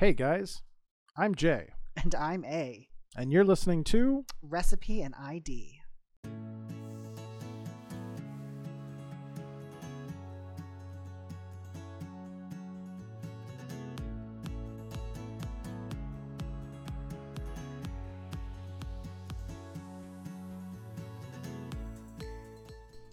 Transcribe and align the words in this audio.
Hey 0.00 0.14
guys, 0.14 0.62
I'm 1.14 1.34
Jay, 1.34 1.68
And 2.02 2.14
I'm 2.14 2.42
A. 2.46 2.88
and 3.18 3.30
you're 3.30 3.44
listening 3.44 3.84
to 3.84 4.24
Recipe 4.40 5.02
and 5.02 5.14
ID. 5.14 5.78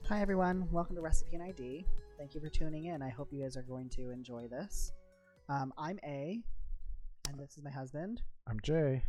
Hi 0.07 0.21
everyone, 0.21 0.69
welcome 0.71 0.95
to 0.95 1.01
Recipe 1.01 1.35
and 1.35 1.43
ID. 1.43 1.85
Thank 2.17 2.33
you 2.33 2.39
for 2.39 2.47
tuning 2.47 2.85
in. 2.85 3.01
I 3.01 3.09
hope 3.09 3.33
you 3.33 3.43
guys 3.43 3.57
are 3.57 3.63
going 3.63 3.89
to 3.89 4.11
enjoy 4.11 4.47
this. 4.47 4.93
Um, 5.49 5.73
I'm 5.77 5.99
A, 6.05 6.41
and 7.27 7.39
this 7.39 7.57
is 7.57 7.63
my 7.63 7.71
husband. 7.71 8.21
I'm 8.47 8.59
Jay. 8.63 9.03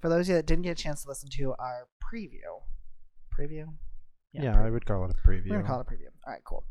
For 0.00 0.08
those 0.08 0.26
of 0.26 0.30
you 0.30 0.34
that 0.36 0.46
didn't 0.46 0.62
get 0.62 0.78
a 0.78 0.82
chance 0.82 1.02
to 1.02 1.08
listen 1.08 1.28
to 1.36 1.54
our 1.58 1.86
preview, 2.02 2.40
preview, 3.38 3.66
Yeah, 4.32 4.60
I 4.60 4.70
would 4.70 4.86
call 4.86 5.04
it 5.04 5.10
a 5.10 5.28
preview. 5.28 5.50
we're 5.50 5.56
gonna 5.56 5.66
call 5.68 5.80
it 5.80 5.86
a 5.88 5.90
preview. 5.92 6.08
All 6.26 6.32
right, 6.32 6.42
cool. 6.44 6.64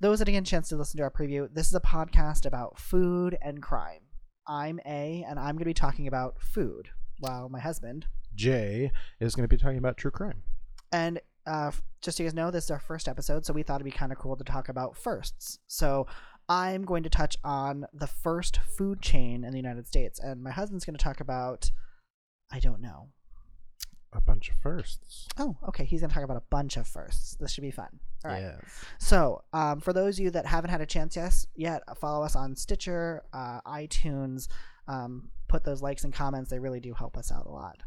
Those 0.00 0.18
that 0.18 0.26
didn't 0.26 0.44
get 0.44 0.48
a 0.48 0.50
chance 0.50 0.68
to 0.70 0.76
listen 0.76 0.98
to 0.98 1.04
our 1.04 1.10
preview, 1.10 1.48
this 1.52 1.68
is 1.68 1.74
a 1.74 1.80
podcast 1.80 2.44
about 2.44 2.78
food 2.78 3.38
and 3.40 3.62
crime. 3.62 4.00
I'm 4.46 4.78
A, 4.86 5.24
and 5.28 5.38
I'm 5.38 5.56
gonna 5.56 5.64
be 5.64 5.74
talking 5.74 6.06
about 6.06 6.40
food, 6.40 6.88
while 7.20 7.48
my 7.48 7.60
husband 7.60 8.06
Jay 8.34 8.90
is 9.20 9.34
going 9.34 9.44
to 9.44 9.48
be 9.48 9.56
talking 9.56 9.78
about 9.78 9.96
true 9.96 10.10
crime. 10.10 10.42
and 10.92 11.20
uh, 11.46 11.70
just 12.02 12.18
so 12.18 12.22
you 12.24 12.28
guys 12.28 12.34
know, 12.34 12.50
this 12.50 12.64
is 12.64 12.70
our 12.70 12.80
first 12.80 13.06
episode, 13.08 13.46
so 13.46 13.52
we 13.54 13.62
thought 13.62 13.76
it'd 13.76 13.84
be 13.84 13.90
kind 13.90 14.10
of 14.12 14.18
cool 14.18 14.36
to 14.36 14.44
talk 14.44 14.68
about 14.68 14.96
firsts. 14.96 15.58
So 15.68 16.06
I'm 16.48 16.84
going 16.84 17.02
to 17.02 17.10
touch 17.10 17.36
on 17.42 17.86
the 17.92 18.06
first 18.06 18.58
food 18.76 19.02
chain 19.02 19.44
in 19.44 19.50
the 19.50 19.58
United 19.58 19.86
States, 19.86 20.20
and 20.20 20.42
my 20.42 20.50
husband's 20.50 20.84
going 20.84 20.96
to 20.96 21.02
talk 21.02 21.20
about 21.20 21.70
I 22.52 22.60
don't 22.60 22.80
know. 22.80 23.08
A 24.12 24.20
bunch 24.20 24.48
of 24.48 24.54
firsts. 24.62 25.26
Oh, 25.36 25.56
okay. 25.68 25.84
He's 25.84 26.00
going 26.00 26.08
to 26.10 26.14
talk 26.14 26.22
about 26.24 26.36
a 26.36 26.42
bunch 26.48 26.76
of 26.76 26.86
firsts. 26.86 27.36
This 27.40 27.50
should 27.52 27.62
be 27.62 27.72
fun. 27.72 27.98
All 28.24 28.30
right. 28.30 28.40
Yes. 28.42 28.84
So, 28.98 29.42
um, 29.52 29.80
for 29.80 29.92
those 29.92 30.18
of 30.18 30.24
you 30.24 30.30
that 30.30 30.46
haven't 30.46 30.70
had 30.70 30.80
a 30.80 30.86
chance 30.86 31.16
yes, 31.16 31.46
yet, 31.56 31.82
follow 31.98 32.24
us 32.24 32.36
on 32.36 32.54
Stitcher, 32.54 33.24
uh, 33.32 33.60
iTunes. 33.66 34.46
Um, 34.88 35.30
put 35.48 35.64
those 35.64 35.82
likes 35.82 36.04
and 36.04 36.14
comments; 36.14 36.50
they 36.50 36.60
really 36.60 36.80
do 36.80 36.94
help 36.94 37.16
us 37.16 37.32
out 37.32 37.46
a 37.46 37.50
lot. 37.50 37.78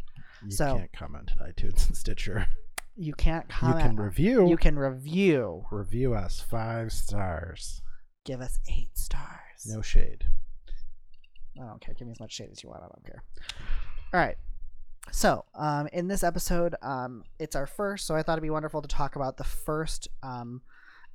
You 0.44 0.52
So- 0.52 0.78
can't 0.78 0.94
comment 0.94 1.32
at 1.40 1.56
iTunes 1.56 1.88
and 1.88 1.96
Stitcher. 1.98 2.48
You 2.96 3.14
can't 3.14 3.48
comment. 3.48 3.82
you 3.82 3.88
can 3.88 3.96
review. 3.98 4.50
You 4.50 4.58
can 4.58 4.78
review. 4.78 5.64
review 5.72 6.14
us 6.14 6.42
five 6.42 6.92
stars. 6.92 7.82
Give 8.26 8.42
us 8.42 8.60
eight 8.70 8.98
stars. 8.98 9.66
No 9.66 9.82
shade. 9.82 10.26
I 11.60 11.66
don't 11.66 11.82
care. 11.82 11.94
Give 11.94 12.08
me 12.08 12.12
as 12.12 12.20
much 12.20 12.34
shade 12.34 12.50
as 12.52 12.64
you 12.64 12.70
want. 12.70 12.84
I 12.84 12.88
don't 12.88 13.06
care. 13.06 13.24
All 14.14 14.20
right. 14.20 14.38
So, 15.12 15.46
um, 15.56 15.88
in 15.88 16.08
this 16.08 16.24
episode, 16.24 16.76
um, 16.82 17.24
it's 17.40 17.56
our 17.56 17.66
first, 17.66 18.06
so 18.06 18.16
I 18.16 18.22
thought 18.22 18.34
it'd 18.34 18.44
be 18.44 18.50
wonderful 18.50 18.82
to 18.82 18.88
talk 18.88 19.16
about 19.16 19.38
the 19.38 19.44
first 19.44 20.08
um, 20.22 20.62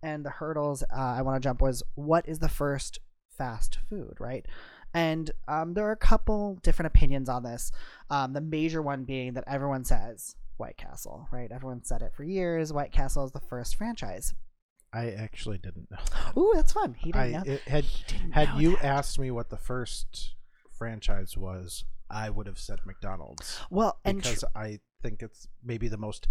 and 0.03 0.25
the 0.25 0.31
hurdles 0.31 0.83
uh, 0.83 0.97
I 0.97 1.23
want 1.23 1.41
to 1.41 1.47
jump 1.47 1.63
was 1.63 1.83
what 1.95 2.29
is 2.29 2.39
the 2.39 2.49
first 2.49 2.99
fast 3.37 3.79
food, 3.89 4.17
right? 4.21 4.45
And 4.93 5.31
um, 5.49 5.75
there 5.75 5.87
are 5.87 5.93
a 5.93 5.97
couple 5.97 6.59
different 6.63 6.89
opinions 6.89 7.29
on 7.29 7.43
this. 7.43 7.73
Um, 8.11 8.33
the 8.33 8.41
major 8.41 8.83
one 8.83 9.05
being 9.05 9.35
that 9.35 9.45
everyone 9.47 9.85
says 9.85 10.37
White 10.57 10.77
Castle, 10.77 11.27
right? 11.33 11.51
Everyone 11.51 11.83
said 11.83 12.03
it 12.03 12.13
for 12.15 12.23
years. 12.23 12.73
White 12.73 12.93
Castle 12.93 13.25
is 13.25 13.33
the 13.33 13.41
first 13.41 13.77
franchise. 13.77 14.35
I 14.95 15.11
actually 15.11 15.59
didn't 15.59 15.91
know. 15.91 15.99
That. 15.99 16.37
Ooh, 16.39 16.53
that's 16.55 16.73
fun. 16.73 16.95
He 16.95 17.11
didn't 17.11 17.21
I 17.21 17.31
know. 17.31 17.43
it, 17.45 17.61
had 17.63 17.85
had 18.31 18.49
you 18.57 18.73
that. 18.77 18.85
asked 18.85 19.19
me 19.19 19.31
what 19.31 19.51
the 19.51 19.57
first 19.57 20.35
franchise 20.71 21.37
was, 21.37 21.85
I 22.09 22.31
would 22.31 22.47
have 22.47 22.59
said 22.59 22.79
McDonald's 22.85 23.61
well, 23.71 23.99
and 24.05 24.23
tr- 24.23 24.29
because 24.29 24.45
I 24.55 24.79
think 25.03 25.23
it's 25.23 25.49
maybe 25.65 25.89
the 25.89 25.99
most 25.99 26.29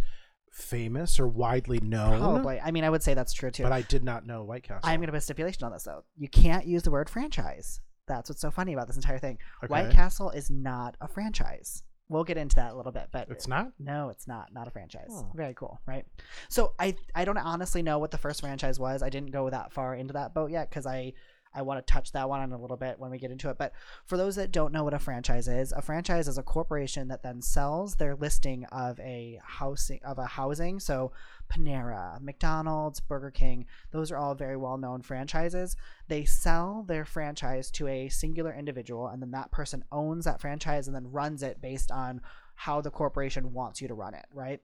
famous 0.51 1.19
or 1.19 1.27
widely 1.27 1.79
known. 1.81 2.19
probably. 2.19 2.59
I 2.61 2.71
mean, 2.71 2.83
I 2.83 2.89
would 2.89 3.03
say 3.03 3.13
that's 3.13 3.33
true 3.33 3.51
too. 3.51 3.63
But 3.63 3.71
I 3.71 3.81
did 3.81 4.03
not 4.03 4.25
know 4.25 4.43
White 4.43 4.63
Castle. 4.63 4.81
I'm 4.83 4.99
going 4.99 5.07
to 5.07 5.11
put 5.11 5.17
a 5.17 5.21
stipulation 5.21 5.63
on 5.63 5.71
this 5.71 5.83
though. 5.83 6.03
You 6.15 6.29
can't 6.29 6.65
use 6.65 6.83
the 6.83 6.91
word 6.91 7.09
franchise. 7.09 7.81
That's 8.07 8.29
what's 8.29 8.41
so 8.41 8.51
funny 8.51 8.73
about 8.73 8.87
this 8.87 8.97
entire 8.97 9.19
thing. 9.19 9.39
White 9.67 9.91
Castle 9.91 10.29
is 10.29 10.49
not 10.49 10.95
a 11.01 11.07
franchise. 11.07 11.83
We'll 12.09 12.23
get 12.23 12.37
into 12.37 12.57
that 12.57 12.73
a 12.73 12.75
little 12.75 12.91
bit, 12.91 13.07
but 13.11 13.29
It's 13.29 13.47
not. 13.47 13.71
no, 13.79 14.09
it's 14.09 14.27
not. 14.27 14.53
Not 14.53 14.67
a 14.67 14.71
franchise. 14.71 15.09
Oh. 15.11 15.31
Very 15.33 15.53
cool, 15.53 15.79
right? 15.85 16.05
So 16.49 16.73
I 16.77 16.95
I 17.15 17.25
don't 17.25 17.37
honestly 17.37 17.81
know 17.81 17.97
what 17.97 18.11
the 18.11 18.17
first 18.17 18.41
franchise 18.41 18.79
was. 18.79 19.01
I 19.01 19.09
didn't 19.09 19.31
go 19.31 19.49
that 19.49 19.71
far 19.71 19.95
into 19.95 20.13
that 20.13 20.33
boat 20.33 20.51
yet 20.51 20.69
because 20.69 20.85
I 20.85 21.13
I 21.53 21.61
want 21.61 21.85
to 21.85 21.91
touch 21.91 22.11
that 22.11 22.27
one 22.27 22.39
on 22.39 22.51
a 22.51 22.57
little 22.57 22.77
bit 22.77 22.99
when 22.99 23.11
we 23.11 23.17
get 23.17 23.31
into 23.31 23.49
it. 23.49 23.57
But 23.57 23.73
for 24.05 24.17
those 24.17 24.35
that 24.35 24.51
don't 24.51 24.73
know 24.73 24.83
what 24.83 24.93
a 24.93 24.99
franchise 24.99 25.47
is, 25.47 25.71
a 25.71 25.81
franchise 25.81 26.27
is 26.27 26.37
a 26.37 26.43
corporation 26.43 27.07
that 27.09 27.23
then 27.23 27.41
sells 27.41 27.95
their 27.95 28.15
listing 28.15 28.65
of 28.65 28.99
a 28.99 29.39
housing 29.43 29.99
of 30.03 30.17
a 30.17 30.25
housing. 30.25 30.79
So 30.79 31.11
Panera, 31.51 32.19
McDonald's, 32.21 32.99
Burger 32.99 33.31
King, 33.31 33.65
those 33.91 34.11
are 34.11 34.17
all 34.17 34.35
very 34.35 34.57
well 34.57 34.77
known 34.77 35.01
franchises. 35.01 35.75
They 36.07 36.25
sell 36.25 36.83
their 36.87 37.05
franchise 37.05 37.69
to 37.71 37.87
a 37.87 38.09
singular 38.09 38.53
individual, 38.53 39.07
and 39.07 39.21
then 39.21 39.31
that 39.31 39.51
person 39.51 39.83
owns 39.91 40.25
that 40.25 40.41
franchise 40.41 40.87
and 40.87 40.95
then 40.95 41.11
runs 41.11 41.43
it 41.43 41.61
based 41.61 41.91
on 41.91 42.21
how 42.55 42.81
the 42.81 42.91
corporation 42.91 43.53
wants 43.53 43.81
you 43.81 43.87
to 43.87 43.93
run 43.93 44.13
it, 44.13 44.25
right? 44.33 44.61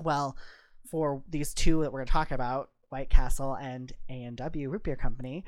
Well, 0.00 0.36
for 0.90 1.22
these 1.28 1.52
two 1.54 1.82
that 1.82 1.92
we're 1.92 2.00
going 2.00 2.06
to 2.06 2.12
talk 2.12 2.30
about, 2.30 2.70
White 2.88 3.10
Castle 3.10 3.54
and 3.54 3.92
A&W 4.08 4.70
Root 4.70 4.82
Beer 4.82 4.96
Company, 4.96 5.44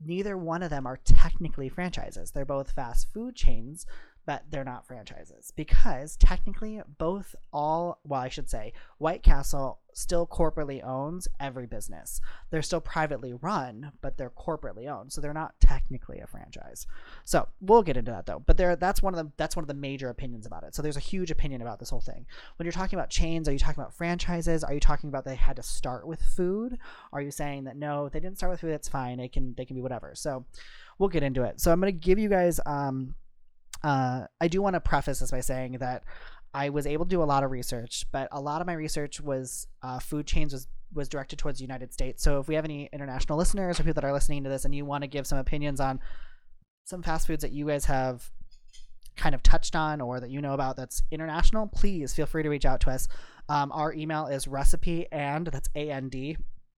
neither 0.00 0.36
one 0.36 0.62
of 0.62 0.70
them 0.70 0.86
are 0.86 0.98
technically 1.04 1.68
franchises. 1.68 2.30
They're 2.30 2.44
both 2.44 2.72
fast 2.72 3.08
food 3.12 3.34
chains, 3.34 3.86
but 4.26 4.42
they're 4.50 4.64
not 4.64 4.86
franchises 4.86 5.52
because 5.56 6.16
technically 6.16 6.82
both 6.98 7.34
all 7.52 8.00
well 8.04 8.20
I 8.20 8.28
should 8.28 8.50
say 8.50 8.72
White 8.98 9.22
Castle 9.22 9.78
still 9.96 10.26
corporately 10.26 10.84
owns 10.84 11.26
every 11.40 11.66
business. 11.66 12.20
They're 12.50 12.60
still 12.60 12.82
privately 12.82 13.32
run, 13.32 13.92
but 14.02 14.18
they're 14.18 14.30
corporately 14.30 14.88
owned. 14.88 15.10
So 15.10 15.20
they're 15.22 15.32
not 15.32 15.58
technically 15.58 16.20
a 16.20 16.26
franchise. 16.26 16.86
So 17.24 17.48
we'll 17.60 17.82
get 17.82 17.96
into 17.96 18.10
that 18.10 18.26
though. 18.26 18.42
But 18.44 18.58
there 18.58 18.76
that's 18.76 19.02
one 19.02 19.14
of 19.14 19.24
the 19.24 19.32
that's 19.38 19.56
one 19.56 19.62
of 19.62 19.68
the 19.68 19.74
major 19.74 20.10
opinions 20.10 20.44
about 20.44 20.64
it. 20.64 20.74
So 20.74 20.82
there's 20.82 20.98
a 20.98 21.00
huge 21.00 21.30
opinion 21.30 21.62
about 21.62 21.78
this 21.78 21.90
whole 21.90 22.00
thing. 22.00 22.26
When 22.56 22.66
you're 22.66 22.72
talking 22.72 22.98
about 22.98 23.08
chains, 23.08 23.48
are 23.48 23.52
you 23.52 23.58
talking 23.58 23.80
about 23.80 23.94
franchises? 23.94 24.62
Are 24.62 24.74
you 24.74 24.80
talking 24.80 25.08
about 25.08 25.24
they 25.24 25.34
had 25.34 25.56
to 25.56 25.62
start 25.62 26.06
with 26.06 26.20
food? 26.20 26.78
Are 27.12 27.22
you 27.22 27.30
saying 27.30 27.64
that 27.64 27.76
no, 27.76 28.08
they 28.10 28.20
didn't 28.20 28.36
start 28.36 28.50
with 28.50 28.60
food, 28.60 28.72
that's 28.72 28.88
fine. 28.88 29.16
They 29.16 29.28
can 29.28 29.54
they 29.56 29.64
can 29.64 29.76
be 29.76 29.82
whatever. 29.82 30.12
So 30.14 30.44
we'll 30.98 31.08
get 31.08 31.22
into 31.22 31.42
it. 31.42 31.60
So 31.60 31.72
I'm 31.72 31.80
gonna 31.80 31.92
give 31.92 32.18
you 32.18 32.28
guys 32.28 32.60
um 32.66 33.14
uh 33.82 34.26
I 34.40 34.48
do 34.48 34.62
want 34.62 34.74
to 34.74 34.80
preface 34.80 35.20
this 35.20 35.30
by 35.30 35.40
saying 35.40 35.78
that 35.78 36.04
I 36.54 36.70
was 36.70 36.86
able 36.86 37.04
to 37.04 37.10
do 37.10 37.22
a 37.22 37.24
lot 37.24 37.44
of 37.44 37.50
research, 37.50 38.06
but 38.12 38.28
a 38.32 38.40
lot 38.40 38.62
of 38.62 38.66
my 38.66 38.72
research 38.72 39.20
was 39.20 39.66
uh, 39.82 39.98
food 39.98 40.26
chains 40.26 40.52
was 40.54 40.68
was 40.94 41.08
directed 41.08 41.38
towards 41.38 41.58
the 41.58 41.64
United 41.64 41.92
States. 41.92 42.22
So 42.22 42.40
if 42.40 42.48
we 42.48 42.54
have 42.54 42.64
any 42.64 42.88
international 42.92 43.36
listeners 43.36 43.78
or 43.78 43.82
people 43.82 44.00
that 44.00 44.04
are 44.04 44.12
listening 44.12 44.44
to 44.44 44.50
this 44.50 44.64
and 44.64 44.74
you 44.74 44.86
want 44.86 45.02
to 45.02 45.08
give 45.08 45.26
some 45.26 45.36
opinions 45.36 45.80
on 45.80 46.00
some 46.84 47.02
fast 47.02 47.26
foods 47.26 47.42
that 47.42 47.52
you 47.52 47.66
guys 47.66 47.84
have 47.86 48.30
kind 49.16 49.34
of 49.34 49.42
touched 49.42 49.76
on 49.76 50.00
or 50.00 50.20
that 50.20 50.30
you 50.30 50.40
know 50.40 50.54
about 50.54 50.76
that's 50.76 51.02
international, 51.10 51.66
please 51.66 52.14
feel 52.14 52.26
free 52.26 52.42
to 52.42 52.48
reach 52.48 52.64
out 52.64 52.80
to 52.80 52.90
us. 52.90 53.08
Um, 53.48 53.70
our 53.72 53.92
email 53.92 54.26
is 54.26 54.48
recipe 54.48 55.06
and 55.12 55.48
that's 55.48 55.68
A 55.74 55.90
N 55.90 56.08
D 56.08 56.36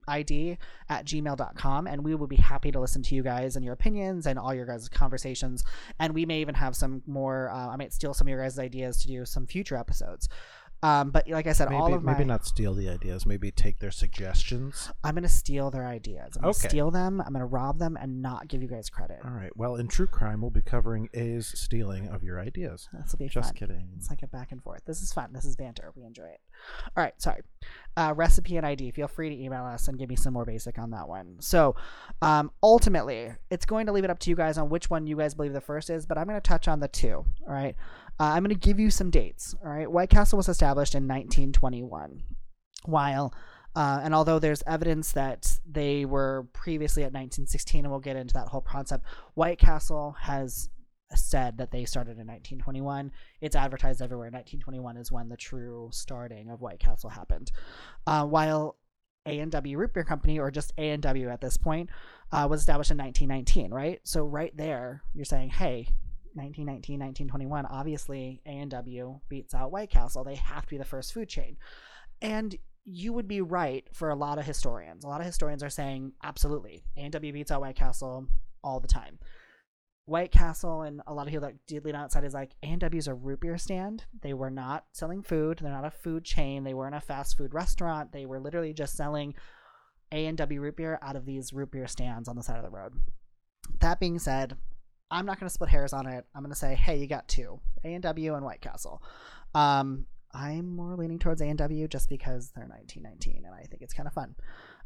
ID 0.08 0.58
at 0.88 1.04
gmail.com 1.04 1.86
and 1.86 2.04
we 2.04 2.14
will 2.14 2.26
be 2.26 2.36
happy 2.36 2.72
to 2.72 2.80
listen 2.80 3.02
to 3.04 3.14
you 3.14 3.22
guys 3.22 3.56
and 3.56 3.64
your 3.64 3.74
opinions 3.74 4.26
and 4.26 4.38
all 4.38 4.54
your 4.54 4.66
guys' 4.66 4.88
conversations. 4.88 5.64
And 5.98 6.14
we 6.14 6.26
may 6.26 6.40
even 6.40 6.54
have 6.54 6.74
some 6.74 7.02
more, 7.06 7.50
uh, 7.50 7.68
I 7.68 7.76
might 7.76 7.92
steal 7.92 8.14
some 8.14 8.26
of 8.26 8.30
your 8.30 8.42
guys' 8.42 8.58
ideas 8.58 8.98
to 8.98 9.08
do 9.08 9.24
some 9.24 9.46
future 9.46 9.76
episodes. 9.76 10.28
Um, 10.82 11.10
but 11.10 11.28
like 11.28 11.46
I 11.48 11.52
said, 11.52 11.72
all 11.72 11.86
Maybe, 11.86 11.96
of 11.96 12.04
my 12.04 12.12
maybe 12.12 12.24
not 12.24 12.46
steal 12.46 12.72
the 12.72 12.88
ideas. 12.88 13.26
Maybe 13.26 13.50
take 13.50 13.80
their 13.80 13.90
suggestions. 13.90 14.90
I'm 15.02 15.14
gonna 15.16 15.28
steal 15.28 15.70
their 15.70 15.86
ideas. 15.86 16.36
I'm 16.36 16.42
gonna 16.42 16.50
Okay. 16.50 16.68
steal 16.68 16.90
them. 16.90 17.20
I'm 17.20 17.32
gonna 17.32 17.46
rob 17.46 17.78
them 17.78 17.96
and 18.00 18.22
not 18.22 18.46
give 18.48 18.62
you 18.62 18.68
guys 18.68 18.88
credit. 18.88 19.18
All 19.24 19.32
right. 19.32 19.54
Well, 19.56 19.74
in 19.76 19.88
true 19.88 20.06
crime, 20.06 20.40
we'll 20.40 20.50
be 20.52 20.62
covering 20.62 21.08
A's 21.14 21.48
stealing 21.58 22.08
of 22.08 22.22
your 22.22 22.38
ideas. 22.38 22.88
This 22.92 23.12
will 23.12 23.18
be 23.18 23.28
Just 23.28 23.48
fun. 23.48 23.54
kidding. 23.54 23.88
It's 23.96 24.08
like 24.10 24.22
a 24.22 24.28
back 24.28 24.52
and 24.52 24.62
forth. 24.62 24.82
This 24.86 25.02
is 25.02 25.12
fun. 25.12 25.32
This 25.32 25.44
is 25.44 25.56
banter. 25.56 25.92
We 25.96 26.04
enjoy 26.04 26.26
it. 26.26 26.40
All 26.96 27.02
right, 27.02 27.20
sorry. 27.20 27.42
Uh, 27.96 28.12
recipe 28.16 28.56
and 28.56 28.64
ID. 28.66 28.92
Feel 28.92 29.08
free 29.08 29.30
to 29.30 29.42
email 29.42 29.64
us 29.64 29.88
and 29.88 29.98
give 29.98 30.08
me 30.08 30.16
some 30.16 30.32
more 30.32 30.44
basic 30.44 30.78
on 30.78 30.90
that 30.90 31.08
one. 31.08 31.36
So, 31.40 31.74
um, 32.22 32.52
ultimately, 32.62 33.32
it's 33.50 33.66
going 33.66 33.86
to 33.86 33.92
leave 33.92 34.04
it 34.04 34.10
up 34.10 34.18
to 34.20 34.30
you 34.30 34.36
guys 34.36 34.58
on 34.58 34.68
which 34.68 34.90
one 34.90 35.06
you 35.08 35.16
guys 35.16 35.34
believe 35.34 35.52
the 35.52 35.60
first 35.60 35.90
is, 35.90 36.06
but 36.06 36.16
I'm 36.18 36.26
going 36.28 36.40
to 36.40 36.48
touch 36.48 36.68
on 36.68 36.78
the 36.80 36.88
two. 36.88 37.24
All 37.46 37.52
right. 37.54 37.74
Uh, 38.20 38.24
I'm 38.24 38.42
going 38.42 38.54
to 38.54 38.66
give 38.66 38.80
you 38.80 38.90
some 38.90 39.10
dates. 39.10 39.54
All 39.64 39.70
right. 39.70 39.90
White 39.90 40.10
Castle 40.10 40.36
was 40.36 40.48
established 40.48 40.94
in 40.94 41.06
1921, 41.06 42.22
while. 42.84 43.32
Uh, 43.76 44.00
and 44.02 44.14
although 44.14 44.38
there's 44.38 44.62
evidence 44.66 45.12
that 45.12 45.60
they 45.70 46.04
were 46.04 46.48
previously 46.52 47.02
at 47.02 47.12
1916, 47.12 47.84
and 47.84 47.90
we'll 47.90 48.00
get 48.00 48.16
into 48.16 48.34
that 48.34 48.48
whole 48.48 48.60
concept, 48.60 49.04
White 49.34 49.58
Castle 49.58 50.16
has 50.20 50.68
said 51.14 51.58
that 51.58 51.70
they 51.70 51.84
started 51.84 52.12
in 52.12 52.26
1921. 52.26 53.12
It's 53.40 53.56
advertised 53.56 54.02
everywhere. 54.02 54.26
1921 54.26 54.96
is 54.96 55.12
when 55.12 55.28
the 55.28 55.36
true 55.36 55.88
starting 55.92 56.50
of 56.50 56.60
White 56.60 56.80
Castle 56.80 57.10
happened. 57.10 57.52
Uh, 58.06 58.24
while 58.24 58.76
A&W 59.26 59.78
Root 59.78 59.94
Beer 59.94 60.04
Company, 60.04 60.38
or 60.38 60.50
just 60.50 60.72
A&W 60.76 61.28
at 61.28 61.40
this 61.40 61.56
point, 61.56 61.90
uh, 62.32 62.46
was 62.50 62.60
established 62.60 62.90
in 62.90 62.98
1919, 62.98 63.72
right? 63.72 64.00
So 64.04 64.24
right 64.24 64.54
there, 64.56 65.02
you're 65.14 65.24
saying, 65.24 65.50
hey, 65.50 65.88
1919, 66.34 67.00
1921, 67.00 67.66
obviously 67.66 68.40
A&W 68.46 69.20
beats 69.28 69.54
out 69.54 69.72
White 69.72 69.90
Castle. 69.90 70.24
They 70.24 70.36
have 70.36 70.62
to 70.62 70.70
be 70.70 70.78
the 70.78 70.84
first 70.84 71.12
food 71.12 71.28
chain. 71.28 71.56
And 72.20 72.56
you 72.84 73.12
would 73.12 73.28
be 73.28 73.40
right 73.40 73.86
for 73.92 74.10
a 74.10 74.14
lot 74.14 74.38
of 74.38 74.46
historians. 74.46 75.04
A 75.04 75.08
lot 75.08 75.20
of 75.20 75.26
historians 75.26 75.62
are 75.62 75.70
saying 75.70 76.12
absolutely 76.22 76.84
A&W 76.96 77.32
beats 77.32 77.50
out 77.50 77.60
White 77.60 77.76
Castle 77.76 78.26
all 78.64 78.80
the 78.80 78.88
time. 78.88 79.18
White 80.06 80.32
Castle 80.32 80.82
and 80.82 81.02
a 81.06 81.12
lot 81.12 81.26
of 81.26 81.32
people 81.32 81.46
that 81.46 81.66
did 81.66 81.84
lean 81.84 81.94
outside 81.94 82.24
is 82.24 82.32
like 82.32 82.52
A&W 82.62 82.98
is 82.98 83.08
a 83.08 83.14
root 83.14 83.40
beer 83.40 83.58
stand. 83.58 84.04
They 84.22 84.32
were 84.32 84.50
not 84.50 84.86
selling 84.92 85.22
food. 85.22 85.58
They're 85.60 85.70
not 85.70 85.84
a 85.84 85.90
food 85.90 86.24
chain. 86.24 86.64
They 86.64 86.72
weren't 86.72 86.94
a 86.94 87.00
fast 87.00 87.36
food 87.36 87.52
restaurant. 87.52 88.12
They 88.12 88.24
were 88.24 88.40
literally 88.40 88.72
just 88.72 88.96
selling 88.96 89.34
A&W 90.10 90.62
root 90.62 90.76
beer 90.76 90.98
out 91.02 91.16
of 91.16 91.26
these 91.26 91.52
root 91.52 91.70
beer 91.70 91.86
stands 91.86 92.26
on 92.26 92.36
the 92.36 92.42
side 92.42 92.56
of 92.56 92.64
the 92.64 92.70
road. 92.70 92.94
That 93.80 94.00
being 94.00 94.18
said, 94.18 94.56
I'm 95.10 95.26
not 95.26 95.40
going 95.40 95.48
to 95.48 95.52
split 95.52 95.70
hairs 95.70 95.92
on 95.92 96.06
it. 96.06 96.24
I'm 96.34 96.42
going 96.42 96.52
to 96.52 96.58
say, 96.58 96.74
hey, 96.74 96.98
you 96.98 97.06
got 97.06 97.28
two, 97.28 97.60
A&W 97.84 98.34
and 98.34 98.44
White 98.44 98.60
Castle. 98.60 99.02
Um, 99.54 100.06
I'm 100.34 100.76
more 100.76 100.94
leaning 100.94 101.18
towards 101.18 101.40
A&W 101.40 101.88
just 101.88 102.08
because 102.08 102.50
they're 102.54 102.66
1919 102.66 103.44
and 103.46 103.54
I 103.54 103.62
think 103.62 103.82
it's 103.82 103.94
kind 103.94 104.06
of 104.06 104.12
fun. 104.12 104.34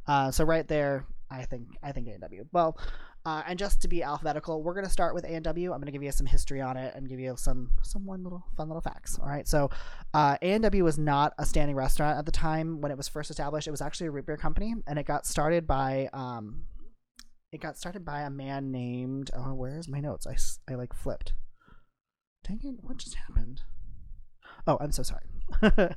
Uh, 0.06 0.30
so 0.30 0.44
right 0.44 0.66
there, 0.66 1.06
I 1.30 1.44
think 1.44 1.68
I 1.82 1.92
think 1.92 2.08
A&W. 2.08 2.46
Well, 2.52 2.78
uh, 3.24 3.42
and 3.46 3.58
just 3.58 3.80
to 3.82 3.88
be 3.88 4.02
alphabetical, 4.02 4.62
we're 4.62 4.74
going 4.74 4.84
to 4.84 4.90
start 4.90 5.14
with 5.14 5.24
A&W. 5.24 5.72
I'm 5.72 5.78
going 5.78 5.86
to 5.86 5.92
give 5.92 6.02
you 6.02 6.10
some 6.10 6.26
history 6.26 6.60
on 6.60 6.76
it 6.76 6.94
and 6.94 7.08
give 7.08 7.20
you 7.20 7.34
some 7.36 7.70
some 7.82 8.04
one 8.04 8.24
little 8.24 8.44
fun 8.56 8.68
little 8.68 8.80
facts. 8.80 9.18
All 9.18 9.28
right. 9.28 9.46
So 9.46 9.70
uh, 10.12 10.36
A&W 10.42 10.84
was 10.84 10.98
not 10.98 11.32
a 11.38 11.46
standing 11.46 11.76
restaurant 11.76 12.18
at 12.18 12.26
the 12.26 12.32
time 12.32 12.80
when 12.80 12.90
it 12.90 12.96
was 12.96 13.08
first 13.08 13.30
established. 13.30 13.68
It 13.68 13.70
was 13.70 13.80
actually 13.80 14.08
a 14.08 14.10
root 14.10 14.26
beer 14.26 14.36
company, 14.36 14.74
and 14.86 14.98
it 14.98 15.06
got 15.06 15.24
started 15.24 15.66
by 15.66 16.08
um, 16.12 16.64
it 17.52 17.60
got 17.60 17.76
started 17.76 18.04
by 18.04 18.22
a 18.22 18.30
man 18.30 18.72
named 18.72 19.30
oh 19.36 19.54
where's 19.54 19.88
my 19.88 20.00
notes? 20.00 20.26
I, 20.26 20.36
I 20.72 20.74
like 20.74 20.94
flipped. 20.94 21.34
Dang 22.44 22.60
it! 22.64 22.82
What 22.82 22.96
just 22.96 23.14
happened? 23.14 23.62
Oh, 24.66 24.78
I'm 24.80 24.92
so 24.92 25.02
sorry. 25.02 25.26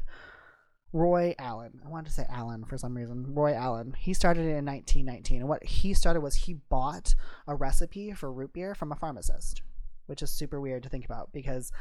Roy 0.93 1.35
Allen. 1.37 1.81
I 1.85 1.89
wanted 1.89 2.07
to 2.07 2.13
say 2.13 2.25
Allen 2.29 2.63
for 2.65 2.77
some 2.77 2.95
reason. 2.95 3.33
Roy 3.33 3.53
Allen. 3.53 3.95
He 3.97 4.13
started 4.13 4.45
it 4.45 4.55
in 4.55 4.65
1919. 4.65 5.41
And 5.41 5.49
what 5.49 5.63
he 5.63 5.93
started 5.93 6.21
was 6.21 6.35
he 6.35 6.53
bought 6.69 7.15
a 7.47 7.55
recipe 7.55 8.13
for 8.13 8.31
root 8.31 8.53
beer 8.53 8.73
from 8.73 8.91
a 8.91 8.95
pharmacist, 8.95 9.61
which 10.05 10.21
is 10.21 10.31
super 10.31 10.61
weird 10.61 10.83
to 10.83 10.89
think 10.89 11.03
about 11.03 11.33
because 11.33 11.71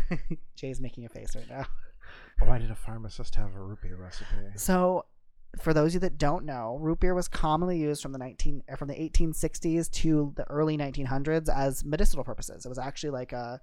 Jay's 0.56 0.80
making 0.80 1.04
a 1.04 1.10
face 1.10 1.36
right 1.36 1.48
now. 1.48 1.66
Why 2.46 2.58
did 2.58 2.70
a 2.70 2.74
pharmacist 2.74 3.34
have 3.34 3.54
a 3.54 3.60
root 3.60 3.82
beer 3.82 3.96
recipe? 3.96 4.34
So, 4.56 5.04
for 5.60 5.74
those 5.74 5.90
of 5.90 5.94
you 5.94 6.00
that 6.00 6.18
don't 6.18 6.44
know, 6.44 6.78
root 6.80 7.00
beer 7.00 7.14
was 7.14 7.28
commonly 7.28 7.78
used 7.78 8.02
from 8.02 8.12
the 8.12 8.18
19 8.18 8.62
uh, 8.70 8.76
from 8.76 8.88
the 8.88 8.94
1860s 8.94 9.90
to 9.90 10.32
the 10.36 10.44
early 10.50 10.76
1900s 10.76 11.48
as 11.48 11.84
medicinal 11.84 12.24
purposes. 12.24 12.64
It 12.64 12.68
was 12.68 12.78
actually 12.78 13.10
like 13.10 13.32
a 13.32 13.60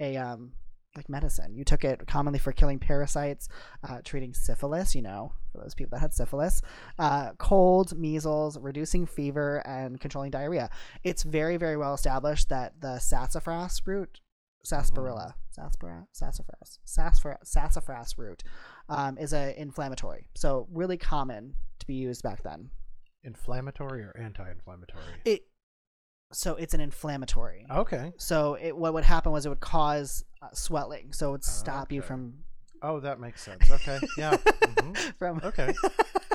a 0.00 0.16
um 0.16 0.52
like 0.96 1.08
medicine. 1.08 1.54
You 1.54 1.64
took 1.64 1.84
it 1.84 2.06
commonly 2.06 2.38
for 2.38 2.52
killing 2.52 2.78
parasites, 2.78 3.48
uh, 3.88 4.00
treating 4.04 4.34
syphilis. 4.34 4.94
You 4.94 5.02
know, 5.02 5.32
for 5.52 5.58
those 5.62 5.74
people 5.74 5.96
that 5.96 6.00
had 6.00 6.14
syphilis, 6.14 6.62
uh, 6.98 7.32
cold, 7.38 7.96
measles, 7.96 8.58
reducing 8.58 9.06
fever, 9.06 9.62
and 9.66 10.00
controlling 10.00 10.30
diarrhea. 10.30 10.70
It's 11.04 11.22
very 11.22 11.56
very 11.56 11.76
well 11.76 11.94
established 11.94 12.48
that 12.48 12.80
the 12.80 12.98
sassafras 12.98 13.82
root, 13.86 14.20
sarsaparilla, 14.68 15.34
sarsaparilla, 15.50 16.06
sassafras, 16.12 16.78
sassafras, 16.84 17.38
sassafras 17.44 18.18
root 18.18 18.42
um, 18.88 19.16
is 19.18 19.32
a 19.32 19.58
inflammatory. 19.60 20.28
So 20.36 20.68
really 20.70 20.96
common 20.96 21.54
to 21.78 21.86
be 21.86 21.94
used 21.94 22.22
back 22.22 22.42
then. 22.42 22.70
Inflammatory 23.24 24.02
or 24.02 24.14
anti-inflammatory? 24.18 25.02
It 25.24 25.42
so 26.30 26.56
it's 26.56 26.74
an 26.74 26.80
inflammatory. 26.80 27.64
Okay. 27.70 28.12
So 28.18 28.54
it 28.54 28.76
what 28.76 28.92
would 28.92 29.04
happen 29.04 29.32
was 29.32 29.46
it 29.46 29.48
would 29.48 29.60
cause 29.60 30.24
uh, 30.42 30.48
swelling. 30.52 31.12
So 31.12 31.28
it 31.28 31.32
would 31.32 31.44
stop 31.44 31.90
you 31.90 32.02
from 32.02 32.34
Oh, 32.80 33.00
that 33.00 33.18
makes 33.18 33.42
sense. 33.42 33.68
Okay. 33.70 33.98
Yeah. 34.16 34.36
mhm. 34.36 34.96
from 35.18 35.40
Okay. 35.42 35.74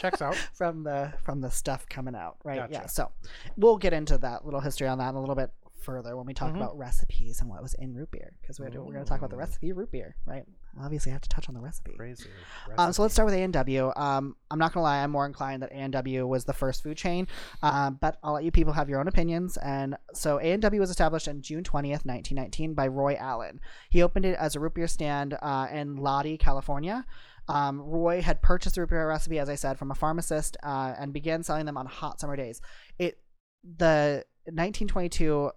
Checks 0.02 0.22
out. 0.22 0.36
from 0.54 0.84
the 0.84 1.14
from 1.24 1.40
the 1.42 1.52
stuff 1.52 1.88
coming 1.88 2.16
out, 2.16 2.38
right? 2.44 2.70
Yeah. 2.70 2.88
So 2.88 3.12
we'll 3.56 3.78
get 3.78 3.94
into 3.94 4.18
that 4.18 4.44
little 4.44 4.60
history 4.60 4.88
on 4.88 4.98
that 4.98 5.10
in 5.10 5.16
a 5.16 5.20
little 5.20 5.36
bit 5.36 5.52
further 5.84 6.16
when 6.18 6.26
we 6.26 6.34
talk 6.34 6.54
Mhm. 6.54 6.58
about 6.58 6.78
recipes 6.78 7.42
and 7.42 7.50
what 7.50 7.62
was 7.62 7.74
in 7.76 7.94
root 7.94 8.10
beer 8.12 8.34
because 8.42 8.60
we're, 8.60 8.70
we're 8.70 8.92
going 8.94 9.04
to 9.04 9.10
talk 9.10 9.20
about 9.20 9.30
the 9.30 9.36
recipe 9.38 9.72
root 9.72 9.92
beer, 9.92 10.16
right? 10.26 10.46
Obviously, 10.80 11.12
I 11.12 11.14
have 11.14 11.22
to 11.22 11.30
touch 11.30 11.48
on 11.50 11.54
the 11.56 11.62
recipe. 11.62 11.94
Crazy. 11.96 12.30
Um, 12.78 12.94
so 12.94 13.02
let's 13.04 13.14
start 13.14 13.28
with 13.28 13.36
A&W. 13.36 13.92
Um, 13.96 14.36
I'm 14.50 14.58
not 14.58 14.74
gonna 14.74 14.84
lie, 14.84 15.04
I'm 15.04 15.12
more 15.12 15.26
inclined 15.26 15.62
that 15.62 15.72
A&W 15.72 16.26
was 16.26 16.46
the 16.46 16.54
first 16.54 16.82
food 16.82 16.98
chain, 16.98 17.28
um, 17.62 17.98
but 18.02 18.18
I'll 18.24 18.34
let 18.34 18.44
you 18.44 18.52
people 18.52 18.74
have 18.74 18.90
your 18.90 19.00
own 19.00 19.08
opinions. 19.08 19.58
And 19.58 19.96
so 20.14 20.40
A&W 20.40 20.80
was 20.82 20.90
established 20.90 21.28
on 21.28 21.42
June 21.42 21.64
20th, 21.64 22.06
1919, 22.06 22.74
by 22.74 22.88
Roy 22.88 23.16
Allen. 23.20 23.60
He 23.90 24.02
opened 24.02 24.26
it 24.26 24.36
as 24.40 24.56
a 24.56 24.60
root 24.60 24.74
beer 24.74 24.88
stand 24.88 25.38
uh, 25.42 25.68
in 25.72 25.98
Lodi, 25.98 26.38
California. 26.38 27.06
Um, 27.50 27.82
Roy 27.82 28.22
had 28.22 28.42
purchased 28.42 28.76
the 28.76 28.82
root 28.82 28.90
beer 28.92 29.08
recipe, 29.08 29.38
as 29.38 29.50
I 29.50 29.56
said, 29.56 29.78
from 29.78 29.92
a 29.92 29.96
pharmacist 29.96 30.56
uh, 30.64 30.96
and 30.98 31.12
began 31.14 31.44
selling 31.44 31.66
them 31.66 31.78
on 31.78 31.86
hot 31.86 32.20
summer 32.20 32.36
days. 32.38 32.62
It 32.98 33.20
the 33.64 34.26
1922 34.46 35.52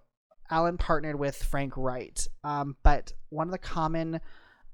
Allen 0.49 0.77
partnered 0.77 1.19
with 1.19 1.41
Frank 1.43 1.73
Wright, 1.75 2.27
um, 2.43 2.75
but 2.83 3.13
one 3.29 3.47
of 3.47 3.51
the 3.51 3.57
common 3.57 4.21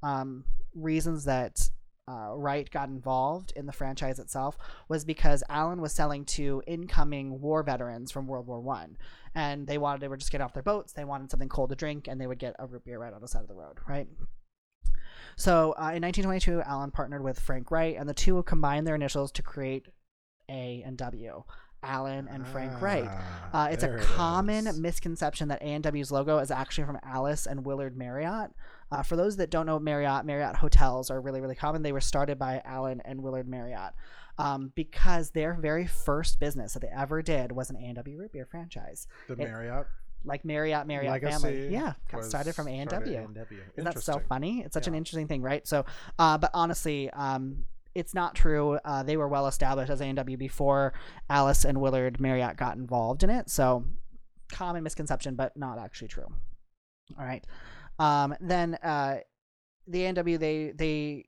um, 0.02 0.46
reasons 0.76 1.26
that 1.26 1.70
uh, 2.08 2.32
Wright 2.36 2.70
got 2.70 2.90
involved 2.90 3.54
in 3.56 3.66
the 3.66 3.72
franchise 3.72 4.20
itself 4.20 4.58
was 4.90 5.06
because 5.06 5.44
Allen 5.48 5.82
was 5.82 5.94
selling 5.94 6.26
to 6.26 6.62
incoming 6.68 7.40
war 7.40 7.64
veterans 7.64 8.12
from 8.12 8.28
World 8.28 8.46
War 8.48 8.60
One, 8.60 8.98
and 9.34 9.66
they 9.66 9.78
wanted 9.78 10.02
they 10.02 10.08
were 10.08 10.18
just 10.18 10.32
getting 10.32 10.44
off 10.44 10.54
their 10.54 10.64
boats. 10.64 10.94
They 10.94 11.06
wanted 11.06 11.32
something 11.32 11.50
cold 11.50 11.70
to 11.70 11.76
drink, 11.76 12.08
and 12.08 12.20
they 12.20 12.28
would 12.28 12.40
get 12.40 12.56
a 12.60 12.66
root 12.66 12.84
beer 12.86 13.00
right 13.00 13.14
on 13.14 13.22
the 13.22 13.28
side 13.28 13.42
of 13.42 13.48
the 13.48 13.56
road, 13.56 13.78
right? 13.88 14.08
So 15.36 15.72
uh, 15.72 15.96
in 15.96 16.04
1922, 16.04 16.62
Allen 16.62 16.92
partnered 16.92 17.24
with 17.24 17.40
Frank 17.40 17.72
Wright, 17.72 17.96
and 17.98 18.08
the 18.08 18.14
two 18.14 18.42
combined 18.44 18.86
their 18.86 18.96
initials 18.96 19.32
to 19.34 19.44
create 19.44 19.88
A 20.50 20.84
and 20.86 20.98
W. 20.98 21.44
Allen 21.84 22.28
and 22.32 22.48
Frank 22.48 22.82
Wright. 22.82 23.08
Ah, 23.54 23.66
Uh, 23.66 23.68
it's 23.70 23.84
a 23.84 23.96
it 23.96 24.02
common 24.02 24.68
is. 24.68 24.80
misconception 24.80 25.48
that 25.50 25.62
A&W's 25.62 26.12
logo 26.12 26.38
is 26.40 26.50
actually 26.52 26.86
from 26.86 26.98
Alice 27.04 27.46
and 27.46 27.66
Willard 27.66 27.96
Marriott. 27.98 28.52
Uh, 28.92 29.04
for 29.04 29.16
those 29.16 29.38
that 29.38 29.50
don't 29.50 29.66
know 29.66 29.80
Marriott, 29.80 30.26
Marriott 30.26 30.56
hotels 30.56 31.10
are 31.12 31.20
really, 31.22 31.42
really 31.42 31.56
common. 31.56 31.82
They 31.84 31.92
were 31.92 32.02
started 32.02 32.38
by 32.40 32.62
Allen 32.66 33.02
and 33.06 33.22
Willard 33.22 33.48
Marriott 33.48 33.94
um, 34.38 34.72
because 34.76 35.32
their 35.32 35.54
very 35.56 35.86
first 35.88 36.40
business 36.40 36.74
that 36.74 36.80
they 36.82 36.90
ever 36.96 37.22
did 37.22 37.52
was 37.52 37.70
an 37.70 37.76
A&W 37.78 38.18
root 38.18 38.32
beer 38.32 38.46
franchise. 38.46 39.08
the 39.28 39.34
it- 39.34 39.40
Marriott 39.40 39.88
Like 40.26 40.46
Marriott, 40.46 40.88
Marriott 40.88 41.12
legacy. 41.12 41.42
family. 41.42 41.68
Yeah, 41.68 41.94
got 42.12 42.24
started 42.24 42.56
from 42.56 42.68
A&W. 42.70 43.18
A&W. 43.18 43.62
Isn't 43.76 43.84
that 43.84 44.00
so 44.02 44.20
funny? 44.30 44.62
It's 44.62 44.74
such 44.74 44.88
an 44.88 44.96
interesting 44.96 45.28
thing, 45.28 45.42
right? 45.42 45.68
So, 45.68 45.86
uh, 46.18 46.38
but 46.38 46.50
honestly, 46.54 47.10
um, 47.10 47.66
it's 47.96 48.14
not 48.14 48.36
true. 48.36 48.80
Uh, 48.84 49.04
they 49.04 49.18
were 49.18 49.28
well 49.28 49.48
established 49.48 49.90
as 49.90 50.02
A&W 50.02 50.38
before 50.38 50.94
Alice 51.30 51.66
and 51.66 51.80
Willard 51.80 52.20
Marriott 52.20 52.58
got 52.58 52.76
involved 52.76 53.24
in 53.24 53.30
it. 53.30 53.50
So, 53.50 53.86
common 54.52 54.84
misconception, 54.84 55.36
but 55.36 55.56
not 55.56 55.80
actually 55.80 56.08
true. 56.08 56.28
All 57.18 57.26
right. 57.26 57.46
Um, 58.00 58.36
then 58.40 58.76
uh, 58.76 59.18
the 59.88 60.06
A&W 60.06 60.38
they 60.38 60.72
they 60.76 61.26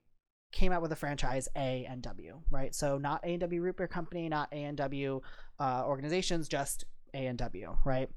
came 0.52 0.72
out 0.72 0.82
with 0.82 0.92
a 0.92 0.96
franchise 0.96 1.48
A 1.56 1.86
and 1.88 2.02
W, 2.02 2.40
right? 2.50 2.74
So 2.74 2.98
not 2.98 3.22
A 3.24 3.28
and 3.28 3.40
W 3.40 3.60
Root 3.60 3.76
Beer 3.76 3.88
Company, 3.88 4.28
not 4.28 4.48
A 4.52 4.64
and 4.64 4.76
W 4.78 5.20
uh, 5.60 5.82
organizations, 5.84 6.48
just 6.48 6.84
A 7.14 7.26
and 7.26 7.38
W, 7.38 7.76
right? 7.84 8.08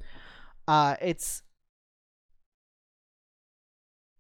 Uh, 0.68 0.96
it's 1.02 1.44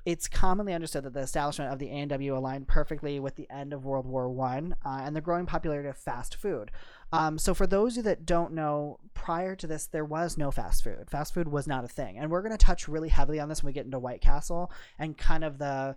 it's 0.09 0.27
commonly 0.27 0.73
understood 0.73 1.03
that 1.03 1.13
the 1.13 1.19
establishment 1.19 1.71
of 1.71 1.77
the 1.77 1.91
A&W 1.91 2.35
aligned 2.35 2.67
perfectly 2.67 3.19
with 3.19 3.35
the 3.35 3.47
end 3.51 3.73
of 3.73 3.85
World 3.85 4.07
War 4.07 4.27
One 4.27 4.75
uh, 4.83 5.01
and 5.03 5.15
the 5.15 5.21
growing 5.21 5.45
popularity 5.45 5.87
of 5.87 5.97
fast 5.97 6.35
food. 6.35 6.71
Um, 7.13 7.37
so, 7.37 7.53
for 7.53 7.67
those 7.67 7.93
of 7.93 7.97
you 7.97 8.03
that 8.03 8.25
don't 8.25 8.53
know, 8.53 8.99
prior 9.13 9.55
to 9.57 9.67
this, 9.67 9.85
there 9.85 10.03
was 10.03 10.35
no 10.35 10.49
fast 10.49 10.83
food. 10.83 11.11
Fast 11.11 11.35
food 11.35 11.47
was 11.47 11.67
not 11.67 11.85
a 11.85 11.87
thing, 11.87 12.17
and 12.17 12.31
we're 12.31 12.41
going 12.41 12.57
to 12.57 12.57
touch 12.57 12.87
really 12.87 13.09
heavily 13.09 13.39
on 13.39 13.49
this 13.49 13.61
when 13.61 13.69
we 13.69 13.73
get 13.73 13.85
into 13.85 13.99
White 13.99 14.21
Castle 14.21 14.71
and 14.97 15.15
kind 15.15 15.43
of 15.43 15.59
the 15.59 15.95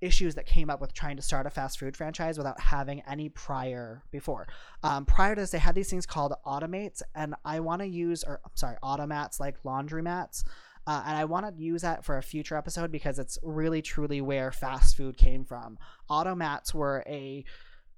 issues 0.00 0.34
that 0.34 0.46
came 0.46 0.68
up 0.68 0.80
with 0.80 0.92
trying 0.92 1.14
to 1.14 1.22
start 1.22 1.46
a 1.46 1.50
fast 1.50 1.78
food 1.78 1.96
franchise 1.96 2.36
without 2.36 2.58
having 2.58 3.00
any 3.06 3.28
prior 3.28 4.02
before. 4.10 4.48
Um, 4.82 5.04
prior 5.04 5.36
to 5.36 5.42
this, 5.42 5.50
they 5.50 5.58
had 5.58 5.76
these 5.76 5.90
things 5.90 6.06
called 6.06 6.34
automates, 6.44 7.00
and 7.14 7.36
I 7.44 7.60
want 7.60 7.82
to 7.82 7.86
use, 7.86 8.24
or 8.24 8.40
I'm 8.44 8.50
sorry, 8.56 8.76
automats 8.82 9.38
like 9.38 9.64
laundry 9.64 10.02
mats. 10.02 10.42
Uh, 10.86 11.02
and 11.06 11.16
I 11.16 11.24
want 11.24 11.46
to 11.46 11.62
use 11.62 11.82
that 11.82 12.04
for 12.04 12.18
a 12.18 12.22
future 12.22 12.56
episode 12.56 12.90
because 12.90 13.18
it's 13.18 13.38
really 13.42 13.82
truly 13.82 14.20
where 14.20 14.50
fast 14.50 14.96
food 14.96 15.16
came 15.16 15.44
from. 15.44 15.78
Automats 16.10 16.74
were 16.74 17.04
a 17.06 17.44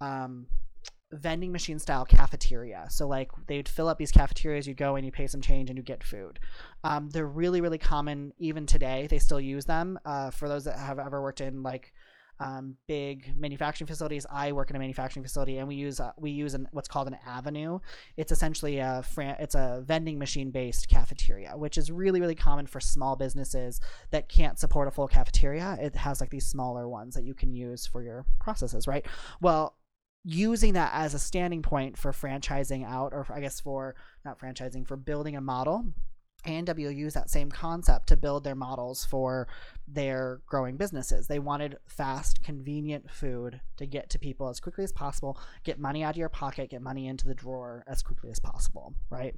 um, 0.00 0.46
vending 1.12 1.52
machine 1.52 1.78
style 1.78 2.04
cafeteria. 2.04 2.86
So 2.90 3.06
like 3.06 3.30
they'd 3.46 3.68
fill 3.68 3.88
up 3.88 3.98
these 3.98 4.10
cafeterias, 4.10 4.66
you'd 4.66 4.76
go 4.76 4.96
and 4.96 5.04
you 5.04 5.12
pay 5.12 5.26
some 5.26 5.40
change 5.40 5.70
and 5.70 5.76
you 5.76 5.82
get 5.82 6.02
food. 6.02 6.40
Um, 6.84 7.10
they're 7.10 7.26
really 7.26 7.60
really 7.60 7.78
common 7.78 8.32
even 8.38 8.66
today. 8.66 9.06
They 9.08 9.18
still 9.18 9.40
use 9.40 9.64
them. 9.64 9.98
Uh, 10.04 10.30
for 10.30 10.48
those 10.48 10.64
that 10.64 10.78
have 10.78 10.98
ever 10.98 11.22
worked 11.22 11.40
in 11.40 11.62
like 11.62 11.92
um, 12.42 12.76
big 12.86 13.36
manufacturing 13.36 13.86
facilities. 13.86 14.26
I 14.30 14.52
work 14.52 14.70
in 14.70 14.76
a 14.76 14.78
manufacturing 14.78 15.22
facility, 15.22 15.58
and 15.58 15.68
we 15.68 15.74
use 15.74 16.00
uh, 16.00 16.12
we 16.16 16.30
use 16.30 16.54
an, 16.54 16.68
what's 16.72 16.88
called 16.88 17.08
an 17.08 17.16
avenue. 17.26 17.78
It's 18.16 18.32
essentially 18.32 18.78
a 18.78 19.02
fran- 19.02 19.36
it's 19.38 19.54
a 19.54 19.82
vending 19.86 20.18
machine 20.18 20.50
based 20.50 20.88
cafeteria, 20.88 21.56
which 21.56 21.78
is 21.78 21.90
really 21.90 22.20
really 22.20 22.34
common 22.34 22.66
for 22.66 22.80
small 22.80 23.16
businesses 23.16 23.80
that 24.10 24.28
can't 24.28 24.58
support 24.58 24.88
a 24.88 24.90
full 24.90 25.08
cafeteria. 25.08 25.78
It 25.80 25.94
has 25.96 26.20
like 26.20 26.30
these 26.30 26.46
smaller 26.46 26.88
ones 26.88 27.14
that 27.14 27.24
you 27.24 27.34
can 27.34 27.52
use 27.52 27.86
for 27.86 28.02
your 28.02 28.24
processes, 28.40 28.86
right? 28.86 29.06
Well, 29.40 29.76
using 30.24 30.74
that 30.74 30.92
as 30.94 31.14
a 31.14 31.18
standing 31.18 31.62
point 31.62 31.98
for 31.98 32.12
franchising 32.12 32.86
out, 32.86 33.12
or 33.12 33.26
I 33.32 33.40
guess 33.40 33.60
for 33.60 33.94
not 34.24 34.38
franchising, 34.38 34.86
for 34.86 34.96
building 34.96 35.36
a 35.36 35.40
model. 35.40 35.84
A&W 36.44 36.88
used 36.88 37.16
that 37.16 37.30
same 37.30 37.50
concept 37.50 38.08
to 38.08 38.16
build 38.16 38.44
their 38.44 38.54
models 38.54 39.04
for 39.04 39.48
their 39.86 40.40
growing 40.46 40.76
businesses. 40.76 41.26
They 41.26 41.38
wanted 41.38 41.76
fast, 41.86 42.42
convenient 42.42 43.10
food 43.10 43.60
to 43.76 43.86
get 43.86 44.10
to 44.10 44.18
people 44.18 44.48
as 44.48 44.60
quickly 44.60 44.84
as 44.84 44.92
possible, 44.92 45.38
get 45.64 45.78
money 45.78 46.02
out 46.02 46.14
of 46.14 46.16
your 46.16 46.28
pocket, 46.28 46.70
get 46.70 46.82
money 46.82 47.06
into 47.06 47.26
the 47.26 47.34
drawer 47.34 47.84
as 47.86 48.02
quickly 48.02 48.30
as 48.30 48.40
possible, 48.40 48.94
right? 49.10 49.34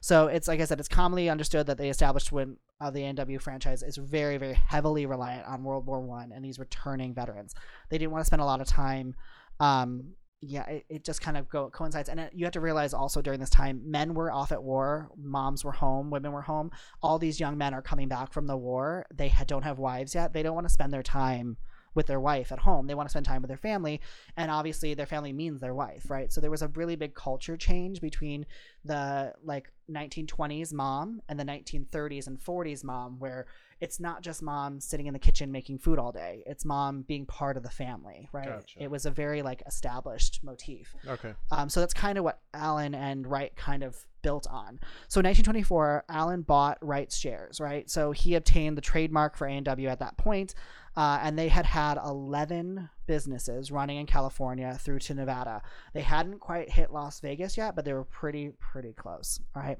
So 0.00 0.26
it's 0.26 0.48
like 0.48 0.60
I 0.60 0.64
said, 0.64 0.80
it's 0.80 0.88
commonly 0.88 1.28
understood 1.28 1.66
that 1.66 1.78
they 1.78 1.88
established 1.88 2.32
when 2.32 2.56
uh, 2.80 2.90
the 2.90 3.04
A&W 3.04 3.38
franchise 3.38 3.82
is 3.82 3.96
very, 3.96 4.38
very 4.38 4.54
heavily 4.54 5.06
reliant 5.06 5.46
on 5.46 5.62
World 5.62 5.86
War 5.86 6.00
One 6.00 6.32
and 6.32 6.44
these 6.44 6.58
returning 6.58 7.14
veterans. 7.14 7.54
They 7.88 7.98
didn't 7.98 8.10
want 8.10 8.22
to 8.22 8.26
spend 8.26 8.42
a 8.42 8.46
lot 8.46 8.60
of 8.60 8.66
time 8.66 9.14
um, 9.60 10.14
yeah, 10.44 10.64
it, 10.66 10.84
it 10.88 11.04
just 11.04 11.20
kind 11.20 11.36
of 11.36 11.48
go 11.48 11.70
coincides, 11.70 12.08
and 12.08 12.18
it, 12.18 12.32
you 12.34 12.44
have 12.44 12.52
to 12.52 12.60
realize 12.60 12.92
also 12.92 13.22
during 13.22 13.38
this 13.38 13.48
time, 13.48 13.80
men 13.84 14.12
were 14.12 14.30
off 14.30 14.50
at 14.50 14.62
war, 14.62 15.08
moms 15.16 15.64
were 15.64 15.72
home, 15.72 16.10
women 16.10 16.32
were 16.32 16.42
home. 16.42 16.72
All 17.00 17.18
these 17.18 17.38
young 17.38 17.56
men 17.56 17.72
are 17.72 17.80
coming 17.80 18.08
back 18.08 18.32
from 18.32 18.48
the 18.48 18.56
war. 18.56 19.06
They 19.14 19.28
ha- 19.28 19.44
don't 19.46 19.62
have 19.62 19.78
wives 19.78 20.16
yet. 20.16 20.32
They 20.32 20.42
don't 20.42 20.56
want 20.56 20.66
to 20.66 20.72
spend 20.72 20.92
their 20.92 21.02
time 21.02 21.58
with 21.94 22.06
their 22.06 22.18
wife 22.18 22.50
at 22.50 22.58
home. 22.58 22.86
They 22.86 22.94
want 22.94 23.08
to 23.08 23.10
spend 23.10 23.24
time 23.24 23.40
with 23.40 23.50
their 23.50 23.56
family, 23.56 24.00
and 24.36 24.50
obviously 24.50 24.94
their 24.94 25.06
family 25.06 25.32
means 25.32 25.60
their 25.60 25.74
wife, 25.74 26.10
right? 26.10 26.32
So 26.32 26.40
there 26.40 26.50
was 26.50 26.62
a 26.62 26.68
really 26.68 26.96
big 26.96 27.14
culture 27.14 27.56
change 27.56 28.00
between 28.00 28.44
the 28.84 29.34
like 29.44 29.70
1920s 29.90 30.72
mom 30.72 31.22
and 31.28 31.38
the 31.38 31.44
1930s 31.44 32.26
and 32.26 32.40
40s 32.40 32.82
mom, 32.82 33.20
where 33.20 33.46
it's 33.82 33.98
not 33.98 34.22
just 34.22 34.42
mom 34.42 34.78
sitting 34.78 35.06
in 35.06 35.12
the 35.12 35.18
kitchen 35.18 35.50
making 35.50 35.76
food 35.76 35.98
all 35.98 36.12
day. 36.12 36.44
It's 36.46 36.64
mom 36.64 37.02
being 37.02 37.26
part 37.26 37.56
of 37.56 37.64
the 37.64 37.68
family, 37.68 38.28
right? 38.32 38.46
Gotcha. 38.46 38.80
It 38.80 38.88
was 38.88 39.06
a 39.06 39.10
very 39.10 39.42
like 39.42 39.60
established 39.66 40.38
motif. 40.44 40.94
Okay. 41.04 41.34
Um, 41.50 41.68
so 41.68 41.80
that's 41.80 41.92
kind 41.92 42.16
of 42.16 42.22
what 42.22 42.38
Allen 42.54 42.94
and 42.94 43.26
Wright 43.26 43.54
kind 43.56 43.82
of 43.82 43.96
built 44.22 44.46
on. 44.48 44.78
So 45.08 45.18
in 45.18 45.26
1924, 45.26 46.04
Allen 46.08 46.42
bought 46.42 46.78
Wright's 46.80 47.18
shares, 47.18 47.60
right? 47.60 47.90
So 47.90 48.12
he 48.12 48.36
obtained 48.36 48.76
the 48.76 48.82
trademark 48.82 49.36
for 49.36 49.48
A&W 49.48 49.88
at 49.88 49.98
that 49.98 50.16
point, 50.16 50.54
uh, 50.96 51.18
and 51.20 51.36
they 51.36 51.48
had 51.48 51.66
had 51.66 51.98
11 51.98 52.88
businesses 53.06 53.72
running 53.72 53.98
in 53.98 54.06
California 54.06 54.78
through 54.80 55.00
to 55.00 55.14
Nevada. 55.14 55.60
They 55.92 56.02
hadn't 56.02 56.38
quite 56.38 56.70
hit 56.70 56.92
Las 56.92 57.18
Vegas 57.18 57.56
yet, 57.56 57.74
but 57.74 57.84
they 57.84 57.94
were 57.94 58.04
pretty, 58.04 58.52
pretty 58.60 58.92
close, 58.92 59.40
all 59.56 59.62
right? 59.62 59.78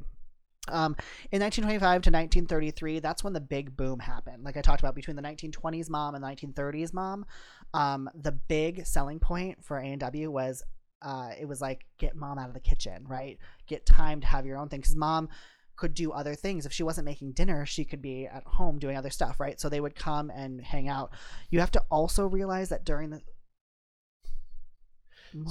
Um, 0.69 0.95
in 1.33 1.41
1925 1.41 1.81
to 1.81 2.11
1933, 2.11 3.01
that's 3.01 3.25
when 3.25 3.33
the 3.33 3.41
big 3.41 3.77
boom 3.77 3.99
happened. 3.99 4.45
Like 4.45 4.57
I 4.57 4.61
talked 4.61 4.81
about, 4.81 4.95
between 4.95 5.17
the 5.17 5.23
1920s 5.23 5.91
mom 5.91 6.15
and 6.15 6.25
1930s 6.25 6.93
mom, 6.93 7.27
um, 7.75 8.09
the 8.15 8.33
big 8.33 8.87
selling 8.87 9.19
point 9.19 9.65
for 9.65 9.79
A&W 9.79 10.31
was 10.31 10.63
uh, 11.03 11.31
it 11.39 11.47
was 11.47 11.61
like 11.61 11.85
get 11.99 12.15
mom 12.15 12.39
out 12.39 12.49
of 12.49 12.55
the 12.55 12.61
kitchen, 12.61 13.05
right? 13.09 13.39
Get 13.67 13.85
time 13.85 14.21
to 14.21 14.27
have 14.27 14.47
your 14.47 14.57
own 14.57 14.69
thing 14.69 14.81
because 14.81 14.95
mom 14.95 15.29
could 15.75 15.95
do 15.95 16.13
other 16.13 16.35
things. 16.35 16.65
If 16.65 16.73
she 16.73 16.85
wasn't 16.85 17.07
making 17.07 17.33
dinner, 17.33 17.67
she 17.67 17.85
could 17.85 18.01
be 18.01 18.27
at 18.27 18.45
home 18.47 18.79
doing 18.79 18.97
other 18.97 19.11
stuff, 19.11 19.41
right? 19.41 19.61
So 19.61 19.69
they 19.69 19.81
would 19.81 19.97
come 19.97 20.31
and 20.31 20.61
hang 20.61 20.89
out. 20.89 21.13
You 21.51 21.61
have 21.61 21.73
to 21.73 21.83
also 21.91 22.27
realize 22.27 22.69
that 22.69 22.85
during 22.85 23.11
the 23.11 23.21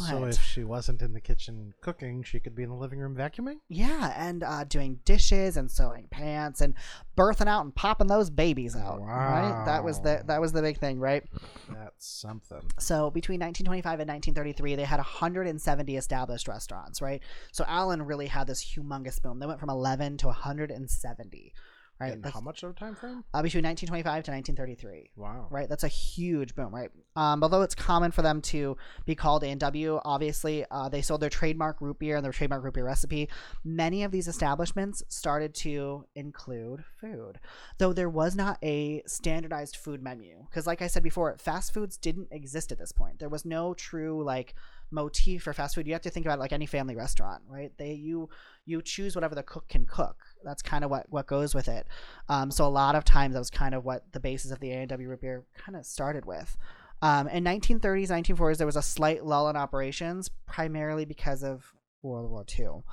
So 0.08 0.26
if 0.26 0.42
she 0.42 0.64
wasn't 0.64 1.02
in 1.02 1.14
the 1.14 1.22
kitchen 1.22 1.74
cooking, 1.82 2.24
she 2.24 2.40
could 2.40 2.56
be 2.56 2.64
in 2.64 2.70
the 2.70 2.76
living 2.76 3.00
room 3.00 3.16
vacuuming. 3.16 3.58
Yeah, 3.70 4.14
and 4.16 4.44
uh, 4.44 4.64
doing 4.66 5.00
dishes 5.06 5.58
and 5.58 5.70
sewing 5.72 6.08
pants 6.12 6.62
and 6.62 6.74
birthing 7.18 7.48
out 7.48 7.64
and 7.64 7.74
popping 7.74 8.08
those 8.08 8.30
babies 8.30 8.76
out. 8.76 9.02
Right? 9.02 9.64
That 9.66 9.84
was 9.84 10.02
the 10.02 10.24
that 10.26 10.40
was 10.42 10.52
the 10.52 10.62
big 10.62 10.78
thing, 10.78 11.00
right? 11.00 11.24
That's 11.70 12.08
something. 12.08 12.62
So 12.80 13.10
between 13.12 13.40
1925 13.40 14.00
and 14.00 14.10
1933, 14.10 14.76
they 14.76 14.84
had 14.84 14.98
170 14.98 15.98
established 15.98 16.48
restaurants, 16.48 17.02
right? 17.02 17.22
So 17.52 17.64
Allen 17.68 18.02
really 18.04 18.28
had 18.28 18.48
this 18.48 18.64
humongous 18.64 19.22
boom. 19.22 19.40
They 19.40 19.48
went 19.48 19.60
from 19.60 19.70
11 19.70 20.18
to 20.18 20.28
170, 20.28 21.54
right? 22.02 22.18
How 22.34 22.42
much 22.42 22.64
of 22.64 22.72
a 22.72 22.74
time 22.74 22.96
frame? 22.96 23.24
uh, 23.34 23.42
between 23.42 23.64
1925 23.64 24.24
to 24.26 24.32
1933 24.32 25.12
Wow. 25.16 25.48
right? 25.50 25.70
That's 25.70 25.84
a 25.84 25.88
huge 25.88 26.56
boom, 26.56 26.74
right? 26.74 26.90
Um, 27.16 27.44
although 27.44 27.62
it's 27.62 27.76
common 27.76 28.12
for 28.12 28.22
them 28.22 28.42
to 28.44 28.78
be 29.06 29.16
called 29.16 29.44
A&W, 29.44 30.00
obviously 30.04 30.66
uh, 30.72 30.90
they 30.90 31.02
sold 31.02 31.22
their 31.22 31.30
trademark 31.30 31.82
root 31.82 32.00
beer 32.00 32.16
and 32.16 32.26
their 32.26 32.32
trademark 32.32 32.64
root 32.64 32.74
beer 32.74 32.86
recipe. 32.86 33.30
Many 33.64 34.04
of 34.04 34.12
these 34.12 34.28
establishments 34.28 35.04
started 35.10 35.54
to 35.56 36.06
include 36.16 36.84
food, 37.00 37.40
though 37.78 37.94
there 37.94 38.10
was 38.10 38.36
not 38.36 38.58
a 38.64 39.04
standardized 39.06 39.76
food 39.76 40.02
menu. 40.02 40.46
Because, 40.50 40.66
like 40.68 40.82
I 40.82 40.88
said 40.88 41.04
before, 41.04 41.38
fast 41.38 41.74
foods 41.74 41.98
didn't 41.98 42.30
exist 42.32 42.72
at 42.72 42.80
this 42.80 42.92
point. 42.92 43.20
There 43.20 43.30
was 43.30 43.46
no 43.46 43.74
true 43.74 44.24
like 44.24 44.56
motif 44.92 45.44
for 45.44 45.54
fast 45.54 45.76
food. 45.76 45.88
You 45.88 45.94
have 45.94 46.02
to 46.04 46.10
think 46.10 46.26
about 46.26 46.40
like 46.40 46.54
any 46.54 46.66
family 46.66 46.96
restaurant, 46.96 47.42
right? 47.48 47.72
They 47.78 47.94
you 47.94 48.30
you 48.66 48.82
choose 48.82 49.16
whatever 49.16 49.36
the 49.36 49.44
cook 49.44 49.68
can 49.68 49.86
cook. 49.86 50.18
That's 50.44 50.62
kind 50.62 50.84
of 50.84 50.92
what 50.92 51.08
what 51.10 51.28
goes 51.28 51.56
with 51.56 51.68
it. 51.68 51.88
Um, 52.30 52.52
so 52.52 52.66
a 52.66 52.70
lot 52.70 52.96
of 52.96 53.04
times 53.04 53.34
that 53.34 53.40
was 53.40 53.50
kind 53.50 53.74
of 53.74 53.86
what 53.86 54.12
the 54.12 54.20
basis 54.20 54.52
of 54.52 54.60
the 54.60 54.72
A&W 54.72 55.10
root 55.10 55.22
beer 55.22 55.46
kind 55.56 55.76
of 55.76 55.86
started 55.86 56.26
with. 56.26 56.58
Um, 57.02 57.28
in 57.28 57.44
1930s, 57.44 58.10
1940s, 58.10 58.58
there 58.58 58.68
was 58.68 58.76
a 58.76 58.82
slight 58.82 59.26
lull 59.26 59.50
in 59.50 59.56
operations, 59.56 60.30
primarily 60.46 61.04
because 61.04 61.44
of 61.44 61.74
World 62.04 62.30
War 62.30 62.46
II. 62.58 62.84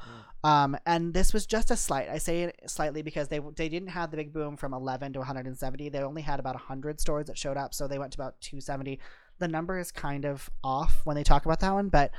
Um, 0.45 0.77
and 0.87 1.13
this 1.13 1.33
was 1.33 1.47
just 1.47 1.71
a 1.71 1.77
slight. 1.77 2.09
I 2.09 2.19
say 2.19 2.43
it 2.43 2.61
slightly 2.67 3.03
because 3.03 3.29
they 3.29 3.41
they 3.57 3.69
didn't 3.69 3.89
have 3.89 4.11
the 4.11 4.17
big 4.17 4.33
boom 4.33 4.57
from 4.57 4.73
11 4.73 5.15
to 5.15 5.19
170. 5.19 5.89
They 5.89 5.99
only 5.99 6.23
had 6.23 6.41
about 6.41 6.55
100 6.55 7.01
stores 7.01 7.27
that 7.27 7.37
showed 7.37 7.57
up, 7.57 7.75
so 7.75 7.89
they 7.89 7.99
went 7.99 8.13
to 8.13 8.21
about 8.21 8.41
270. 8.41 9.01
The 9.39 9.49
number 9.49 9.79
is 9.79 9.93
kind 9.93 10.25
of 10.25 10.51
off 10.63 11.01
when 11.05 11.17
they 11.17 11.25
talk 11.25 11.45
about 11.45 11.61
that 11.61 11.73
one, 11.73 11.89
but 11.89 12.11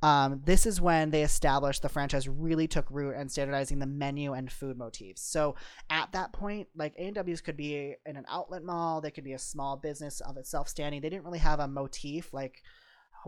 um, 0.00 0.42
this 0.44 0.64
is 0.64 0.80
when 0.80 1.10
they 1.10 1.24
established 1.24 1.82
the 1.82 1.88
franchise 1.88 2.28
really 2.28 2.68
took 2.68 2.86
root 2.90 3.16
and 3.16 3.30
standardizing 3.30 3.80
the 3.80 3.86
menu 3.86 4.32
and 4.32 4.50
food 4.50 4.78
motifs. 4.78 5.22
So 5.22 5.56
at 5.90 6.12
that 6.12 6.32
point, 6.32 6.68
like 6.76 6.94
A&Ws 6.96 7.40
could 7.40 7.56
be 7.56 7.96
in 8.06 8.16
an 8.16 8.24
outlet 8.28 8.62
mall, 8.62 9.00
they 9.00 9.10
could 9.10 9.24
be 9.24 9.32
a 9.32 9.38
small 9.38 9.76
business 9.76 10.20
of 10.20 10.36
itself 10.36 10.68
standing. 10.68 11.00
They 11.00 11.10
didn't 11.10 11.24
really 11.24 11.40
have 11.40 11.58
a 11.58 11.66
motif 11.66 12.32
like 12.32 12.62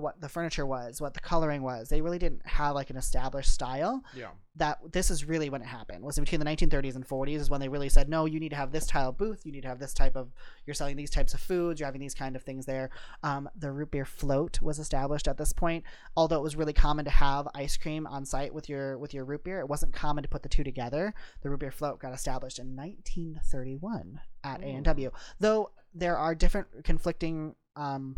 what 0.00 0.20
the 0.20 0.28
furniture 0.28 0.66
was, 0.66 1.00
what 1.00 1.14
the 1.14 1.20
coloring 1.20 1.62
was. 1.62 1.88
They 1.88 2.00
really 2.00 2.18
didn't 2.18 2.46
have 2.46 2.74
like 2.74 2.90
an 2.90 2.96
established 2.96 3.52
style. 3.52 4.02
Yeah. 4.14 4.30
That 4.56 4.78
this 4.92 5.10
is 5.10 5.24
really 5.24 5.48
when 5.48 5.62
it 5.62 5.66
happened. 5.66 6.02
Was 6.02 6.18
between 6.18 6.40
the 6.40 6.44
1930s 6.44 6.96
and 6.96 7.06
40s 7.06 7.36
is 7.36 7.50
when 7.50 7.60
they 7.60 7.68
really 7.68 7.88
said, 7.88 8.08
no, 8.08 8.24
you 8.24 8.40
need 8.40 8.48
to 8.50 8.56
have 8.56 8.72
this 8.72 8.84
style 8.84 9.12
booth. 9.12 9.46
You 9.46 9.52
need 9.52 9.62
to 9.62 9.68
have 9.68 9.78
this 9.78 9.94
type 9.94 10.16
of. 10.16 10.32
You're 10.66 10.74
selling 10.74 10.96
these 10.96 11.10
types 11.10 11.34
of 11.34 11.40
foods. 11.40 11.78
You're 11.78 11.86
having 11.86 12.00
these 12.00 12.14
kind 12.14 12.34
of 12.34 12.42
things 12.42 12.66
there. 12.66 12.90
Um, 13.22 13.48
the 13.56 13.70
root 13.70 13.92
beer 13.92 14.04
float 14.04 14.60
was 14.60 14.78
established 14.78 15.28
at 15.28 15.38
this 15.38 15.52
point. 15.52 15.84
Although 16.16 16.38
it 16.38 16.42
was 16.42 16.56
really 16.56 16.72
common 16.72 17.04
to 17.04 17.10
have 17.10 17.46
ice 17.54 17.76
cream 17.76 18.06
on 18.06 18.24
site 18.24 18.52
with 18.52 18.68
your 18.68 18.98
with 18.98 19.14
your 19.14 19.24
root 19.24 19.44
beer, 19.44 19.60
it 19.60 19.68
wasn't 19.68 19.92
common 19.92 20.22
to 20.22 20.28
put 20.28 20.42
the 20.42 20.48
two 20.48 20.64
together. 20.64 21.14
The 21.42 21.50
root 21.50 21.60
beer 21.60 21.70
float 21.70 22.00
got 22.00 22.12
established 22.12 22.58
in 22.58 22.76
1931 22.76 24.20
at 24.44 24.62
Ooh. 24.62 24.66
A&W. 24.66 25.10
Though 25.38 25.70
there 25.94 26.16
are 26.16 26.34
different 26.34 26.84
conflicting 26.84 27.54
um, 27.76 28.16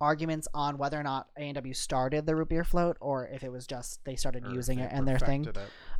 arguments 0.00 0.48
on 0.52 0.78
whether 0.78 0.98
or 0.98 1.02
not 1.02 1.28
A&W 1.36 1.74
started 1.74 2.26
the 2.26 2.36
root 2.36 2.48
beer 2.48 2.64
float 2.64 2.96
or 3.00 3.26
if 3.28 3.42
it 3.42 3.50
was 3.50 3.66
just 3.66 4.04
they 4.04 4.16
started 4.16 4.44
Or 4.46 4.50
using 4.50 4.78
they 4.78 4.84
it 4.84 4.90
and 4.92 5.06
their 5.06 5.18
thing. 5.18 5.46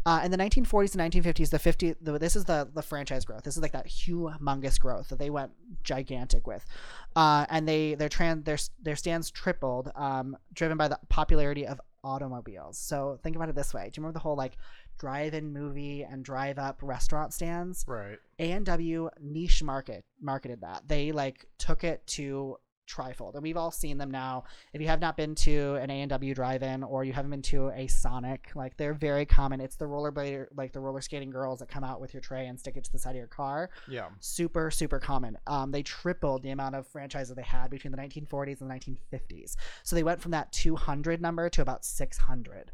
Uh, 0.04 0.20
in 0.24 0.30
the 0.30 0.36
1940s 0.36 0.94
and 0.96 1.12
1950s, 1.12 1.50
the 1.50 1.58
50, 1.58 1.96
the, 2.00 2.18
this 2.18 2.36
is 2.36 2.44
the 2.44 2.68
the 2.72 2.82
franchise 2.82 3.24
growth. 3.24 3.42
This 3.42 3.56
is 3.56 3.62
like 3.62 3.72
that 3.72 3.88
humongous 3.88 4.78
growth 4.78 5.08
that 5.08 5.18
they 5.18 5.30
went 5.30 5.50
gigantic 5.82 6.46
with, 6.46 6.64
uh, 7.16 7.44
and 7.48 7.66
they 7.68 7.94
their 7.94 8.08
trans 8.08 8.44
their 8.44 8.58
their 8.80 8.94
stands 8.94 9.30
tripled, 9.32 9.90
um, 9.96 10.36
driven 10.52 10.76
by 10.76 10.86
the 10.86 10.98
popularity 11.08 11.66
of 11.66 11.80
automobiles. 12.04 12.78
So 12.78 13.18
think 13.22 13.34
about 13.34 13.48
it 13.48 13.56
this 13.56 13.74
way: 13.74 13.90
Do 13.92 13.98
you 13.98 14.02
remember 14.02 14.12
the 14.18 14.22
whole 14.22 14.36
like 14.36 14.56
drive-in 14.98 15.52
movie 15.52 16.04
and 16.04 16.24
drive-up 16.24 16.78
restaurant 16.82 17.34
stands? 17.34 17.84
Right. 17.86 18.18
A&W 18.38 19.10
niche 19.20 19.62
market 19.62 20.04
marketed 20.20 20.60
that. 20.60 20.86
They 20.86 21.12
like 21.12 21.46
took 21.58 21.84
it 21.84 22.06
to 22.08 22.58
trifold, 22.86 23.34
and 23.34 23.42
we've 23.42 23.56
all 23.56 23.70
seen 23.70 23.98
them 23.98 24.10
now. 24.10 24.44
If 24.72 24.80
you 24.80 24.86
have 24.86 25.00
not 25.00 25.16
been 25.16 25.34
to 25.36 25.74
an 25.76 25.90
A&W 25.90 26.34
drive-in 26.34 26.82
or 26.82 27.04
you 27.04 27.12
haven't 27.12 27.30
been 27.30 27.42
to 27.42 27.70
a 27.70 27.86
Sonic, 27.86 28.50
like 28.54 28.76
they're 28.76 28.94
very 28.94 29.26
common. 29.26 29.60
It's 29.60 29.76
the 29.76 29.84
rollerblader, 29.84 30.46
like 30.56 30.72
the 30.72 30.80
roller 30.80 31.00
skating 31.00 31.30
girls 31.30 31.58
that 31.58 31.68
come 31.68 31.84
out 31.84 32.00
with 32.00 32.14
your 32.14 32.20
tray 32.20 32.46
and 32.46 32.58
stick 32.58 32.76
it 32.76 32.84
to 32.84 32.92
the 32.92 32.98
side 32.98 33.10
of 33.10 33.16
your 33.16 33.26
car. 33.26 33.70
Yeah. 33.88 34.08
Super, 34.20 34.70
super 34.70 34.98
common. 34.98 35.36
Um, 35.46 35.70
they 35.70 35.82
tripled 35.82 36.42
the 36.42 36.50
amount 36.50 36.74
of 36.74 36.86
franchises 36.86 37.34
they 37.34 37.42
had 37.42 37.70
between 37.70 37.92
the 37.92 37.98
1940s 37.98 38.60
and 38.60 38.70
the 38.70 38.74
1950s. 38.74 39.56
So 39.82 39.96
they 39.96 40.02
went 40.02 40.20
from 40.20 40.30
that 40.32 40.52
200 40.52 41.20
number 41.20 41.48
to 41.50 41.62
about 41.62 41.84
600. 41.84 42.70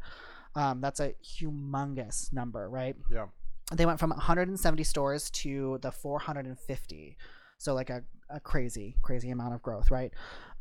Um, 0.55 0.81
that's 0.81 0.99
a 0.99 1.13
humongous 1.23 2.31
number, 2.31 2.69
right? 2.69 2.95
Yeah. 3.11 3.25
they 3.73 3.85
went 3.85 3.99
from 3.99 4.11
170 4.11 4.83
stores 4.83 5.29
to 5.31 5.79
the 5.81 5.91
450 5.91 7.17
So 7.57 7.73
like 7.73 7.89
a, 7.89 8.03
a 8.29 8.39
crazy, 8.39 8.95
crazy 9.01 9.29
amount 9.29 9.53
of 9.53 9.61
growth, 9.61 9.91
right? 9.91 10.11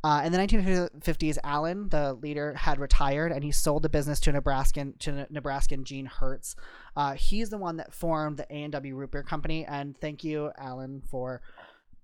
Uh, 0.04 0.22
in 0.24 0.32
the 0.32 0.38
1950s, 0.38 1.38
Allen, 1.44 1.88
the 1.88 2.14
leader, 2.14 2.54
had 2.54 2.80
retired 2.80 3.30
and 3.30 3.44
he 3.44 3.52
sold 3.52 3.84
the 3.84 3.88
business 3.88 4.18
to 4.18 4.32
Nebraskan 4.32 4.98
to 4.98 5.26
Nebraskan 5.30 5.84
Gene 5.84 6.06
Hurtz. 6.06 6.56
Uh, 6.96 7.12
he's 7.12 7.50
the 7.50 7.58
one 7.58 7.76
that 7.76 7.94
formed 7.94 8.36
the 8.36 8.46
A 8.52 8.64
and 8.64 8.72
W 8.72 8.96
Root 8.96 9.12
Beer 9.12 9.22
Company, 9.22 9.64
and 9.64 9.96
thank 9.96 10.24
you, 10.24 10.50
Allen, 10.58 11.02
for 11.08 11.40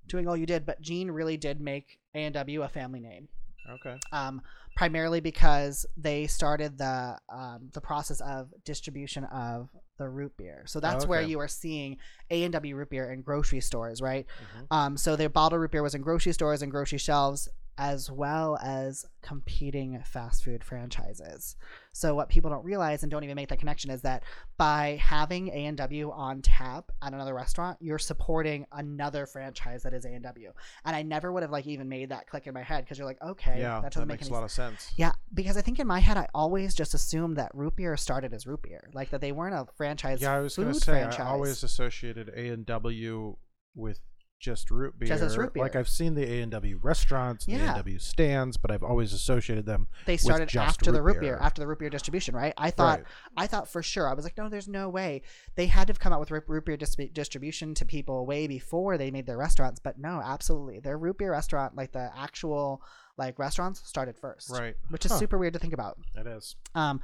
doing 0.06 0.28
all 0.28 0.36
you 0.36 0.46
did. 0.46 0.64
But 0.64 0.80
Gene 0.80 1.10
really 1.10 1.36
did 1.36 1.60
make 1.60 1.98
A 2.14 2.18
and 2.18 2.34
W 2.34 2.62
a 2.62 2.68
family 2.68 3.00
name 3.00 3.28
Okay. 3.68 3.96
um, 4.12 4.42
primarily 4.78 5.18
because 5.18 5.84
they 5.96 6.28
started 6.28 6.78
the 6.78 7.18
um, 7.28 7.68
the 7.72 7.80
process 7.80 8.20
of 8.20 8.48
distribution 8.64 9.24
of 9.24 9.68
the 9.98 10.08
root 10.08 10.32
beer. 10.36 10.62
So 10.66 10.78
that's 10.78 11.04
where 11.04 11.18
okay. 11.18 11.28
you 11.28 11.40
are 11.40 11.48
seeing 11.48 11.96
A 12.30 12.44
and 12.44 12.52
W 12.52 12.76
root 12.76 12.88
beer 12.88 13.12
in 13.12 13.22
grocery 13.22 13.60
stores, 13.60 14.00
right? 14.00 14.24
Mhm. 14.24 14.66
Um, 14.70 14.96
so 14.96 15.16
their 15.16 15.28
bottled 15.28 15.60
root 15.60 15.72
beer 15.72 15.82
was 15.82 15.96
in 15.96 16.00
grocery 16.00 16.32
stores 16.32 16.62
and 16.62 16.70
grocery 16.70 16.98
shelves, 16.98 17.48
as 17.78 18.10
well 18.10 18.58
as 18.62 19.06
competing 19.22 20.02
fast 20.04 20.42
food 20.44 20.64
franchises. 20.64 21.56
So 21.92 22.14
what 22.14 22.28
people 22.28 22.50
don't 22.50 22.64
realize 22.64 23.02
and 23.02 23.10
don't 23.10 23.22
even 23.24 23.36
make 23.36 23.48
that 23.48 23.58
connection 23.60 23.90
is 23.90 24.02
that 24.02 24.24
by 24.56 24.98
having 25.00 25.48
A 25.48 25.66
and 25.66 25.76
W 25.78 26.10
on 26.10 26.42
tap 26.42 26.90
at 27.00 27.12
another 27.12 27.34
restaurant, 27.34 27.78
you're 27.80 27.98
supporting 27.98 28.66
another 28.72 29.26
franchise 29.26 29.84
that 29.84 29.94
is 29.94 30.04
A 30.04 30.08
and 30.08 30.22
W. 30.24 30.52
And 30.84 30.96
I 30.96 31.02
never 31.02 31.32
would 31.32 31.42
have 31.42 31.52
like 31.52 31.66
even 31.66 31.88
made 31.88 32.08
that 32.10 32.26
click 32.26 32.46
in 32.48 32.54
my 32.54 32.62
head 32.62 32.84
because 32.84 32.98
you're 32.98 33.06
like, 33.06 33.22
okay, 33.22 33.60
Yeah, 33.60 33.76
that 33.76 33.82
that, 33.82 33.92
doesn't 33.92 34.08
make 34.08 34.20
makes 34.20 34.28
a 34.28 34.32
lot 34.32 34.44
of 34.44 34.50
sense. 34.50 34.92
yeah, 34.96 35.12
because 35.32 35.56
I 35.56 35.62
think 35.62 35.78
in 35.78 35.86
my 35.86 36.00
head 36.00 36.16
I 36.16 36.26
always 36.34 36.74
just 36.74 36.94
assumed 36.94 37.36
that 37.36 37.52
root 37.54 37.76
beer 37.76 37.96
started 37.96 38.34
as 38.34 38.46
root 38.46 38.62
beer, 38.62 38.90
like 38.92 39.10
that 39.10 39.20
they 39.20 39.32
weren't 39.32 39.54
a 39.54 39.66
franchise. 39.76 40.20
Yeah, 40.20 40.34
I 40.34 40.40
was 40.40 40.56
gonna 40.56 40.74
say 40.74 40.92
franchise. 40.92 41.20
I 41.20 41.28
always 41.30 41.62
associated 41.62 42.28
A 42.36 42.48
and 42.48 42.66
W 42.66 43.36
with 43.74 44.00
just 44.38 44.70
root 44.70 44.98
beer. 44.98 45.08
Just 45.08 45.22
as 45.22 45.36
root 45.36 45.52
beer. 45.52 45.62
Like. 45.62 45.76
I've 45.76 45.88
seen 45.88 46.14
the 46.14 46.24
A 46.24 46.40
and 46.42 46.52
W 46.52 46.78
restaurants, 46.82 47.44
the 47.46 47.54
A 47.54 47.58
and 47.58 47.76
W 47.76 47.98
stands, 47.98 48.56
but 48.56 48.70
I've 48.70 48.82
always 48.82 49.12
associated 49.12 49.66
them. 49.66 49.88
they 50.06 50.16
started 50.16 50.54
after 50.56 50.92
the 50.92 51.02
root 51.02 51.14
root 51.16 51.20
beer. 51.20 51.36
beer. 51.36 51.38
after 51.42 51.60
the 51.60 51.66
root 51.66 51.78
beer 51.80 51.90
distribution, 51.90 52.34
right? 52.36 52.54
I 52.56 52.70
thought 52.70 53.00
Right. 53.00 53.06
I 53.36 53.46
thought 53.46 53.68
for 53.68 53.82
sure. 53.82 54.08
I 54.08 54.14
was 54.14 54.24
like, 54.24 54.36
no, 54.38 54.48
there's 54.48 54.68
no 54.68 54.88
way. 54.88 55.22
They 55.56 55.66
had 55.66 55.86
to 55.88 55.90
have 55.92 55.98
come 56.00 56.12
out 56.12 56.20
with 56.20 56.30
root 56.30 56.44
root 56.46 56.64
beer 56.64 56.76
dis- 56.76 56.96
distribution 57.12 57.74
to 57.74 57.84
people 57.84 58.26
way 58.26 58.46
before 58.46 58.96
they 58.96 59.10
made 59.10 59.26
their 59.26 59.38
restaurants. 59.38 59.80
But 59.80 59.98
no, 59.98 60.20
absolutely, 60.24 60.80
their 60.80 60.98
root 60.98 61.18
beer 61.18 61.32
restaurant, 61.32 61.76
like 61.76 61.92
the 61.92 62.10
actual 62.16 62.82
like 63.16 63.36
restaurants, 63.40 63.82
started 63.84 64.16
first, 64.16 64.48
Right. 64.48 64.76
which 64.90 65.04
is 65.04 65.10
Huh. 65.10 65.18
super 65.18 65.38
weird 65.38 65.52
to 65.54 65.58
think 65.58 65.72
about. 65.72 65.98
It 66.14 66.28
is. 66.28 66.54
Um, 66.76 67.00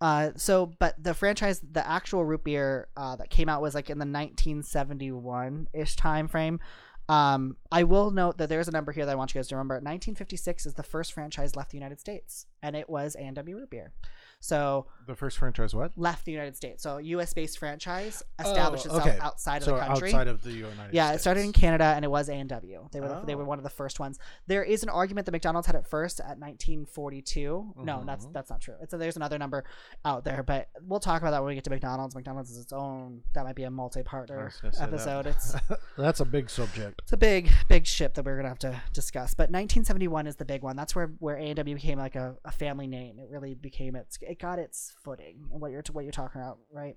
uh, 0.00 0.30
so, 0.36 0.66
but 0.78 0.94
the 1.02 1.14
franchise, 1.14 1.60
the 1.60 1.86
actual 1.86 2.24
root 2.24 2.44
beer 2.44 2.88
uh, 2.96 3.16
that 3.16 3.30
came 3.30 3.48
out 3.48 3.62
was 3.62 3.74
like 3.74 3.88
in 3.88 3.98
the 3.98 4.02
1971 4.02 5.68
ish 5.72 5.96
time 5.96 6.28
frame. 6.28 6.60
Um, 7.08 7.56
I 7.70 7.84
will 7.84 8.10
note 8.10 8.38
that 8.38 8.48
there's 8.48 8.68
a 8.68 8.72
number 8.72 8.92
here 8.92 9.06
that 9.06 9.12
I 9.12 9.14
want 9.14 9.32
you 9.32 9.38
guys 9.38 9.48
to 9.48 9.56
remember. 9.56 9.74
1956 9.76 10.66
is 10.66 10.74
the 10.74 10.82
first 10.82 11.12
franchise 11.12 11.54
left 11.54 11.70
the 11.70 11.76
United 11.76 12.00
States, 12.00 12.46
and 12.62 12.74
it 12.74 12.90
was 12.90 13.16
A&W 13.16 13.56
Root 13.56 13.70
Beer. 13.70 13.92
So 14.40 14.86
The 15.06 15.14
first 15.14 15.38
franchise 15.38 15.74
what? 15.74 15.92
left 15.96 16.24
the 16.24 16.32
United 16.32 16.56
States. 16.56 16.82
So 16.82 16.98
U.S. 16.98 17.32
based 17.34 17.58
franchise 17.58 18.22
oh, 18.38 18.48
established 18.48 18.86
Oh, 18.88 18.96
itself 18.96 19.06
okay. 19.08 19.18
outside 19.20 19.62
of 19.62 19.66
the 19.66 19.78
country. 19.78 20.08
outside 20.08 20.28
of 20.28 20.42
the 20.42 20.52
United 20.52 20.92
Yeah, 20.94 21.06
States. 21.08 21.16
it 21.16 21.20
started 21.22 21.40
in 21.44 21.52
Canada 21.52 21.84
and 21.84 22.04
it 22.04 22.08
was 22.08 22.28
A 22.28 22.34
and 22.34 22.48
W. 22.50 22.88
They 22.92 23.00
were 23.00 23.08
the, 23.08 23.22
they 23.26 23.34
Oh. 23.34 23.38
were 23.38 23.44
one 23.44 23.58
of 23.58 23.64
the 23.64 23.70
first 23.70 23.98
ones. 23.98 24.18
There 24.46 24.62
is 24.62 24.82
an 24.82 24.88
argument 24.88 25.26
that 25.26 25.32
McDonald's 25.32 25.66
had 25.66 25.74
it 25.76 25.86
first 25.86 26.20
at 26.20 26.38
1942. 26.38 27.74
No, 27.78 27.96
mm-hmm. 27.96 28.06
that's 28.06 28.26
that's 28.32 28.50
not 28.50 28.60
true. 28.60 28.74
It's 28.80 28.92
a, 28.92 28.98
there's 28.98 29.16
another 29.16 29.38
number 29.38 29.64
out 30.04 30.24
there, 30.24 30.42
but 30.42 30.68
we'll 30.82 31.00
talk 31.00 31.22
about 31.22 31.30
that 31.32 31.42
when 31.42 31.48
we 31.48 31.54
get 31.54 31.64
to 31.64 31.70
McDonald's. 31.70 32.14
McDonald's 32.14 32.50
is 32.50 32.58
its 32.58 32.72
own. 32.72 33.22
That 33.34 33.44
might 33.44 33.56
be 33.56 33.64
a 33.64 33.70
multi-partner 33.70 34.52
was 34.62 34.76
that. 34.76 34.82
episode. 34.82 35.26
It's 35.26 35.54
That's 35.98 36.20
a 36.20 36.24
big 36.24 36.50
subject. 36.50 37.00
it's 37.02 37.12
a 37.12 37.16
big 37.16 37.50
big 37.68 37.86
ship 37.86 38.14
that 38.14 38.24
we're 38.24 38.36
gonna 38.36 38.48
have 38.48 38.58
to 38.60 38.80
discuss. 38.92 39.34
But 39.34 39.44
1971 39.50 40.26
is 40.26 40.36
the 40.36 40.44
big 40.44 40.62
one. 40.62 40.76
That's 40.76 40.94
where 40.94 41.08
where 41.18 41.36
A 41.36 41.46
and 41.46 41.56
W 41.56 41.74
became 41.74 41.98
like 41.98 42.14
a, 42.16 42.36
a 42.44 42.52
family 42.52 42.86
name. 42.86 43.18
It 43.18 43.28
really 43.30 43.54
became 43.54 43.96
its 43.96 44.18
it 44.28 44.38
got 44.38 44.58
its 44.58 44.94
footing 45.02 45.48
and 45.52 45.60
what 45.60 45.70
you're 45.70 45.82
what 45.92 46.04
you're 46.04 46.12
talking 46.12 46.40
about, 46.40 46.58
right? 46.72 46.96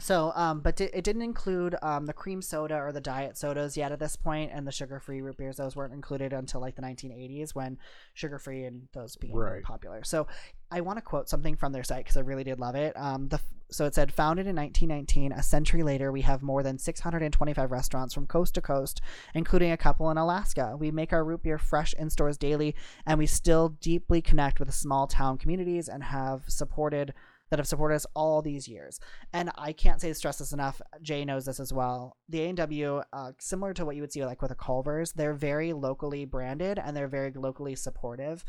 So, 0.00 0.32
um, 0.34 0.60
but 0.60 0.76
di- 0.76 0.88
it 0.94 1.04
didn't 1.04 1.20
include 1.20 1.76
um, 1.82 2.06
the 2.06 2.14
cream 2.14 2.40
soda 2.40 2.76
or 2.76 2.92
the 2.92 3.00
diet 3.00 3.36
sodas 3.36 3.76
yet 3.76 3.92
at 3.92 3.98
this 3.98 4.16
point, 4.16 4.50
and 4.54 4.66
the 4.66 4.72
sugar-free 4.72 5.20
root 5.20 5.36
beers. 5.36 5.58
Those 5.58 5.76
weren't 5.76 5.92
included 5.92 6.32
until 6.32 6.62
like 6.62 6.76
the 6.76 6.82
1980s 6.82 7.54
when 7.54 7.76
sugar-free 8.14 8.64
and 8.64 8.88
those 8.94 9.16
became 9.16 9.36
Right. 9.36 9.62
popular. 9.62 10.02
So, 10.02 10.26
I 10.72 10.80
want 10.80 10.96
to 10.96 11.02
quote 11.02 11.28
something 11.28 11.54
from 11.54 11.72
their 11.72 11.84
site 11.84 12.04
because 12.04 12.16
I 12.16 12.20
really 12.20 12.44
did 12.44 12.58
love 12.58 12.74
it. 12.74 12.96
Um, 12.96 13.28
the 13.28 13.40
so 13.70 13.86
it 13.86 13.94
said, 13.94 14.12
founded 14.12 14.46
in 14.46 14.54
1919, 14.54 15.32
a 15.32 15.42
century 15.42 15.82
later, 15.82 16.12
we 16.12 16.20
have 16.22 16.42
more 16.42 16.62
than 16.62 16.78
625 16.78 17.70
restaurants 17.70 18.12
from 18.12 18.26
coast 18.26 18.54
to 18.54 18.60
coast, 18.60 19.00
including 19.34 19.70
a 19.70 19.78
couple 19.78 20.10
in 20.10 20.18
Alaska. 20.18 20.76
We 20.78 20.90
make 20.90 21.12
our 21.12 21.24
root 21.24 21.42
beer 21.42 21.56
fresh 21.56 21.94
in 21.94 22.10
stores 22.10 22.36
daily, 22.36 22.74
and 23.06 23.18
we 23.18 23.26
still 23.26 23.70
deeply 23.80 24.20
connect 24.20 24.60
with 24.60 24.72
small 24.74 25.06
town 25.06 25.38
communities 25.38 25.88
and 25.88 26.02
have 26.04 26.44
supported 26.48 27.14
that 27.48 27.58
have 27.58 27.68
supported 27.68 27.96
us 27.96 28.06
all 28.14 28.40
these 28.40 28.66
years. 28.66 28.98
And 29.34 29.50
I 29.58 29.74
can't 29.74 30.00
say 30.00 30.10
stress 30.14 30.38
this 30.38 30.54
enough. 30.54 30.80
Jay 31.02 31.22
knows 31.22 31.44
this 31.44 31.60
as 31.60 31.70
well. 31.70 32.16
The 32.30 32.40
A 32.40 32.48
and 32.48 32.56
W, 32.56 33.02
uh, 33.12 33.32
similar 33.38 33.74
to 33.74 33.84
what 33.84 33.94
you 33.94 34.00
would 34.00 34.12
see 34.12 34.24
like 34.24 34.40
with 34.40 34.52
a 34.52 34.54
Culver's, 34.54 35.12
they're 35.12 35.34
very 35.34 35.74
locally 35.74 36.24
branded 36.24 36.78
and 36.78 36.96
they're 36.96 37.08
very 37.08 37.30
locally 37.30 37.74
supportive. 37.74 38.42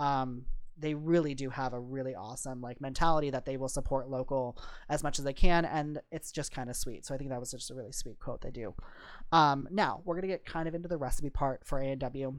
Um, 0.00 0.46
they 0.78 0.94
really 0.94 1.34
do 1.34 1.50
have 1.50 1.72
a 1.72 1.80
really 1.80 2.14
awesome 2.14 2.60
like 2.60 2.80
mentality 2.80 3.30
that 3.30 3.44
they 3.44 3.56
will 3.56 3.68
support 3.68 4.08
local 4.08 4.56
as 4.88 5.02
much 5.02 5.18
as 5.18 5.24
they 5.24 5.32
can, 5.32 5.64
and 5.64 6.00
it's 6.10 6.32
just 6.32 6.52
kind 6.52 6.70
of 6.70 6.76
sweet. 6.76 7.04
So 7.04 7.14
I 7.14 7.18
think 7.18 7.30
that 7.30 7.40
was 7.40 7.50
just 7.50 7.70
a 7.70 7.74
really 7.74 7.92
sweet 7.92 8.18
quote 8.20 8.40
they 8.40 8.50
do. 8.50 8.74
Um, 9.32 9.68
now 9.70 10.02
we're 10.04 10.14
gonna 10.14 10.26
get 10.26 10.44
kind 10.44 10.68
of 10.68 10.74
into 10.74 10.88
the 10.88 10.98
recipe 10.98 11.30
part 11.30 11.64
for 11.64 11.80
A 11.80 11.86
and 11.86 12.00
W. 12.00 12.34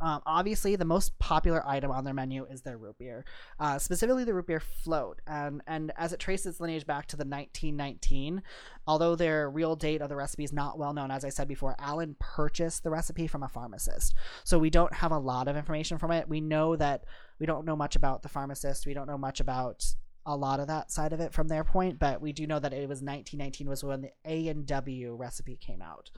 Um, 0.00 0.22
obviously, 0.26 0.76
the 0.76 0.84
most 0.84 1.18
popular 1.18 1.66
item 1.66 1.90
on 1.90 2.04
their 2.04 2.14
menu 2.14 2.44
is 2.44 2.62
their 2.62 2.78
root 2.78 2.98
beer, 2.98 3.24
uh, 3.58 3.78
specifically 3.78 4.24
the 4.24 4.34
root 4.34 4.46
beer 4.46 4.60
float. 4.60 5.20
And 5.26 5.62
and 5.66 5.92
as 5.96 6.12
it 6.12 6.20
traces 6.20 6.46
its 6.46 6.60
lineage 6.60 6.86
back 6.86 7.06
to 7.08 7.16
the 7.16 7.24
1919, 7.24 8.42
although 8.86 9.16
their 9.16 9.50
real 9.50 9.76
date 9.76 10.02
of 10.02 10.08
the 10.08 10.16
recipe 10.16 10.44
is 10.44 10.52
not 10.52 10.78
well 10.78 10.92
known, 10.92 11.10
as 11.10 11.24
I 11.24 11.28
said 11.30 11.48
before, 11.48 11.76
Allen 11.78 12.16
purchased 12.18 12.82
the 12.82 12.90
recipe 12.90 13.26
from 13.26 13.42
a 13.42 13.48
pharmacist, 13.48 14.14
so 14.44 14.58
we 14.58 14.70
don't 14.70 14.94
have 14.94 15.12
a 15.12 15.18
lot 15.18 15.48
of 15.48 15.56
information 15.56 15.98
from 15.98 16.10
it. 16.12 16.28
We 16.28 16.40
know 16.40 16.76
that 16.76 17.04
we 17.38 17.46
don't 17.46 17.64
know 17.64 17.76
much 17.76 17.96
about 17.96 18.22
the 18.22 18.28
pharmacist. 18.28 18.86
We 18.86 18.94
don't 18.94 19.08
know 19.08 19.18
much 19.18 19.40
about 19.40 19.84
a 20.26 20.36
lot 20.36 20.60
of 20.60 20.66
that 20.66 20.90
side 20.90 21.12
of 21.12 21.20
it 21.20 21.32
from 21.32 21.48
their 21.48 21.64
point, 21.64 21.98
but 21.98 22.20
we 22.20 22.32
do 22.32 22.46
know 22.46 22.58
that 22.58 22.72
it 22.72 22.88
was 22.88 23.02
1919 23.02 23.68
was 23.68 23.82
when 23.82 24.02
the 24.02 24.10
A 24.24 24.48
and 24.48 24.66
W 24.66 25.14
recipe 25.14 25.56
came 25.56 25.82
out. 25.82 26.10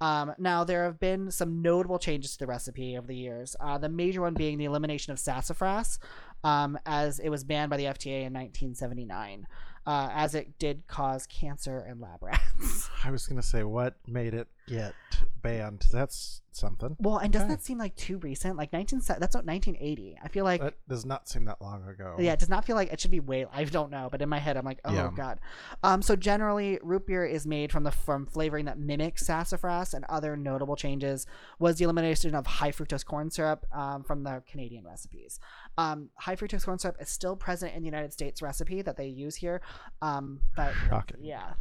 Um, 0.00 0.34
now, 0.38 0.64
there 0.64 0.84
have 0.84 0.98
been 1.00 1.30
some 1.30 1.62
notable 1.62 1.98
changes 1.98 2.32
to 2.32 2.38
the 2.40 2.46
recipe 2.46 2.96
over 2.96 3.06
the 3.06 3.16
years. 3.16 3.56
Uh, 3.60 3.78
the 3.78 3.88
major 3.88 4.20
one 4.20 4.34
being 4.34 4.58
the 4.58 4.64
elimination 4.64 5.12
of 5.12 5.18
sassafras, 5.18 5.98
um, 6.44 6.78
as 6.84 7.18
it 7.18 7.28
was 7.28 7.44
banned 7.44 7.70
by 7.70 7.76
the 7.76 7.84
FDA 7.84 8.24
in 8.24 8.32
1979, 8.32 9.46
uh, 9.86 10.10
as 10.12 10.34
it 10.34 10.58
did 10.58 10.86
cause 10.86 11.26
cancer 11.26 11.86
in 11.88 12.00
lab 12.00 12.22
rats. 12.22 12.90
I 13.04 13.10
was 13.10 13.26
gonna 13.26 13.42
say 13.42 13.62
what 13.62 13.94
made 14.06 14.34
it 14.34 14.48
get 14.66 14.94
banned. 15.42 15.84
That's 15.92 16.42
something. 16.52 16.96
well, 16.98 17.18
and 17.18 17.32
doesn't 17.32 17.46
Okay. 17.50 17.54
that 17.56 17.62
seem 17.62 17.76
like 17.78 17.94
too 17.96 18.16
recent? 18.18 18.56
Like 18.56 18.72
19, 18.72 19.00
that's 19.00 19.34
what 19.34 19.44
1980. 19.44 20.18
I 20.22 20.28
feel 20.28 20.44
like 20.44 20.60
That 20.62 20.74
does 20.88 21.04
not 21.04 21.28
seem 21.28 21.44
that 21.44 21.60
long 21.60 21.86
ago. 21.86 22.16
Yeah, 22.18 22.32
it 22.32 22.38
does 22.38 22.48
not 22.48 22.64
feel 22.64 22.76
like 22.76 22.90
it 22.92 22.98
should 23.00 23.10
be 23.10 23.20
way. 23.20 23.46
I 23.52 23.64
don't 23.64 23.90
know, 23.90 24.08
but 24.10 24.22
in 24.22 24.28
my 24.28 24.38
head, 24.38 24.56
I'm 24.56 24.64
like, 24.64 24.80
oh 24.84 24.92
Yeah. 24.92 25.10
god. 25.14 25.38
Um, 25.82 26.00
so 26.02 26.16
generally, 26.16 26.78
root 26.82 27.06
beer 27.06 27.24
is 27.26 27.46
made 27.46 27.70
from 27.72 27.84
the 27.84 27.90
from 27.90 28.26
flavoring 28.26 28.64
that 28.64 28.78
mimics 28.78 29.26
sassafras, 29.26 29.92
and 29.94 30.04
other 30.08 30.36
notable 30.36 30.76
changes 30.76 31.26
was 31.58 31.76
the 31.76 31.84
elimination 31.84 32.34
of 32.34 32.46
high 32.46 32.72
fructose 32.72 33.04
corn 33.04 33.30
syrup 33.30 33.66
um, 33.72 34.02
from 34.02 34.22
the 34.24 34.42
Canadian 34.50 34.84
recipes. 34.84 35.38
Um, 35.78 36.08
high 36.16 36.36
fructose 36.36 36.64
corn 36.64 36.78
syrup 36.78 36.96
is 37.00 37.10
still 37.10 37.36
present 37.36 37.74
in 37.74 37.82
the 37.82 37.86
United 37.86 38.12
States 38.12 38.40
recipe 38.40 38.80
that 38.82 38.96
they 38.96 39.06
use 39.08 39.36
here, 39.36 39.60
um, 40.02 40.40
but 40.56 40.72
Shocking. 40.88 41.18
yeah. 41.20 41.52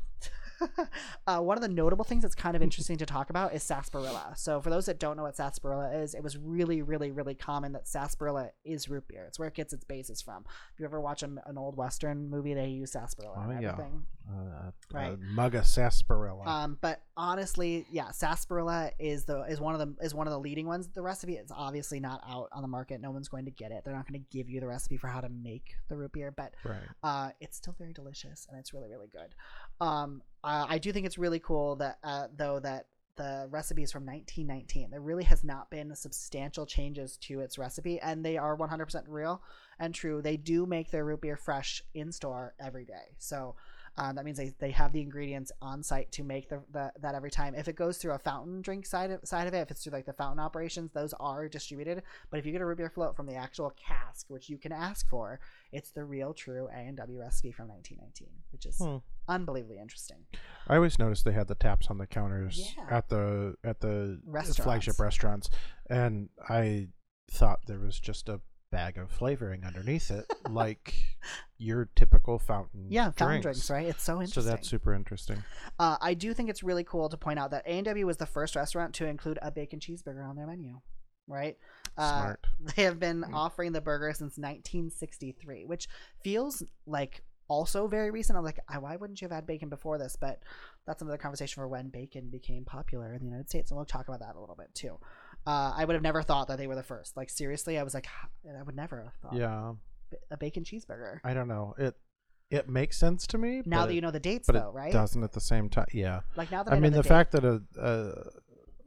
uh, 1.28 1.40
one 1.40 1.58
of 1.58 1.62
the 1.62 1.68
notable 1.70 2.06
things 2.06 2.22
that's 2.22 2.36
kind 2.36 2.56
of 2.56 2.62
interesting 2.62 2.98
to 2.98 3.06
talk 3.06 3.30
about 3.30 3.54
is 3.54 3.64
sarsaparilla. 3.64 4.34
So, 4.36 4.62
for 4.62 4.70
those 4.70 4.86
that 4.86 5.00
don't 5.00 5.18
know 5.18 5.24
what 5.24 5.36
sarsaparilla 5.36 5.92
is, 5.98 6.14
it 6.14 6.24
was 6.24 6.38
really, 6.38 6.82
really, 6.82 7.12
really 7.12 7.36
common 7.36 7.72
that 7.74 7.88
sarsaparilla 7.88 8.52
is 8.64 8.90
root 8.90 9.08
beer. 9.08 9.26
It's 9.28 9.40
where 9.40 9.48
it 9.48 9.54
gets 9.54 9.74
its 9.74 9.84
basis 9.84 10.22
from. 10.22 10.46
If 10.74 10.80
you 10.80 10.86
ever 10.86 11.00
watch 11.02 11.24
a, 11.24 11.30
an 11.46 11.58
old 11.58 11.76
Western 11.78 12.30
movie, 12.30 12.54
they 12.54 12.68
use 12.68 12.92
sarsaparilla 12.92 13.36
Oh, 13.38 13.50
and 13.50 13.62
yeah. 13.62 13.72
everything. 13.72 14.06
Uh, 14.30 14.72
Right. 14.92 15.14
uh, 15.14 15.18
mug 15.18 15.56
of 15.56 15.66
sarsaparilla. 15.66 16.46
Um, 16.46 16.78
but 16.80 17.02
honestly, 17.18 17.86
yeah, 17.92 18.12
sarsaparilla 18.12 18.92
is 18.98 19.26
the 19.26 19.42
is 19.44 19.60
one 19.60 19.80
of 19.80 19.80
the 19.80 20.06
is 20.06 20.14
one 20.14 20.28
of 20.28 20.32
the 20.32 20.40
leading 20.40 20.68
ones. 20.68 20.88
The 20.88 21.02
recipe 21.02 21.34
is 21.36 21.52
obviously 21.52 22.00
not 22.00 22.22
out 22.28 22.50
on 22.54 22.62
the 22.62 22.68
market. 22.68 23.02
No 23.02 23.12
one's 23.12 23.28
going 23.28 23.46
to 23.46 23.52
get 23.52 23.72
it. 23.72 23.84
They're 23.84 23.96
not 23.96 24.08
going 24.08 24.22
to 24.22 24.38
give 24.38 24.50
you 24.50 24.60
the 24.60 24.68
recipe 24.68 24.98
for 24.98 25.08
how 25.08 25.22
to 25.22 25.30
make 25.30 25.76
the 25.90 25.98
root 25.98 26.14
beer, 26.14 26.32
but 26.32 26.54
right. 26.64 26.78
uh, 27.04 27.30
it's 27.42 27.58
still 27.58 27.76
very 27.78 27.94
delicious 27.94 28.48
and 28.50 28.60
it's 28.60 28.74
really 28.74 28.90
really 28.90 29.08
good. 29.08 29.36
Um, 29.82 30.22
uh, 30.44 30.66
I 30.70 30.78
do 30.78 30.92
think 30.92 31.06
it's 31.06 31.18
really 31.18 31.40
cool 31.40 31.76
that 31.78 31.98
uh, 32.04 32.28
though 32.36 32.60
that 32.60 32.88
the 33.18 33.48
recipe 33.50 33.82
is 33.84 33.92
from 33.92 34.06
1919. 34.06 34.90
There 34.92 35.00
really 35.00 35.24
has 35.24 35.44
not 35.44 35.70
been 35.70 35.96
substantial 35.96 36.66
changes 36.66 37.18
to 37.22 37.40
its 37.40 37.58
recipe, 37.58 38.00
and 38.02 38.26
they 38.26 38.38
are 38.38 38.58
100% 38.58 39.04
real 39.08 39.42
and 39.80 39.94
true. 39.94 40.22
They 40.22 40.36
do 40.36 40.66
make 40.66 40.92
their 40.92 41.06
root 41.06 41.22
beer 41.22 41.38
fresh 41.38 41.82
in 41.94 42.12
store 42.12 42.54
every 42.60 42.84
day. 42.84 43.16
So 43.18 43.56
Um, 43.98 44.16
that 44.18 44.26
means 44.26 44.38
they, 44.38 44.54
they 44.60 44.72
have 44.72 44.92
the 44.92 45.00
ingredients 45.02 45.52
on 45.62 45.82
site 45.82 46.12
to 46.14 46.24
make 46.24 46.50
the, 46.50 46.62
the 46.72 46.92
that 47.00 47.16
every 47.16 47.32
time. 47.32 47.56
If 47.56 47.68
it 47.70 47.78
goes 47.78 47.98
through 47.98 48.12
a 48.12 48.20
fountain 48.20 48.62
drink 48.62 48.86
side 48.86 49.10
of, 49.12 49.22
side 49.24 49.48
of 49.48 49.54
it, 49.54 49.60
if 49.60 49.72
it's 49.72 49.84
through 49.84 49.94
like 49.94 50.06
the 50.06 50.12
fountain 50.14 50.40
operations, 50.40 50.92
those 50.94 51.14
are 51.20 51.48
distributed. 51.48 52.04
But 52.30 52.40
if 52.40 52.46
you 52.46 52.52
get 52.52 52.60
a 52.62 52.66
root 52.66 52.78
beer 52.78 52.90
float 52.90 53.16
from 53.16 53.26
the 53.26 53.36
actual 53.36 53.72
cask, 53.72 54.26
which 54.28 54.50
you 54.50 54.58
can 54.58 54.74
ask 54.74 55.08
for, 55.10 55.40
it's 55.72 55.92
the 55.92 56.04
real 56.04 56.34
true 56.34 56.68
A 56.74 56.78
and 56.78 56.98
W 56.98 57.20
recipe 57.20 57.52
from 57.54 57.70
1919, 57.70 58.28
which 58.52 58.66
is 58.66 58.78
Hmm. 58.78 58.98
unbelievably 59.30 59.78
interesting. 59.80 60.26
I 60.68 60.76
always 60.76 61.00
noticed 61.00 61.24
they 61.24 61.32
had 61.32 61.48
the 61.48 61.56
taps 61.56 61.88
on 61.88 61.98
the 61.98 62.08
counters 62.08 62.74
Yeah. 62.78 62.88
at 62.90 63.08
the 63.10 63.56
at 63.64 63.80
the 63.80 64.20
Restaurants. 64.26 64.60
flagship 64.60 65.00
restaurants, 65.00 65.50
and 65.90 66.30
I 66.50 66.90
thought 67.32 67.60
there 67.68 67.80
was 67.80 68.00
just 68.00 68.28
a 68.30 68.42
bag 68.72 68.98
of 68.98 69.10
flavoring 69.12 69.64
underneath 69.64 70.12
it, 70.12 70.26
like 70.50 70.94
your 71.58 71.90
typical 71.96 72.40
fountain. 72.40 72.88
Yeah, 72.90 73.12
fountain 73.12 73.42
drinks. 73.42 73.68
drinks, 73.68 73.70
right? 73.70 73.88
It's 73.88 74.04
so 74.04 74.14
interesting. 74.22 74.44
So 74.44 74.50
that's 74.50 74.68
super 74.70 74.94
interesting. 74.94 75.44
Uh, 75.80 75.98
I 76.02 76.14
do 76.14 76.34
think 76.34 76.50
it's 76.50 76.64
really 76.64 76.84
cool 76.84 77.10
to 77.10 77.18
point 77.18 77.40
out 77.40 77.52
that 77.52 77.64
A&W 77.66 78.06
was 78.06 78.18
the 78.18 78.26
first 78.26 78.56
restaurant 78.56 78.94
to 78.96 79.06
include 79.06 79.40
a 79.42 79.52
bacon 79.52 79.80
cheeseburger 79.80 80.28
on 80.28 80.36
their 80.36 80.48
menu, 80.48 80.80
right? 81.28 81.58
Uh, 81.98 82.12
Smart. 82.20 82.48
They 82.76 82.84
have 82.84 83.00
been 83.00 83.22
Mm. 83.22 83.34
offering 83.34 83.72
the 83.72 83.82
burger 83.82 84.12
since 84.14 84.38
1963, 84.38 85.66
which 85.66 85.88
feels 86.24 86.64
like 86.86 87.24
also 87.48 87.88
very 87.88 88.10
recent. 88.12 88.38
I'm 88.38 88.44
like, 88.44 88.60
"Ah, 88.70 88.80
why 88.80 88.96
wouldn't 88.96 89.22
you 89.22 89.26
have 89.26 89.36
had 89.36 89.46
bacon 89.46 89.70
before 89.70 89.98
this? 90.00 90.16
But 90.16 90.42
that's 90.88 91.02
another 91.02 91.18
conversation 91.18 91.62
for 91.62 91.68
when 91.68 91.90
bacon 91.90 92.30
became 92.30 92.66
popular 92.66 93.14
in 93.14 93.20
the 93.20 93.26
United 93.26 93.50
States, 93.50 93.70
and 93.72 93.78
we'll 93.78 93.86
talk 93.86 94.08
about 94.08 94.20
that 94.22 94.36
a 94.36 94.40
little 94.40 94.56
bit 94.56 94.74
too. 94.74 94.98
Uh, 95.48 95.74
I 95.76 95.86
would 95.86 95.94
have 95.94 96.04
never 96.04 96.22
thought 96.24 96.48
that 96.48 96.58
they 96.58 96.68
were 96.68 96.76
the 96.76 96.84
first. 96.84 97.16
Like 97.16 97.30
seriously, 97.30 97.78
I 97.78 97.84
was 97.84 97.94
like, 97.94 98.08
I 98.48 98.64
would 98.64 98.76
never 98.76 99.04
have 99.04 99.14
thought 99.22 99.40
Yeah, 99.40 99.74
a 100.32 100.38
bacon 100.38 100.64
cheeseburger. 100.64 101.20
I 101.24 101.34
don't 101.34 101.48
know. 101.48 101.76
It 101.78 101.96
it 102.50 102.70
makes 102.70 102.98
sense 102.98 103.26
to 103.28 103.38
me. 103.38 103.62
Now 103.66 103.86
that 103.86 103.94
you 103.94 104.02
know 104.02 104.12
the 104.12 104.20
dates, 104.20 104.48
but 104.48 104.54
though, 104.54 104.70
it 104.70 104.74
right? 104.74 104.92
doesn't 104.92 105.24
at 105.24 105.34
the 105.34 105.42
same 105.42 105.70
time. 105.70 105.88
Yeah. 105.92 106.22
Like 106.36 106.52
now 106.52 106.64
that 106.64 106.74
I, 106.74 106.78
I 106.78 106.80
mean, 106.80 106.92
the 106.92 107.02
the, 107.02 107.08
fact 107.08 107.32
that 107.32 107.44
a, 107.44 107.62
a 107.80 108.12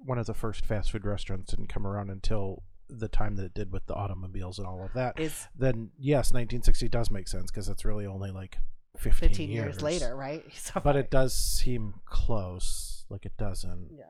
one 0.05 0.19
of 0.19 0.27
the 0.27 0.35
first 0.35 0.65
fast 0.65 0.93
food 0.93 1.05
restaurants 1.05 1.51
didn't 1.51 1.69
come 1.69 1.87
around 1.87 2.11
until 2.11 2.63
the 2.89 3.09
time 3.09 3.37
that 3.37 3.45
it 3.45 3.55
did 3.55 3.71
with 3.73 3.87
the 3.87 3.95
automobiles 3.95 4.59
and 4.59 4.67
all 4.67 4.83
of 4.85 4.93
that, 4.95 5.19
is 5.21 5.47
then 5.57 5.91
yes, 5.99 6.33
1960 6.33 6.89
does 6.89 7.11
make 7.11 7.29
sense 7.29 7.51
because 7.51 7.69
it's 7.69 7.85
really 7.85 8.07
only 8.07 8.31
like 8.31 8.59
15, 8.97 9.29
15 9.29 9.51
years. 9.51 9.83
later, 9.83 10.17
right? 10.17 10.45
So 10.55 10.81
But 10.83 10.97
it 10.97 11.11
does 11.11 11.35
seem 11.35 11.95
close. 12.07 13.05
Like 13.11 13.27
it 13.27 13.37
doesn't. 13.37 13.91
yeah. 13.93 14.05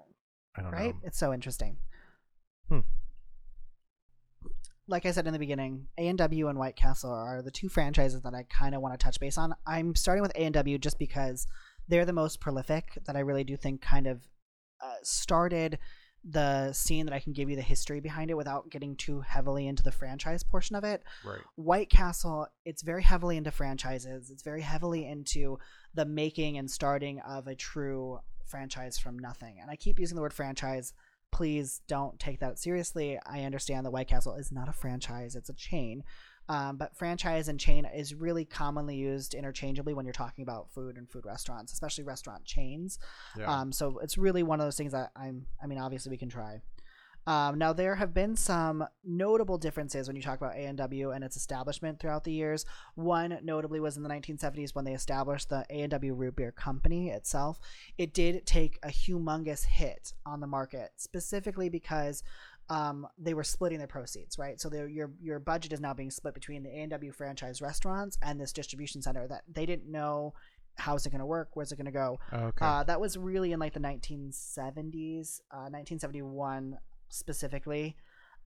I 0.56 0.62
don't 0.62 0.72
right? 0.72 0.94
know. 0.94 1.00
It's 1.04 1.18
so 1.18 1.32
interesting. 1.32 1.78
Hmm. 2.68 2.80
Like 4.86 5.04
I 5.04 5.10
said 5.10 5.26
in 5.26 5.32
the 5.32 5.38
beginning, 5.38 5.86
A 5.98 6.08
and 6.08 6.18
W 6.18 6.48
and 6.48 6.58
White 6.58 6.76
Castle 6.76 7.12
are 7.12 7.42
the 7.42 7.50
two 7.50 7.68
franchises 7.68 8.22
that 8.22 8.34
I 8.34 8.44
kind 8.44 8.74
of 8.74 8.80
want 8.80 8.98
to 8.98 9.04
touch 9.04 9.20
base 9.20 9.36
on. 9.36 9.54
I'm 9.66 9.94
starting 9.94 10.22
with 10.22 10.32
A 10.34 10.40
and 10.44 10.54
W 10.54 10.78
just 10.78 10.98
because 10.98 11.46
they're 11.88 12.06
the 12.06 12.12
most 12.12 12.40
prolific. 12.40 12.98
That 13.06 13.16
I 13.16 13.20
really 13.20 13.44
do 13.44 13.56
think 13.56 13.82
kind 13.82 14.06
of 14.06 14.26
uh, 14.82 14.94
started 15.02 15.78
the 16.24 16.72
scene 16.72 17.06
that 17.06 17.14
I 17.14 17.20
can 17.20 17.32
give 17.32 17.48
you 17.48 17.56
the 17.56 17.62
history 17.62 18.00
behind 18.00 18.30
it 18.30 18.36
without 18.36 18.70
getting 18.70 18.96
too 18.96 19.20
heavily 19.20 19.66
into 19.66 19.82
the 19.82 19.92
franchise 19.92 20.42
portion 20.42 20.76
of 20.76 20.84
it. 20.84 21.02
Right. 21.24 21.40
White 21.54 21.90
Castle, 21.90 22.48
it's 22.64 22.82
very 22.82 23.02
heavily 23.02 23.36
into 23.36 23.50
franchises. 23.50 24.30
It's 24.30 24.42
very 24.42 24.62
heavily 24.62 25.06
into 25.06 25.58
the 25.94 26.04
making 26.04 26.58
and 26.58 26.70
starting 26.70 27.20
of 27.20 27.46
a 27.46 27.54
true 27.54 28.20
franchise 28.46 28.98
from 28.98 29.18
nothing. 29.18 29.58
And 29.60 29.70
I 29.70 29.76
keep 29.76 29.98
using 29.98 30.16
the 30.16 30.22
word 30.22 30.32
franchise. 30.32 30.92
Please 31.30 31.82
don't 31.86 32.18
take 32.18 32.40
that 32.40 32.58
seriously. 32.58 33.18
I 33.26 33.42
understand 33.42 33.86
that 33.86 33.90
White 33.90 34.08
Castle 34.08 34.34
is 34.34 34.50
not 34.50 34.68
a 34.68 34.72
franchise, 34.72 35.36
it's 35.36 35.50
a 35.50 35.54
chain. 35.54 36.04
Um, 36.50 36.78
but 36.78 36.96
franchise 36.96 37.48
and 37.48 37.60
chain 37.60 37.84
is 37.84 38.14
really 38.14 38.46
commonly 38.46 38.96
used 38.96 39.34
interchangeably 39.34 39.92
when 39.92 40.06
you're 40.06 40.14
talking 40.14 40.42
about 40.42 40.72
food 40.72 40.96
and 40.96 41.08
food 41.08 41.26
restaurants, 41.26 41.72
especially 41.74 42.04
restaurant 42.04 42.44
chains. 42.46 42.98
Yeah. 43.38 43.52
Um, 43.52 43.70
so 43.70 43.98
it's 43.98 44.16
really 44.16 44.42
one 44.42 44.58
of 44.58 44.66
those 44.66 44.76
things 44.76 44.92
that 44.92 45.10
I'm. 45.14 45.46
I 45.62 45.66
mean, 45.66 45.78
obviously 45.78 46.10
we 46.10 46.16
can 46.16 46.30
try. 46.30 46.62
Um, 47.28 47.58
now 47.58 47.74
there 47.74 47.94
have 47.94 48.14
been 48.14 48.36
some 48.36 48.86
notable 49.04 49.58
differences 49.58 50.06
when 50.08 50.16
you 50.16 50.22
talk 50.22 50.38
about 50.38 50.56
A 50.56 50.64
and 50.64 51.22
its 51.22 51.36
establishment 51.36 52.00
throughout 52.00 52.24
the 52.24 52.32
years. 52.32 52.64
One 52.94 53.38
notably 53.42 53.80
was 53.80 53.98
in 53.98 54.02
the 54.02 54.08
1970s 54.08 54.74
when 54.74 54.86
they 54.86 54.94
established 54.94 55.50
the 55.50 55.66
A 55.68 55.82
and 55.82 55.90
W 55.90 56.14
Root 56.14 56.36
Beer 56.36 56.52
Company 56.52 57.10
itself. 57.10 57.60
It 57.98 58.14
did 58.14 58.46
take 58.46 58.78
a 58.82 58.88
humongous 58.88 59.66
hit 59.66 60.14
on 60.24 60.40
the 60.40 60.46
market, 60.46 60.92
specifically 60.96 61.68
because 61.68 62.22
um, 62.70 63.06
they 63.18 63.34
were 63.34 63.44
splitting 63.44 63.76
their 63.76 63.86
proceeds, 63.86 64.38
right? 64.38 64.58
So 64.58 64.72
your 64.72 65.10
your 65.20 65.38
budget 65.38 65.74
is 65.74 65.82
now 65.82 65.92
being 65.92 66.10
split 66.10 66.32
between 66.32 66.62
the 66.62 66.70
A 66.70 66.80
and 66.80 66.90
W 66.92 67.12
franchise 67.12 67.60
restaurants 67.60 68.16
and 68.22 68.40
this 68.40 68.54
distribution 68.54 69.02
center 69.02 69.28
that 69.28 69.42
they 69.52 69.66
didn't 69.66 69.90
know 69.90 70.32
how's 70.78 71.04
it 71.04 71.10
going 71.10 71.20
to 71.20 71.26
work, 71.26 71.50
where's 71.54 71.72
it 71.72 71.76
going 71.76 71.86
to 71.86 71.92
go. 71.92 72.18
okay. 72.32 72.64
Uh, 72.64 72.84
that 72.84 73.00
was 73.00 73.16
really 73.16 73.52
in 73.52 73.58
like 73.58 73.74
the 73.74 73.80
1970s, 73.80 75.40
uh, 75.50 75.68
1971 75.68 76.78
specifically. 77.08 77.96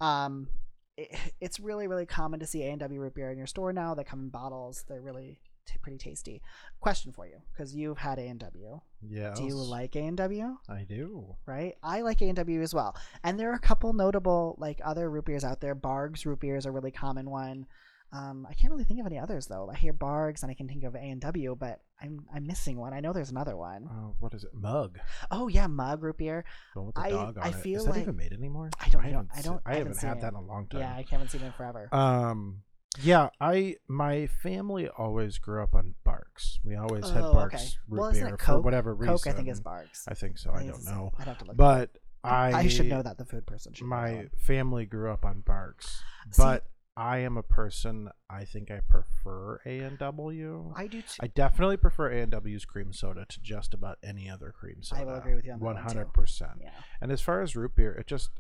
Um, 0.01 0.49
it, 0.97 1.09
it's 1.41 1.61
really 1.61 1.87
really 1.87 2.07
common 2.07 2.41
to 2.41 2.47
see 2.47 2.63
A 2.63 2.71
and 2.71 2.81
W 2.81 3.01
root 3.01 3.15
beer 3.15 3.31
in 3.31 3.39
your 3.39 3.47
store 3.47 3.73
now. 3.73 3.95
They 3.95 4.05
come 4.05 4.21
in 4.21 4.29
bottles. 4.29 4.85
They're 4.89 5.01
really 5.01 5.41
t- 5.67 5.79
pretty 5.83 5.99
tasty. 5.99 6.43
Question 6.81 7.13
for 7.13 7.27
you, 7.27 7.37
because 7.53 7.75
you've 7.75 7.99
had 7.99 8.19
A 8.19 8.23
and 8.23 8.41
W. 8.41 8.81
yes. 9.01 9.39
Do 9.39 9.45
you 9.45 9.55
like 9.55 9.97
A 9.97 10.01
and 10.01 10.17
W? 10.17 10.57
I 10.69 10.85
do. 10.85 11.37
Right, 11.47 11.75
I 11.83 12.01
like 12.03 12.21
A 12.23 12.27
and 12.27 12.37
W 12.37 12.61
as 12.63 12.75
well. 12.75 12.97
And 13.25 13.39
there 13.39 13.51
are 13.51 13.55
a 13.55 13.61
couple 13.61 13.93
notable 13.93 14.57
like 14.59 14.81
other 14.85 15.11
root 15.11 15.25
beers 15.27 15.45
out 15.45 15.61
there. 15.61 15.75
Barq's 15.75 16.27
root 16.27 16.41
beer 16.41 16.57
is 16.57 16.67
a 16.67 16.71
really 16.71 16.91
common 16.91 17.31
one. 17.31 17.67
Um, 18.13 18.47
I 18.49 18.53
can't 18.55 18.71
really 18.71 18.85
think 18.85 19.01
of 19.01 19.07
any 19.07 19.19
others 19.19 19.47
though. 19.47 19.71
I 19.73 19.77
hear 19.77 19.93
Barq's 19.95 20.43
and 20.43 20.51
I 20.51 20.55
can 20.55 20.69
think 20.69 20.85
of 20.85 20.95
A 20.95 20.99
and 20.99 21.21
W, 21.23 21.57
but 21.59 21.81
I'm 22.01 22.27
I'm 22.35 22.47
missing 22.47 22.77
one. 22.77 22.93
I 22.93 23.01
know 23.01 23.13
there's 23.15 23.31
another 23.31 23.57
one. 23.57 23.87
Uh, 23.91 24.13
what 24.21 24.35
is 24.35 24.45
it? 24.45 24.51
Mug. 24.53 24.99
Oh 25.31 25.49
yeah, 25.49 25.67
mug 25.67 26.03
root 26.03 26.19
beer. 26.19 26.45
The 26.75 26.83
with 26.83 26.95
the 26.95 27.01
I- 27.01 27.11
dog 27.11 27.39
on 27.39 27.45
I 27.45 27.49
it. 27.49 27.55
feel 27.55 27.79
Is 27.81 27.85
that 27.87 27.93
like- 27.93 28.03
even 28.03 28.17
made 28.17 28.33
anymore? 28.33 28.71
I 28.81 28.89
don't 28.91 29.03
know. 29.03 29.09
haven't 29.09 29.31
I 29.35 29.41
don't- 29.43 29.63
I 29.65 29.73
I 29.73 29.75
haven't 29.77 29.99
had 29.99 30.19
it. 30.19 30.21
that 30.21 30.29
in 30.33 30.35
a 30.35 30.43
long 30.43 30.67
time. 30.69 30.81
Yeah, 30.81 30.95
I 30.95 31.05
haven't 31.11 31.31
seen 31.31 31.41
it 31.43 31.47
in 31.47 31.53
forever. 31.53 31.89
Um, 31.95 32.63
yeah, 33.03 33.31
I 33.41 33.77
my 33.89 34.27
family 34.27 34.89
always 34.89 35.39
grew 35.39 35.63
up 35.63 35.75
on 35.75 35.95
Barq's. 36.05 36.61
We 36.65 36.77
always 36.77 37.09
had 37.09 37.23
Oh, 37.23 37.33
Barq's 37.33 37.55
okay. 37.55 37.65
root 37.89 38.01
Well, 38.01 38.13
beer 38.13 38.27
it 38.35 38.41
for 38.43 38.61
whatever 38.61 38.95
reason. 38.95 39.15
Coke, 39.17 39.27
I 39.27 39.33
think 39.33 39.49
is 39.49 39.63
Barq's. 39.63 40.07
I 40.07 40.13
think 40.13 40.37
so. 40.37 40.51
I 40.53 40.59
think 40.59 40.73
don't 40.73 40.81
the 40.81 40.87
same. 40.87 40.95
know, 40.97 41.13
I'd 41.19 41.29
have 41.29 41.39
to 41.39 41.45
look. 41.47 41.57
but 41.57 41.97
I 42.23 42.53
I 42.53 42.69
should 42.69 42.87
know 42.87 43.01
that 43.03 43.17
the 43.17 43.25
food 43.25 43.47
person 43.47 43.73
should. 43.73 43.87
My 43.87 44.27
family 44.37 44.85
grew 44.85 45.11
up 45.11 45.25
on 45.25 45.41
Barq's, 45.41 46.03
but 46.37 46.67
I 46.97 47.19
am 47.19 47.37
a 47.39 47.43
person. 47.43 48.11
I 48.29 48.45
think 48.45 48.71
I 48.71 48.81
prefer 48.87 49.61
A 49.65 49.81
and 49.81 49.99
W. 49.99 50.75
I 50.77 50.87
do 50.87 51.01
too. 51.01 51.21
I 51.21 51.29
definitely 51.29 51.79
prefer 51.79 52.11
A 52.11 52.21
and 52.21 52.33
W's 52.33 52.65
cream 52.65 52.93
soda 52.93 53.25
to 53.29 53.41
just 53.41 53.73
about 53.73 53.99
any 54.03 54.29
other 54.29 54.53
cream 54.53 54.83
soda. 54.83 55.01
I 55.01 55.05
will 55.05 55.15
agree 55.15 55.35
with 55.35 55.47
you 55.47 55.53
on 55.53 55.59
that 55.59 55.65
one, 55.65 55.77
hundred 55.77 56.13
percent. 56.13 56.63
And 57.01 57.11
as 57.11 57.21
far 57.21 57.41
as 57.41 57.57
root 57.57 57.75
beer, 57.75 57.93
it 57.93 58.07
just 58.07 58.31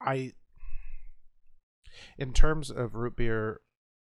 I 0.00 0.32
in 2.18 2.32
terms 2.32 2.70
of 2.70 2.94
root 2.94 3.16
beer 3.16 3.60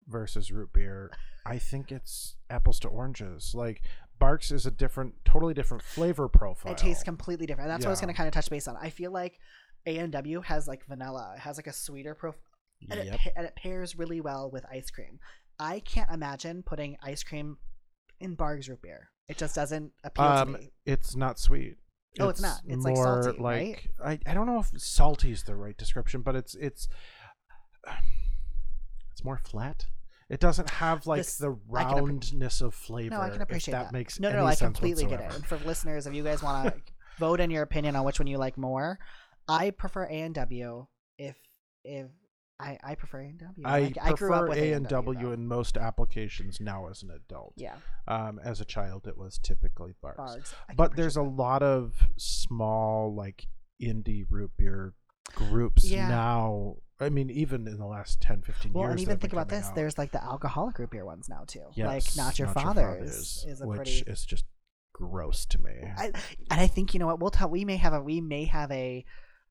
versus 0.08 0.52
root 0.52 0.74
beer, 0.74 1.12
I 1.46 1.60
think 1.60 1.92
it's 1.92 2.36
apples 2.50 2.80
to 2.82 2.88
oranges. 2.88 3.54
Like 3.56 3.84
Barq's 4.20 4.52
is 4.52 4.66
a 4.66 4.72
different 4.72 5.14
totally 5.24 5.54
different 5.54 5.84
flavor 5.84 6.28
profile. 6.28 6.74
It 6.74 6.78
tastes 6.78 7.04
completely 7.04 7.46
different. 7.46 7.70
That's 7.70 7.86
what 7.86 7.90
I 7.90 7.92
was 7.92 8.02
going 8.02 8.14
to 8.14 8.18
kind 8.18 8.28
of 8.28 8.34
touch 8.34 8.50
base 8.50 8.68
on. 8.68 8.76
I 8.76 8.90
feel 8.90 9.12
like 9.12 9.40
A 9.86 9.98
and 9.98 10.12
W 10.12 10.42
has 10.42 10.68
like 10.68 10.86
vanilla. 10.86 11.34
It 11.36 11.40
has 11.40 11.58
like 11.58 11.68
a 11.68 11.74
sweeter 11.74 12.16
profile, 12.16 12.42
and, 12.90 13.00
it, 13.00 13.06
Yep. 13.08 13.20
pa- 13.20 13.30
and 13.36 13.46
it 13.48 13.56
pairs 13.56 13.98
really 13.98 14.22
well 14.22 14.50
with 14.52 14.66
ice 14.72 14.90
cream. 14.90 15.20
I 15.60 15.80
can't 15.82 16.10
imagine 16.12 16.64
putting 16.64 16.98
ice 17.04 17.24
cream 17.24 17.58
in 18.20 18.36
Barq's 18.36 18.70
root 18.70 18.82
beer. 18.82 19.10
It 19.28 19.38
just 19.38 19.56
doesn't 19.56 19.92
appeal 20.04 20.26
Um, 20.26 20.54
to 20.54 20.60
me. 20.60 20.72
It's 20.86 21.16
not 21.16 21.38
sweet. 21.40 21.78
Oh, 22.20 22.30
it's 22.30 22.42
not. 22.42 22.62
It's, 22.66 22.84
like, 22.84 22.96
more 22.96 23.22
salty, 23.24 23.40
like 23.40 23.92
I, 24.04 24.20
I 24.26 24.34
don't 24.34 24.48
know 24.48 24.60
if 24.60 24.68
salty 24.82 25.32
is 25.32 25.44
the 25.44 25.56
right 25.56 25.78
description, 25.78 26.22
but 26.22 26.36
it's 26.36 26.56
it's 26.56 26.88
it's 29.12 29.24
more 29.24 29.38
flat. 29.38 29.86
It 30.30 30.40
doesn't 30.40 30.70
have 30.70 31.08
like 31.08 31.20
This- 31.20 31.38
the 31.38 31.52
roundness 31.68 32.62
of 32.62 32.74
flavor. 32.74 33.16
No, 33.16 33.22
I 33.22 33.30
can 33.30 33.42
appreciate 33.42 33.72
that. 33.74 33.86
that. 33.86 33.94
makes 33.94 34.20
no, 34.20 34.32
no, 34.32 34.40
any 34.40 34.48
I 34.48 34.56
completely 34.56 35.06
get 35.06 35.20
it. 35.22 35.34
And 35.34 35.46
for 35.46 35.58
listeners, 35.58 36.06
if 36.08 36.14
you 36.14 36.24
guys 36.24 36.44
want 36.44 36.68
to 36.74 36.82
vote 37.18 37.40
in 37.40 37.50
your 37.50 37.64
opinion 37.64 37.96
on 37.96 38.04
which 38.06 38.20
one 38.20 38.28
you 38.28 38.38
like 38.38 38.58
more, 38.58 39.00
I 39.48 39.72
prefer 39.72 40.06
A 40.06 40.22
and 40.22 40.36
W. 40.36 40.86
If 41.18 41.36
if 41.84 42.08
I 42.60 42.78
I 42.84 42.96
prefer 42.96 43.22
A 43.22 43.26
and 43.26 43.40
W. 43.40 43.64
I, 43.66 43.94
I 44.02 44.12
grew 44.14 44.34
up 44.34 44.42
prefer 44.46 44.50
with 44.50 44.58
A 44.58 44.74
and 44.74 44.88
W 44.88 45.20
though. 45.28 45.32
in 45.32 45.48
most 45.48 45.78
applications 45.78 46.60
now 46.60 46.88
as 46.90 47.04
an 47.04 47.12
adult. 47.12 47.54
Yeah, 47.56 47.76
Um, 48.08 48.40
as 48.44 48.60
a 48.62 48.66
child, 48.66 49.08
it 49.08 49.18
was 49.18 49.38
typically 49.40 49.94
bars. 50.02 50.18
Can 50.68 50.76
But 50.76 50.96
there's 50.96 51.16
a 51.16 51.22
lot 51.24 51.64
of 51.64 51.94
small 52.18 53.14
like 53.16 53.48
indie 53.82 54.26
root 54.30 54.52
beer 54.58 54.94
groups 55.36 55.86
Yeah. 55.86 56.10
now. 56.10 56.78
I 57.02 57.08
mean, 57.08 57.30
even 57.30 57.66
in 57.66 57.78
the 57.78 57.86
last 57.86 58.20
10, 58.20 58.42
15. 58.42 58.74
Well, 58.74 58.84
years. 58.84 58.92
and 58.92 59.00
even 59.00 59.18
think 59.20 59.32
about 59.32 59.48
this. 59.48 59.68
out. 59.68 59.76
There's 59.76 59.98
like 59.98 60.12
the 60.12 60.22
alcoholic 60.22 60.78
root 60.80 60.90
beer 60.92 61.06
ones 61.06 61.30
now 61.30 61.46
too. 61.48 61.64
like 61.78 62.04
not 62.18 62.38
your 62.38 62.48
Not 62.50 62.56
father's 62.56 63.46
is 63.48 63.62
a 63.62 63.68
which 63.68 63.78
pretty. 63.78 64.04
is 64.12 64.26
just 64.26 64.44
gross 64.92 65.46
to 65.46 65.60
me. 65.62 65.72
I, 65.98 66.06
and 66.52 66.60
I 66.60 66.68
think 66.68 66.94
you 66.94 67.00
know 67.00 67.08
what 67.08 67.22
we'll 67.22 67.32
tell. 67.32 67.50
We 67.50 67.64
may 67.64 67.78
have 67.78 67.94
a 67.94 68.02
we 68.02 68.20
may 68.20 68.44
have 68.46 68.70
a 68.72 69.06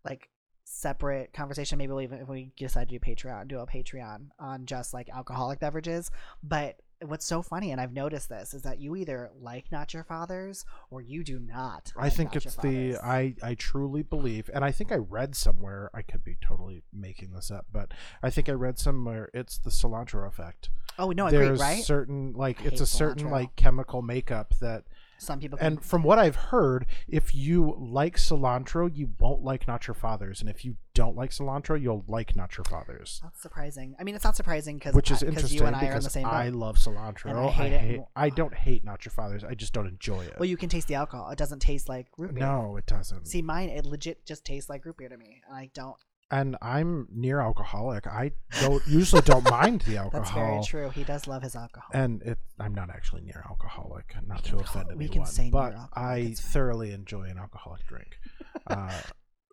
like 0.04 0.28
separate 0.68 1.32
conversation. 1.32 1.78
Maybe 1.78 1.92
we'll 1.92 2.02
even 2.02 2.20
if 2.20 2.28
we 2.28 2.52
decide 2.56 2.88
to 2.88 2.98
do 2.98 3.00
Patreon, 3.00 3.48
do 3.48 3.58
a 3.58 3.66
Patreon 3.66 4.28
on 4.38 4.66
just 4.66 4.92
like 4.94 5.08
alcoholic 5.10 5.60
beverages. 5.60 6.10
But 6.42 6.80
what's 7.02 7.24
so 7.24 7.42
funny, 7.42 7.70
and 7.70 7.80
I've 7.80 7.92
noticed 7.92 8.28
this, 8.28 8.54
is 8.54 8.62
that 8.62 8.80
you 8.80 8.96
either 8.96 9.30
like 9.40 9.70
not 9.72 9.94
your 9.94 10.04
fathers 10.04 10.64
or 10.90 11.00
you 11.00 11.24
do 11.24 11.38
not. 11.38 11.92
I 11.96 12.04
like 12.04 12.12
think 12.12 12.34
Not 12.34 12.46
it's 12.46 12.56
the 12.56 12.96
I 13.02 13.34
I 13.42 13.54
truly 13.54 14.02
believe, 14.02 14.50
and 14.52 14.64
I 14.64 14.70
think 14.72 14.92
I 14.92 14.96
read 14.96 15.34
somewhere. 15.34 15.90
I 15.94 16.02
could 16.02 16.24
be 16.24 16.36
totally 16.40 16.82
making 16.92 17.32
this 17.32 17.50
up, 17.50 17.66
but 17.72 17.92
I 18.22 18.30
think 18.30 18.48
I 18.48 18.52
read 18.52 18.78
somewhere 18.78 19.30
it's 19.32 19.58
the 19.58 19.70
cilantro 19.70 20.26
effect. 20.26 20.70
Oh 20.98 21.10
no, 21.12 21.26
I 21.26 21.28
agree, 21.28 21.46
There's 21.46 21.60
right? 21.60 21.82
certain 21.82 22.32
like 22.34 22.60
I 22.62 22.66
it's 22.66 22.80
a 22.80 22.86
certain 22.86 23.30
like 23.30 23.56
chemical 23.56 24.02
makeup 24.02 24.54
that, 24.60 24.84
Some 25.18 25.40
people. 25.40 25.58
Can, 25.58 25.66
and 25.66 25.84
from 25.84 26.02
what 26.02 26.18
I've 26.18 26.36
heard, 26.36 26.86
if 27.08 27.34
you 27.34 27.76
like 27.78 28.16
cilantro, 28.16 28.90
you 28.94 29.10
won't 29.18 29.42
like 29.42 29.66
Not 29.66 29.86
Your 29.86 29.94
Father's, 29.94 30.40
and 30.40 30.48
if 30.48 30.64
you 30.64 30.76
don't 30.94 31.16
like 31.16 31.30
cilantro, 31.30 31.80
you'll 31.80 32.04
like 32.08 32.34
Not 32.36 32.56
Your 32.56 32.64
Father's. 32.64 33.20
that's 33.22 33.40
surprising. 33.42 33.94
I 33.98 34.04
mean, 34.04 34.14
it's 34.14 34.24
not 34.24 34.36
surprising 34.36 34.76
because 34.78 34.94
Which 34.94 35.10
is 35.10 35.20
because 35.20 35.34
interesting 35.34 35.60
you 35.60 35.66
and 35.66 35.76
I 35.76 35.86
are 35.88 35.96
in 35.96 36.02
the 36.02 36.10
same 36.10 36.24
boat. 36.24 36.32
I 36.32 36.48
love 36.50 36.76
cilantro. 36.78 37.48
I 37.48 37.50
hate 37.50 37.72
it 37.72 37.94
and- 37.96 38.04
I 38.16 38.30
don't 38.30 38.54
hate 38.54 38.84
Not 38.84 39.04
Your 39.04 39.12
Father's. 39.12 39.44
I 39.44 39.54
just 39.54 39.72
don't 39.72 39.86
enjoy 39.86 40.22
it. 40.22 40.34
well, 40.38 40.48
you 40.48 40.56
can 40.56 40.68
taste 40.68 40.88
the 40.88 40.94
alcohol. 40.94 41.30
It 41.30 41.38
doesn't 41.38 41.60
taste 41.60 41.88
like 41.88 42.06
root 42.16 42.34
beer. 42.34 42.44
no, 42.44 42.76
it 42.76 42.86
doesn't. 42.86 43.26
See, 43.26 43.42
mine 43.42 43.68
it 43.70 43.84
legit 43.84 44.24
just 44.24 44.44
tastes 44.44 44.68
like 44.70 44.84
root 44.84 44.96
beer 44.96 45.08
to 45.08 45.16
me, 45.16 45.42
and 45.48 45.56
I 45.56 45.70
don't. 45.74 45.96
And 46.30 46.56
I'm 46.60 47.08
near 47.10 47.40
alcoholic. 47.40 48.06
I 48.06 48.32
don't 48.60 48.86
usually 48.86 49.22
don't 49.22 49.48
mind 49.50 49.82
the 49.82 49.96
alcohol. 49.96 50.20
That's 50.20 50.34
very 50.34 50.62
true. 50.64 50.90
He 50.90 51.04
does 51.04 51.26
love 51.26 51.42
his 51.42 51.56
alcohol. 51.56 51.88
And 51.94 52.22
it, 52.22 52.38
I'm 52.58 52.74
not 52.74 52.90
actually 52.90 53.22
near 53.22 53.44
alcoholic, 53.48 54.14
not 54.26 54.44
to 54.44 54.58
offend 54.58 54.88
call- 54.88 54.96
we 54.96 55.08
can 55.08 55.24
say 55.26 55.50
but 55.50 55.74
I 55.94 56.34
thoroughly 56.36 56.92
enjoy 56.92 57.24
an 57.24 57.38
alcoholic 57.38 57.86
drink. 57.86 58.18
Uh, 58.66 58.92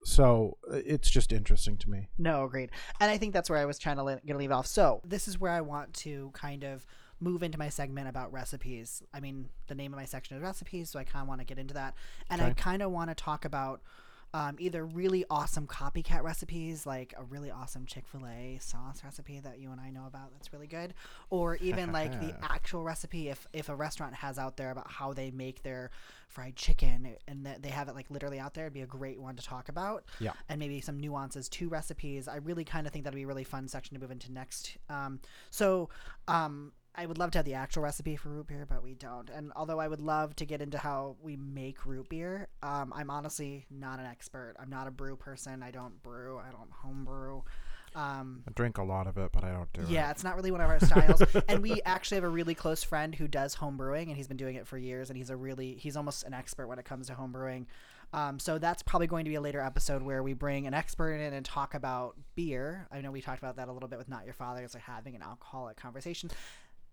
so 0.03 0.57
uh, 0.71 0.77
it's 0.85 1.09
just 1.09 1.31
interesting 1.31 1.77
to 1.77 1.89
me. 1.89 2.09
No, 2.17 2.43
agreed. 2.43 2.71
And 2.99 3.09
I 3.09 3.17
think 3.17 3.33
that's 3.33 3.49
where 3.49 3.59
I 3.59 3.65
was 3.65 3.79
trying 3.79 3.95
to 3.97 4.03
le- 4.03 4.19
gonna 4.25 4.39
leave 4.39 4.51
off. 4.51 4.67
So 4.67 5.01
this 5.05 5.27
is 5.27 5.39
where 5.39 5.51
I 5.51 5.61
want 5.61 5.93
to 5.95 6.31
kind 6.33 6.63
of 6.63 6.85
move 7.21 7.41
into 7.41 7.57
my 7.57 7.69
segment 7.69 8.09
about 8.09 8.31
recipes. 8.33 9.01
I 9.13 9.21
mean, 9.21 9.47
the 9.67 9.75
name 9.75 9.93
of 9.93 9.97
my 9.97 10.05
section 10.05 10.35
is 10.35 10.43
recipes, 10.43 10.89
so 10.89 10.99
I 10.99 11.05
kind 11.05 11.23
of 11.23 11.29
want 11.29 11.39
to 11.39 11.45
get 11.45 11.57
into 11.57 11.73
that, 11.75 11.95
and 12.29 12.41
I 12.41 12.51
kind 12.53 12.81
of 12.81 12.91
want 12.91 13.09
to 13.09 13.15
talk 13.15 13.45
about. 13.45 13.81
Um, 14.35 14.57
either 14.59 14.85
really 14.85 15.23
awesome 15.29 15.65
copycat 15.65 16.21
recipes, 16.21 16.85
like 16.85 17.13
a 17.17 17.23
really 17.23 17.49
awesome 17.51 17.85
Chick 17.85 18.05
fil 18.05 18.27
A 18.27 18.57
sauce 18.59 19.01
recipe 19.01 19.39
that 19.39 19.59
you 19.59 19.71
and 19.71 19.79
I 19.79 19.89
know 19.91 20.05
about 20.07 20.33
that's 20.33 20.51
really 20.51 20.67
good, 20.67 20.93
or 21.29 21.55
even 21.57 21.93
like 21.93 22.11
the 22.19 22.35
actual 22.43 22.83
recipe 22.83 23.29
if, 23.29 23.47
if 23.53 23.69
a 23.69 23.75
restaurant 23.75 24.13
has 24.15 24.37
out 24.37 24.57
there 24.57 24.71
about 24.71 24.91
how 24.91 25.13
they 25.13 25.31
make 25.31 25.63
their 25.63 25.89
fried 26.27 26.57
chicken 26.57 27.15
and 27.29 27.45
that 27.45 27.61
they 27.61 27.69
have 27.69 27.87
it 27.87 27.95
like 27.95 28.07
literally 28.09 28.37
out 28.37 28.53
there, 28.55 28.65
it'd 28.65 28.73
be 28.73 28.81
a 28.81 28.85
great 28.85 29.21
one 29.21 29.37
to 29.37 29.43
talk 29.43 29.69
about 29.69 30.03
Yeah. 30.19 30.33
and 30.49 30.59
maybe 30.59 30.81
some 30.81 30.99
nuances 30.99 31.47
to 31.49 31.69
recipes. 31.69 32.27
I 32.27 32.35
really 32.37 32.65
kind 32.65 32.85
of 32.85 32.91
think 32.91 33.05
that'd 33.05 33.15
be 33.15 33.23
a 33.23 33.27
really 33.27 33.45
fun 33.45 33.69
section 33.69 33.95
to 33.95 34.01
move 34.01 34.11
into 34.11 34.33
next. 34.33 34.75
Um, 34.89 35.21
so 35.49 35.87
um, 36.27 36.73
I 36.97 37.05
would 37.05 37.17
love 37.17 37.31
to 37.31 37.39
have 37.39 37.45
the 37.45 37.53
actual 37.53 37.83
recipe 37.83 38.15
for 38.15 38.29
root 38.29 38.47
beer, 38.47 38.65
but 38.67 38.83
we 38.83 38.93
don't. 38.93 39.29
And 39.29 39.51
although 39.55 39.79
I 39.79 39.87
would 39.87 39.99
love 39.99 40.35
to 40.37 40.45
get 40.45 40.61
into 40.61 40.77
how 40.77 41.17
we 41.21 41.35
make 41.35 41.85
root 41.85 42.09
beer, 42.09 42.47
um, 42.63 42.93
I'm 42.95 43.09
honestly 43.09 43.65
not 43.69 43.99
an 43.99 44.05
expert. 44.05 44.55
I'm 44.59 44.69
not 44.69 44.87
a 44.87 44.91
brew 44.91 45.15
person. 45.15 45.61
I 45.61 45.71
don't 45.71 46.01
brew. 46.03 46.39
I 46.39 46.51
don't 46.51 46.71
home 46.71 47.03
brew. 47.03 47.43
Um, 47.95 48.43
I 48.45 48.51
drink 48.51 48.77
a 48.77 48.83
lot 48.83 49.07
of 49.07 49.17
it, 49.17 49.31
but 49.31 49.45
I 49.45 49.51
don't 49.51 49.71
do 49.71 49.85
yeah, 49.87 50.09
it. 50.09 50.11
it's 50.11 50.23
not 50.23 50.35
really 50.35 50.51
one 50.51 50.59
of 50.59 50.69
our 50.69 50.79
styles. 50.81 51.21
and 51.47 51.61
we 51.61 51.81
actually 51.85 52.15
have 52.15 52.25
a 52.25 52.29
really 52.29 52.53
close 52.53 52.83
friend 52.83 53.15
who 53.15 53.27
does 53.27 53.53
home 53.53 53.77
brewing, 53.77 54.09
and 54.09 54.17
he's 54.17 54.27
been 54.27 54.37
doing 54.37 54.55
it 54.55 54.67
for 54.67 54.77
years. 54.77 55.09
And 55.09 55.17
he's 55.17 55.29
a 55.29 55.35
really 55.35 55.75
he's 55.75 55.95
almost 55.95 56.23
an 56.23 56.33
expert 56.33 56.67
when 56.67 56.77
it 56.77 56.85
comes 56.85 57.07
to 57.07 57.13
home 57.13 57.31
brewing. 57.31 57.67
Um, 58.13 58.39
so 58.39 58.57
that's 58.57 58.83
probably 58.83 59.07
going 59.07 59.25
to 59.25 59.29
be 59.29 59.35
a 59.35 59.41
later 59.41 59.61
episode 59.61 60.01
where 60.01 60.23
we 60.23 60.33
bring 60.33 60.67
an 60.67 60.73
expert 60.73 61.15
in 61.15 61.33
and 61.33 61.45
talk 61.45 61.73
about 61.73 62.15
beer. 62.35 62.87
I 62.91 63.01
know 63.01 63.11
we 63.11 63.21
talked 63.21 63.39
about 63.39 63.55
that 63.57 63.67
a 63.67 63.73
little 63.73 63.89
bit 63.89 63.97
with 63.97 64.09
Not 64.09 64.25
Your 64.25 64.33
Father, 64.33 64.63
it's 64.63 64.73
like 64.73 64.83
having 64.83 65.15
an 65.15 65.21
alcoholic 65.21 65.75
conversation. 65.77 66.29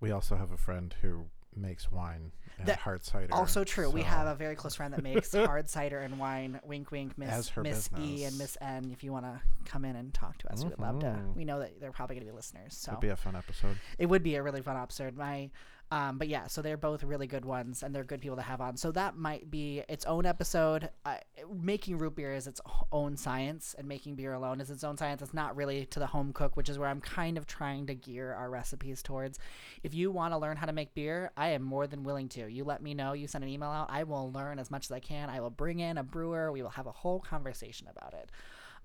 We 0.03 0.11
also 0.11 0.37
have 0.37 0.51
a 0.53 0.57
friend 0.59 0.95
who 1.01 1.25
makes 1.55 1.91
wine 1.93 2.33
and 2.59 2.67
That- 2.67 2.79
hard 2.79 3.05
cider. 3.05 3.33
Also 3.35 3.63
true. 3.65 3.89
We 3.91 4.03
have 4.03 4.27
a 4.27 4.35
very 4.35 4.55
close 4.57 4.75
friend 4.75 4.93
that 4.95 5.03
makes 5.03 5.33
hard 5.35 5.69
cider 5.69 6.01
and 6.01 6.19
wine. 6.19 6.61
Wink, 6.65 6.91
wink, 6.91 7.17
Miss 7.19 7.31
As 7.31 7.49
her 7.51 7.63
Miss 7.63 7.89
E 7.99 8.25
and 8.25 8.37
Miss 8.39 8.57
N. 8.61 8.91
If 8.93 9.03
you 9.05 9.13
want 9.13 9.25
to 9.27 9.41
come 9.65 9.85
in 9.85 9.97
and 9.97 10.13
talk 10.15 10.39
to 10.39 10.53
us, 10.53 10.65
we'd 10.65 10.79
love 10.79 10.99
to. 11.01 11.07
Mhm. 11.07 11.37
We 11.37 11.45
know 11.45 11.59
that 11.61 11.79
they're 11.81 11.93
probably 11.93 12.17
going 12.17 12.27
to 12.27 12.33
be 12.33 12.37
listeners. 12.37 12.75
So 12.77 12.93
It'd 12.93 13.01
be 13.01 13.09
a 13.09 13.17
fun 13.17 13.37
episode. 13.37 13.79
it 13.99 14.07
would 14.07 14.23
be 14.23 14.35
a 14.37 14.43
really 14.43 14.63
fun 14.63 14.77
episode. 14.77 15.17
My, 15.17 15.51
um, 15.93 16.17
but 16.17 16.27
yeah, 16.27 16.47
so 16.47 16.63
they're 16.63 16.79
both 16.79 17.05
really 17.05 17.27
good 17.27 17.45
ones, 17.45 17.83
and 17.83 17.95
they're 17.95 18.03
good 18.03 18.23
people 18.23 18.37
to 18.37 18.43
have 18.43 18.63
on. 18.63 18.79
So 18.79 18.93
that 18.93 19.15
might 19.15 19.51
be 19.51 19.83
its 19.91 20.07
own 20.07 20.25
episode. 20.25 20.89
Uh, 21.05 21.17
making 21.55 21.99
root 21.99 22.17
beer 22.17 22.33
is 22.33 22.47
its 22.47 22.63
own 22.91 23.15
science, 23.15 23.75
and 23.77 23.87
making 23.87 24.15
beer 24.15 24.33
alone 24.33 24.63
is 24.63 24.71
its 24.71 24.85
own 24.85 24.97
science. 24.97 25.21
It's 25.21 25.35
not 25.35 25.55
really 25.55 25.85
to 25.85 25.99
the 25.99 26.07
home 26.07 26.33
cook, 26.33 26.57
which 26.57 26.71
is 26.71 26.79
where 26.79 26.89
I'm 26.89 27.03
kind 27.03 27.37
of 27.37 27.47
trying 27.47 27.85
to 27.89 27.95
gear 27.95 28.33
our 28.33 28.49
recipes 28.49 29.03
towards. 29.03 29.39
If 29.83 29.93
you 29.93 30.11
want 30.11 30.33
to 30.33 30.39
learn 30.39 30.57
how 30.57 30.65
to 30.65 30.73
make 30.73 30.95
beer, 30.95 31.31
I 31.37 31.49
am 31.49 31.61
more 31.61 31.87
than 31.87 32.05
willing 32.05 32.31
to. 32.31 32.51
You 32.51 32.65
let 32.65 32.83
me 32.83 32.95
know. 32.95 33.13
You 33.13 33.27
send 33.27 33.45
an 33.45 33.51
email 33.51 33.69
out. 33.69 33.91
I 33.91 34.05
will 34.05 34.33
learn 34.33 34.59
as 34.59 34.71
much 34.71 34.87
as 34.87 34.93
I 34.93 35.01
can. 35.01 35.29
I 35.29 35.41
will 35.41 35.51
bring 35.51 35.81
in 35.81 35.99
a 35.99 36.03
brewer. 36.03 36.51
We 36.51 36.63
will 36.63 36.71
have 36.71 36.87
a 36.87 36.93
whole 36.93 37.21
conversation 37.21 37.87
about 37.89 38.15
it. 38.15 38.31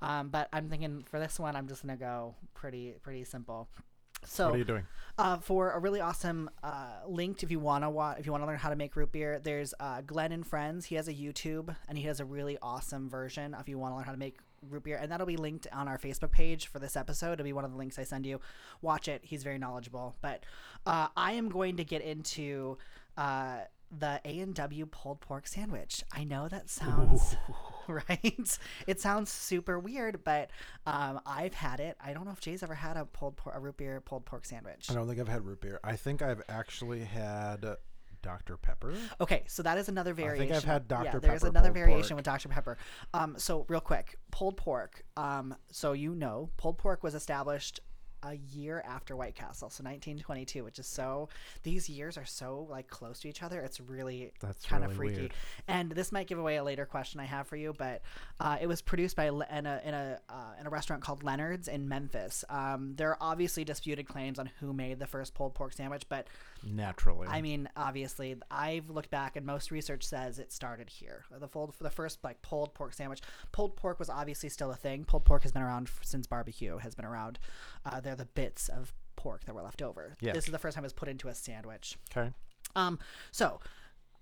Um, 0.01 0.27
but 0.27 0.49
I'm 0.51 0.67
thinking 0.67 1.05
for 1.09 1.19
this 1.21 1.39
one, 1.39 1.55
I'm 1.55 1.69
just 1.69 1.83
gonna 1.83 1.95
go 1.95 2.35
pretty 2.53 2.95
pretty 3.01 3.23
simple. 3.23 3.69
So 4.23 4.45
what 4.47 4.55
are 4.55 4.57
you 4.57 4.63
doing? 4.65 4.85
uh, 5.17 5.37
for 5.37 5.71
a 5.71 5.79
really 5.79 5.99
awesome 6.01 6.49
uh, 6.63 6.99
linked 7.07 7.43
if 7.43 7.51
you 7.51 7.59
want 7.59 7.83
to 7.83 7.89
wa- 7.89 8.15
if 8.19 8.25
you 8.25 8.31
want 8.31 8.43
to 8.43 8.47
learn 8.47 8.57
how 8.57 8.69
to 8.69 8.75
make 8.75 8.95
root 8.95 9.11
beer 9.11 9.39
there's 9.39 9.73
uh, 9.79 10.01
glen 10.01 10.31
and 10.31 10.45
friends. 10.45 10.85
He 10.85 10.95
has 10.95 11.07
a 11.07 11.13
youtube 11.13 11.75
and 11.87 11.97
he 11.97 12.03
has 12.05 12.19
a 12.19 12.25
really 12.25 12.57
awesome 12.61 13.09
version 13.09 13.55
if 13.59 13.67
you 13.67 13.77
want 13.77 13.93
to 13.93 13.95
learn 13.95 14.05
how 14.05 14.11
to 14.11 14.17
make 14.17 14.37
root 14.69 14.83
beer 14.83 14.97
and 14.99 15.11
that'll 15.11 15.27
be 15.27 15.37
linked 15.37 15.67
on 15.71 15.87
our 15.87 15.97
facebook 15.97 16.31
page 16.31 16.67
for 16.67 16.79
this 16.79 16.95
episode. 16.95 17.33
It'll 17.33 17.43
be 17.45 17.53
one 17.53 17.65
of 17.65 17.71
the 17.71 17.77
links 17.77 17.97
i 17.99 18.03
send 18.03 18.25
you. 18.25 18.39
Watch 18.81 19.07
it. 19.07 19.21
He's 19.23 19.43
very 19.43 19.57
knowledgeable. 19.57 20.15
But 20.21 20.43
uh, 20.85 21.07
i 21.15 21.33
am 21.33 21.49
going 21.49 21.77
to 21.77 21.83
get 21.83 22.01
into 22.01 22.77
the 23.91 24.19
a&w 24.25 24.85
pulled 24.87 25.21
pork 25.21 25.47
sandwich 25.47 26.03
i 26.11 26.23
know 26.23 26.47
that 26.47 26.69
sounds 26.69 27.35
right 27.87 28.59
it 28.85 28.99
sounds 28.99 29.31
super 29.31 29.79
weird 29.79 30.23
but 30.23 30.49
um, 30.85 31.19
i've 31.25 31.53
had 31.53 31.79
it 31.79 31.95
i 32.03 32.11
don't 32.13 32.25
know 32.25 32.31
if 32.31 32.41
jay's 32.41 32.61
ever 32.63 32.75
had 32.75 32.97
a 32.97 33.05
pulled 33.05 33.37
por- 33.37 33.53
a 33.53 33.59
root 33.59 33.77
beer 33.77 34.01
pulled 34.01 34.25
pork 34.25 34.43
sandwich 34.45 34.87
I 34.89 34.93
don't 34.93 35.07
think 35.07 35.19
I've 35.19 35.27
had 35.27 35.45
root 35.45 35.61
beer. 35.61 35.79
I 35.83 35.95
think 35.95 36.21
I've 36.21 36.41
actually 36.49 37.03
had 37.05 37.65
Dr. 38.21 38.57
Pepper. 38.57 38.93
Okay, 39.21 39.43
so 39.47 39.63
that 39.63 39.77
is 39.77 39.87
another 39.89 40.13
variation. 40.13 40.43
I 40.43 40.47
think 40.47 40.57
I've 40.57 40.63
had 40.63 40.85
Yeah, 40.89 41.11
Dr. 41.11 41.19
there's 41.19 41.43
another 41.43 41.71
variation 41.71 42.09
pork. 42.09 42.17
with 42.17 42.25
Dr. 42.25 42.49
Pepper. 42.49 42.77
Um, 43.13 43.35
so 43.37 43.65
real 43.69 43.79
quick, 43.79 44.17
pulled 44.31 44.57
pork. 44.57 45.03
Um, 45.15 45.55
so 45.71 45.93
you 45.93 46.13
know, 46.15 46.49
pulled 46.57 46.77
pork 46.77 47.03
was 47.03 47.15
established 47.15 47.79
a 48.23 48.35
year 48.35 48.83
after 48.87 49.15
White 49.15 49.35
Castle, 49.35 49.69
so 49.69 49.83
1922, 49.83 50.63
which 50.63 50.79
is 50.79 50.87
so. 50.87 51.29
These 51.63 51.89
years 51.89 52.17
are 52.17 52.25
so 52.25 52.67
like 52.69 52.87
close 52.87 53.19
to 53.21 53.29
each 53.29 53.43
other. 53.43 53.61
It's 53.61 53.79
really 53.79 54.31
That's 54.39 54.65
kind 54.65 54.83
of 54.83 54.97
really 54.97 55.09
freaky. 55.09 55.21
weird. 55.21 55.33
And 55.67 55.91
this 55.91 56.11
might 56.11 56.27
give 56.27 56.39
away 56.39 56.57
a 56.57 56.63
later 56.63 56.85
question 56.85 57.19
I 57.19 57.25
have 57.25 57.47
for 57.47 57.55
you, 57.55 57.73
but 57.77 58.01
uh, 58.39 58.57
it 58.59 58.67
was 58.67 58.81
produced 58.81 59.15
by 59.15 59.29
Le- 59.29 59.47
in 59.51 59.65
a 59.65 59.81
in 59.83 59.93
a 59.93 60.19
uh, 60.29 60.33
in 60.59 60.67
a 60.67 60.69
restaurant 60.69 61.01
called 61.01 61.23
Leonard's 61.23 61.67
in 61.67 61.87
Memphis. 61.87 62.43
Um, 62.49 62.93
there 62.95 63.09
are 63.09 63.17
obviously 63.21 63.63
disputed 63.63 64.07
claims 64.07 64.39
on 64.39 64.49
who 64.59 64.73
made 64.73 64.99
the 64.99 65.07
first 65.07 65.33
pulled 65.33 65.53
pork 65.53 65.73
sandwich, 65.73 66.03
but 66.09 66.27
Naturally. 66.63 67.27
I 67.27 67.41
mean, 67.41 67.69
obviously, 67.75 68.35
I've 68.49 68.89
looked 68.89 69.09
back, 69.09 69.35
and 69.35 69.45
most 69.45 69.71
research 69.71 70.03
says 70.03 70.39
it 70.39 70.51
started 70.51 70.89
here. 70.89 71.25
The 71.31 71.47
fold 71.47 71.75
the 71.79 71.89
first 71.89 72.23
like 72.23 72.41
pulled 72.41 72.73
pork 72.73 72.93
sandwich. 72.93 73.21
Pulled 73.51 73.75
pork 73.75 73.99
was 73.99 74.09
obviously 74.09 74.49
still 74.49 74.71
a 74.71 74.75
thing. 74.75 75.05
Pulled 75.05 75.25
pork 75.25 75.43
has 75.43 75.51
been 75.51 75.61
around 75.61 75.89
since 76.01 76.27
barbecue 76.27 76.77
has 76.77 76.95
been 76.95 77.05
around. 77.05 77.39
Uh, 77.85 77.99
they're 77.99 78.15
the 78.15 78.25
bits 78.25 78.69
of 78.69 78.93
pork 79.15 79.45
that 79.45 79.55
were 79.55 79.61
left 79.61 79.81
over. 79.81 80.15
Yeah. 80.21 80.33
This 80.33 80.45
is 80.45 80.51
the 80.51 80.59
first 80.59 80.75
time 80.75 80.83
it 80.83 80.87
was 80.87 80.93
put 80.93 81.09
into 81.09 81.27
a 81.27 81.35
sandwich. 81.35 81.97
okay. 82.15 82.31
Um, 82.75 82.99
so 83.31 83.59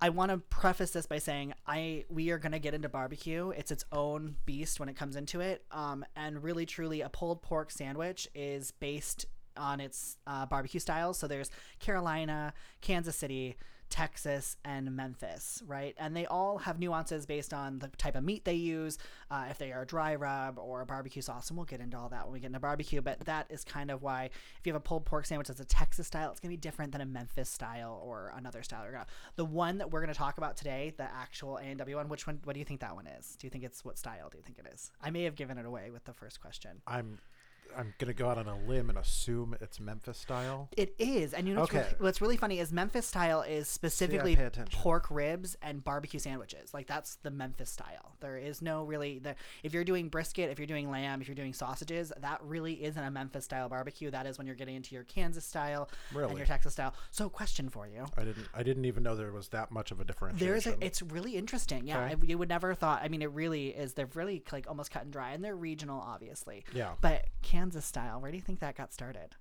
I 0.02 0.10
want 0.10 0.32
to 0.32 0.38
preface 0.38 0.92
this 0.92 1.06
by 1.06 1.20
saying 1.20 1.54
I 1.66 2.06
we 2.10 2.30
are 2.32 2.38
gonna 2.38 2.60
get 2.60 2.74
into 2.74 2.90
barbecue. 2.90 3.50
It's 3.52 3.72
its 3.72 3.86
own 3.92 4.36
beast 4.46 4.80
when 4.80 4.90
it 4.90 4.96
comes 4.96 5.16
into 5.16 5.40
it. 5.42 5.64
Um, 5.72 6.06
and 6.16 6.44
really 6.44 6.66
truly, 6.66 7.02
a 7.02 7.10
pulled 7.10 7.42
pork 7.42 7.72
sandwich 7.72 8.28
is 8.36 8.72
based 8.72 9.26
on 9.58 9.80
its 9.80 10.18
uh, 10.28 10.46
barbecue 10.46 10.80
styles. 10.80 11.18
So 11.20 11.28
there's 11.28 11.50
Carolina, 11.80 12.54
Kansas 12.82 13.16
City. 13.16 13.56
Texas 13.88 14.58
and 14.66 14.96
Memphis, 14.96 15.62
right? 15.68 15.94
And 16.00 16.18
they 16.18 16.26
all 16.26 16.58
have 16.58 16.80
nuances 16.80 17.28
based 17.28 17.54
on 17.54 17.78
the 17.78 17.88
type 18.00 18.16
of 18.16 18.24
meat 18.24 18.44
they 18.44 18.56
use, 18.56 18.98
uh, 19.30 19.46
if 19.52 19.60
they 19.60 19.72
are 19.72 19.86
dry 19.86 20.16
rub 20.16 20.58
or 20.58 20.84
barbecue 20.86 21.22
sauce. 21.22 21.50
And 21.50 21.56
we'll 21.58 21.68
get 21.68 21.80
into 21.80 21.96
all 21.96 22.10
that 22.10 22.26
when 22.26 22.34
we 22.34 22.40
get 22.40 22.48
into 22.48 22.60
barbecue. 22.60 23.00
But 23.02 23.20
that 23.22 23.46
is 23.50 23.64
kind 23.64 23.92
of 23.92 24.02
why 24.02 24.26
if 24.26 24.66
you 24.66 24.74
have 24.74 24.82
a 24.82 24.84
pulled 24.84 25.06
pork 25.06 25.28
sandwich 25.28 25.50
that's 25.50 25.60
a 25.60 25.66
Texas 25.66 26.08
style, 26.08 26.32
it's 26.32 26.40
going 26.40 26.50
to 26.50 26.58
be 26.58 26.60
different 26.60 26.94
than 26.94 27.02
a 27.02 27.06
Memphis 27.06 27.48
style 27.48 28.02
or 28.04 28.34
another 28.36 28.64
style. 28.64 28.84
Gonna- 28.92 29.06
The 29.36 29.46
one 29.46 29.78
that 29.78 29.92
we're 29.92 30.02
going 30.02 30.12
to 30.12 30.18
talk 30.18 30.40
about 30.40 30.58
today, 30.58 30.94
the 30.98 31.04
actual 31.04 31.58
A&W 31.60 31.96
one, 31.96 32.10
which 32.10 32.26
one, 32.26 32.40
what 32.44 32.54
do 32.54 32.60
you 32.60 32.66
think 32.66 32.80
that 32.82 32.96
one 32.96 33.06
is? 33.06 33.36
Do 33.40 33.46
you 33.46 33.52
think 33.52 33.64
it's, 33.64 33.86
what 33.86 34.00
style 34.00 34.30
do 34.32 34.38
you 34.38 34.44
think 34.44 34.58
it 34.58 34.66
is? 34.74 34.92
I 35.00 35.12
may 35.12 35.24
have 35.26 35.36
given 35.36 35.60
it 35.60 35.66
away 35.66 35.92
with 35.92 36.06
the 36.06 36.14
first 36.14 36.42
question. 36.42 36.82
I'm 36.88 37.20
I'm 37.78 37.94
gonna 38.00 38.14
go 38.14 38.30
out 38.30 38.38
on 38.38 38.48
a 38.48 38.58
limb 38.68 38.90
and 38.90 38.98
assume 38.98 39.56
it's 39.62 39.80
Memphis 39.80 40.18
style. 40.18 40.70
It 40.78 40.96
is, 41.00 41.34
and 41.34 41.48
you 41.48 41.54
know 41.54 41.62
what's, 41.62 41.74
Okay. 41.74 41.84
really, 41.84 41.96
what's 42.00 42.22
really 42.22 42.38
funny 42.38 42.60
is 42.60 42.72
Memphis 42.72 43.06
style 43.08 43.42
is 43.42 43.68
specifically 43.68 44.34
attention. 44.34 44.66
pork 44.72 45.08
ribs 45.10 45.58
and 45.62 45.84
barbecue 45.84 46.20
sandwiches. 46.20 46.74
Like 46.74 46.88
that's 46.88 47.16
the 47.18 47.32
Memphis 47.32 47.70
style. 47.70 48.16
There 48.20 48.38
is 48.38 48.62
no 48.62 48.84
really 48.84 49.20
the 49.20 49.36
if 49.64 49.74
you're 49.74 49.84
doing 49.84 50.10
brisket, 50.10 50.50
if 50.50 50.60
you're 50.60 50.68
doing 50.68 50.90
lamb, 50.90 51.22
if 51.22 51.28
you're 51.28 51.36
doing 51.36 51.54
sausages, 51.54 52.12
that 52.20 52.40
really 52.44 52.84
isn't 52.84 53.04
a 53.04 53.12
Memphis 53.12 53.46
style 53.46 53.70
barbecue. 53.70 54.10
That 54.12 54.26
is 54.26 54.38
when 54.38 54.48
you're 54.48 54.56
getting 54.56 54.76
into 54.76 54.96
your 54.96 55.04
Kansas 55.04 55.46
style 55.46 55.90
and 56.14 56.38
your 56.38 56.46
Texas 56.46 56.74
style. 56.74 56.94
So, 57.12 57.30
question 57.30 57.70
for 57.70 57.88
you. 57.88 58.06
I 58.18 58.24
didn't. 58.24 58.48
I 58.54 58.64
didn't 58.64 58.86
even 58.86 59.04
know 59.04 59.16
there 59.16 59.32
was 59.32 59.50
that 59.50 59.72
much 59.72 59.92
of 59.92 60.00
a 60.00 60.06
differentiation. 60.06 60.48
There's 60.52 60.68
a, 60.68 60.76
it's 60.86 61.02
really 61.02 61.36
interesting. 61.36 61.88
Yeah, 61.88 62.04
Okay. 62.06 62.16
I, 62.22 62.26
you 62.26 62.38
would 62.38 62.50
never 62.50 62.74
thought. 62.74 63.02
I 63.04 63.08
mean, 63.08 63.22
it 63.22 63.32
really 63.32 63.68
is. 63.70 63.94
They're 63.94 64.10
really 64.14 64.44
like 64.52 64.68
almost 64.68 64.92
cut 64.92 65.04
and 65.04 65.12
dry, 65.12 65.32
and 65.32 65.44
they're 65.44 65.56
regional, 65.56 66.00
obviously. 66.00 66.64
yeah. 66.74 66.94
But 67.02 67.26
Kansas 67.42 67.65
style, 67.82 68.22
where 68.22 68.32
do 68.32 68.38
you 68.38 68.44
think 68.44 68.60
that 68.60 68.76
got 68.76 68.94
started? 68.94 69.36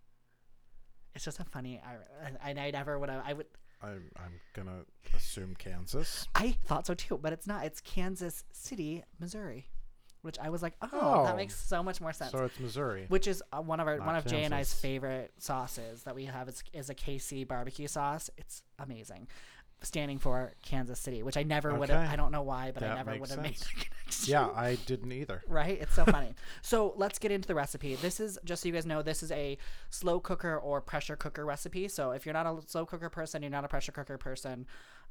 It's 1.15 1.25
just 1.25 1.39
a 1.41 1.45
funny. 1.45 1.81
I, 1.85 2.49
I, 2.51 2.51
I 2.67 2.71
never 2.71 2.99
would 2.99 3.09
have. 3.09 3.23
I 3.25 3.33
would. 3.35 3.47
I'm. 3.83 4.11
I'm 4.17 4.41
gonna 4.55 4.81
assume 5.15 5.55
Kansas. 5.57 6.27
I 6.35 6.57
thought 6.67 6.87
so 6.87 6.95
too, 6.95 7.19
but 7.23 7.33
it's 7.33 7.47
not. 7.47 7.65
It's 7.65 7.81
Kansas 7.81 8.45
City, 8.53 9.05
Missouri, 9.21 9.67
which 10.23 10.39
I 10.41 10.49
was 10.51 10.61
like, 10.63 10.75
oh, 10.83 11.25
that 11.25 11.35
Oh. 11.35 11.37
makes 11.37 11.55
so 11.55 11.83
much 11.83 12.01
more 12.01 12.13
sense. 12.13 12.33
So 12.33 12.45
it's 12.45 12.59
Missouri. 12.59 13.05
which 13.09 13.29
is 13.29 13.43
uh, 13.53 13.61
one 13.61 13.79
of 13.79 13.87
our 13.87 13.99
Not 13.99 14.07
one 14.07 14.17
of 14.17 14.27
Jay 14.27 14.43
and 14.43 14.55
I's 14.55 14.73
favorite 14.75 15.33
sauces 15.39 16.03
that 16.03 16.15
we 16.17 16.25
have 16.25 16.49
is, 16.49 16.65
is 16.73 16.91
a 16.91 16.95
KC 16.95 17.47
barbecue 17.47 17.87
sauce. 17.87 18.29
It's 18.37 18.63
amazing. 18.81 19.29
Standing 19.85 20.19
for 20.19 20.53
Kansas 20.63 20.99
City, 20.99 21.23
which 21.23 21.37
I 21.37 21.43
never 21.43 21.75
would 21.75 21.89
have. 21.91 22.11
I 22.11 22.17
don't 22.17 22.33
know 22.33 22.43
why, 22.43 22.73
but 22.73 22.83
I 22.83 22.95
never 22.95 23.17
would 23.17 23.31
have 23.31 23.43
made 23.43 23.57
the 23.57 23.65
connection. 23.65 24.31
yeah, 24.33 24.49
I 24.55 24.77
didn't 24.87 25.13
either. 25.13 25.43
Right? 25.49 25.81
It's 25.81 25.95
so 25.95 26.05
funny. 26.17 26.35
so 26.63 26.95
let's 26.97 27.19
get 27.19 27.31
into 27.31 27.47
the 27.47 27.55
recipe. 27.55 27.95
This 27.95 28.19
is 28.21 28.39
just 28.45 28.63
so 28.63 28.69
you 28.69 28.75
guys 28.75 28.87
know, 28.87 29.03
this 29.03 29.23
is 29.23 29.31
a 29.33 29.57
slow 29.91 30.19
cooker 30.21 30.57
or 30.57 30.81
pressure 30.81 31.17
cooker 31.17 31.45
recipe. 31.45 31.89
So 31.89 32.11
if 32.13 32.27
you're 32.27 32.33
not 32.33 32.47
a 32.47 32.61
slow 32.67 32.87
cooker 32.87 33.09
person, 33.09 33.43
you're 33.43 33.51
not 33.51 33.65
a 33.65 33.69
pressure 33.69 33.93
cooker 33.93 34.19
person, 34.19 34.67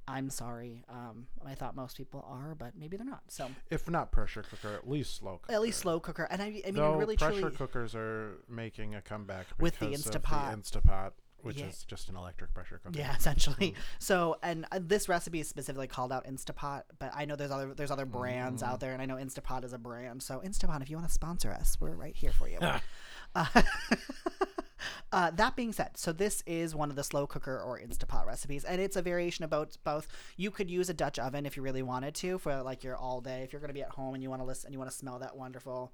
I'm 0.08 0.30
sorry. 0.30 0.84
Um, 0.90 1.28
I 1.46 1.56
thought 1.56 1.76
most 1.76 1.96
people 1.98 2.26
are, 2.28 2.56
but 2.56 2.74
maybe 2.78 2.98
they're 2.98 3.06
not. 3.06 3.24
So 3.30 3.48
If 3.70 3.90
not 3.90 4.12
pressure 4.12 4.44
cooker, 4.44 4.74
at 4.76 4.90
least 4.90 5.16
slow 5.16 5.40
cooker. 5.42 5.54
at 5.54 5.62
least 5.62 5.80
slow 5.80 6.00
cooker. 6.00 6.28
And 6.30 6.42
I, 6.42 6.46
I 6.46 6.50
mean, 6.66 6.76
Though 6.76 6.96
really, 6.98 7.16
pressure 7.16 7.40
truly, 7.40 7.56
cookers 7.56 7.96
are 7.96 8.34
making 8.50 8.96
a 8.96 9.02
comeback 9.02 9.48
With 9.60 9.80
the 9.80 9.88
because 9.88 10.06
of 10.08 10.22
Instapot. 10.22 11.12
Which 11.44 11.58
Yeah. 11.58 11.68
is 11.68 11.84
just 11.84 12.10
an 12.10 12.16
electric 12.16 12.54
pressure 12.54 12.80
cooker. 12.84 12.98
Yeah, 12.98 13.16
essentially. 13.18 13.76
So, 14.00 14.38
and 14.42 14.66
uh, 14.72 14.80
this 14.82 15.08
recipe 15.08 15.40
is 15.42 15.48
specifically 15.48 15.88
called 15.88 16.12
out 16.12 16.26
Instapot, 16.26 16.84
but 17.00 17.12
I 17.14 17.26
know 17.26 17.36
there's 17.36 17.52
other 17.52 17.74
there's 17.74 17.92
other 17.92 18.06
brands 18.06 18.64
Mm. 18.64 18.68
out 18.68 18.80
there, 18.80 18.94
and 18.94 19.02
I 19.02 19.06
know 19.06 19.16
Instapot 19.16 19.64
is 19.64 19.74
a 19.74 19.78
brand. 19.78 20.24
So, 20.24 20.40
Instapot, 20.44 20.82
if 20.82 20.90
you 20.90 20.96
want 20.98 21.08
to 21.08 21.14
sponsor 21.14 21.52
us, 21.52 21.78
we're 21.80 21.96
right 21.96 22.16
here 22.16 22.32
for 22.32 22.48
you. 22.50 22.58
uh, 23.36 23.46
uh, 25.12 25.32
that 25.32 25.56
being 25.56 25.72
said, 25.72 25.92
so 25.96 26.12
this 26.12 26.44
is 26.46 26.74
one 26.76 26.90
of 26.90 26.96
the 26.96 27.04
slow 27.04 27.28
cooker 27.28 27.60
or 27.60 27.80
Instapot 27.80 28.26
recipes, 28.26 28.64
and 28.64 28.82
it's 28.82 28.96
a 28.96 29.02
variation 29.02 29.44
of 29.44 29.50
both. 29.52 29.82
Both 29.84 30.08
you 30.38 30.50
could 30.52 30.70
use 30.70 30.90
a 30.90 30.94
Dutch 30.94 31.20
oven 31.20 31.46
if 31.46 31.56
you 31.56 31.64
really 31.64 31.84
wanted 31.84 32.16
to 32.16 32.38
for 32.40 32.62
like 32.64 32.84
your 32.84 32.98
all 32.98 33.22
day. 33.22 33.44
If 33.44 33.54
you're 33.54 33.60
going 33.60 33.70
to 33.70 33.74
be 33.74 33.84
at 33.84 33.90
home 33.92 34.14
and 34.16 34.24
you 34.24 34.30
want 34.30 34.42
to 34.42 34.46
listen 34.46 34.68
and 34.68 34.74
you 34.74 34.80
want 34.80 34.92
to 34.92 34.98
smell 34.98 35.20
that 35.20 35.36
wonderful 35.38 35.94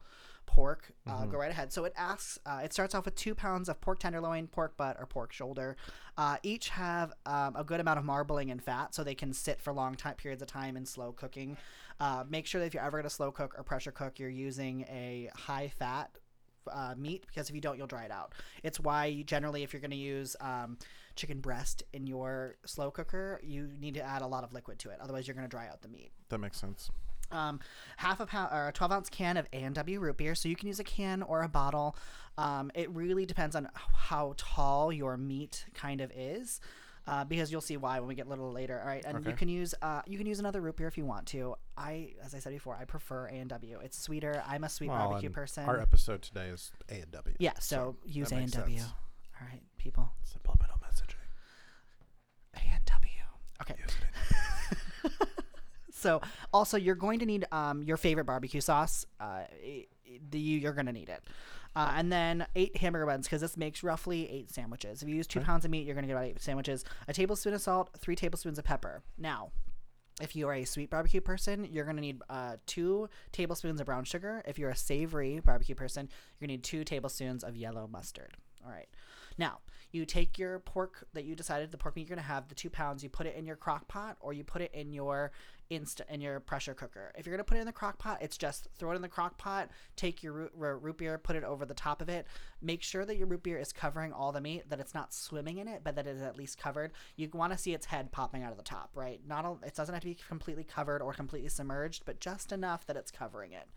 pork, 0.49 0.91
uh, 1.05 1.25
go 1.25 1.37
right 1.37 1.51
ahead. 1.51 1.71
So 1.71 1.85
it 1.85 1.93
asks, 1.95 2.39
uh, 2.43 2.61
it 2.63 2.73
starts 2.73 2.95
off 2.95 3.05
with 3.05 3.13
two 3.13 3.35
pounds 3.35 3.69
of 3.69 3.79
pork 3.79 3.99
tenderloin, 3.99 4.47
pork 4.47 4.75
butt, 4.77 4.97
or 4.99 5.05
pork 5.05 5.31
shoulder. 5.31 5.77
Uh, 6.17 6.37
each 6.41 6.69
have 6.69 7.13
um, 7.27 7.55
a 7.55 7.63
good 7.63 7.79
amount 7.79 7.99
of 7.99 8.05
marbling 8.05 8.49
and 8.49 8.61
fat, 8.61 8.95
so 8.95 9.03
they 9.03 9.13
can 9.13 9.31
sit 9.31 9.61
for 9.61 9.71
long 9.71 9.93
time 9.93 10.15
periods 10.15 10.41
of 10.41 10.47
time 10.47 10.75
in 10.75 10.87
slow 10.87 11.11
cooking. 11.11 11.55
Uh, 11.99 12.23
make 12.27 12.47
sure 12.47 12.59
that 12.59 12.65
if 12.65 12.73
you're 12.73 12.83
ever 12.83 12.97
going 12.97 13.03
to 13.03 13.11
slow 13.11 13.31
cook 13.31 13.53
or 13.57 13.63
pressure 13.63 13.91
cook, 13.91 14.17
you're 14.17 14.27
using 14.27 14.81
a 14.89 15.29
high 15.35 15.71
fat 15.77 16.09
uh, 16.71 16.95
meat 16.97 17.25
because 17.27 17.47
if 17.47 17.53
you 17.53 17.61
don't, 17.61 17.77
you'll 17.77 17.87
dry 17.87 18.05
it 18.05 18.11
out. 18.11 18.33
It's 18.63 18.79
why 18.79 19.05
you 19.05 19.23
generally, 19.23 19.61
if 19.61 19.71
you're 19.71 19.81
going 19.81 19.91
to 19.91 19.97
use 19.97 20.35
um, 20.41 20.79
chicken 21.15 21.41
breast 21.41 21.83
in 21.93 22.07
your 22.07 22.55
slow 22.65 22.89
cooker, 22.89 23.39
you 23.43 23.69
need 23.79 23.93
to 23.93 24.01
add 24.01 24.23
a 24.23 24.27
lot 24.27 24.43
of 24.43 24.51
liquid 24.51 24.79
to 24.79 24.89
it. 24.89 24.97
Otherwise, 24.99 25.27
you're 25.27 25.35
going 25.35 25.47
to 25.47 25.49
dry 25.49 25.67
out 25.67 25.83
the 25.83 25.89
meat 25.89 26.11
That 26.29 26.39
makes 26.39 26.59
sense. 26.59 26.89
Um, 27.31 27.59
half 27.97 28.19
a 28.19 28.25
pound 28.25 28.51
or 28.53 28.67
a 28.67 28.71
12 28.71 28.91
ounce 28.91 29.09
can 29.09 29.37
of 29.37 29.47
A&W 29.53 29.99
root 29.99 30.17
beer. 30.17 30.35
So 30.35 30.49
you 30.49 30.55
can 30.55 30.67
use 30.67 30.79
a 30.79 30.83
can 30.83 31.21
or 31.21 31.43
a 31.43 31.49
bottle. 31.49 31.95
Um, 32.37 32.71
it 32.73 32.89
really 32.91 33.25
depends 33.25 33.55
on 33.55 33.69
how 33.75 34.33
tall 34.37 34.91
your 34.93 35.17
meat 35.17 35.65
kind 35.73 36.01
of 36.01 36.11
is. 36.15 36.59
Uh, 37.07 37.23
because 37.23 37.51
you'll 37.51 37.59
see 37.59 37.75
why 37.75 37.97
when 37.99 38.07
we 38.07 38.13
get 38.13 38.27
a 38.27 38.29
little 38.29 38.51
later. 38.51 38.79
All 38.79 38.85
right, 38.85 39.03
and 39.03 39.25
you 39.25 39.33
can 39.33 39.47
use 39.49 39.73
uh, 39.81 40.01
you 40.05 40.15
can 40.19 40.27
use 40.27 40.39
another 40.39 40.61
root 40.61 40.75
beer 40.75 40.87
if 40.87 40.95
you 40.95 41.05
want 41.05 41.25
to. 41.27 41.55
I, 41.75 42.09
as 42.23 42.35
I 42.35 42.39
said 42.39 42.53
before, 42.53 42.75
I 42.79 42.85
prefer 42.85 43.25
A 43.27 43.31
and 43.31 43.49
W. 43.49 43.79
It's 43.83 43.97
sweeter. 43.99 44.43
I'm 44.47 44.63
a 44.63 44.69
sweet 44.69 44.89
Well, 44.89 45.07
barbecue 45.07 45.31
person. 45.31 45.63
Our 45.63 45.79
episode 45.79 46.21
today 46.21 46.49
is 46.49 46.71
A 46.89 46.95
and 46.95 47.11
W. 47.11 47.35
yeah, 47.39 47.53
so, 47.59 47.95
use 48.05 48.31
A 48.31 48.35
and 48.35 48.51
W. 48.51 48.81
All 48.81 49.47
right, 49.51 49.63
people. 49.77 50.11
Subliminal 50.23 50.75
messaging. 50.85 51.15
A 52.55 52.75
and 52.75 52.85
W. 52.85 53.09
Okay. 53.61 53.75
Use 55.99 56.05
it 56.05 56.09
in- 56.09 56.21
So 56.21 56.21
also 56.53 56.77
you're 56.77 56.95
going 56.95 57.19
to 57.19 57.25
need 57.25 57.45
um, 57.51 57.83
your 57.83 57.97
favorite 57.97 58.25
barbecue 58.25 58.61
sauce. 58.61 59.05
Uh, 59.19 59.41
the 60.29 60.39
you're 60.39 60.73
going 60.73 60.87
to 60.87 60.91
need 60.91 61.09
it, 61.09 61.23
uh, 61.75 61.93
and 61.95 62.11
then 62.11 62.47
eight 62.55 62.77
hamburger 62.77 63.05
buns 63.05 63.27
because 63.27 63.41
this 63.41 63.55
makes 63.57 63.83
roughly 63.83 64.29
eight 64.29 64.49
sandwiches. 64.49 65.03
If 65.03 65.09
you 65.09 65.15
use 65.15 65.27
two 65.27 65.39
pounds 65.41 65.65
of 65.65 65.71
meat, 65.71 65.85
you're 65.85 65.93
going 65.95 66.03
to 66.03 66.07
get 66.07 66.13
about 66.13 66.25
eight 66.25 66.41
sandwiches. 66.41 66.83
A 67.07 67.13
tablespoon 67.13 67.53
of 67.53 67.61
salt, 67.61 67.91
three 67.97 68.15
tablespoons 68.15 68.57
of 68.59 68.65
pepper. 68.65 69.03
Now. 69.17 69.51
If 70.21 70.35
you 70.35 70.49
are 70.49 70.53
a 70.53 70.65
sweet 70.65 70.89
barbecue 70.89 71.21
person, 71.21 71.65
you're 71.71 71.85
going 71.85 71.95
to 71.95 72.01
need 72.01 72.21
uh, 72.29 72.57
two 72.65 73.07
tablespoons 73.31 73.79
of 73.79 73.85
brown 73.85 74.03
sugar. 74.03 74.43
If 74.45 74.59
you're 74.59 74.69
a 74.69 74.75
savory 74.75 75.39
barbecue 75.39 75.75
person, 75.75 76.09
you're 76.09 76.45
going 76.45 76.49
to 76.49 76.53
need 76.57 76.63
two 76.65 76.83
tablespoons 76.83 77.41
of 77.41 77.55
yellow 77.55 77.87
mustard. 77.87 78.35
All 78.65 78.69
right. 78.69 78.89
Now, 79.37 79.59
you 79.91 80.05
take 80.05 80.37
your 80.37 80.59
pork 80.59 81.07
that 81.13 81.25
you 81.25 81.35
decided 81.35 81.71
the 81.71 81.77
pork 81.77 81.95
meat 81.95 82.07
you're 82.07 82.15
to 82.15 82.21
have, 82.21 82.47
the 82.47 82.55
two 82.55 82.69
pounds, 82.69 83.03
you 83.03 83.09
put 83.09 83.25
it 83.25 83.35
in 83.35 83.45
your 83.45 83.55
crock 83.55 83.87
pot 83.87 84.17
or 84.19 84.33
you 84.33 84.43
put 84.43 84.61
it 84.61 84.71
in 84.73 84.93
your 84.93 85.31
insta 85.71 86.01
in 86.09 86.19
your 86.19 86.39
pressure 86.39 86.73
cooker. 86.73 87.11
If 87.17 87.25
you're 87.27 87.37
to 87.37 87.43
put 87.43 87.57
it 87.57 87.61
in 87.61 87.65
the 87.65 87.71
crock 87.71 87.99
pot, 87.99 88.19
it's 88.21 88.37
just 88.37 88.67
throw 88.77 88.91
it 88.91 88.95
in 88.95 89.01
the 89.01 89.07
crock 89.07 89.37
pot, 89.37 89.69
take 89.95 90.23
your 90.23 90.33
root, 90.33 90.51
root 90.55 90.97
beer, 90.97 91.17
put 91.17 91.35
it 91.35 91.43
over 91.43 91.65
the 91.65 91.73
top 91.73 92.01
of 92.01 92.09
it. 92.09 92.25
Make 92.61 92.81
sure 92.81 93.05
that 93.05 93.17
your 93.17 93.27
root 93.27 93.43
beer 93.43 93.59
is 93.59 93.71
covering 93.71 94.11
all 94.11 94.31
the 94.31 94.41
meat, 94.41 94.69
that 94.69 94.79
it's 94.79 94.93
not 94.93 95.13
swimming 95.13 95.57
in 95.57 95.67
it, 95.67 95.81
but 95.83 95.95
that 95.95 96.07
it 96.07 96.15
is 96.15 96.21
at 96.21 96.37
least 96.37 96.57
covered. 96.57 96.91
You 97.15 97.29
want 97.33 97.53
to 97.53 97.57
see 97.57 97.73
its 97.73 97.85
head 97.85 98.11
popping 98.11 98.43
out 98.43 98.51
of 98.51 98.57
the 98.57 98.63
top, 98.63 98.89
right? 98.95 99.21
Not 99.27 99.45
all, 99.45 99.59
it 99.65 99.75
doesn't 99.75 99.93
have 99.93 100.01
to 100.01 100.09
be 100.09 100.17
completely 100.27 100.63
covered 100.63 101.01
or 101.01 101.13
completely 101.13 101.49
submerged, 101.49 102.03
but 102.05 102.19
just 102.19 102.51
enough 102.51 102.85
that 102.87 102.95
it's 102.95 103.11
covering 103.11 103.53
it. 103.53 103.67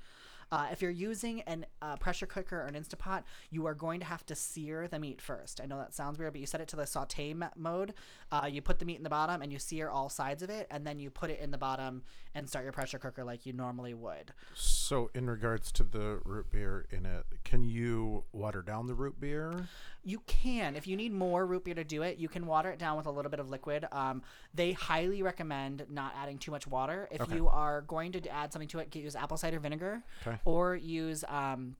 Uh, 0.52 0.66
if 0.70 0.82
you're 0.82 0.90
using 0.90 1.40
an 1.42 1.64
uh, 1.80 1.96
pressure 1.96 2.26
cooker 2.26 2.60
or 2.60 2.66
an 2.66 2.74
Instapot, 2.74 3.22
you 3.50 3.64
are 3.66 3.74
going 3.74 3.98
to 4.00 4.06
have 4.06 4.24
to 4.26 4.34
sear 4.34 4.86
the 4.86 4.98
meat 4.98 5.18
first. 5.20 5.62
I 5.62 5.66
know 5.66 5.78
that 5.78 5.94
sounds 5.94 6.18
weird, 6.18 6.34
but 6.34 6.40
you 6.40 6.46
set 6.46 6.60
it 6.60 6.68
to 6.68 6.76
the 6.76 6.86
saute 6.86 7.30
m- 7.30 7.46
mode. 7.56 7.94
Uh, 8.30 8.46
you 8.50 8.60
put 8.60 8.78
the 8.78 8.84
meat 8.84 8.98
in 8.98 9.02
the 9.02 9.08
bottom 9.08 9.40
and 9.40 9.50
you 9.50 9.58
sear 9.58 9.88
all 9.88 10.10
sides 10.10 10.42
of 10.42 10.50
it, 10.50 10.66
and 10.70 10.86
then 10.86 11.00
you 11.00 11.08
put 11.08 11.30
it 11.30 11.40
in 11.40 11.52
the 11.52 11.58
bottom 11.58 12.02
and 12.34 12.46
start 12.48 12.64
your 12.64 12.72
pressure 12.72 12.98
cooker 12.98 13.24
like 13.24 13.46
you 13.46 13.52
normally 13.54 13.94
would. 13.94 14.32
So, 14.54 15.10
in 15.14 15.28
regards 15.28 15.72
to 15.72 15.84
the 15.84 16.20
root 16.24 16.50
beer 16.50 16.86
in 16.90 17.06
it, 17.06 17.24
can 17.44 17.64
you 17.64 18.24
water 18.32 18.60
down 18.60 18.86
the 18.86 18.94
root 18.94 19.18
beer? 19.20 19.68
You 20.04 20.20
can, 20.26 20.74
if 20.76 20.86
you 20.86 20.96
need 20.96 21.12
more 21.12 21.46
root 21.46 21.64
beer 21.64 21.74
to 21.74 21.84
do 21.84 22.02
it, 22.02 22.18
you 22.18 22.28
can 22.28 22.44
water 22.46 22.70
it 22.70 22.78
down 22.78 22.96
with 22.96 23.06
a 23.06 23.10
little 23.10 23.30
bit 23.30 23.38
of 23.40 23.48
liquid. 23.50 23.86
Um, 23.92 24.22
they 24.52 24.72
highly 24.72 25.22
recommend 25.22 25.86
not 25.88 26.12
adding 26.20 26.38
too 26.38 26.50
much 26.50 26.66
water. 26.66 27.08
If 27.10 27.22
Okay. 27.22 27.36
you 27.36 27.48
are 27.48 27.82
going 27.82 28.12
to 28.12 28.28
add 28.28 28.52
something 28.52 28.68
to 28.68 28.80
it, 28.80 28.90
get 28.90 29.02
use 29.02 29.14
apple 29.16 29.36
cider 29.36 29.60
vinegar 29.60 30.02
Okay. 30.26 30.38
Or 30.44 30.76
use 30.76 31.24
um, 31.28 31.76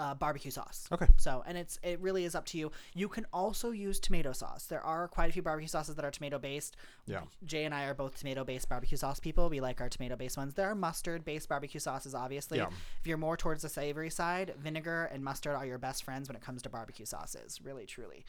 uh, 0.00 0.14
barbecue 0.14 0.50
sauce. 0.50 0.88
Okay. 0.90 1.06
So, 1.18 1.42
and 1.46 1.58
it's 1.58 1.78
it 1.82 2.00
really 2.00 2.24
is 2.24 2.34
up 2.34 2.46
to 2.46 2.58
you. 2.58 2.72
You 2.94 3.06
can 3.06 3.26
also 3.34 3.70
use 3.70 4.00
tomato 4.00 4.32
sauce. 4.32 4.64
There 4.64 4.80
are 4.80 5.06
quite 5.08 5.28
a 5.28 5.32
few 5.32 5.42
barbecue 5.42 5.68
sauces 5.68 5.94
that 5.96 6.04
are 6.06 6.10
tomato 6.10 6.38
based. 6.38 6.76
Yeah. 7.06 7.20
Jay 7.44 7.64
and 7.64 7.74
I 7.74 7.84
are 7.84 7.92
both 7.92 8.18
tomato 8.18 8.42
based 8.42 8.66
barbecue 8.68 8.96
sauce 8.96 9.20
people. 9.20 9.50
We 9.50 9.60
like 9.60 9.80
our 9.82 9.90
tomato 9.90 10.16
based 10.16 10.38
ones. 10.38 10.54
There 10.54 10.70
are 10.70 10.74
mustard 10.74 11.24
based 11.24 11.50
barbecue 11.50 11.80
sauces, 11.80 12.14
obviously. 12.14 12.58
Yeah. 12.58 12.68
If 13.00 13.06
you're 13.06 13.18
more 13.18 13.36
towards 13.36 13.60
the 13.60 13.68
savory 13.68 14.08
side, 14.08 14.54
vinegar 14.58 15.10
and 15.12 15.22
mustard 15.22 15.54
are 15.54 15.66
your 15.66 15.78
best 15.78 16.02
friends 16.02 16.28
when 16.28 16.36
it 16.36 16.42
comes 16.42 16.62
to 16.62 16.70
barbecue 16.70 17.04
sauces. 17.04 17.60
Really, 17.62 17.84
truly. 17.84 18.24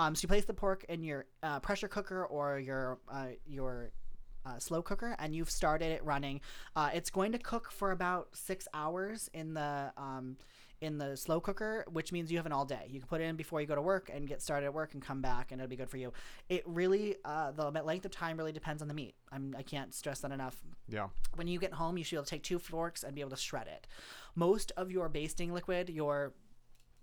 Um, 0.00 0.16
so 0.16 0.24
you 0.24 0.28
place 0.28 0.44
the 0.44 0.54
pork 0.54 0.84
in 0.88 1.04
your 1.04 1.26
uh, 1.44 1.60
pressure 1.60 1.88
cooker 1.88 2.24
or 2.24 2.58
your 2.58 2.98
uh, 3.08 3.28
your 3.46 3.92
uh, 4.46 4.58
slow 4.58 4.82
cooker 4.82 5.14
and 5.18 5.34
you've 5.34 5.50
started 5.50 5.92
it 5.92 6.04
running. 6.04 6.40
Uh, 6.76 6.90
it's 6.94 7.10
going 7.10 7.32
to 7.32 7.38
cook 7.38 7.70
for 7.70 7.90
about 7.92 8.28
six 8.32 8.66
hours 8.74 9.30
in 9.34 9.54
the 9.54 9.92
um, 9.96 10.36
in 10.80 10.98
the 10.98 11.16
slow 11.16 11.40
cooker, 11.40 11.84
which 11.92 12.10
means 12.10 12.32
you 12.32 12.38
have 12.38 12.46
an 12.46 12.50
all 12.50 12.64
day. 12.64 12.88
You 12.90 12.98
can 12.98 13.08
put 13.08 13.20
it 13.20 13.24
in 13.24 13.36
before 13.36 13.60
you 13.60 13.68
go 13.68 13.76
to 13.76 13.80
work 13.82 14.10
and 14.12 14.26
get 14.26 14.42
started 14.42 14.66
at 14.66 14.74
work 14.74 14.94
and 14.94 15.00
come 15.02 15.22
back, 15.22 15.52
and 15.52 15.60
it'll 15.60 15.70
be 15.70 15.76
good 15.76 15.88
for 15.88 15.96
you. 15.96 16.12
It 16.48 16.64
really 16.66 17.14
uh, 17.24 17.52
the 17.52 17.70
length 17.70 18.04
of 18.04 18.10
time 18.10 18.36
really 18.36 18.50
depends 18.50 18.82
on 18.82 18.88
the 18.88 18.94
meat. 18.94 19.14
I'm, 19.30 19.54
I 19.56 19.62
can't 19.62 19.94
stress 19.94 20.18
that 20.22 20.32
enough 20.32 20.56
Yeah. 20.88 21.06
when 21.36 21.46
you 21.46 21.60
get 21.60 21.72
home, 21.72 21.96
you 21.98 22.02
should 22.02 22.16
be 22.16 22.18
able 22.18 22.24
to 22.24 22.30
take 22.30 22.42
two 22.42 22.58
forks 22.58 23.04
and 23.04 23.14
be 23.14 23.20
able 23.20 23.30
to 23.30 23.36
shred 23.36 23.68
it. 23.68 23.86
Most 24.34 24.72
of 24.76 24.90
your 24.90 25.08
basting 25.08 25.52
liquid, 25.54 25.88
your 25.88 26.32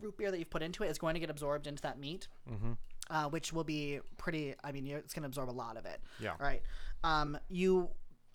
root 0.02 0.18
beer 0.18 0.30
that 0.32 0.40
you've 0.40 0.50
put 0.50 0.62
into 0.62 0.84
it, 0.84 0.88
is 0.90 0.98
going 0.98 1.14
to 1.14 1.20
get 1.22 1.30
absorbed 1.30 1.66
into 1.66 1.82
that 1.84 1.98
meat, 2.00 2.28
Mm-hmm. 2.52 2.72
uh, 3.10 3.30
which 3.30 3.54
will 3.54 3.64
be 3.64 4.00
pretty. 4.18 4.56
I 4.62 4.74
mean, 4.74 4.86
you're, 4.86 5.00
it's 5.00 5.14
going 5.14 5.24
to 5.24 5.28
absorb 5.28 5.50
a 5.50 5.52
lot 5.52 5.78
of 5.78 5.86
it. 5.86 6.02
Yeah. 6.20 6.34
Right. 6.38 6.62
Um, 7.04 7.38
you 7.50 7.90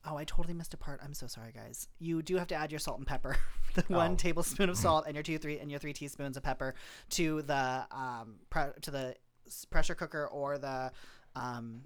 Oh, 0.06 0.18
I 0.18 0.24
totally 0.24 0.52
missed 0.52 0.74
a 0.74 0.76
part. 0.76 1.00
I'm 1.02 1.14
so 1.14 1.26
sorry, 1.26 1.50
guys. 1.52 1.88
You 1.98 2.20
do 2.20 2.36
have 2.36 2.46
to 2.48 2.54
add 2.54 2.70
your 2.70 2.78
salt 2.78 2.98
and 2.98 3.06
pepper, 3.06 3.38
the 3.74 3.82
one 3.88 4.12
Oh. 4.12 4.16
tablespoon 4.16 4.68
of 4.68 4.76
salt 4.84 5.04
and 5.06 5.14
your 5.14 5.22
two 5.22 5.38
three 5.38 5.58
and 5.58 5.70
your 5.70 5.80
three 5.80 5.94
teaspoons 5.94 6.36
of 6.36 6.42
pepper 6.42 6.74
to 7.10 7.40
the 7.42 7.86
um 7.90 8.34
pre- 8.50 8.72
to 8.82 8.90
the 8.90 9.14
pressure 9.70 9.94
cooker 9.94 10.26
or 10.26 10.58
the 10.58 10.92
um 11.36 11.82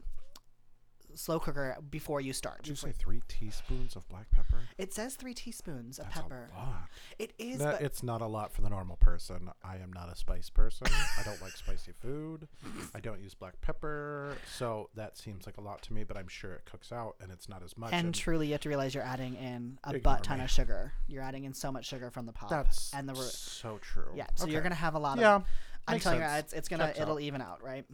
slow 1.14 1.38
cooker 1.40 1.76
before 1.90 2.20
you 2.20 2.32
start. 2.32 2.62
Did 2.62 2.70
you 2.70 2.76
say 2.76 2.92
three 2.92 3.22
teaspoons 3.28 3.96
of 3.96 4.08
black 4.08 4.30
pepper? 4.30 4.60
It 4.76 4.92
says 4.94 5.14
three 5.14 5.34
teaspoons 5.34 5.98
of 5.98 6.04
That's 6.06 6.20
pepper. 6.20 6.48
a 6.54 6.58
lot. 6.58 6.88
It 7.18 7.32
is, 7.38 7.58
That- 7.58 7.78
but 7.78 7.82
it's 7.82 8.02
not 8.02 8.20
a 8.20 8.26
lot 8.26 8.52
for 8.52 8.62
the 8.62 8.68
normal 8.70 8.96
person. 8.96 9.50
I 9.64 9.76
am 9.76 9.92
not 9.92 10.10
a 10.10 10.16
spice 10.16 10.50
person. 10.50 10.86
I 11.18 11.22
don't 11.24 11.40
like 11.42 11.52
spicy 11.52 11.92
food. 11.92 12.48
I 12.94 13.00
don't 13.00 13.20
use 13.20 13.34
black 13.34 13.60
pepper, 13.60 14.36
so 14.56 14.90
that 14.94 15.16
seems 15.16 15.46
like 15.46 15.56
a 15.56 15.60
lot 15.62 15.82
to 15.82 15.92
me. 15.92 16.04
But 16.04 16.16
I'm 16.16 16.28
sure 16.28 16.52
it 16.54 16.64
cooks 16.64 16.92
out, 16.92 17.16
and 17.20 17.30
it's 17.32 17.48
not 17.48 17.62
as 17.62 17.76
much. 17.76 17.92
and 17.92 18.14
truly, 18.14 18.46
you 18.46 18.52
have 18.52 18.60
to 18.62 18.68
realize 18.68 18.94
you're 18.94 19.04
adding 19.04 19.34
in 19.36 19.78
a 19.84 19.98
butt 19.98 20.22
ton 20.24 20.38
me. 20.38 20.44
of 20.44 20.50
sugar. 20.50 20.92
You're 21.06 21.22
adding 21.22 21.44
in 21.44 21.54
so 21.54 21.72
much 21.72 21.86
sugar 21.86 22.10
from 22.10 22.26
the 22.26 22.32
pop. 22.32 22.50
that's 22.50 22.92
and 22.94 23.08
the 23.08 23.14
ro- 23.14 23.20
so 23.20 23.78
true. 23.80 24.12
yeah. 24.14 24.26
So 24.34 24.46
you're 24.46 24.62
gonna 24.62 24.74
have 24.74 24.94
a 24.94 24.98
lot 24.98 25.18
of. 25.18 25.22
yeah. 25.22 25.40
I'm 25.86 25.94
makes 25.94 26.04
telling 26.04 26.20
you, 26.20 26.26
it's, 26.26 26.52
it's 26.52 26.68
gonna 26.68 26.88
Checks 26.88 27.00
it'll 27.00 27.14
out. 27.14 27.22
even 27.22 27.40
out, 27.40 27.62
right? 27.62 27.86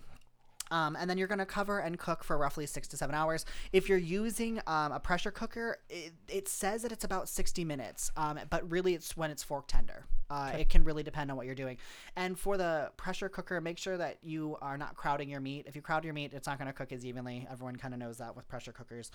Um, 0.70 0.96
and 0.96 1.08
then 1.08 1.18
you're 1.18 1.28
gonna 1.28 1.46
cover 1.46 1.78
and 1.78 1.98
cook 1.98 2.24
for 2.24 2.38
roughly 2.38 2.66
six 2.66 2.88
to 2.88 2.96
seven 2.96 3.14
hours. 3.14 3.44
If 3.72 3.88
you're 3.88 3.98
using 3.98 4.60
um, 4.66 4.92
a 4.92 5.00
pressure 5.00 5.30
cooker, 5.30 5.78
it, 5.88 6.12
it 6.28 6.48
says 6.48 6.82
that 6.82 6.92
it's 6.92 7.04
about 7.04 7.28
60 7.28 7.64
minutes, 7.64 8.10
um, 8.16 8.38
but 8.50 8.68
really 8.70 8.94
it's 8.94 9.16
when 9.16 9.30
it's 9.30 9.42
fork 9.42 9.66
tender. 9.68 10.06
Uh, 10.30 10.52
It 10.58 10.70
can 10.70 10.84
really 10.84 11.02
depend 11.02 11.30
on 11.30 11.36
what 11.36 11.46
you're 11.46 11.54
doing. 11.54 11.76
And 12.16 12.38
for 12.38 12.56
the 12.56 12.90
pressure 12.96 13.28
cooker, 13.28 13.60
make 13.60 13.78
sure 13.78 13.96
that 13.98 14.18
you 14.22 14.56
are 14.62 14.78
not 14.78 14.96
crowding 14.96 15.28
your 15.28 15.40
meat. 15.40 15.66
If 15.68 15.76
you 15.76 15.82
crowd 15.82 16.02
your 16.04 16.14
meat, 16.14 16.32
it's 16.32 16.46
not 16.46 16.58
gonna 16.58 16.72
cook 16.72 16.92
as 16.92 17.04
evenly. 17.04 17.46
Everyone 17.50 17.76
kind 17.76 17.92
of 17.92 18.00
knows 18.00 18.18
that 18.18 18.34
with 18.34 18.48
pressure 18.48 18.72
cookers. 18.72 19.10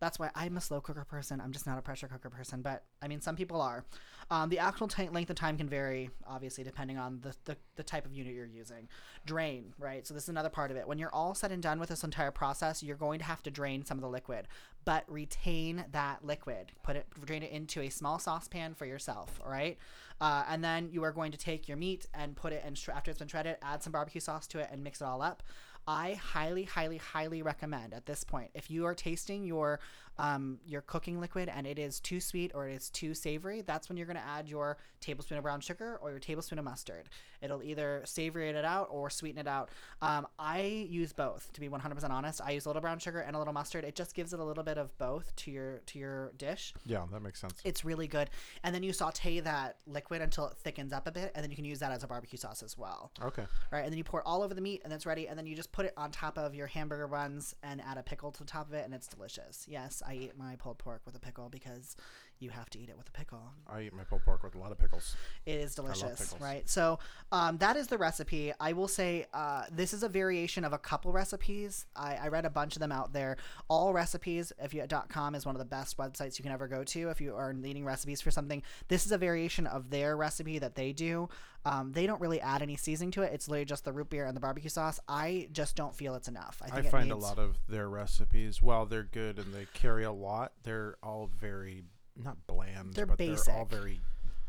That's 0.00 0.18
why 0.18 0.30
I'm 0.34 0.56
a 0.56 0.60
slow 0.60 0.80
cooker 0.80 1.04
person. 1.04 1.40
I'm 1.40 1.52
just 1.52 1.66
not 1.66 1.78
a 1.78 1.82
pressure 1.82 2.08
cooker 2.08 2.30
person. 2.30 2.62
But 2.62 2.84
I 3.02 3.08
mean, 3.08 3.20
some 3.20 3.36
people 3.36 3.60
are. 3.60 3.84
Um, 4.30 4.48
the 4.48 4.58
actual 4.58 4.88
ti 4.88 5.08
length 5.08 5.30
of 5.30 5.36
time 5.36 5.56
can 5.56 5.68
vary, 5.68 6.10
obviously, 6.26 6.64
depending 6.64 6.98
on 6.98 7.20
the, 7.20 7.34
the, 7.44 7.56
the 7.76 7.82
type 7.82 8.06
of 8.06 8.12
unit 8.12 8.34
you're 8.34 8.46
using. 8.46 8.88
Drain, 9.26 9.74
right? 9.78 10.06
So, 10.06 10.14
this 10.14 10.24
is 10.24 10.28
another 10.28 10.48
part 10.48 10.70
of 10.70 10.76
it. 10.76 10.88
When 10.88 10.98
you're 10.98 11.14
all 11.14 11.34
said 11.34 11.52
and 11.52 11.62
done 11.62 11.78
with 11.78 11.90
this 11.90 12.04
entire 12.04 12.30
process, 12.30 12.82
you're 12.82 12.96
going 12.96 13.18
to 13.18 13.24
have 13.24 13.42
to 13.42 13.50
drain 13.50 13.84
some 13.84 13.98
of 13.98 14.02
the 14.02 14.08
liquid, 14.08 14.48
but 14.84 15.04
retain 15.08 15.84
that 15.92 16.24
liquid. 16.24 16.72
Put 16.82 16.96
it, 16.96 17.06
drain 17.24 17.42
it 17.42 17.50
into 17.50 17.80
a 17.82 17.90
small 17.90 18.18
saucepan 18.18 18.74
for 18.74 18.86
yourself, 18.86 19.38
all 19.44 19.50
right? 19.50 19.78
Uh, 20.20 20.44
and 20.48 20.64
then 20.64 20.88
you 20.90 21.02
are 21.02 21.12
going 21.12 21.32
to 21.32 21.38
take 21.38 21.68
your 21.68 21.76
meat 21.76 22.06
and 22.14 22.36
put 22.36 22.52
it 22.52 22.64
in, 22.66 22.76
after 22.94 23.10
it's 23.10 23.18
been 23.18 23.28
shredded, 23.28 23.56
add 23.62 23.82
some 23.82 23.92
barbecue 23.92 24.20
sauce 24.20 24.46
to 24.46 24.58
it 24.58 24.68
and 24.70 24.82
mix 24.82 25.00
it 25.00 25.04
all 25.04 25.22
up. 25.22 25.42
I 25.86 26.14
highly, 26.14 26.64
highly, 26.64 26.96
highly 26.96 27.42
recommend 27.42 27.92
at 27.92 28.06
this 28.06 28.24
point 28.24 28.50
if 28.54 28.70
you 28.70 28.86
are 28.86 28.94
tasting 28.94 29.44
your 29.44 29.80
um, 30.18 30.58
your 30.66 30.80
cooking 30.80 31.20
liquid 31.20 31.48
and 31.48 31.66
it 31.66 31.78
is 31.78 32.00
too 32.00 32.20
sweet 32.20 32.52
or 32.54 32.68
it 32.68 32.74
is 32.74 32.90
too 32.90 33.14
savory, 33.14 33.62
that's 33.62 33.88
when 33.88 33.96
you're 33.96 34.06
going 34.06 34.16
to 34.16 34.24
add 34.26 34.48
your 34.48 34.78
tablespoon 35.00 35.36
of 35.38 35.42
brown 35.44 35.60
sugar 35.60 35.98
or 36.00 36.10
your 36.10 36.18
tablespoon 36.20 36.58
of 36.58 36.64
mustard. 36.64 37.08
It'll 37.42 37.62
either 37.62 38.02
savory 38.06 38.48
it 38.48 38.64
out 38.64 38.88
or 38.90 39.10
sweeten 39.10 39.38
it 39.40 39.46
out. 39.46 39.68
Um, 40.00 40.26
I 40.38 40.86
use 40.88 41.12
both 41.12 41.52
to 41.52 41.60
be 41.60 41.68
100% 41.68 42.08
honest. 42.10 42.40
I 42.42 42.52
use 42.52 42.64
a 42.64 42.68
little 42.68 42.80
brown 42.80 42.98
sugar 42.98 43.20
and 43.20 43.36
a 43.36 43.38
little 43.38 43.52
mustard. 43.52 43.84
It 43.84 43.94
just 43.96 44.14
gives 44.14 44.32
it 44.32 44.40
a 44.40 44.44
little 44.44 44.64
bit 44.64 44.78
of 44.78 44.96
both 44.98 45.34
to 45.36 45.50
your 45.50 45.78
to 45.86 45.98
your 45.98 46.32
dish. 46.38 46.72
Yeah, 46.86 47.04
that 47.12 47.20
makes 47.20 47.40
sense. 47.40 47.54
It's 47.64 47.84
really 47.84 48.06
good. 48.06 48.30
And 48.62 48.74
then 48.74 48.82
you 48.82 48.92
saute 48.92 49.40
that 49.40 49.76
liquid 49.86 50.22
until 50.22 50.46
it 50.46 50.54
thickens 50.56 50.92
up 50.92 51.06
a 51.06 51.12
bit, 51.12 51.32
and 51.34 51.42
then 51.42 51.50
you 51.50 51.56
can 51.56 51.64
use 51.66 51.80
that 51.80 51.92
as 51.92 52.02
a 52.02 52.06
barbecue 52.06 52.38
sauce 52.38 52.62
as 52.62 52.78
well 52.78 53.10
Okay. 53.22 53.44
right? 53.70 53.82
And 53.82 53.90
then 53.92 53.98
you 53.98 54.04
pour 54.04 54.20
it 54.20 54.26
all 54.26 54.42
over 54.42 54.54
the 54.54 54.60
meat, 54.60 54.80
and 54.84 54.92
it's 54.92 55.04
ready. 55.04 55.28
And 55.28 55.38
then 55.38 55.46
you 55.46 55.54
just 55.54 55.72
put 55.72 55.84
it 55.84 55.92
on 55.96 56.10
top 56.12 56.38
of 56.38 56.54
your 56.54 56.66
hamburger 56.66 57.08
buns 57.08 57.54
and 57.62 57.80
add 57.82 57.98
a 57.98 58.02
pickle 58.02 58.30
to 58.32 58.38
the 58.38 58.46
top 58.48 58.68
of 58.68 58.74
it, 58.74 58.84
and 58.86 58.94
it's 58.94 59.06
delicious. 59.08 59.66
Yes, 59.68 60.02
I 60.06 60.14
eat 60.14 60.38
my 60.38 60.56
pulled 60.56 60.78
pork 60.78 61.02
with 61.04 61.14
a 61.16 61.20
pickle 61.20 61.48
because 61.48 61.96
you 62.40 62.50
have 62.50 62.68
to 62.70 62.78
eat 62.78 62.88
it 62.88 62.96
with 62.96 63.08
a 63.08 63.12
pickle. 63.12 63.52
I 63.68 63.82
eat 63.82 63.94
my 63.94 64.04
pulled 64.04 64.24
pork 64.24 64.42
with 64.42 64.54
a 64.54 64.58
lot 64.58 64.72
of 64.72 64.78
pickles. 64.78 65.16
It 65.46 65.56
is 65.56 65.74
delicious, 65.74 66.34
right? 66.40 66.68
So 66.68 66.98
um, 67.32 67.58
that 67.58 67.76
is 67.76 67.86
the 67.86 67.98
recipe. 67.98 68.52
I 68.60 68.72
will 68.72 68.88
say 68.88 69.26
uh, 69.32 69.64
this 69.70 69.92
is 69.92 70.02
a 70.02 70.08
variation 70.08 70.64
of 70.64 70.72
a 70.72 70.78
couple 70.78 71.12
recipes. 71.12 71.86
I, 71.96 72.16
I 72.16 72.28
read 72.28 72.44
a 72.44 72.50
bunch 72.50 72.76
of 72.76 72.80
them 72.80 72.92
out 72.92 73.12
there. 73.12 73.36
All 73.68 73.92
recipes, 73.92 74.52
if 74.62 74.74
you 74.74 74.84
.com 75.08 75.34
is 75.34 75.46
one 75.46 75.54
of 75.54 75.58
the 75.58 75.64
best 75.64 75.96
websites 75.96 76.38
you 76.38 76.42
can 76.42 76.52
ever 76.52 76.68
go 76.68 76.84
to 76.84 77.08
if 77.08 77.20
you 77.20 77.34
are 77.34 77.52
needing 77.52 77.84
recipes 77.84 78.20
for 78.20 78.30
something. 78.30 78.62
This 78.88 79.06
is 79.06 79.12
a 79.12 79.18
variation 79.18 79.66
of 79.66 79.90
their 79.90 80.16
recipe 80.16 80.58
that 80.58 80.74
they 80.74 80.92
do. 80.92 81.28
Um, 81.66 81.92
they 81.92 82.06
don't 82.06 82.20
really 82.20 82.40
add 82.40 82.60
any 82.60 82.76
seasoning 82.76 83.10
to 83.12 83.22
it. 83.22 83.32
It's 83.32 83.48
literally 83.48 83.64
just 83.64 83.84
the 83.84 83.92
root 83.92 84.10
beer 84.10 84.26
and 84.26 84.36
the 84.36 84.40
barbecue 84.40 84.68
sauce. 84.68 85.00
I 85.08 85.48
just 85.52 85.76
don't 85.76 85.94
feel 85.94 86.14
it's 86.14 86.28
enough. 86.28 86.60
I, 86.62 86.78
I, 86.78 86.82
find 86.82 87.10
a 87.10 87.16
lot 87.16 87.38
of 87.38 87.56
their 87.68 87.88
recipes, 87.88 88.60
while 88.60 88.84
they're 88.84 89.02
good 89.02 89.38
and 89.38 89.54
they 89.54 89.66
carry 89.72 90.04
a 90.04 90.12
lot, 90.12 90.52
they're 90.62 90.96
all 91.02 91.30
very 91.40 91.84
not 92.16 92.36
bland, 92.46 92.94
They're 92.94 93.06
but 93.06 93.18
they're 93.18 93.36
all 93.50 93.64
very 93.64 94.00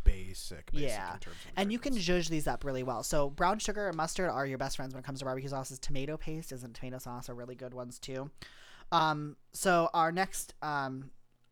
basic. 0.04 0.72
basic 0.72 0.72
Yeah. 0.74 1.14
in 1.14 1.20
terms 1.20 1.36
of 1.46 1.52
And 1.58 1.72
you 1.72 1.80
can 1.80 1.98
judge 1.98 2.30
these 2.30 2.48
up 2.48 2.64
really 2.64 2.84
well. 2.84 3.04
So 3.04 3.30
brown 3.30 3.60
sugar 3.60 3.88
and 3.88 3.98
mustard 3.98 4.30
are 4.30 4.46
your 4.46 4.58
best 4.58 4.78
friends 4.78 4.94
when 4.94 5.02
it 5.02 5.06
comes 5.06 5.20
to 5.20 5.26
barbecue 5.26 5.50
sauces. 5.50 5.80
Tomato 5.80 6.18
paste 6.18 6.52
and 6.52 6.74
tomato 6.76 7.00
sauce 7.00 7.30
are 7.30 7.36
really 7.36 7.56
good 7.56 7.74
ones 7.74 8.00
too. 8.00 8.30
Um, 8.92 9.36
so 9.52 9.90
our 9.94 10.12
next, 10.12 10.54
um, 10.62 11.10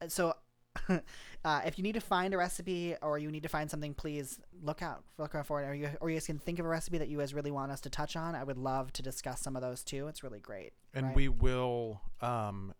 so 0.07 0.36
uh, 0.89 1.61
if 1.66 1.78
you 1.78 1.84
need 1.84 1.93
to 1.93 2.01
find 2.01 2.34
a 2.34 2.38
recipe 2.38 2.95
or 3.01 3.18
you 3.18 3.32
need 3.32 3.43
to 3.43 3.49
find 3.49 3.70
something, 3.70 3.93
please 3.93 4.39
look 4.61 4.82
out, 4.82 5.03
look 5.18 5.36
out 5.36 5.45
for 5.45 5.61
it. 5.61 5.66
Or 5.66 5.74
you, 5.74 5.89
or 6.01 6.09
you 6.09 6.16
guys 6.16 6.26
can 6.26 6.39
think 6.39 6.59
of 6.59 6.66
a 6.66 6.70
recipe 6.70 6.97
that 6.99 7.07
you 7.09 7.18
guys 7.18 7.34
really 7.34 7.51
want 7.51 7.72
us 7.72 7.82
to 7.82 7.89
touch 7.89 8.16
on. 8.16 8.36
I 8.36 8.43
would 8.43 8.57
love 8.57 8.93
to 8.93 9.01
discuss 9.01 9.41
some 9.41 9.55
of 9.55 9.61
those 9.61 9.84
too. 9.84 10.07
It's 10.07 10.24
really 10.24 10.39
great. 10.39 10.74
And 10.93 11.07
right? 11.07 11.16
we 11.16 11.28
will 11.28 12.01
um, 12.22 12.74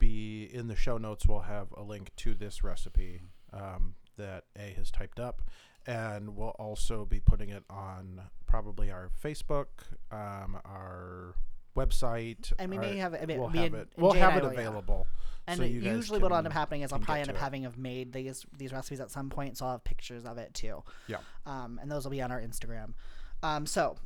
be 0.00 0.50
in 0.52 0.66
the 0.66 0.74
show 0.74 0.98
notes. 0.98 1.26
We'll 1.26 1.40
have 1.42 1.68
a 1.76 1.82
link 1.84 2.10
to 2.16 2.34
this 2.34 2.64
recipe 2.64 3.20
um, 3.52 3.94
that 4.16 4.44
A 4.58 4.72
has 4.76 4.90
typed 4.90 5.20
up, 5.20 5.42
and 5.86 6.34
we'll 6.34 6.48
also 6.58 7.04
be 7.04 7.20
putting 7.20 7.50
it 7.50 7.62
on 7.70 8.22
probably 8.46 8.90
our 8.90 9.10
Facebook, 9.22 9.66
um, 10.10 10.58
our 10.64 11.36
website, 11.76 12.52
And 12.58 12.70
we 12.72 12.78
may 12.78 12.94
our- 13.00 13.10
have 13.10 13.14
it- 13.14 13.38
we'll 13.38 13.48
have 13.48 13.64
and- 13.66 13.74
it. 13.76 13.88
We'll 13.96 14.12
have 14.14 14.36
it 14.36 14.42
will, 14.42 14.52
yeah. 14.52 14.58
available. 14.58 15.06
And 15.46 15.58
so 15.58 15.64
usually 15.64 16.18
what'll 16.20 16.36
end 16.36 16.46
up 16.46 16.52
happening 16.52 16.82
is 16.82 16.92
I'll 16.92 16.98
probably 16.98 17.20
end 17.22 17.30
up 17.30 17.36
it. 17.36 17.40
having 17.40 17.62
have 17.62 17.78
made 17.78 18.12
these 18.12 18.44
these 18.56 18.72
recipes 18.72 19.00
at 19.00 19.10
some 19.10 19.30
point, 19.30 19.56
so 19.56 19.66
I'll 19.66 19.72
have 19.72 19.84
pictures 19.84 20.24
of 20.24 20.36
it 20.38 20.52
too. 20.54 20.82
Yeah. 21.06 21.18
Um, 21.46 21.78
and 21.80 21.90
those 21.90 22.04
will 22.04 22.10
be 22.10 22.20
on 22.22 22.30
our 22.32 22.40
Instagram. 22.40 22.94
Um, 23.42 23.66
so. 23.66 23.96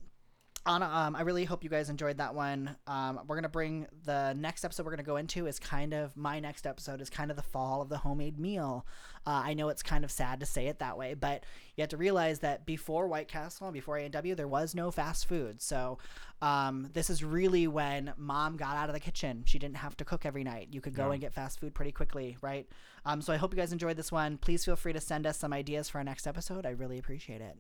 On, 0.67 0.83
um, 0.83 1.15
I 1.15 1.21
really 1.21 1.45
hope 1.45 1.62
you 1.62 1.69
guys 1.69 1.91
enjoyed 1.91 2.17
that 2.17 2.35
one. 2.35 2.75
Um, 2.87 3.21
we're 3.27 3.37
gonna 3.37 3.51
bring 3.51 3.87
the 4.05 4.33
next 4.33 4.65
episode 4.65 4.87
we're 4.87 4.93
gonna 4.93 5.03
go 5.03 5.17
into 5.19 5.47
is 5.47 5.59
kind 5.59 5.93
of 5.93 6.17
my 6.17 6.41
next 6.41 6.67
episode 6.67 7.03
is 7.03 7.11
kind 7.11 7.31
of 7.31 7.37
the 7.37 7.43
fall 7.43 7.83
of 7.83 7.91
the 7.91 7.99
homemade 7.99 8.39
meal. 8.39 8.87
Uh, 9.27 9.43
I 9.45 9.53
know 9.53 9.69
it's 9.69 9.83
kind 9.83 10.05
of 10.07 10.11
sad 10.11 10.41
to 10.41 10.47
say 10.47 10.69
it 10.69 10.79
that 10.79 10.97
way, 10.97 11.12
but 11.12 11.45
you 11.77 11.83
have 11.83 11.91
to 11.91 11.99
realize 11.99 12.39
that 12.39 12.65
before 12.65 13.09
White 13.09 13.29
Castle 13.29 13.67
and 13.67 13.75
before 13.75 13.99
A 13.99 14.05
and 14.05 14.12
W, 14.15 14.35
there 14.35 14.49
was 14.49 14.75
no 14.75 14.91
fast 14.91 15.29
food. 15.29 15.61
So 15.61 15.99
um, 16.41 16.89
this 16.95 17.11
is 17.11 17.23
really 17.23 17.67
when 17.67 18.15
mom 18.17 18.57
got 18.57 18.75
out 18.79 18.89
of 18.89 18.95
the 18.95 19.01
kitchen. 19.01 19.43
She 19.45 19.59
didn't 19.59 19.77
have 19.77 19.99
to 19.99 20.05
cook 20.07 20.25
every 20.25 20.45
night. 20.45 20.69
You 20.71 20.81
could 20.81 20.95
go 20.95 21.09
Yeah. 21.09 21.12
and 21.12 21.21
get 21.21 21.35
fast 21.35 21.61
food 21.61 21.75
pretty 21.75 21.93
quickly, 21.93 22.39
right? 22.41 22.67
Um, 23.05 23.21
so 23.21 23.35
I 23.35 23.37
hope 23.37 23.53
you 23.53 23.59
guys 23.59 23.75
enjoyed 23.75 23.99
this 23.99 24.11
one. 24.11 24.39
Please 24.39 24.65
feel 24.65 24.77
free 24.77 24.95
to 24.95 25.01
send 25.01 25.27
us 25.27 25.37
some 25.37 25.53
ideas 25.53 25.91
for 25.91 25.99
our 25.99 26.05
next 26.05 26.27
episode. 26.27 26.65
I 26.65 26.71
really 26.71 26.97
appreciate 26.99 27.43
it. 27.43 27.59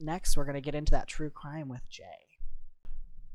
Next, 0.00 0.36
we're 0.36 0.44
gonna 0.44 0.60
get 0.60 0.74
into 0.74 0.90
that 0.90 1.06
true 1.06 1.30
crime 1.30 1.68
with 1.68 1.88
Jay. 1.88 2.23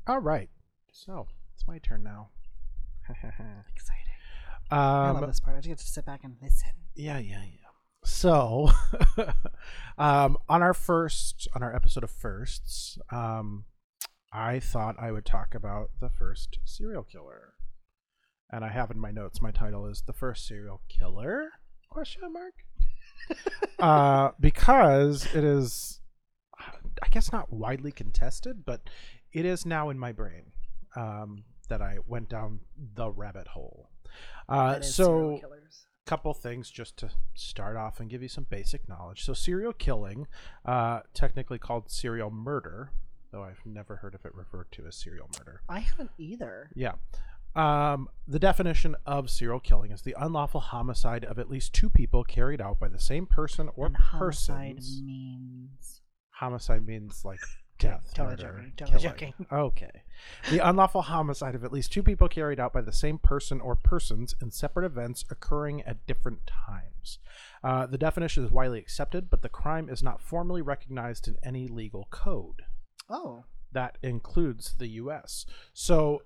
All 0.06 0.18
right. 0.18 0.48
So 0.92 1.26
it's 1.54 1.66
my 1.66 1.78
turn 1.78 2.02
now. 2.02 2.30
Exciting. 3.08 4.00
I 4.70 5.10
love 5.10 5.22
um, 5.22 5.28
this 5.28 5.40
part. 5.40 5.56
I 5.56 5.60
just 5.60 5.68
get 5.68 5.78
to 5.78 5.86
sit 5.86 6.06
back 6.06 6.20
and 6.22 6.36
listen. 6.40 6.70
Yeah, 6.94 7.18
yeah, 7.18 7.42
yeah. 7.42 7.70
So, 8.04 8.70
um, 9.98 10.38
on 10.48 10.62
our 10.62 10.74
first, 10.74 11.48
on 11.54 11.62
our 11.62 11.74
episode 11.74 12.04
of 12.04 12.10
firsts, 12.10 12.98
um, 13.10 13.64
I 14.32 14.60
thought 14.60 14.96
I 14.98 15.12
would 15.12 15.26
talk 15.26 15.54
about 15.54 15.90
the 16.00 16.08
first 16.08 16.60
serial 16.64 17.02
killer, 17.02 17.54
and 18.50 18.64
I 18.64 18.68
have 18.68 18.90
in 18.90 18.98
my 18.98 19.10
notes. 19.10 19.42
My 19.42 19.50
title 19.50 19.86
is 19.86 20.02
"The 20.06 20.12
First 20.12 20.46
Serial 20.46 20.80
Killer?" 20.88 21.50
Question 21.90 22.32
mark. 22.32 22.54
uh, 23.80 24.30
because 24.40 25.26
it 25.34 25.44
is, 25.44 26.00
I 26.58 27.08
guess, 27.10 27.32
not 27.32 27.52
widely 27.52 27.92
contested, 27.92 28.64
but 28.64 28.82
it 29.32 29.44
is 29.44 29.64
now 29.64 29.90
in 29.90 29.98
my 29.98 30.12
brain 30.12 30.52
um, 30.96 31.44
that 31.68 31.80
I 31.80 31.98
went 32.06 32.28
down 32.28 32.60
the 32.94 33.10
rabbit 33.10 33.48
hole. 33.48 33.90
Uh, 34.48 34.80
so 34.80 35.40
couple 36.10 36.34
things 36.34 36.68
just 36.70 36.96
to 36.96 37.08
start 37.34 37.76
off 37.76 38.00
and 38.00 38.10
give 38.10 38.20
you 38.20 38.28
some 38.28 38.44
basic 38.50 38.88
knowledge. 38.88 39.24
So, 39.24 39.32
serial 39.32 39.72
killing, 39.72 40.26
uh, 40.64 41.00
technically 41.14 41.58
called 41.58 41.88
serial 41.88 42.32
murder, 42.32 42.90
though 43.30 43.44
I've 43.44 43.64
never 43.64 43.96
heard 43.96 44.16
of 44.16 44.24
it 44.24 44.34
referred 44.34 44.72
to 44.72 44.86
as 44.88 44.96
serial 44.96 45.30
murder. 45.38 45.62
I 45.68 45.78
haven't 45.78 46.10
either. 46.18 46.70
Yeah. 46.74 46.94
Um, 47.54 48.08
the 48.26 48.40
definition 48.40 48.96
of 49.06 49.30
serial 49.30 49.60
killing 49.60 49.92
is 49.92 50.02
the 50.02 50.16
unlawful 50.18 50.60
homicide 50.60 51.24
of 51.24 51.38
at 51.38 51.48
least 51.48 51.72
two 51.72 51.88
people 51.88 52.24
carried 52.24 52.60
out 52.60 52.80
by 52.80 52.88
the 52.88 53.00
same 53.00 53.26
person 53.26 53.68
or 53.76 53.86
and 53.86 53.96
homicide 53.96 54.76
persons. 54.76 55.02
means 55.04 56.00
Homicide 56.30 56.86
means 56.86 57.24
like 57.24 57.40
death 57.80 58.12
totally 58.14 58.36
murder 58.44 58.52
joking. 58.52 58.72
Totally 58.76 59.02
joking. 59.02 59.34
Okay. 59.50 60.02
The 60.50 60.58
unlawful 60.58 61.02
homicide 61.02 61.54
of 61.54 61.64
at 61.64 61.72
least 61.72 61.92
two 61.92 62.02
people 62.02 62.28
carried 62.28 62.60
out 62.60 62.72
by 62.72 62.82
the 62.82 62.92
same 62.92 63.18
person 63.18 63.60
or 63.60 63.74
persons 63.74 64.34
in 64.40 64.50
separate 64.50 64.84
events 64.86 65.24
occurring 65.30 65.82
at 65.82 66.06
different 66.06 66.46
times. 66.46 67.18
Uh, 67.64 67.86
the 67.86 67.98
definition 67.98 68.44
is 68.44 68.50
widely 68.50 68.78
accepted, 68.78 69.28
but 69.30 69.42
the 69.42 69.48
crime 69.48 69.88
is 69.88 70.02
not 70.02 70.22
formally 70.22 70.62
recognized 70.62 71.26
in 71.26 71.36
any 71.42 71.66
legal 71.66 72.06
code. 72.10 72.62
Oh, 73.08 73.44
That 73.72 73.98
includes 74.02 74.74
the 74.78 74.88
U.S. 74.88 75.46
So, 75.72 76.22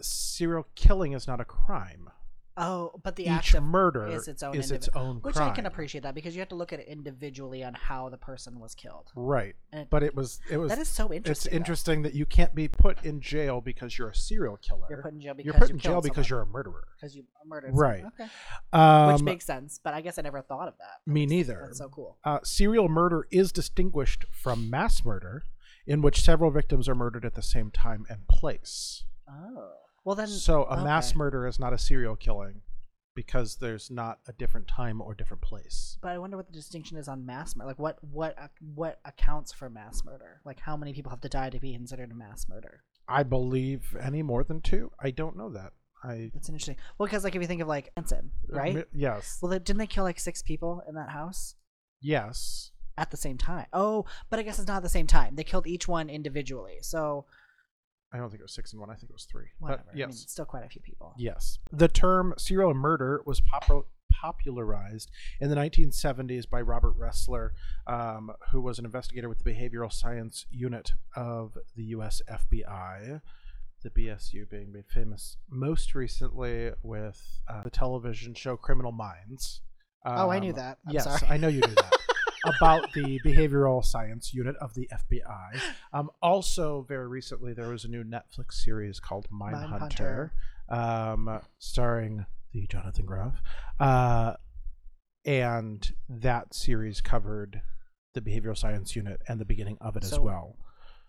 serial 0.00 0.66
killing 0.74 1.12
is 1.12 1.26
not 1.26 1.40
a 1.40 1.44
crime. 1.44 2.10
Oh, 2.56 2.92
but 3.02 3.16
the 3.16 3.24
Each 3.24 3.28
act 3.30 3.54
of 3.54 3.62
murder 3.64 4.06
is 4.06 4.28
its 4.28 4.42
own 4.42 4.54
is 4.54 4.70
its 4.70 4.88
own 4.94 5.16
which 5.22 5.34
crime. 5.36 5.50
I 5.50 5.54
can 5.54 5.66
appreciate 5.66 6.02
that 6.02 6.14
because 6.14 6.34
you 6.34 6.40
have 6.40 6.48
to 6.50 6.54
look 6.54 6.72
at 6.72 6.80
it 6.80 6.88
individually 6.88 7.64
on 7.64 7.74
how 7.74 8.08
the 8.08 8.16
person 8.16 8.58
was 8.60 8.74
killed. 8.74 9.10
Right. 9.16 9.54
And 9.72 9.88
But 9.90 10.02
it 10.02 10.14
was 10.14 10.40
it 10.50 10.56
was 10.58 10.70
that 10.70 10.78
is 10.78 10.88
so 10.88 11.12
interesting. 11.12 11.30
it's 11.32 11.44
though. 11.44 11.56
interesting 11.56 12.02
that 12.02 12.14
you 12.14 12.26
can't 12.26 12.54
be 12.54 12.68
put 12.68 13.04
in 13.04 13.20
jail 13.20 13.60
because 13.60 13.98
you're 13.98 14.10
a 14.10 14.14
serial 14.14 14.56
killer. 14.58 14.86
You're 14.88 15.02
put 15.02 15.12
in 15.14 15.20
jail 15.20 15.34
because 15.34 15.46
You're 15.46 15.54
put 15.60 15.68
you 15.68 15.74
in 15.74 15.78
jail 15.80 16.00
because 16.00 16.30
you're 16.30 16.42
a 16.42 16.46
murderer. 16.46 16.84
because 16.96 17.16
you 17.16 17.24
murdered 17.46 17.72
Right. 17.74 18.02
someone. 18.02 18.12
Okay. 18.20 18.30
Um, 18.72 19.12
Which 19.14 19.22
makes 19.22 19.44
sense, 19.44 19.80
but 19.82 19.94
I 19.94 20.00
guess 20.00 20.18
I 20.18 20.22
never 20.22 20.42
thought 20.42 20.68
of 20.68 20.74
that. 20.78 21.10
me 21.10 21.26
neither. 21.26 21.62
That's 21.66 21.78
so 21.78 21.88
cool. 21.88 22.18
Uh, 22.24 22.38
serial 22.42 22.88
murder 22.88 23.26
is 23.30 23.52
distinguished 23.52 24.24
from 24.30 24.70
mass 24.70 25.04
murder, 25.04 25.44
in 25.86 26.00
which 26.02 26.22
several 26.22 26.50
victims 26.50 26.88
are 26.88 26.94
murdered 26.94 27.24
at 27.24 27.34
the 27.34 27.42
same 27.42 27.70
time 27.70 28.06
and 28.08 28.26
place. 28.28 29.04
Oh. 29.28 29.72
Well 30.04 30.16
then 30.16 30.28
So 30.28 30.64
a 30.64 30.82
mass 30.82 31.14
murder 31.14 31.46
is 31.46 31.58
not 31.58 31.72
a 31.72 31.78
serial 31.78 32.16
killing 32.16 32.62
because 33.14 33.56
there's 33.56 33.90
not 33.90 34.18
a 34.26 34.32
different 34.32 34.66
time 34.66 35.00
or 35.00 35.14
different 35.14 35.42
place. 35.42 35.98
But 36.02 36.12
I 36.12 36.18
wonder 36.18 36.36
what 36.36 36.46
the 36.46 36.52
distinction 36.52 36.96
is 36.96 37.08
on 37.08 37.24
mass 37.24 37.56
murder. 37.56 37.68
Like 37.68 37.78
what 37.78 37.98
what 38.02 38.36
what 38.74 39.00
accounts 39.04 39.52
for 39.52 39.70
mass 39.70 40.04
murder? 40.04 40.40
Like 40.44 40.60
how 40.60 40.76
many 40.76 40.92
people 40.92 41.10
have 41.10 41.20
to 41.22 41.28
die 41.28 41.50
to 41.50 41.60
be 41.60 41.72
considered 41.72 42.10
a 42.10 42.14
mass 42.14 42.46
murder? 42.48 42.82
I 43.08 43.22
believe 43.22 43.96
any 44.00 44.22
more 44.22 44.44
than 44.44 44.60
two. 44.60 44.90
I 45.00 45.10
don't 45.10 45.36
know 45.36 45.50
that. 45.50 45.72
I 46.02 46.30
That's 46.34 46.48
interesting. 46.48 46.76
Well, 46.98 47.06
because 47.06 47.24
like 47.24 47.34
if 47.34 47.40
you 47.40 47.48
think 47.48 47.62
of 47.62 47.68
like 47.68 47.90
Manson, 47.96 48.30
uh, 48.52 48.56
right? 48.56 48.74
Mi- 48.74 48.84
yes. 48.92 49.38
Well, 49.40 49.52
didn't 49.52 49.78
they 49.78 49.86
kill 49.86 50.04
like 50.04 50.20
six 50.20 50.42
people 50.42 50.82
in 50.88 50.94
that 50.96 51.10
house 51.10 51.54
yes. 52.00 52.72
at 52.98 53.10
the 53.10 53.16
same 53.16 53.38
time? 53.38 53.66
Oh, 53.72 54.04
but 54.28 54.38
I 54.38 54.42
guess 54.42 54.58
it's 54.58 54.68
not 54.68 54.78
at 54.78 54.82
the 54.82 54.88
same 54.88 55.06
time. 55.06 55.36
They 55.36 55.44
killed 55.44 55.66
each 55.66 55.88
one 55.88 56.10
individually. 56.10 56.78
So 56.82 57.24
I 58.14 58.18
don't 58.18 58.30
think 58.30 58.38
it 58.40 58.44
was 58.44 58.54
six 58.54 58.72
and 58.72 58.80
one. 58.80 58.90
I 58.90 58.94
think 58.94 59.10
it 59.10 59.12
was 59.12 59.24
three. 59.24 59.46
whatever. 59.58 59.82
But 59.86 59.90
I 59.92 59.94
mean, 59.96 60.08
yes. 60.08 60.24
still 60.28 60.44
quite 60.44 60.64
a 60.64 60.68
few 60.68 60.80
people. 60.80 61.14
Yes. 61.18 61.58
The 61.72 61.88
term 61.88 62.32
serial 62.38 62.72
murder 62.72 63.20
was 63.26 63.40
popu- 63.40 63.86
popularized 64.12 65.10
in 65.40 65.50
the 65.50 65.56
1970s 65.56 66.48
by 66.48 66.60
Robert 66.60 66.98
Ressler, 66.98 67.50
um, 67.86 68.30
who 68.52 68.60
was 68.60 68.78
an 68.78 68.84
investigator 68.84 69.28
with 69.28 69.42
the 69.42 69.50
Behavioral 69.50 69.92
Science 69.92 70.46
Unit 70.50 70.92
of 71.16 71.58
the 71.76 71.82
U.S. 71.86 72.22
FBI, 72.30 73.20
the 73.82 73.90
BSU 73.90 74.48
being 74.48 74.72
made 74.72 74.84
famous 74.88 75.36
most 75.50 75.94
recently 75.94 76.70
with 76.82 77.20
uh, 77.48 77.62
the 77.62 77.70
television 77.70 78.32
show 78.34 78.56
Criminal 78.56 78.92
Minds. 78.92 79.60
Oh, 80.06 80.30
I 80.30 80.38
knew 80.38 80.50
Um, 80.50 80.56
that. 80.56 80.78
I'm 80.86 80.94
yes, 80.94 81.04
sorry. 81.04 81.20
I 81.28 81.36
know 81.36 81.48
you 81.48 81.60
knew 81.62 81.74
that. 81.74 81.92
about 82.44 82.92
the 82.92 83.20
behavioral 83.24 83.84
science 83.84 84.32
unit 84.34 84.56
of 84.60 84.74
the 84.74 84.88
FBI. 84.92 85.60
Um, 85.92 86.10
also, 86.22 86.84
very 86.88 87.06
recently, 87.08 87.52
there 87.54 87.68
was 87.68 87.84
a 87.84 87.88
new 87.88 88.04
Netflix 88.04 88.54
series 88.54 89.00
called 89.00 89.26
Mindhunter, 89.32 90.30
um, 90.68 91.40
starring 91.58 92.26
the 92.52 92.66
Jonathan 92.66 93.06
Groff. 93.06 93.42
Uh, 93.80 94.34
and 95.24 95.92
that 96.08 96.54
series 96.54 97.00
covered 97.00 97.62
the 98.14 98.20
behavioral 98.20 98.56
science 98.56 98.94
unit 98.94 99.20
and 99.28 99.40
the 99.40 99.44
beginning 99.44 99.78
of 99.80 99.96
it 99.96 100.04
as 100.04 100.18
well. 100.18 100.56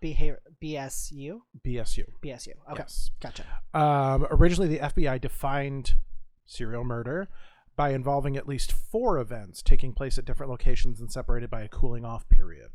Behavior 0.00 0.40
BSU 0.62 1.40
BSU. 1.66 2.04
BSU. 2.24 2.48
Okay, 2.70 2.78
Yes. 2.78 3.10
gotcha. 3.20 3.44
Um, 3.72 4.26
originally, 4.30 4.68
the 4.68 4.78
FBI 4.80 5.20
defined 5.20 5.94
serial 6.44 6.84
murder 6.84 7.28
by 7.76 7.90
involving 7.90 8.36
at 8.36 8.48
least 8.48 8.72
four 8.72 9.18
events 9.18 9.62
taking 9.62 9.92
place 9.92 10.16
at 10.18 10.24
different 10.24 10.50
locations 10.50 10.98
and 11.00 11.12
separated 11.12 11.50
by 11.50 11.62
a 11.62 11.68
cooling 11.68 12.04
off 12.04 12.28
period. 12.28 12.70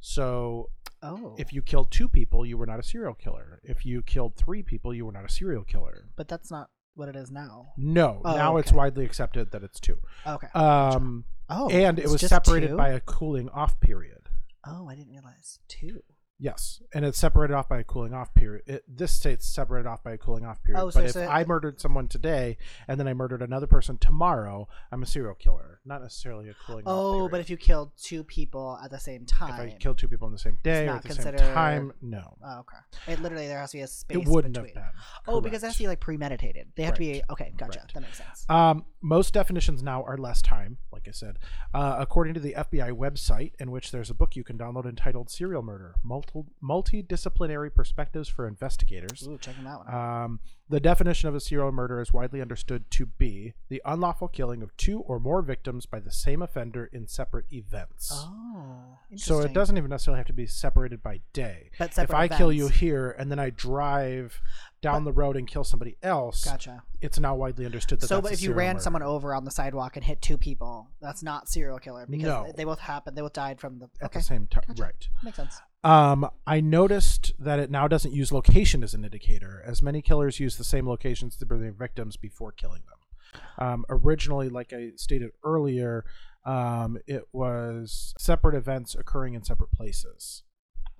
So, 0.00 0.70
Oh, 1.02 1.34
if 1.36 1.52
you 1.52 1.60
killed 1.60 1.90
two 1.90 2.08
people, 2.08 2.46
you 2.46 2.56
were 2.56 2.64
not 2.64 2.80
a 2.80 2.82
serial 2.82 3.12
killer. 3.14 3.60
If 3.62 3.84
you 3.84 4.00
killed 4.00 4.36
three 4.36 4.62
people, 4.62 4.94
you 4.94 5.04
were 5.04 5.12
not 5.12 5.24
a 5.24 5.28
serial 5.28 5.64
killer. 5.64 6.06
but 6.16 6.28
that's 6.28 6.50
not 6.50 6.70
what 6.94 7.08
it 7.08 7.16
is 7.16 7.30
now. 7.30 7.72
No, 7.76 8.22
Oh, 8.24 8.36
now 8.36 8.56
it's 8.56 8.72
widely 8.72 9.04
accepted 9.04 9.50
that 9.50 9.62
it's 9.64 9.80
two. 9.80 9.98
Okay. 10.26 10.46
Um, 10.54 11.24
oh, 11.50 11.68
and 11.68 11.98
it 11.98 12.08
was 12.08 12.20
separated 12.22 12.68
two? 12.68 12.76
by 12.76 12.90
a 12.90 13.00
cooling 13.00 13.48
off 13.50 13.78
period. 13.80 14.28
Oh, 14.66 14.88
I 14.88 14.94
didn't 14.94 15.10
realize 15.10 15.58
two. 15.68 16.02
Yes, 16.38 16.82
and 16.92 17.04
it's 17.04 17.16
separated 17.18 17.54
off 17.54 17.68
by 17.68 17.78
a 17.78 17.84
cooling 17.84 18.12
off 18.12 18.34
period. 18.34 18.64
It, 18.66 18.84
this 18.88 19.12
state's 19.12 19.46
separated 19.46 19.88
off 19.88 20.02
by 20.02 20.12
a 20.12 20.18
cooling 20.18 20.44
off 20.44 20.62
period. 20.64 20.82
Oh, 20.82 20.90
so- 20.90 21.00
but 21.00 21.06
if 21.06 21.12
so- 21.12 21.26
I 21.28 21.44
murdered 21.44 21.80
someone 21.80 22.08
today 22.08 22.56
and 22.88 22.98
then 22.98 23.06
I 23.06 23.14
murdered 23.14 23.40
another 23.40 23.68
person 23.68 23.98
tomorrow, 23.98 24.66
I'm 24.90 25.02
a 25.02 25.06
serial 25.06 25.34
killer, 25.34 25.80
not 25.84 26.02
necessarily 26.02 26.48
a 26.48 26.54
cooling 26.66 26.86
off 26.86 26.92
Oh, 26.92 27.28
but 27.28 27.40
if 27.40 27.48
you 27.50 27.56
killed 27.56 27.92
two 27.96 28.24
people 28.24 28.78
at 28.82 28.90
the 28.90 28.98
same 28.98 29.24
time, 29.26 29.68
if 29.68 29.74
I 29.74 29.78
killed 29.78 29.98
two 29.98 30.08
people 30.08 30.26
on 30.26 30.32
the 30.32 30.38
same 30.38 30.58
day 30.64 30.88
or 30.88 30.96
at 30.96 31.02
the 31.04 31.14
same 31.14 31.36
time, 31.36 31.92
no, 32.02 32.36
Oh, 32.44 32.60
okay. 32.60 33.12
It 33.12 33.20
literally 33.20 33.46
there 33.46 33.60
has 33.60 33.70
to 33.70 33.76
be 33.78 33.82
a 33.82 33.86
space. 33.86 34.18
it 34.18 34.26
wouldn't 34.28 34.54
between. 34.54 34.74
have 34.74 34.92
been. 34.92 35.34
Oh, 35.34 35.40
because 35.40 35.62
it 35.62 35.66
has 35.66 35.76
to 35.76 35.82
be 35.84 35.88
like 35.88 36.00
premeditated. 36.00 36.72
They 36.74 36.82
have 36.82 36.94
to 36.94 37.00
be 37.00 37.22
okay. 37.30 37.52
Gotcha. 37.56 37.78
Right. 37.78 37.94
That 37.94 38.00
makes 38.00 38.18
sense. 38.18 38.44
Um, 38.48 38.84
most 39.04 39.34
definitions 39.34 39.82
now 39.82 40.02
are 40.02 40.16
less 40.16 40.40
time, 40.40 40.78
like 40.90 41.06
I 41.06 41.10
said. 41.10 41.38
Uh, 41.74 41.96
according 41.98 42.32
to 42.34 42.40
the 42.40 42.54
FBI 42.54 42.90
website, 42.92 43.52
in 43.58 43.70
which 43.70 43.90
there's 43.90 44.08
a 44.08 44.14
book 44.14 44.34
you 44.34 44.42
can 44.42 44.56
download 44.56 44.86
entitled 44.86 45.28
Serial 45.28 45.62
Murder 45.62 45.96
Multi- 46.02 46.44
Multidisciplinary 46.62 47.72
Perspectives 47.72 48.30
for 48.30 48.48
Investigators. 48.48 49.28
Ooh, 49.28 49.36
checking 49.36 49.64
that 49.64 49.78
one. 49.78 49.88
out. 49.88 50.24
Um, 50.24 50.40
the 50.68 50.80
definition 50.80 51.28
of 51.28 51.34
a 51.34 51.40
serial 51.40 51.70
murder 51.70 52.00
is 52.00 52.12
widely 52.12 52.40
understood 52.40 52.90
to 52.90 53.04
be 53.06 53.52
the 53.68 53.82
unlawful 53.84 54.28
killing 54.28 54.62
of 54.62 54.74
two 54.78 55.00
or 55.00 55.20
more 55.20 55.42
victims 55.42 55.84
by 55.84 56.00
the 56.00 56.10
same 56.10 56.40
offender 56.40 56.88
in 56.92 57.06
separate 57.06 57.44
events. 57.52 58.10
oh, 58.12 58.98
so 59.16 59.40
it 59.40 59.52
doesn't 59.52 59.76
even 59.76 59.90
necessarily 59.90 60.18
have 60.18 60.26
to 60.26 60.32
be 60.32 60.46
separated 60.46 61.02
by 61.02 61.20
day. 61.34 61.70
But 61.78 61.88
If 61.90 61.94
separate 61.94 62.16
I 62.16 62.28
kill 62.28 62.50
you 62.50 62.68
here 62.68 63.10
and 63.10 63.30
then 63.30 63.38
I 63.38 63.50
drive 63.50 64.40
down 64.80 65.04
the 65.04 65.12
road 65.12 65.36
and 65.36 65.46
kill 65.46 65.64
somebody 65.64 65.96
else, 66.02 66.44
Gotcha. 66.44 66.82
it's 67.02 67.18
now 67.20 67.34
widely 67.34 67.66
understood 67.66 68.00
that 68.00 68.06
So, 68.08 68.16
that's 68.16 68.22
but 68.28 68.32
if 68.32 68.42
you 68.42 68.52
ran 68.54 68.74
murder. 68.76 68.82
someone 68.82 69.02
over 69.02 69.34
on 69.34 69.44
the 69.44 69.50
sidewalk 69.50 69.96
and 69.96 70.04
hit 70.04 70.22
two 70.22 70.38
people, 70.38 70.88
that's 71.00 71.22
not 71.22 71.48
serial 71.48 71.78
killer 71.78 72.06
because 72.08 72.24
No. 72.24 72.52
they 72.56 72.64
both 72.64 72.80
happened. 72.80 73.16
They 73.16 73.22
both 73.22 73.32
died 73.34 73.60
from 73.60 73.78
the. 73.80 73.90
at 74.00 74.06
okay, 74.06 74.18
the 74.20 74.24
same 74.24 74.46
time, 74.46 74.64
Gotcha. 74.68 74.82
right? 74.82 75.08
makes 75.22 75.36
sense. 75.36 75.60
Um, 75.84 76.30
I 76.46 76.60
noticed 76.60 77.32
that 77.38 77.58
it 77.58 77.70
now 77.70 77.86
doesn't 77.86 78.14
use 78.14 78.32
location 78.32 78.82
as 78.82 78.94
an 78.94 79.04
indicator, 79.04 79.62
as 79.66 79.82
many 79.82 80.00
killers 80.00 80.40
use 80.40 80.56
the 80.56 80.64
same 80.64 80.88
locations 80.88 81.36
to 81.36 81.46
bring 81.46 81.60
their 81.60 81.72
victims 81.72 82.16
before 82.16 82.52
killing 82.52 82.82
them. 82.88 83.40
Um, 83.58 83.84
originally, 83.90 84.48
like 84.48 84.72
I 84.72 84.92
stated 84.96 85.32
earlier, 85.44 86.04
um, 86.46 86.98
it 87.06 87.24
was 87.32 88.14
separate 88.18 88.54
events 88.54 88.94
occurring 88.94 89.34
in 89.34 89.44
separate 89.44 89.72
places. 89.72 90.42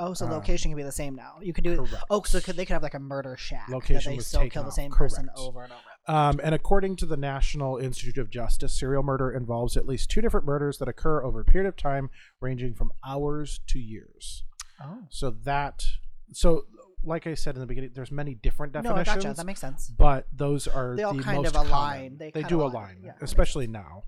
Oh, 0.00 0.12
so 0.12 0.26
Um, 0.26 0.32
location 0.32 0.70
can 0.70 0.76
be 0.76 0.82
the 0.82 0.92
same 0.92 1.14
now. 1.14 1.38
You 1.40 1.52
can 1.52 1.64
do 1.64 1.72
it. 1.72 1.76
Correct. 1.76 2.04
Oh, 2.10 2.22
so 2.22 2.40
could, 2.40 2.56
they 2.56 2.66
could 2.66 2.72
have 2.72 2.82
like 2.82 2.94
a 2.94 2.98
murder 2.98 3.36
shack 3.36 3.68
Location 3.68 3.94
that 3.94 4.10
they 4.10 4.16
was 4.16 4.26
still 4.26 4.40
taken 4.40 4.50
kill 4.50 4.64
the 4.64 4.72
same 4.72 4.90
person 4.90 5.26
Correct. 5.26 5.38
over 5.38 5.62
and 5.62 5.72
over. 5.72 6.18
Um, 6.18 6.40
and 6.42 6.54
according 6.54 6.96
to 6.96 7.06
the 7.06 7.16
National 7.16 7.78
Institute 7.78 8.18
of 8.18 8.28
Justice, 8.28 8.78
serial 8.78 9.02
murder 9.02 9.30
involves 9.30 9.76
at 9.76 9.86
least 9.86 10.10
two 10.10 10.20
different 10.20 10.44
murders 10.44 10.78
that 10.78 10.88
occur 10.88 11.22
over 11.22 11.40
a 11.40 11.44
period 11.44 11.68
of 11.68 11.76
time 11.76 12.10
ranging 12.40 12.74
from 12.74 12.92
hours 13.06 13.60
to 13.68 13.78
years. 13.78 14.44
Oh, 14.84 14.98
So 15.10 15.30
that, 15.44 15.84
so 16.32 16.64
like 17.02 17.26
I 17.26 17.34
said 17.34 17.54
in 17.54 17.60
the 17.60 17.66
beginning, 17.66 17.90
there's 17.94 18.10
many 18.12 18.34
different 18.34 18.72
definitions. 18.72 18.94
no, 18.96 19.00
I 19.00 19.04
definitions. 19.04 19.24
gotcha. 19.32 19.36
That 19.36 19.46
makes 19.46 19.60
sense. 19.60 19.88
but 19.88 20.26
those 20.32 20.66
are 20.68 20.94
They 20.96 21.02
all 21.02 21.14
the 21.14 21.22
kind 21.22 21.38
most 21.42 21.48
of 21.48 21.66
align. 21.66 21.68
common. 21.70 22.18
They 22.18 22.30
They, 22.30 22.42
do 22.44 22.60
align. 22.62 22.72
align, 22.72 23.02
Yeah, 23.04 23.12
especially 23.20 23.66
now. 23.66 24.04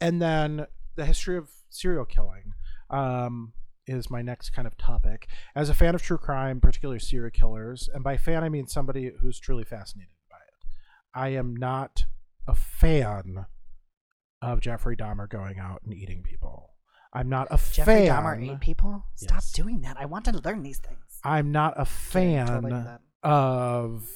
And 0.00 0.20
then 0.20 0.66
the 0.96 1.04
history 1.06 1.36
of 1.36 1.50
serial 1.68 2.04
killing 2.04 2.52
um, 2.90 3.52
is 3.86 4.10
my 4.10 4.22
next 4.22 4.50
kind 4.50 4.66
of 4.66 4.76
topic. 4.76 5.28
As 5.54 5.68
a 5.68 5.74
fan 5.74 5.94
of 5.94 6.02
true 6.02 6.18
crime, 6.18 6.60
particularly 6.60 6.98
serial 6.98 7.30
killers, 7.30 7.88
and 7.92 8.02
by 8.02 8.16
fan 8.16 8.42
I 8.44 8.48
mean 8.48 8.66
somebody 8.66 9.12
who's 9.20 9.38
truly 9.38 9.64
fascinated 9.64 10.12
by 10.30 10.36
it, 10.38 10.66
I 11.14 11.28
am 11.30 11.54
not 11.56 12.04
a 12.48 12.54
fan 12.54 13.46
of 14.42 14.60
Jeffrey 14.60 14.96
Dahmer 14.96 15.28
going 15.28 15.58
out 15.58 15.82
and 15.84 15.92
eating 15.94 16.22
people. 16.22 16.69
I'm 17.12 17.28
not 17.28 17.48
a 17.50 17.56
Jeffrey 17.72 18.06
fan. 18.06 18.08
Dahmer 18.22 18.50
ate 18.52 18.60
people. 18.60 19.04
Stop 19.16 19.36
Yes. 19.38 19.52
doing 19.52 19.80
that. 19.82 19.96
I 19.98 20.04
want 20.06 20.24
to 20.26 20.32
learn 20.44 20.62
these 20.62 20.78
things. 20.78 20.98
I'm 21.24 21.50
not 21.52 21.74
a 21.76 21.84
fan 21.84 22.46
totally 22.46 22.84
of 23.22 24.08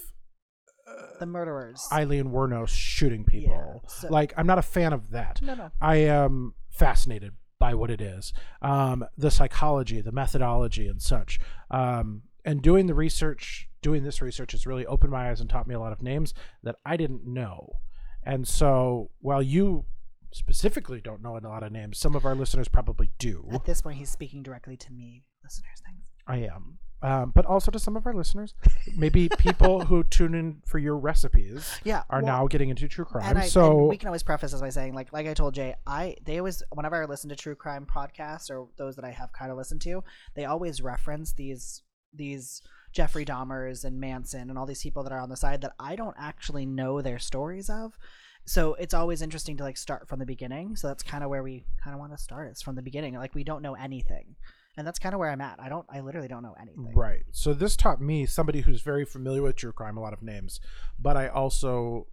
The 1.18 1.26
murderers. 1.26 1.86
Aileen 1.92 2.26
Wuornos 2.30 2.68
shooting 2.68 3.24
people. 3.24 3.80
Yeah, 3.82 3.88
so- 3.88 4.08
like 4.08 4.32
I'm 4.36 4.46
not 4.46 4.58
a 4.58 4.62
fan 4.62 4.92
of 4.92 5.10
that. 5.10 5.40
no, 5.42 5.54
no. 5.54 5.70
I 5.80 5.96
am 5.96 6.54
fascinated 6.70 7.32
by 7.58 7.74
what 7.74 7.90
it 7.90 8.00
is, 8.00 8.32
um, 8.62 9.04
the 9.16 9.30
psychology, 9.30 10.00
the 10.00 10.12
methodology, 10.12 10.86
and 10.88 11.00
such. 11.00 11.38
Um, 11.70 12.22
and 12.44 12.60
doing 12.62 12.86
the 12.86 12.94
research, 12.94 13.68
doing 13.80 14.02
this 14.02 14.20
research, 14.20 14.52
has 14.52 14.66
really 14.66 14.84
opened 14.86 15.12
my 15.12 15.30
eyes 15.30 15.40
and 15.40 15.48
taught 15.48 15.66
me 15.66 15.74
a 15.74 15.80
lot 15.80 15.92
of 15.92 16.02
names 16.02 16.34
that 16.62 16.76
I 16.84 16.96
didn't 16.96 17.24
know. 17.26 17.78
And 18.22 18.46
so, 18.46 19.10
while 19.20 19.42
you 19.42 19.86
specifically 20.34 21.00
don't 21.00 21.22
know 21.22 21.36
a 21.36 21.38
lot 21.38 21.62
of 21.62 21.72
names, 21.72 21.98
some 21.98 22.14
of 22.14 22.24
our 22.24 22.34
listeners 22.34 22.68
probably 22.68 23.10
do. 23.18 23.48
At 23.52 23.64
this 23.64 23.80
point, 23.80 23.98
he's 23.98 24.10
speaking 24.10 24.42
directly 24.42 24.76
to 24.76 24.92
me, 24.92 25.22
listeners. 25.42 25.82
Thanks. 25.84 26.00
I 26.26 26.52
am. 26.52 26.78
Um, 27.02 27.32
but 27.34 27.44
also 27.44 27.70
to 27.70 27.78
some 27.78 27.96
of 27.96 28.06
our 28.06 28.14
listeners, 28.14 28.54
maybe 28.96 29.28
people 29.38 29.84
who 29.84 30.02
tune 30.04 30.34
in 30.34 30.62
for 30.64 30.78
your 30.78 30.96
recipes 30.96 31.78
Yeah, 31.84 32.02
are 32.08 32.22
well, 32.22 32.32
now 32.32 32.46
getting 32.46 32.70
into 32.70 32.88
true 32.88 33.04
crime. 33.04 33.24
And 33.26 33.38
I, 33.38 33.46
so 33.46 33.84
we 33.84 33.98
can 33.98 34.08
always 34.08 34.22
preface 34.22 34.52
this 34.52 34.60
by 34.60 34.70
saying, 34.70 34.94
like, 34.94 35.12
like 35.12 35.26
I 35.26 35.34
told 35.34 35.54
Jay, 35.54 35.74
I 35.86 36.16
they 36.24 36.38
always 36.38 36.62
whenever 36.72 37.02
I 37.02 37.04
listen 37.04 37.28
to 37.28 37.36
true 37.36 37.54
crime 37.54 37.86
podcasts 37.86 38.50
or 38.50 38.68
those 38.78 38.96
that 38.96 39.04
I 39.04 39.10
have 39.10 39.32
kind 39.32 39.50
of 39.50 39.58
listened 39.58 39.82
to, 39.82 40.02
they 40.34 40.46
always 40.46 40.80
reference 40.80 41.34
these 41.34 41.82
these 42.14 42.62
Jeffrey 42.92 43.26
Dahmers 43.26 43.84
and 43.84 44.00
Manson 44.00 44.48
and 44.48 44.58
all 44.58 44.66
these 44.66 44.82
people 44.82 45.02
that 45.02 45.12
are 45.12 45.20
on 45.20 45.28
the 45.28 45.36
side 45.36 45.60
that 45.60 45.74
I 45.78 45.96
don't 45.96 46.16
actually 46.18 46.64
know 46.64 47.02
their 47.02 47.18
stories 47.18 47.68
of. 47.68 47.98
So 48.46 48.74
it's 48.74 48.94
always 48.94 49.22
interesting 49.22 49.56
to 49.58 49.64
like 49.64 49.76
start 49.76 50.08
from 50.08 50.18
the 50.18 50.26
beginning. 50.26 50.76
So 50.76 50.88
that's 50.88 51.02
kind 51.02 51.24
of 51.24 51.30
where 51.30 51.42
we 51.42 51.64
kind 51.82 51.94
of 51.94 52.00
want 52.00 52.12
to 52.12 52.18
start. 52.18 52.50
It's 52.50 52.62
from 52.62 52.76
the 52.76 52.82
beginning. 52.82 53.14
Like 53.14 53.34
we 53.34 53.44
don't 53.44 53.62
know 53.62 53.74
anything, 53.74 54.36
and 54.76 54.86
that's 54.86 54.98
kind 54.98 55.14
of 55.14 55.18
where 55.18 55.30
I'm 55.30 55.40
at. 55.40 55.58
I 55.58 55.68
don't. 55.68 55.86
I 55.88 56.00
literally 56.00 56.28
don't 56.28 56.42
know 56.42 56.54
anything. 56.60 56.92
Right. 56.94 57.24
So 57.32 57.54
this 57.54 57.76
taught 57.76 58.00
me 58.00 58.26
somebody 58.26 58.60
who's 58.60 58.82
very 58.82 59.04
familiar 59.04 59.42
with 59.42 59.56
true 59.56 59.72
crime, 59.72 59.96
a 59.96 60.00
lot 60.00 60.12
of 60.12 60.22
names, 60.22 60.60
but 60.98 61.16
I 61.16 61.28
also 61.28 62.08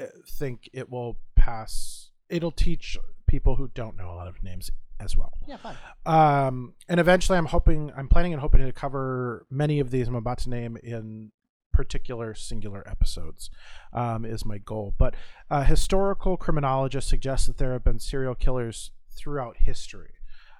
uh, 0.00 0.06
think 0.28 0.68
it 0.72 0.90
will 0.90 1.18
pass. 1.36 2.10
It'll 2.28 2.50
teach 2.50 2.98
people 3.26 3.56
who 3.56 3.68
don't 3.74 3.96
know 3.96 4.10
a 4.10 4.16
lot 4.16 4.28
of 4.28 4.42
names 4.42 4.70
as 4.98 5.16
well. 5.16 5.32
Yeah, 5.46 5.58
fine. 5.58 5.76
Um, 6.06 6.74
and 6.88 6.98
eventually, 7.00 7.38
I'm 7.38 7.46
hoping, 7.46 7.92
I'm 7.96 8.08
planning 8.08 8.32
and 8.32 8.40
hoping 8.40 8.64
to 8.64 8.72
cover 8.72 9.46
many 9.50 9.80
of 9.80 9.90
these 9.90 10.08
I'm 10.08 10.14
about 10.14 10.38
to 10.38 10.50
name 10.50 10.76
in 10.82 11.30
particular 11.76 12.34
singular 12.34 12.82
episodes 12.88 13.50
um, 13.92 14.24
is 14.24 14.46
my 14.46 14.56
goal. 14.56 14.94
But 14.96 15.14
uh, 15.50 15.62
historical 15.62 16.38
criminologists 16.38 17.10
suggest 17.10 17.46
that 17.46 17.58
there 17.58 17.74
have 17.74 17.84
been 17.84 17.98
serial 18.00 18.34
killers 18.34 18.92
throughout 19.14 19.58
history. 19.58 20.14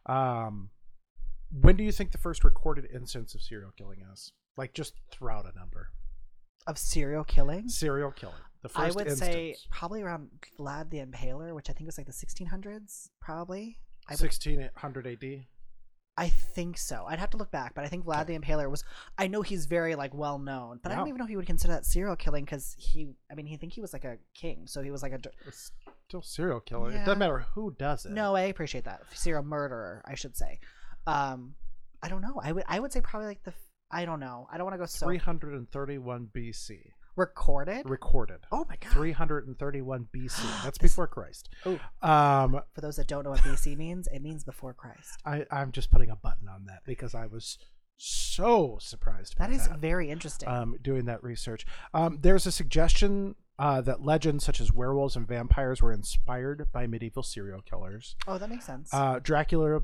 Um, 0.04 0.70
when 1.50 1.74
do 1.76 1.82
you 1.82 1.90
think 1.90 2.12
the 2.12 2.18
first 2.18 2.44
recorded 2.44 2.86
instance 2.94 3.34
of 3.34 3.40
serial 3.40 3.72
killing 3.78 4.00
is? 4.12 4.32
Like 4.58 4.74
just 4.74 4.92
throughout 5.10 5.46
a 5.46 5.58
number. 5.58 5.88
Of 6.66 6.76
serial 6.76 7.24
killing, 7.24 7.68
serial 7.68 8.10
killing. 8.10 8.34
The 8.62 8.68
first 8.68 8.78
I 8.78 8.90
would 8.90 9.06
instance. 9.06 9.32
say 9.32 9.56
probably 9.70 10.02
around 10.02 10.28
Vlad 10.58 10.90
the 10.90 10.98
Impaler, 10.98 11.54
which 11.54 11.70
I 11.70 11.72
think 11.72 11.86
was 11.86 11.96
like 11.96 12.08
the 12.08 12.12
1600s, 12.12 13.08
probably. 13.20 13.78
I 14.08 14.14
would 14.14 14.20
1600 14.20 15.06
AD 15.06 15.46
I 16.18 16.28
think 16.28 16.78
so. 16.78 17.04
I'd 17.06 17.18
have 17.18 17.30
to 17.30 17.36
look 17.36 17.50
back, 17.50 17.74
but 17.74 17.84
I 17.84 17.88
think 17.88 18.06
Vlad 18.06 18.26
the 18.26 18.38
Impaler 18.38 18.70
was. 18.70 18.84
I 19.18 19.26
know 19.26 19.42
he's 19.42 19.66
very 19.66 19.94
like 19.94 20.14
well 20.14 20.38
known, 20.38 20.80
but 20.82 20.90
I 20.90 20.94
don't 20.94 21.08
even 21.08 21.18
know 21.18 21.24
if 21.24 21.30
he 21.30 21.36
would 21.36 21.46
consider 21.46 21.74
that 21.74 21.84
serial 21.84 22.16
killing 22.16 22.44
because 22.44 22.74
he. 22.78 23.08
I 23.30 23.34
mean, 23.34 23.44
he 23.44 23.56
think 23.58 23.74
he 23.74 23.82
was 23.82 23.92
like 23.92 24.04
a 24.04 24.16
king, 24.34 24.66
so 24.66 24.82
he 24.82 24.90
was 24.90 25.02
like 25.02 25.12
a. 25.12 25.18
it's 25.46 25.72
still 26.08 26.22
serial 26.22 26.60
killing 26.60 26.94
it 26.94 27.04
doesn't 27.04 27.18
matter 27.18 27.44
who 27.54 27.74
does 27.78 28.06
it 28.06 28.12
No, 28.12 28.36
I 28.36 28.42
appreciate 28.42 28.84
that 28.84 29.02
serial 29.12 29.42
murderer. 29.42 30.02
I 30.06 30.14
should 30.14 30.36
say. 30.36 30.60
Um, 31.06 31.54
I 32.02 32.08
don't 32.08 32.22
know. 32.22 32.40
I 32.42 32.52
would. 32.52 32.64
I 32.66 32.80
would 32.80 32.92
say 32.92 33.00
probably 33.00 33.26
like 33.26 33.42
the. 33.42 33.52
I 33.90 34.04
don't 34.04 34.20
know. 34.20 34.48
I 34.50 34.56
don't 34.56 34.64
want 34.64 34.74
to 34.74 34.78
go 34.78 34.86
so 34.86 35.06
331 35.06 36.30
BC 36.34 36.92
recorded. 37.16 37.88
recorded 37.88 38.40
Oh 38.52 38.64
my 38.68 38.76
god! 38.76 38.92
331 38.92 40.08
BC. 40.14 40.40
That's 40.64 40.78
This- 40.78 40.92
before 40.92 41.06
Christ. 41.08 41.48
Oh. 41.64 41.78
Um, 42.02 42.60
For 42.74 42.80
those 42.80 42.96
that 42.96 43.08
don't 43.08 43.24
know 43.24 43.30
what 43.30 43.40
BC 43.40 43.76
means, 43.84 44.06
it 44.12 44.20
means 44.22 44.44
before 44.44 44.74
Christ. 44.74 45.20
I, 45.24 45.44
I'm 45.50 45.72
just 45.72 45.90
putting 45.90 46.10
a 46.10 46.16
button 46.16 46.48
on 46.48 46.66
that 46.66 46.80
because 46.84 47.14
I 47.14 47.26
was 47.26 47.58
so 47.98 48.76
surprised. 48.80 49.36
By 49.38 49.46
That 49.48 49.54
is 49.56 49.68
that, 49.68 49.78
very 49.78 50.10
interesting. 50.10 50.48
um, 50.48 50.76
doing 50.82 51.06
that 51.06 51.22
research. 51.22 51.64
Um, 51.94 52.18
there's 52.20 52.46
a 52.46 52.52
suggestion 52.52 53.34
uh, 53.58 53.80
that 53.80 54.02
legends 54.04 54.44
such 54.44 54.60
as 54.60 54.70
werewolves 54.70 55.16
and 55.16 55.26
vampires 55.26 55.80
were 55.80 55.92
inspired 55.92 56.66
by 56.72 56.86
medieval 56.86 57.22
serial 57.22 57.62
killers. 57.62 58.14
oh, 58.28 58.36
that 58.36 58.50
makes 58.50 58.66
sense. 58.66 58.90
Uh, 58.92 59.18
Dracula. 59.22 59.80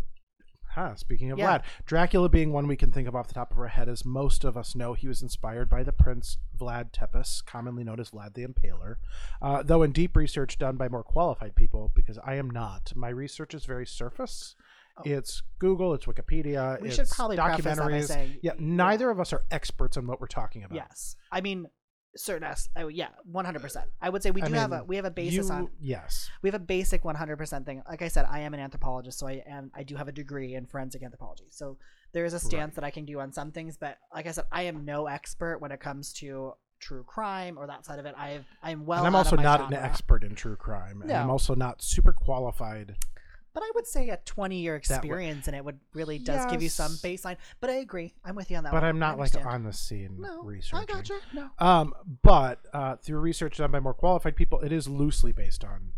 Huh, 0.75 0.95
speaking 0.95 1.31
of 1.31 1.39
Yeah. 1.39 1.59
Vlad, 1.59 1.63
Dracula 1.85 2.29
being 2.31 2.51
one 2.51 2.67
we 2.67 2.77
can 2.77 2.91
think 2.91 3.07
of 3.07 3.15
off 3.15 3.29
the 3.29 3.35
top 3.35 3.51
of 3.53 3.59
our 3.59 3.69
head, 3.69 3.89
as 3.89 4.05
most 4.05 4.43
of 4.43 4.57
us 4.57 4.75
know, 4.75 4.95
he 4.95 5.07
was 5.07 5.21
inspired 5.21 5.69
by 5.69 5.83
the 5.83 5.93
prince 5.93 6.39
Vlad 6.59 6.93
Tepes, 6.93 7.45
commonly 7.45 7.85
known 7.85 8.01
as 8.01 8.11
Vlad 8.11 8.35
the 8.35 8.47
Impaler. 8.47 8.97
Uh, 9.43 9.63
though 9.63 9.83
in 9.83 9.93
deep 9.93 10.17
research 10.17 10.59
done 10.59 10.77
by 10.77 10.89
more 10.89 11.03
qualified 11.03 11.55
people, 11.55 11.93
because 11.95 12.19
I 12.25 12.37
am 12.37 12.49
not, 12.49 12.93
my 12.97 13.11
research 13.11 13.53
is 13.53 13.67
very 13.67 13.87
surface. 13.87 14.55
Oh. 14.97 15.03
It's 15.05 15.43
Google, 15.59 15.95
it's 15.95 16.07
Wikipedia, 16.07 16.81
we 16.81 16.89
it's 16.89 16.97
should 16.97 17.09
probably 17.11 17.37
preface 17.37 17.65
that 17.65 17.77
by 17.79 17.85
documentaries. 17.85 18.07
saying, 18.07 18.39
yeah, 18.43 18.53
neither 18.59 19.11
of 19.11 19.21
us 19.21 19.33
are 19.33 19.45
experts 19.51 19.97
on 19.97 20.07
what 20.07 20.21
we're 20.21 20.27
talking 20.27 20.65
about. 20.65 20.77
Yes, 20.77 21.17
I 21.31 21.41
mean 21.43 21.67
certain 22.17 22.45
as 22.45 22.69
oh, 22.77 22.89
yeah, 22.89 23.09
one 23.25 23.45
hundred 23.45 23.63
percent. 23.63 23.87
Uh, 24.01 24.07
I 24.07 24.09
would 24.11 24.23
say 24.23 24.31
we 24.31 24.43
I 24.43 24.49
do 24.49 24.55
have 24.55 24.73
a 24.73 24.85
we 24.85 24.97
have 24.97 25.05
a 25.05 25.11
basis 25.11 25.49
You- 25.49 25.53
on 25.55 25.71
yes, 25.81 26.31
we 26.43 26.49
have 26.49 26.55
a 26.55 26.65
basic 26.65 27.05
one 27.05 27.15
hundred 27.15 27.37
percent 27.37 27.67
thing. 27.67 27.83
Like 27.89 28.03
I 28.03 28.09
said, 28.09 28.27
I 28.29 28.41
am 28.41 28.55
an 28.55 28.61
anthropologist, 28.61 29.19
so 29.19 29.27
I 29.27 29.43
am 29.47 29.71
I 29.75 29.83
do 29.83 29.97
have 29.97 30.09
a 30.09 30.13
degree 30.13 30.55
in 30.55 30.67
forensic 30.67 31.03
anthropology. 31.03 31.47
So 31.51 31.79
there 32.13 32.25
is 32.25 32.35
a 32.35 32.39
stance 32.39 32.71
Right. 32.71 32.75
that 32.77 32.85
I 32.85 32.91
can 32.91 33.05
do 33.07 33.21
on 33.21 33.33
some 33.33 33.53
things, 33.53 33.77
but 33.77 33.97
like 34.15 34.27
I 34.27 34.33
said, 34.33 34.45
I 34.53 34.63
am 34.63 34.85
no 34.85 35.07
expert 35.07 35.59
when 35.61 35.73
it 35.73 35.81
comes 35.81 36.13
to 36.15 36.53
true 36.79 37.05
crime 37.05 37.57
or 37.57 37.67
that 37.69 37.87
side 37.87 37.99
of 38.01 38.07
it. 38.07 38.15
I 38.19 38.31
have 38.31 38.45
I'm 38.63 38.85
well. 38.85 38.99
and 38.99 39.07
I'm 39.07 39.15
also 39.15 39.37
not 39.37 39.69
an 39.69 39.75
expert 39.75 40.25
in 40.25 40.35
true 40.35 40.57
crime, 40.57 41.01
and 41.03 41.11
I'm 41.13 41.31
also 41.31 41.55
not 41.55 41.81
super 41.83 42.13
qualified. 42.13 42.97
But 43.55 43.63
I 43.63 43.71
would 43.75 43.87
say 43.87 44.09
a 44.09 44.17
20 44.25 44.57
year 44.57 44.77
experience 44.77 45.47
and 45.47 45.55
it 45.57 45.65
would 45.65 45.79
really 45.95 46.19
does 46.19 46.47
give 46.51 46.63
you 46.63 46.69
some 46.69 46.93
Yes. 46.93 47.03
baseline. 47.03 47.37
But 47.61 47.71
I 47.71 47.75
agree. 47.75 48.15
I'm 48.25 48.35
with 48.35 48.51
you 48.51 48.57
on 48.57 48.65
that 48.65 48.73
But 48.73 48.83
one. 48.83 48.89
I'm 48.91 48.97
I 48.97 48.99
not 48.99 49.19
like 49.19 49.35
understand. 49.35 49.47
on 49.47 49.65
the 49.65 49.73
scene 49.73 50.17
No, 50.21 50.43
researching. 50.43 50.79
I 50.79 50.85
gotcha. 50.87 51.19
No. 51.35 51.51
Um, 51.59 51.95
but 52.23 52.61
uh, 52.73 52.97
through 52.97 53.19
research 53.19 53.59
done 53.59 53.71
by 53.71 53.81
more 53.81 53.95
qualified 53.95 54.37
people, 54.37 54.61
it 54.61 54.73
is 54.73 54.89
loosely 54.89 55.33
based 55.33 55.65
on 55.65 55.93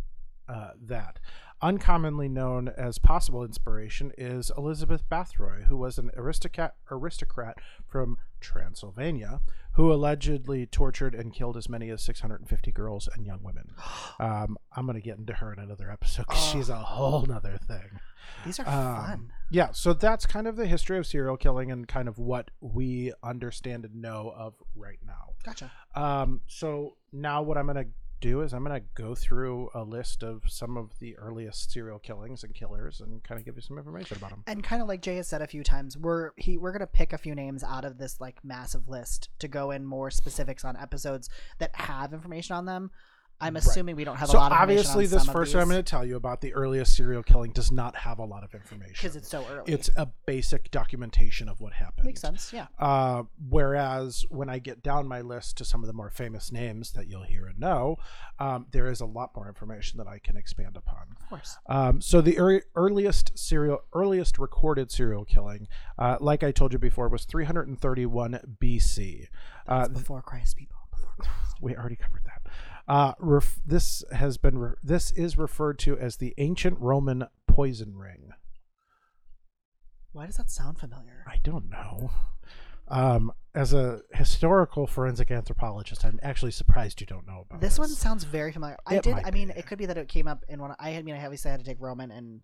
uh, 0.48 0.70
that. 0.86 1.20
Uncommonly 1.64 2.28
known 2.28 2.68
as 2.76 2.98
possible 2.98 3.42
inspiration 3.42 4.12
is 4.18 4.52
Elizabeth 4.58 5.02
Bathory, 5.10 5.64
who 5.64 5.78
was 5.78 5.96
an 5.96 6.10
aristocrat 6.14 6.74
aristocrat 6.90 7.56
from 7.86 8.18
Transylvania, 8.38 9.40
who 9.72 9.90
allegedly 9.90 10.66
tortured 10.66 11.14
and 11.14 11.32
killed 11.32 11.56
as 11.56 11.66
many 11.66 11.88
as 11.88 12.02
650 12.02 12.70
girls 12.70 13.08
and 13.14 13.24
young 13.24 13.42
women. 13.42 13.70
Um, 14.20 14.56
I'm 14.76 14.86
going 14.86 14.94
to 14.94 15.02
get 15.02 15.18
into 15.18 15.32
her 15.32 15.52
in 15.52 15.58
another 15.58 15.90
episode 15.90 16.26
because 16.28 16.48
Oh. 16.48 16.52
she's 16.52 16.68
a 16.68 16.76
whole 16.76 17.22
nother 17.26 17.58
thing. 17.66 17.98
These 18.44 18.60
are 18.60 18.66
Um, 18.68 18.96
fun. 19.06 19.32
Yeah, 19.50 19.70
so 19.72 19.92
that's 19.92 20.24
kind 20.26 20.46
of 20.46 20.54
the 20.56 20.66
history 20.66 20.98
of 20.98 21.06
serial 21.06 21.36
killing 21.36 21.72
and 21.72 21.88
kind 21.88 22.06
of 22.08 22.18
what 22.18 22.50
we 22.60 23.12
understand 23.24 23.84
and 23.86 23.96
know 24.02 24.32
of 24.36 24.54
right 24.76 24.98
now. 25.04 25.30
Gotcha. 25.42 25.72
Um, 25.96 26.42
so 26.46 26.96
now 27.12 27.42
what 27.42 27.56
I'm 27.58 27.66
going 27.66 27.76
to 27.86 27.90
do 28.24 28.40
is 28.40 28.54
I'm 28.54 28.64
going 28.64 28.80
to 28.80 28.86
go 28.94 29.14
through 29.14 29.68
a 29.74 29.82
list 29.82 30.22
of 30.22 30.44
some 30.46 30.78
of 30.78 30.98
the 30.98 31.14
earliest 31.18 31.70
serial 31.70 31.98
killings 31.98 32.42
and 32.42 32.54
killers 32.54 33.00
and 33.00 33.22
kind 33.22 33.38
of 33.38 33.44
give 33.44 33.56
you 33.56 33.60
some 33.60 33.76
information 33.76 34.16
about 34.16 34.30
them. 34.30 34.42
And 34.46 34.64
kind 34.64 34.80
of 34.80 34.88
like 34.88 35.02
Jay 35.02 35.16
has 35.16 35.28
said 35.28 35.42
a 35.42 35.46
few 35.46 35.62
times, 35.62 35.98
we're 35.98 36.30
he 36.36 36.56
we're 36.56 36.72
gonna 36.72 36.86
pick 36.86 37.12
a 37.12 37.18
few 37.18 37.34
names 37.34 37.62
out 37.62 37.84
of 37.84 37.98
this 37.98 38.20
like 38.20 38.42
massive 38.42 38.88
list 38.88 39.28
to 39.40 39.48
go 39.48 39.70
in 39.70 39.84
more 39.84 40.10
specifics 40.10 40.64
on 40.64 40.74
episodes 40.76 41.28
that 41.58 41.76
have 41.76 42.14
information 42.14 42.56
on 42.56 42.64
them. 42.64 42.90
I'm 43.40 43.54
Right. 43.54 43.62
assuming 43.64 43.96
we 43.96 44.04
don't 44.04 44.16
have 44.16 44.28
So 44.30 44.38
a 44.38 44.40
lot 44.40 44.52
of 44.52 44.58
obviously, 44.58 45.06
this 45.06 45.26
first 45.26 45.54
one 45.54 45.62
I'm 45.62 45.68
going 45.68 45.82
to 45.82 45.88
tell 45.90 46.04
you 46.06 46.16
about 46.16 46.40
the 46.40 46.54
earliest 46.54 46.94
serial 46.94 47.22
killing 47.22 47.50
does 47.52 47.70
not 47.72 47.94
have 47.96 48.18
a 48.18 48.24
lot 48.24 48.42
of 48.44 48.54
information 48.54 48.92
because 48.94 49.16
it's 49.16 49.28
so 49.28 49.44
early. 49.50 49.72
It's 49.72 49.90
a 49.96 50.06
basic 50.24 50.70
documentation 50.70 51.48
of 51.48 51.60
what 51.60 51.74
happened. 51.74 52.06
makes 52.06 52.20
sense. 52.20 52.52
Yeah. 52.52 52.66
Uh, 52.78 53.24
whereas 53.48 54.24
when 54.30 54.48
I 54.48 54.58
get 54.60 54.82
down 54.82 55.06
my 55.08 55.20
list 55.20 55.58
to 55.58 55.64
some 55.64 55.82
of 55.82 55.86
the 55.88 55.92
more 55.92 56.10
famous 56.10 56.52
names 56.52 56.92
that 56.92 57.06
you'll 57.08 57.24
hear 57.24 57.46
and 57.46 57.58
know, 57.58 57.96
um, 58.38 58.66
there 58.70 58.86
is 58.88 59.00
a 59.00 59.06
lot 59.06 59.34
more 59.36 59.48
information 59.48 59.98
that 59.98 60.06
I 60.06 60.18
can 60.20 60.36
expand 60.36 60.76
upon. 60.76 61.16
Of 61.20 61.28
course. 61.28 61.56
Um, 61.66 62.00
so 62.00 62.20
the 62.20 62.36
ear 62.36 62.64
earliest 62.76 63.36
serial, 63.38 63.82
earliest 63.92 64.38
recorded 64.38 64.90
serial 64.90 65.24
killing, 65.24 65.68
uh, 65.98 66.16
like 66.20 66.42
I 66.42 66.50
told 66.52 66.72
you 66.72 66.78
before, 66.78 67.08
was 67.08 67.24
331 67.24 68.40
BC. 68.60 69.28
Uh, 69.66 69.88
before 69.88 70.22
Christ, 70.22 70.56
people. 70.56 70.76
Before 70.90 71.12
Christ. 71.18 71.56
we 71.60 71.76
already 71.76 71.96
covered 71.96 72.22
that. 72.24 72.33
Uh, 72.86 73.14
ref- 73.18 73.60
this 73.64 74.04
has 74.12 74.36
been 74.36 74.58
re- 74.58 74.74
this 74.82 75.10
is 75.12 75.38
referred 75.38 75.78
to 75.80 75.96
as 75.98 76.16
the 76.16 76.34
ancient 76.38 76.78
Roman 76.80 77.24
poison 77.46 77.96
ring. 77.96 78.30
Why 80.12 80.26
does 80.26 80.36
that 80.36 80.50
sound 80.50 80.78
familiar? 80.78 81.24
I 81.26 81.38
don't 81.42 81.68
know. 81.70 82.10
Um, 82.88 83.32
as 83.54 83.72
a 83.72 84.02
historical 84.12 84.86
forensic 84.86 85.30
anthropologist, 85.30 86.04
I'm 86.04 86.20
actually 86.22 86.50
surprised 86.52 87.00
you 87.00 87.06
don't 87.06 87.26
know 87.26 87.46
about 87.48 87.60
This 87.60 87.78
one 87.78 87.88
sounds 87.88 88.24
very 88.24 88.52
familiar. 88.52 88.76
I 88.86 88.96
It 88.96 89.02
did. 89.04 89.14
might 89.14 89.26
I 89.26 89.30
mean, 89.30 89.48
be. 89.48 89.54
it 89.54 89.66
could 89.66 89.78
be 89.78 89.86
that 89.86 89.96
it 89.96 90.08
came 90.08 90.28
up 90.28 90.44
in 90.48 90.60
one. 90.60 90.74
I 90.78 90.90
had- 90.90 91.04
mean, 91.04 91.14
I 91.14 91.24
obviously 91.24 91.50
had 91.50 91.60
to 91.60 91.66
take 91.66 91.80
Roman 91.80 92.10
and 92.10 92.42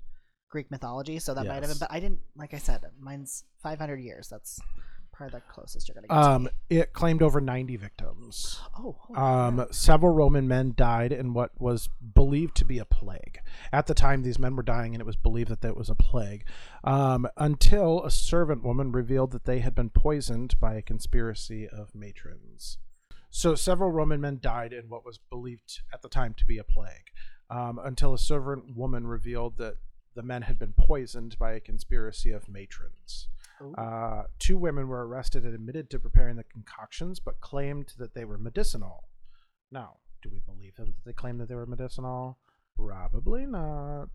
Greek 0.49 0.71
mythology, 0.71 1.19
so 1.19 1.35
that 1.35 1.47
might 1.47 1.63
have 1.63 1.69
been. 1.69 1.79
But 1.79 1.93
I 1.93 2.01
didn't. 2.01 2.21
Like 2.35 2.55
I 2.55 2.59
said, 2.59 2.85
mine's 2.99 3.45
500 3.63 4.01
years. 4.01 4.29
That's 4.29 4.59
probably 5.21 5.39
the 5.39 5.53
closest 5.53 5.89
you're 5.89 5.95
gonna 5.95 6.07
get. 6.07 6.17
Um, 6.17 6.45
me. 6.45 6.51
it 6.71 6.93
claimed 6.93 7.23
over 7.23 7.41
90 7.41 7.77
victims. 7.77 8.61
Oh. 8.79 8.97
Um, 9.15 9.67
several 9.71 10.15
Roman 10.15 10.49
men 10.49 10.73
died 10.75 11.13
in 11.13 11.35
what 11.35 11.51
was 11.61 11.89
believed 12.15 12.57
to 12.57 12.65
be 12.65 12.79
a 12.79 12.85
plague. 12.87 13.41
At 13.73 13.87
the 13.87 13.95
time, 13.95 14.23
these 14.23 14.39
men 14.39 14.57
were 14.57 14.63
dying, 14.63 14.95
and 14.95 15.01
it 15.01 15.07
was 15.07 15.17
believed 15.17 15.51
that 15.51 15.61
that 15.61 15.77
was 15.77 15.91
a 15.91 15.95
plague. 15.95 16.45
Um, 16.85 17.29
until 17.37 18.03
a 18.03 18.11
servant 18.11 18.63
woman 18.63 18.93
revealed 18.93 19.33
that 19.33 19.45
they 19.45 19.59
had 19.59 19.75
been 19.75 19.91
poisoned 19.91 20.59
by 20.59 20.75
a 20.75 20.83
conspiracy 20.83 21.69
of 21.69 21.95
matrons. 21.95 22.79
So, 23.29 23.55
several 23.55 23.91
Roman 23.91 24.21
men 24.21 24.39
died 24.41 24.73
in 24.73 24.89
what 24.89 25.05
was 25.05 25.19
believed 25.19 25.83
at 25.93 26.03
the 26.03 26.09
time 26.09 26.35
to 26.39 26.47
be 26.47 26.57
a 26.57 26.65
plague. 26.65 27.11
Um, 27.51 27.79
until 27.83 28.15
a 28.15 28.19
servant 28.19 28.77
woman 28.77 29.07
revealed 29.07 29.59
that 29.59 29.77
the 30.15 30.23
men 30.23 30.43
had 30.43 30.59
been 30.59 30.73
poisoned 30.73 31.37
by 31.39 31.53
a 31.53 31.61
conspiracy 31.61 32.31
of 32.31 32.49
matrons. 32.49 33.29
Uh, 33.77 34.23
two 34.39 34.57
women 34.57 34.89
were 34.89 35.07
arrested 35.07 35.45
and 35.45 35.55
admitted 35.55 35.91
to 35.91 35.99
preparing 35.99 36.37
the 36.37 36.45
concoctions, 36.45 37.21
but 37.21 37.41
claimed 37.41 37.93
that 37.99 38.15
they 38.15 38.25
were 38.25 38.39
medicinal. 38.39 39.05
Now, 39.71 39.99
do 40.23 40.31
we 40.31 40.41
believe 40.41 40.77
them 40.77 40.87
that 40.87 41.05
they 41.05 41.13
claimed 41.13 41.41
that 41.41 41.49
they 41.49 41.55
were 41.55 41.67
medicinal? 41.67 42.39
Probably 42.77 43.47
not. 43.47 44.09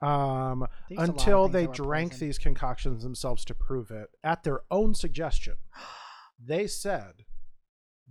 Um, 0.00 0.66
They 0.88 0.96
used 0.96 0.98
a 0.98 1.00
lot 1.00 1.08
of 1.08 1.08
until 1.10 1.48
they 1.48 1.66
drank 1.66 2.12
poison. 2.12 2.26
these 2.26 2.38
concoctions 2.38 3.02
themselves 3.02 3.44
to 3.46 3.54
prove 3.54 3.90
it 3.90 4.10
at 4.22 4.42
their 4.44 4.60
own 4.70 4.94
suggestion. 4.94 5.54
They 6.44 6.66
said, 6.66 7.24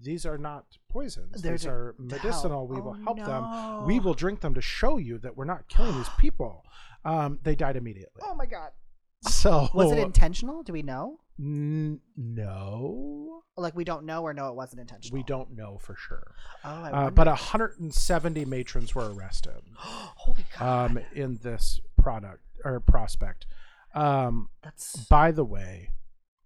"These 0.01 0.25
are 0.25 0.37
not 0.37 0.77
poisons. 0.89 1.41
They're 1.41 1.51
These 1.57 1.67
are 1.67 1.93
medicinal. 1.99 2.65
help. 2.65 2.69
We 2.69 2.79
will 2.81 2.95
Oh, 2.97 3.03
help 3.03 3.17
them. 3.17 3.85
We 3.85 3.99
will 3.99 4.13
drink 4.13 4.39
them 4.39 4.53
to 4.53 4.61
show 4.61 4.97
you 4.97 5.17
that 5.19 5.35
we're 5.35 5.43
not 5.45 5.67
killing 5.67 5.95
these 5.97 6.09
people." 6.17 6.63
Um, 7.03 7.39
they 7.43 7.53
died 7.55 7.75
immediately. 7.75 8.21
Oh 8.25 8.33
my 8.33 8.45
god. 8.45 8.71
So 9.29 9.69
Was 9.73 9.91
it 9.91 9.97
intentional? 9.99 10.63
Do 10.63 10.73
we 10.73 10.81
know? 10.81 11.19
N- 11.39 11.99
no, 12.15 13.41
Like 13.57 13.75
we 13.75 13.83
don't 13.83 14.05
know 14.05 14.21
or 14.23 14.33
no, 14.33 14.49
it 14.49 14.55
wasn't 14.55 14.81
intentional. 14.81 15.17
we 15.17 15.23
don't 15.23 15.55
know 15.55 15.77
for 15.79 15.95
sure. 15.95 16.35
Oh, 16.63 16.69
I 16.69 16.91
Uh, 16.91 17.09
but 17.09 17.27
170 17.27 18.45
matrons 18.45 18.93
were 18.93 19.11
arrested 19.13 19.61
holy 19.75 20.45
god. 20.59 20.91
um, 20.91 20.99
in 21.13 21.39
this 21.41 21.79
product 21.97 22.43
or 22.63 22.79
prospect. 22.79 23.45
Um, 23.95 24.49
That's 24.63 24.95
by 25.07 25.31
the 25.31 25.45
way, 25.45 25.89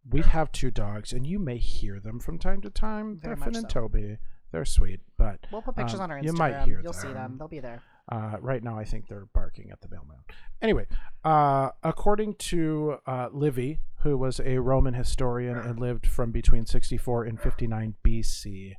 we 0.10 0.22
have 0.22 0.52
two 0.52 0.72
dogs, 0.72 1.12
and 1.14 1.26
you 1.28 1.40
may 1.40 1.58
hear 1.58 2.00
them 2.00 2.20
from 2.20 2.40
time 2.40 2.62
to 2.62 2.70
time. 2.70 3.20
Very 3.22 3.36
They're 3.36 3.44
Finn 3.46 3.56
and 3.56 3.72
so. 3.72 3.82
Toby. 3.82 4.18
They're 4.52 4.66
sweet, 4.66 5.02
but 5.18 5.40
we'll 5.52 5.62
put 5.62 5.76
pictures 5.76 5.96
um, 6.00 6.04
on 6.04 6.12
our 6.12 6.20
Instagram. 6.20 6.26
you 6.26 6.34
might 6.34 6.60
hear 6.64 6.82
You'll 6.82 6.94
see 6.94 7.08
them. 7.08 7.16
them. 7.16 7.36
They'll 7.38 7.48
be 7.50 7.60
there. 7.60 7.82
Uh, 8.10 8.38
right 8.40 8.64
now, 8.64 8.80
I 8.80 8.86
think 8.86 9.08
they're 9.08 9.28
barking 9.34 9.70
at 9.72 9.82
the 9.82 9.90
mailman. 9.90 10.18
Anyway, 10.62 10.86
uh, 11.26 11.70
according 11.84 12.36
to 12.36 12.98
uh, 13.06 13.28
Livy, 13.32 13.80
who 14.02 14.18
was 14.18 14.40
a 14.44 14.60
Roman 14.60 14.94
historian 14.94 15.58
and 15.58 15.80
lived 15.80 16.08
from 16.08 16.32
between 16.32 16.66
64 16.66 17.26
and 17.26 17.40
59 17.40 17.96
BC 18.06 18.74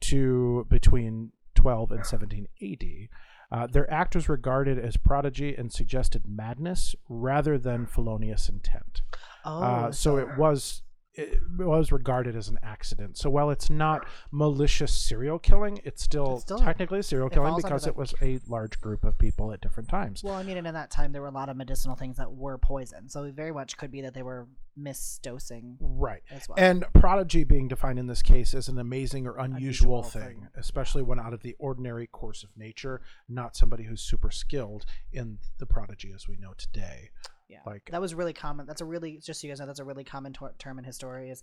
to 0.00 0.66
between 0.70 1.32
12 1.56 1.92
and 1.92 2.06
17 2.06 2.46
AD, 2.62 3.08
uh, 3.52 3.66
their 3.66 3.90
act 3.92 4.14
was 4.14 4.28
regarded 4.28 4.78
as 4.78 4.96
prodigy 4.96 5.54
and 5.54 5.72
suggested 5.72 6.22
madness 6.26 6.94
rather 7.08 7.58
than 7.58 7.84
felonious 7.84 8.48
intent. 8.48 9.02
Oh, 9.44 9.62
Uh, 9.62 9.92
so 9.92 10.16
it 10.16 10.38
was 10.38 10.82
it 11.14 11.40
was 11.58 11.90
regarded 11.90 12.36
as 12.36 12.48
an 12.48 12.58
accident. 12.62 13.18
So 13.18 13.28
while 13.30 13.50
it's 13.50 13.68
not 13.68 14.06
malicious 14.30 14.92
serial 14.92 15.38
killing, 15.38 15.80
it's 15.84 16.02
still, 16.02 16.34
It's 16.34 16.42
still- 16.42 16.58
technically 16.60 17.02
serial 17.02 17.28
killing 17.28 17.56
because 17.56 17.86
it 17.86 17.96
was 17.96 18.14
a 18.22 18.38
large 18.46 18.80
group 18.80 19.04
of 19.04 19.18
people 19.18 19.52
at 19.52 19.60
different 19.60 19.88
times. 19.88 20.22
Well, 20.22 20.34
I 20.34 20.42
mean, 20.44 20.56
and 20.56 20.66
in 20.66 20.74
that 20.74 20.90
time 20.90 21.12
there 21.12 21.20
were 21.20 21.28
a 21.28 21.32
lot 21.32 21.48
of 21.48 21.56
medicinal 21.56 21.96
things 21.96 22.16
that 22.18 22.32
were 22.32 22.58
poison, 22.58 23.08
so 23.08 23.24
it 23.24 23.34
very 23.34 23.52
much 23.52 23.76
could 23.76 23.90
be 23.90 24.00
that 24.02 24.14
they 24.14 24.22
were 24.22 24.46
misdosing 24.78 25.76
Right. 25.80 26.22
as 26.30 26.48
well. 26.48 26.56
And 26.58 26.84
prodigy 26.94 27.44
being 27.44 27.68
defined 27.68 27.98
in 27.98 28.06
this 28.06 28.22
case 28.22 28.54
as 28.54 28.68
an 28.68 28.78
amazing 28.78 29.26
or 29.26 29.36
unusual, 29.36 29.98
Unusual 29.98 30.02
thing, 30.04 30.40
thing. 30.40 30.48
especially 30.54 31.02
one 31.02 31.18
out 31.20 31.32
of 31.34 31.42
the 31.42 31.54
ordinary 31.58 32.06
course 32.06 32.44
of 32.44 32.56
nature, 32.56 33.00
not 33.28 33.56
somebody 33.56 33.84
who's 33.84 34.00
super 34.00 34.30
skilled 34.30 34.86
in 35.12 35.38
the 35.58 35.66
prodigy 35.66 36.12
as 36.14 36.28
we 36.28 36.36
know 36.36 36.54
today. 36.56 37.10
Yeah, 37.50 37.58
like- 37.66 37.88
that 37.90 38.00
was 38.00 38.14
really 38.14 38.32
common. 38.32 38.66
That's 38.66 38.80
a 38.80 38.84
really 38.84 39.18
just 39.18 39.40
so 39.40 39.46
you 39.46 39.50
guys 39.52 39.60
know 39.60 39.66
that's 39.66 39.80
a 39.80 39.84
really 39.84 40.04
common 40.04 40.32
tor- 40.32 40.54
term 40.58 40.78
in 40.78 40.84
history 40.84 41.30
is 41.30 41.42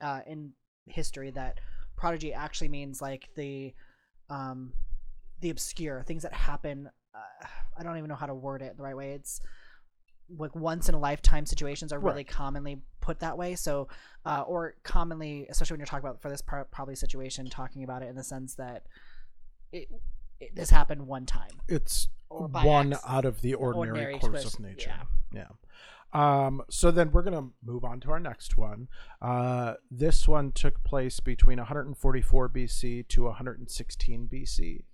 uh, 0.00 0.20
in 0.26 0.52
history 0.86 1.30
that 1.32 1.60
prodigy 1.96 2.32
actually 2.34 2.68
means 2.68 3.00
like 3.02 3.28
the 3.36 3.72
um 4.30 4.72
the 5.40 5.50
obscure 5.50 6.02
things 6.02 6.22
that 6.22 6.32
happen. 6.32 6.88
Uh, 7.14 7.46
I 7.78 7.82
don't 7.82 7.98
even 7.98 8.08
know 8.08 8.14
how 8.16 8.26
to 8.26 8.34
word 8.34 8.62
it 8.62 8.76
the 8.76 8.82
right 8.82 8.96
way. 8.96 9.12
It's 9.12 9.40
like 10.38 10.54
once 10.54 10.88
in 10.88 10.94
a 10.94 10.98
lifetime 10.98 11.44
situations 11.44 11.92
are 11.92 11.98
really 11.98 12.16
Right. 12.18 12.28
commonly 12.28 12.80
put 13.00 13.18
that 13.20 13.36
way. 13.36 13.54
So, 13.54 13.88
uh, 14.24 14.42
or 14.46 14.74
commonly, 14.82 15.46
especially 15.50 15.74
when 15.74 15.80
you're 15.80 15.86
talking 15.86 16.08
about 16.08 16.22
for 16.22 16.30
this 16.30 16.40
part, 16.40 16.70
probably 16.70 16.94
situation, 16.94 17.46
talking 17.50 17.84
about 17.84 18.02
it 18.02 18.08
in 18.08 18.14
the 18.16 18.22
sense 18.24 18.54
that 18.54 18.86
it, 19.72 19.88
it 20.42 20.54
this 20.54 20.70
happened 20.70 21.06
one 21.06 21.26
time. 21.26 21.60
It's 21.68 22.08
one 22.28 22.94
acc- 22.94 23.02
out 23.06 23.24
of 23.24 23.40
the 23.40 23.54
ordinary, 23.54 23.88
ordinary 23.88 24.18
course 24.18 24.42
twist, 24.42 24.54
of 24.54 24.60
nature. 24.60 24.92
yeah. 25.32 25.44
Yeah. 25.44 25.48
Um, 26.14 26.62
so 26.68 26.90
then 26.90 27.10
we're 27.10 27.22
going 27.22 27.36
to 27.36 27.52
move 27.64 27.84
on 27.84 28.00
to 28.00 28.10
our 28.10 28.20
next 28.20 28.58
one. 28.58 28.88
Uh, 29.22 29.74
this 29.90 30.28
one 30.28 30.52
took 30.52 30.82
place 30.84 31.20
between 31.20 31.58
144 31.58 32.48
BC 32.50 33.08
to 33.08 33.24
116 33.24 34.28
BC. 34.30 34.84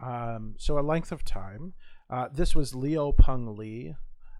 Um, 0.00 0.54
so 0.58 0.78
a 0.78 0.80
length 0.80 1.10
of 1.10 1.24
time. 1.24 1.74
Uh, 2.08 2.28
this 2.32 2.54
was 2.54 2.74
Liu 2.74 3.12
Peng 3.18 3.56
Li. 3.56 3.96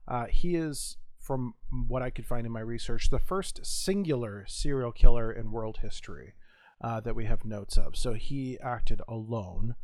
Uh, 0.06 0.26
he 0.26 0.54
is, 0.54 0.98
from 1.18 1.54
what 1.88 2.02
I 2.02 2.10
could 2.10 2.26
find 2.26 2.46
in 2.46 2.52
my 2.52 2.60
research, 2.60 3.10
the 3.10 3.18
first 3.18 3.66
singular 3.66 4.44
serial 4.46 4.92
killer 4.92 5.32
in 5.32 5.50
world 5.50 5.78
history 5.82 6.34
uh, 6.80 7.00
that 7.00 7.16
we 7.16 7.24
have 7.24 7.44
notes 7.44 7.76
of. 7.76 7.96
So 7.96 8.12
he 8.12 8.58
acted 8.60 9.00
alone. 9.08 9.74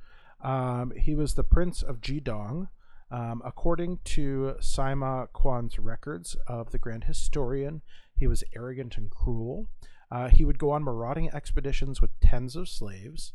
Um, 0.42 0.92
he 0.96 1.14
was 1.14 1.34
the 1.34 1.44
prince 1.44 1.82
of 1.82 2.00
Jidong. 2.00 2.68
Um, 3.10 3.40
according 3.44 4.00
to 4.04 4.56
Sima 4.60 5.28
Qian's 5.34 5.78
records 5.78 6.36
of 6.46 6.72
the 6.72 6.78
Grand 6.78 7.04
Historian, 7.04 7.80
he 8.14 8.26
was 8.26 8.44
arrogant 8.54 8.96
and 8.98 9.10
cruel. 9.10 9.70
Uh, 10.10 10.28
he 10.28 10.44
would 10.44 10.58
go 10.58 10.70
on 10.70 10.84
marauding 10.84 11.30
expeditions 11.34 12.00
with 12.00 12.18
tens 12.20 12.54
of 12.54 12.68
slaves. 12.68 13.32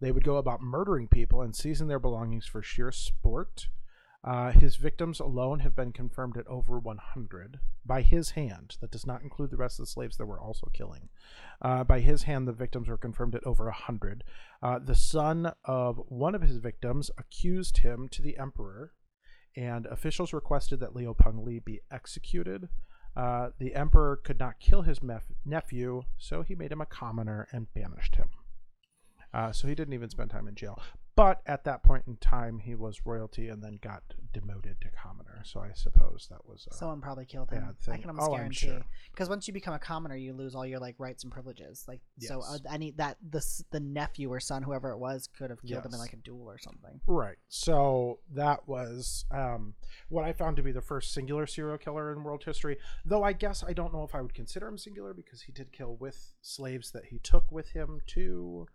They 0.00 0.12
would 0.12 0.24
go 0.24 0.36
about 0.36 0.60
murdering 0.60 1.08
people 1.08 1.40
and 1.40 1.54
seizing 1.54 1.88
their 1.88 1.98
belongings 1.98 2.46
for 2.46 2.62
sheer 2.62 2.92
sport. 2.92 3.68
Uh, 4.24 4.52
his 4.52 4.76
victims 4.76 5.20
alone 5.20 5.60
have 5.60 5.76
been 5.76 5.92
confirmed 5.92 6.38
at 6.38 6.46
over 6.46 6.78
100 6.78 7.60
by 7.84 8.00
his 8.00 8.30
hand. 8.30 8.76
That 8.80 8.90
does 8.90 9.06
not 9.06 9.22
include 9.22 9.50
the 9.50 9.58
rest 9.58 9.78
of 9.78 9.84
the 9.84 9.90
slaves 9.90 10.16
that 10.16 10.24
were 10.24 10.40
also 10.40 10.68
killing. 10.72 11.10
Uh, 11.60 11.84
by 11.84 12.00
his 12.00 12.22
hand, 12.22 12.48
the 12.48 12.52
victims 12.52 12.88
were 12.88 12.96
confirmed 12.96 13.34
at 13.34 13.44
over 13.44 13.64
100. 13.66 14.24
Uh, 14.62 14.78
the 14.78 14.94
son 14.94 15.52
of 15.66 16.00
one 16.08 16.34
of 16.34 16.40
his 16.40 16.56
victims 16.56 17.10
accused 17.18 17.78
him 17.78 18.08
to 18.08 18.22
the 18.22 18.38
emperor, 18.38 18.92
and 19.56 19.84
officials 19.86 20.32
requested 20.32 20.80
that 20.80 20.96
Liu 20.96 21.12
Peng 21.12 21.44
Li 21.44 21.58
be 21.58 21.80
executed. 21.90 22.70
Uh, 23.14 23.50
the 23.58 23.74
emperor 23.74 24.16
could 24.16 24.38
not 24.38 24.58
kill 24.58 24.82
his 24.82 25.00
mef- 25.00 25.32
nephew, 25.44 26.02
so 26.16 26.42
he 26.42 26.54
made 26.54 26.72
him 26.72 26.80
a 26.80 26.86
commoner 26.86 27.46
and 27.52 27.72
banished 27.74 28.16
him. 28.16 28.30
Uh, 29.34 29.52
so 29.52 29.68
he 29.68 29.74
didn't 29.74 29.94
even 29.94 30.08
spend 30.08 30.30
time 30.30 30.48
in 30.48 30.54
jail. 30.54 30.80
But 31.16 31.42
at 31.46 31.62
that 31.64 31.84
point 31.84 32.04
in 32.08 32.16
time, 32.16 32.58
he 32.58 32.74
was 32.74 33.06
royalty 33.06 33.48
and 33.48 33.62
then 33.62 33.78
got 33.80 34.02
demoted 34.32 34.80
to 34.80 34.88
commoner. 34.90 35.42
So 35.44 35.60
I 35.60 35.70
suppose 35.72 36.26
that 36.28 36.44
was. 36.44 36.66
Someone 36.72 37.00
probably 37.00 37.24
killed 37.24 37.50
him. 37.50 37.76
I 37.88 37.98
can 37.98 38.10
almost 38.10 38.30
Oh, 38.30 38.34
guarantee. 38.34 38.66
sure. 38.66 38.82
Because 39.12 39.28
once 39.28 39.46
you 39.46 39.54
become 39.54 39.74
a 39.74 39.78
commoner, 39.78 40.16
you 40.16 40.32
lose 40.32 40.56
all 40.56 40.66
your 40.66 40.80
like 40.80 40.96
rights 40.98 41.22
and 41.22 41.32
privileges. 41.32 41.84
Like 41.86 42.00
so, 42.18 42.40
uh, 42.40 42.58
any 42.68 42.90
that 42.92 43.18
the 43.30 43.44
the 43.70 43.78
nephew 43.78 44.28
or 44.32 44.40
son, 44.40 44.64
whoever 44.64 44.90
it 44.90 44.98
was, 44.98 45.28
could 45.38 45.50
have 45.50 45.62
killed 45.62 45.86
him 45.86 45.94
in 45.94 46.00
like 46.00 46.14
a 46.14 46.16
duel 46.16 46.46
or 46.48 46.58
something. 46.58 47.00
Right. 47.06 47.36
So 47.48 48.18
that 48.32 48.66
was 48.66 49.24
um, 49.30 49.74
what 50.08 50.24
I 50.24 50.32
found 50.32 50.56
to 50.56 50.64
be 50.64 50.72
the 50.72 50.82
first 50.82 51.12
singular 51.14 51.46
serial 51.46 51.78
killer 51.78 52.12
in 52.12 52.24
world 52.24 52.42
history. 52.42 52.78
Though 53.04 53.22
I 53.22 53.34
guess 53.34 53.62
I 53.62 53.72
don't 53.72 53.92
know 53.92 54.02
if 54.02 54.16
I 54.16 54.20
would 54.20 54.34
consider 54.34 54.66
him 54.66 54.78
singular 54.78 55.14
because 55.14 55.42
he 55.42 55.52
did 55.52 55.70
kill 55.70 55.94
with 55.94 56.32
slaves 56.42 56.90
that 56.90 57.04
he 57.06 57.20
took 57.20 57.52
with 57.52 57.68
him 57.70 58.00
too. 58.04 58.66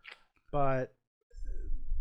But 0.52 0.94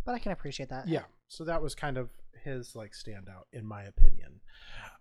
But 0.08 0.14
I 0.14 0.20
can 0.20 0.32
appreciate 0.32 0.70
that. 0.70 0.88
yeah, 0.88 1.02
so 1.28 1.44
that 1.44 1.60
was 1.60 1.74
kind 1.74 1.98
of 1.98 2.08
his 2.42 2.74
like 2.74 2.92
standout 2.92 3.42
in 3.52 3.66
my 3.66 3.82
opinion. 3.82 4.40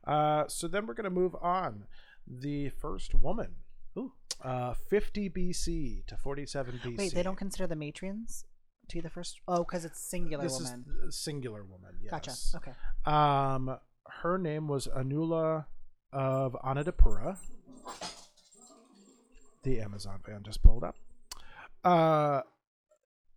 Uh, 0.05 0.43
so 0.49 0.67
then 0.67 0.85
we're 0.85 0.95
gonna 0.95 1.09
move 1.09 1.33
on. 1.41 1.85
The 2.27 2.67
first 2.67 3.15
woman. 3.15 3.55
Ooh. 3.97 4.11
Uh, 4.43 4.73
50 4.73 5.29
BC 5.29 6.05
to 6.07 6.17
47 6.17 6.81
BC. 6.83 6.97
Wait, 6.97 7.13
they 7.13 7.23
don't 7.23 7.37
consider 7.37 7.67
the 7.67 7.75
matrons 7.77 8.43
to 8.89 8.97
be 8.97 8.99
the 8.99 9.09
first. 9.09 9.39
Oh, 9.47 9.59
because 9.59 9.85
it's 9.85 10.01
singular 10.01 10.43
This 10.43 10.59
woman. 10.61 10.83
is 11.07 11.15
singular 11.15 11.63
woman. 11.63 11.93
Yes. 12.01 12.11
Gotcha. 12.11 12.33
Okay. 12.57 12.73
Um, 13.05 13.77
her 14.21 14.37
name 14.37 14.67
was 14.67 14.89
Anula 14.89 15.67
of 16.11 16.57
Anadapura. 16.65 17.37
The 19.63 19.79
Amazon 19.79 20.19
van 20.25 20.43
just 20.43 20.61
pulled 20.61 20.83
up. 20.83 20.97
Uh, 21.85 22.41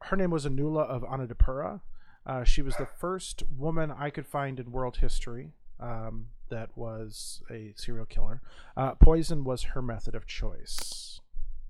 her 0.03 0.17
name 0.17 0.31
was 0.31 0.47
Anula 0.47 0.87
of 0.87 1.03
Anadapura. 1.03 1.81
Uh, 2.27 2.45
she 2.45 2.63
was 2.63 2.77
the 2.77 2.87
first 2.87 3.43
woman 3.57 3.91
I 3.91 4.11
could 4.11 4.27
find 4.27 4.61
in 4.61 4.73
world 4.73 4.99
history 4.99 5.53
um, 5.79 6.27
that 6.51 6.77
was 6.77 7.43
a 7.51 7.73
serial 7.77 8.07
killer. 8.07 8.43
Uh, 8.77 8.95
poison 8.95 9.45
was 9.45 9.63
her 9.63 9.83
method 9.83 10.15
of 10.15 10.27
choice. 10.27 11.21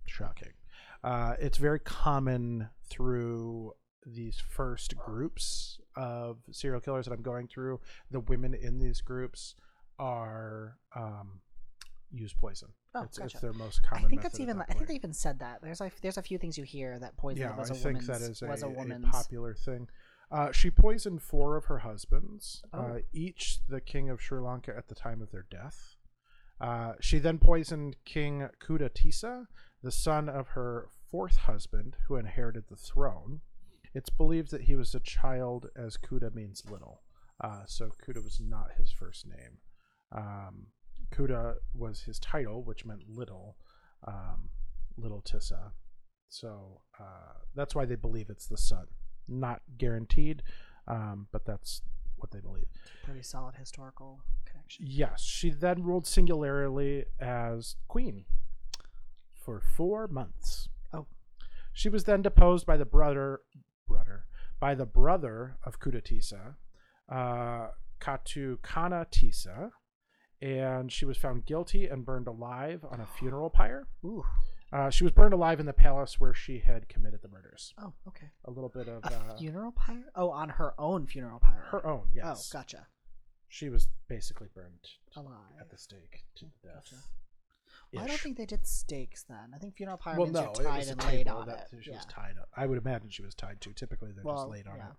Shocking. 0.07 0.53
Uh, 1.03 1.35
it's 1.39 1.59
very 1.59 1.79
common 1.79 2.69
through 2.89 3.75
these 4.05 4.43
first 4.49 4.97
groups 4.97 5.79
of 5.97 6.39
serial 6.51 6.81
killers 6.81 7.07
that 7.07 7.13
I'm 7.13 7.23
going 7.23 7.49
through. 7.49 7.81
The 8.11 8.21
women 8.21 8.55
in 8.55 8.79
these 8.79 9.01
groups 9.01 9.55
are 9.99 10.79
um, 10.97 11.41
use 12.13 12.33
poison. 12.33 12.71
Oh, 12.95 13.03
it's, 13.05 13.19
gotcha. 13.19 13.31
it's 13.33 13.41
their 13.41 13.53
most 13.53 13.83
common. 13.83 14.05
I 14.05 14.09
think 14.09 14.23
that's 14.23 14.41
even. 14.41 14.59
that 14.59 14.67
I 14.69 14.73
think 14.75 14.89
they 14.89 14.95
even 14.95 15.13
said 15.13 15.39
that. 15.39 15.61
There's 15.63 15.81
like 15.81 16.01
there's 16.01 16.19
a 16.19 16.23
few 16.23 16.39
things 16.39 16.59
you 16.59 16.65
hear 16.65 16.99
that 16.99 17.17
poison 17.17 17.43
yeah, 17.43 17.57
was 17.57 17.71
I 17.71 17.75
a 17.75 17.79
think 17.79 18.05
that 18.07 18.21
is 18.21 18.43
a, 18.43 18.47
was 18.47 18.63
a 18.63 18.67
a 18.67 18.71
woman's. 18.71 19.07
popular 19.07 19.55
thing. 19.55 19.89
Uh, 20.33 20.53
she 20.53 20.71
poisoned 20.71 21.23
four 21.23 21.57
of 21.57 21.65
her 21.67 21.79
husbands, 21.81 22.63
Oh. 22.73 22.79
uh, 22.81 22.99
each 23.13 23.59
the 23.69 23.81
king 23.81 24.09
of 24.11 24.21
Sri 24.23 24.41
Lanka 24.41 24.73
at 24.77 24.89
the 24.89 24.95
time 24.95 25.21
of 25.23 25.31
their 25.33 25.47
death. 25.51 25.97
Uh, 26.61 26.93
she 27.01 27.19
then 27.19 27.39
poisoned 27.39 27.97
King 28.05 28.49
Kudatisa, 28.63 29.47
the 29.83 29.91
son 29.91 30.29
of 30.29 30.49
her 30.49 30.89
fourth 31.11 31.37
husband, 31.39 31.97
who 32.07 32.17
inherited 32.17 32.65
the 32.69 32.77
throne. 32.77 33.41
It's 33.95 34.11
believed 34.11 34.51
that 34.53 34.63
he 34.63 34.77
was 34.77 34.95
a 34.95 35.01
child, 35.01 35.67
as 35.75 35.97
Kuda 35.97 36.33
means 36.35 36.63
little. 36.71 37.03
Uh, 37.43 37.63
so 37.67 37.87
Kuda 38.07 38.23
was 38.23 38.41
not 38.41 38.73
his 38.77 38.93
first 38.93 39.27
name. 39.27 39.59
Um, 40.13 40.67
Kuda 41.11 41.57
was 41.75 42.03
his 42.03 42.19
title, 42.19 42.63
which 42.63 42.85
meant 42.85 43.03
little, 43.09 43.57
um, 44.07 44.51
little 44.97 45.23
Tissa. 45.23 45.73
So 46.29 46.81
uh, 46.99 47.35
that's 47.55 47.75
why 47.75 47.85
they 47.85 47.97
believe 47.97 48.31
it's 48.31 48.47
the 48.47 48.57
son. 48.57 48.87
Not 49.29 49.63
guaranteed, 49.79 50.43
um, 50.87 51.27
but 51.33 51.45
that's 51.45 51.83
what 52.17 52.31
they 52.31 52.41
believe. 52.41 52.67
Pretty 53.05 53.23
solid 53.23 53.57
historical 53.57 54.21
connection. 54.45 54.87
Yes, 54.89 55.23
she 55.23 55.51
then 55.51 55.83
ruled 55.83 56.07
singularly 56.07 57.07
as 57.19 57.77
queen 57.89 58.25
for 59.35 59.61
four 59.61 60.07
months. 60.07 60.69
Oh. 60.93 61.07
She 61.73 61.89
was 61.89 62.05
then 62.05 62.23
deposed 62.23 62.67
by 62.67 62.77
the 62.77 62.85
brother, 62.85 63.41
brother, 63.89 64.25
by 64.61 64.75
the 64.75 64.87
brother 64.87 65.57
of 65.65 65.81
Kudatisa, 65.81 66.57
uh, 67.11 67.69
Katukana 68.01 69.07
Tisa, 69.11 69.71
and 70.43 70.91
she 70.91 71.05
was 71.05 71.17
found 71.17 71.47
guilty 71.47 71.87
and 71.87 72.05
burned 72.05 72.27
alive 72.27 72.85
on 72.91 73.01
a 73.01 73.07
funeral 73.07 73.51
pyre. 73.55 73.87
Ooh. 74.05 74.25
Uh, 74.73 74.89
she 74.89 75.03
was 75.03 75.13
burned 75.13 75.35
alive 75.35 75.59
in 75.59 75.67
the 75.67 75.73
palace 75.73 76.21
where 76.21 76.33
she 76.33 76.61
had 76.61 76.89
committed 76.89 77.21
the 77.23 77.29
murders. 77.29 77.75
Oh, 77.79 77.93
okay. 78.07 78.29
A 78.45 78.51
little 78.51 78.69
bit 78.69 78.89
of 78.89 79.03
A 79.05 79.15
uh, 79.33 79.37
funeral 79.37 79.73
pyre? 79.73 80.05
Oh, 80.15 80.31
on 80.31 80.49
her 80.49 80.75
own 80.79 81.07
funeral 81.07 81.41
pyre. 81.41 81.67
her 81.71 81.85
own, 81.85 82.09
yes. 82.15 82.51
Oh, 82.55 82.59
gotcha. 82.59 82.87
She 83.49 83.69
was 83.69 83.89
basically 84.09 84.47
burned 84.55 84.87
Alive. 85.17 85.35
at 85.61 85.71
the 85.71 85.77
stake 85.77 86.25
to 86.37 86.45
death. 86.63 86.75
Gotcha. 86.85 86.97
Well, 87.93 88.05
I 88.05 88.07
don't 88.07 88.21
think 88.21 88.37
they 88.37 88.47
did 88.47 88.65
stakes 88.65 89.25
then. 89.29 89.51
I 89.53 89.59
think 89.59 89.75
funeral 89.75 89.99
pyre 89.99 90.15
well, 90.17 90.27
means 90.27 90.35
no, 90.35 90.53
you're 90.57 90.71
tied 90.71 90.87
and 90.87 91.05
laid 91.05 91.27
on 91.27 91.49
that 91.49 91.69
it. 91.73 91.83
she 91.83 91.91
yeah. 91.91 91.97
was 91.97 92.07
tied 92.07 92.37
up. 92.41 92.49
I 92.57 92.67
would 92.67 92.79
imagine 92.79 93.11
she 93.11 93.23
was 93.23 93.35
tied 93.35 93.61
to. 93.63 93.73
Typically, 93.73 94.13
they're 94.13 94.23
Well, 94.23 94.37
just 94.37 94.51
laid 94.51 94.69
on 94.69 94.77
yeah. 94.77 94.85
it. 94.91 94.93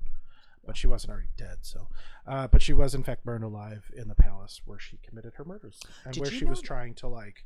But 0.66 0.78
she 0.78 0.88
wasn't 0.88 1.12
already 1.12 1.30
dead, 1.38 1.58
so. 1.62 1.88
Uh, 2.28 2.48
but 2.48 2.62
she 2.62 2.74
was 2.74 2.94
in 2.94 3.04
fact 3.04 3.26
burned 3.26 3.44
alive 3.44 3.92
in 3.96 4.08
the 4.08 4.16
palace 4.16 4.62
where 4.64 4.80
she 4.80 5.00
committed 5.04 5.34
her 5.36 5.46
murders, 5.46 5.80
and 6.06 6.14
Did 6.14 6.22
where 6.22 6.32
you 6.32 6.38
she 6.38 6.46
was 6.46 6.62
trying 6.62 6.94
to 6.96 7.08
like 7.08 7.46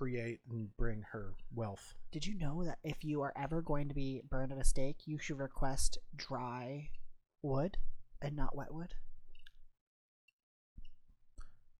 create 0.00 0.40
and 0.50 0.74
bring 0.78 1.02
her 1.12 1.34
wealth. 1.54 1.94
Did 2.10 2.26
you 2.26 2.38
know 2.38 2.64
that 2.64 2.78
if 2.82 3.04
you 3.04 3.20
are 3.22 3.34
ever 3.36 3.60
going 3.60 3.88
to 3.88 3.94
be 3.94 4.22
burned 4.30 4.52
at 4.52 4.58
a 4.58 4.64
stake, 4.64 5.00
you 5.04 5.18
should 5.18 5.38
request 5.38 5.98
dry 6.16 6.90
wood 7.42 7.76
and 8.22 8.34
not 8.34 8.56
wet 8.56 8.72
wood? 8.72 8.94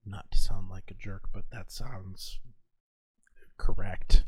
Not 0.04 0.30
to 0.32 0.38
sound 0.38 0.68
like 0.68 0.90
a 0.90 0.94
jerk, 0.94 1.28
but 1.32 1.44
that 1.52 1.70
sounds 1.70 2.40
correct. 3.58 4.24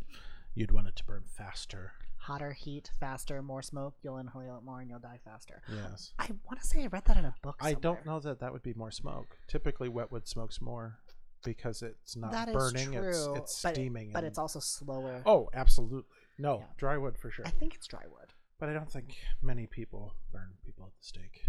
You'd 0.55 0.71
want 0.71 0.89
it 0.89 0.97
to 0.97 1.05
burn 1.05 1.25
faster. 1.27 1.93
Hotter 2.27 2.53
heat, 2.53 2.91
faster, 3.01 3.43
more 3.43 3.63
smoke, 3.63 3.95
you'll 4.03 4.19
inhale 4.19 4.57
it 4.57 4.65
more 4.65 4.81
and 4.81 4.89
you'll 4.89 5.01
die 5.01 5.19
faster. 5.25 5.61
Yes. 5.69 6.13
I 6.21 6.29
want 6.47 6.61
to 6.61 6.67
say 6.67 6.83
I 6.85 6.87
read 6.87 7.05
that 7.07 7.17
in 7.17 7.25
a 7.25 7.35
book. 7.43 7.57
I 7.61 7.75
don't 7.75 8.07
know 8.07 8.21
that 8.21 8.39
that 8.41 8.53
would 8.53 8.63
be 8.63 8.75
more 8.75 8.93
smoke. 8.93 9.37
Typically, 9.49 9.89
wetwood 9.89 10.29
smokes 10.29 10.61
more 10.61 10.99
because 11.45 11.83
it's 11.83 12.15
not 12.17 12.31
That 12.31 12.53
burning; 12.53 12.95
it's 12.95 13.17
true, 13.25 13.35
it's 13.35 13.61
but- 13.63 13.75
steaming. 13.75 14.13
But 14.13 14.19
and- 14.21 14.29
it's 14.29 14.39
also 14.39 14.61
slower. 14.61 15.23
oh, 15.27 15.49
absolutely 15.53 16.05
no 16.39 16.59
Yeah. 16.61 16.67
dry 16.77 16.97
wood 16.97 17.19
for 17.19 17.31
sure. 17.33 17.45
I 17.45 17.51
think 17.51 17.75
it's 17.75 17.89
dry 17.89 18.05
wood. 18.09 18.33
But 18.61 18.69
I 18.69 18.73
don't 18.75 18.91
think 18.93 19.17
many 19.43 19.67
people 19.67 20.15
burn 20.33 20.51
people 20.65 20.87
at 20.87 20.93
the 20.97 21.05
stake 21.05 21.43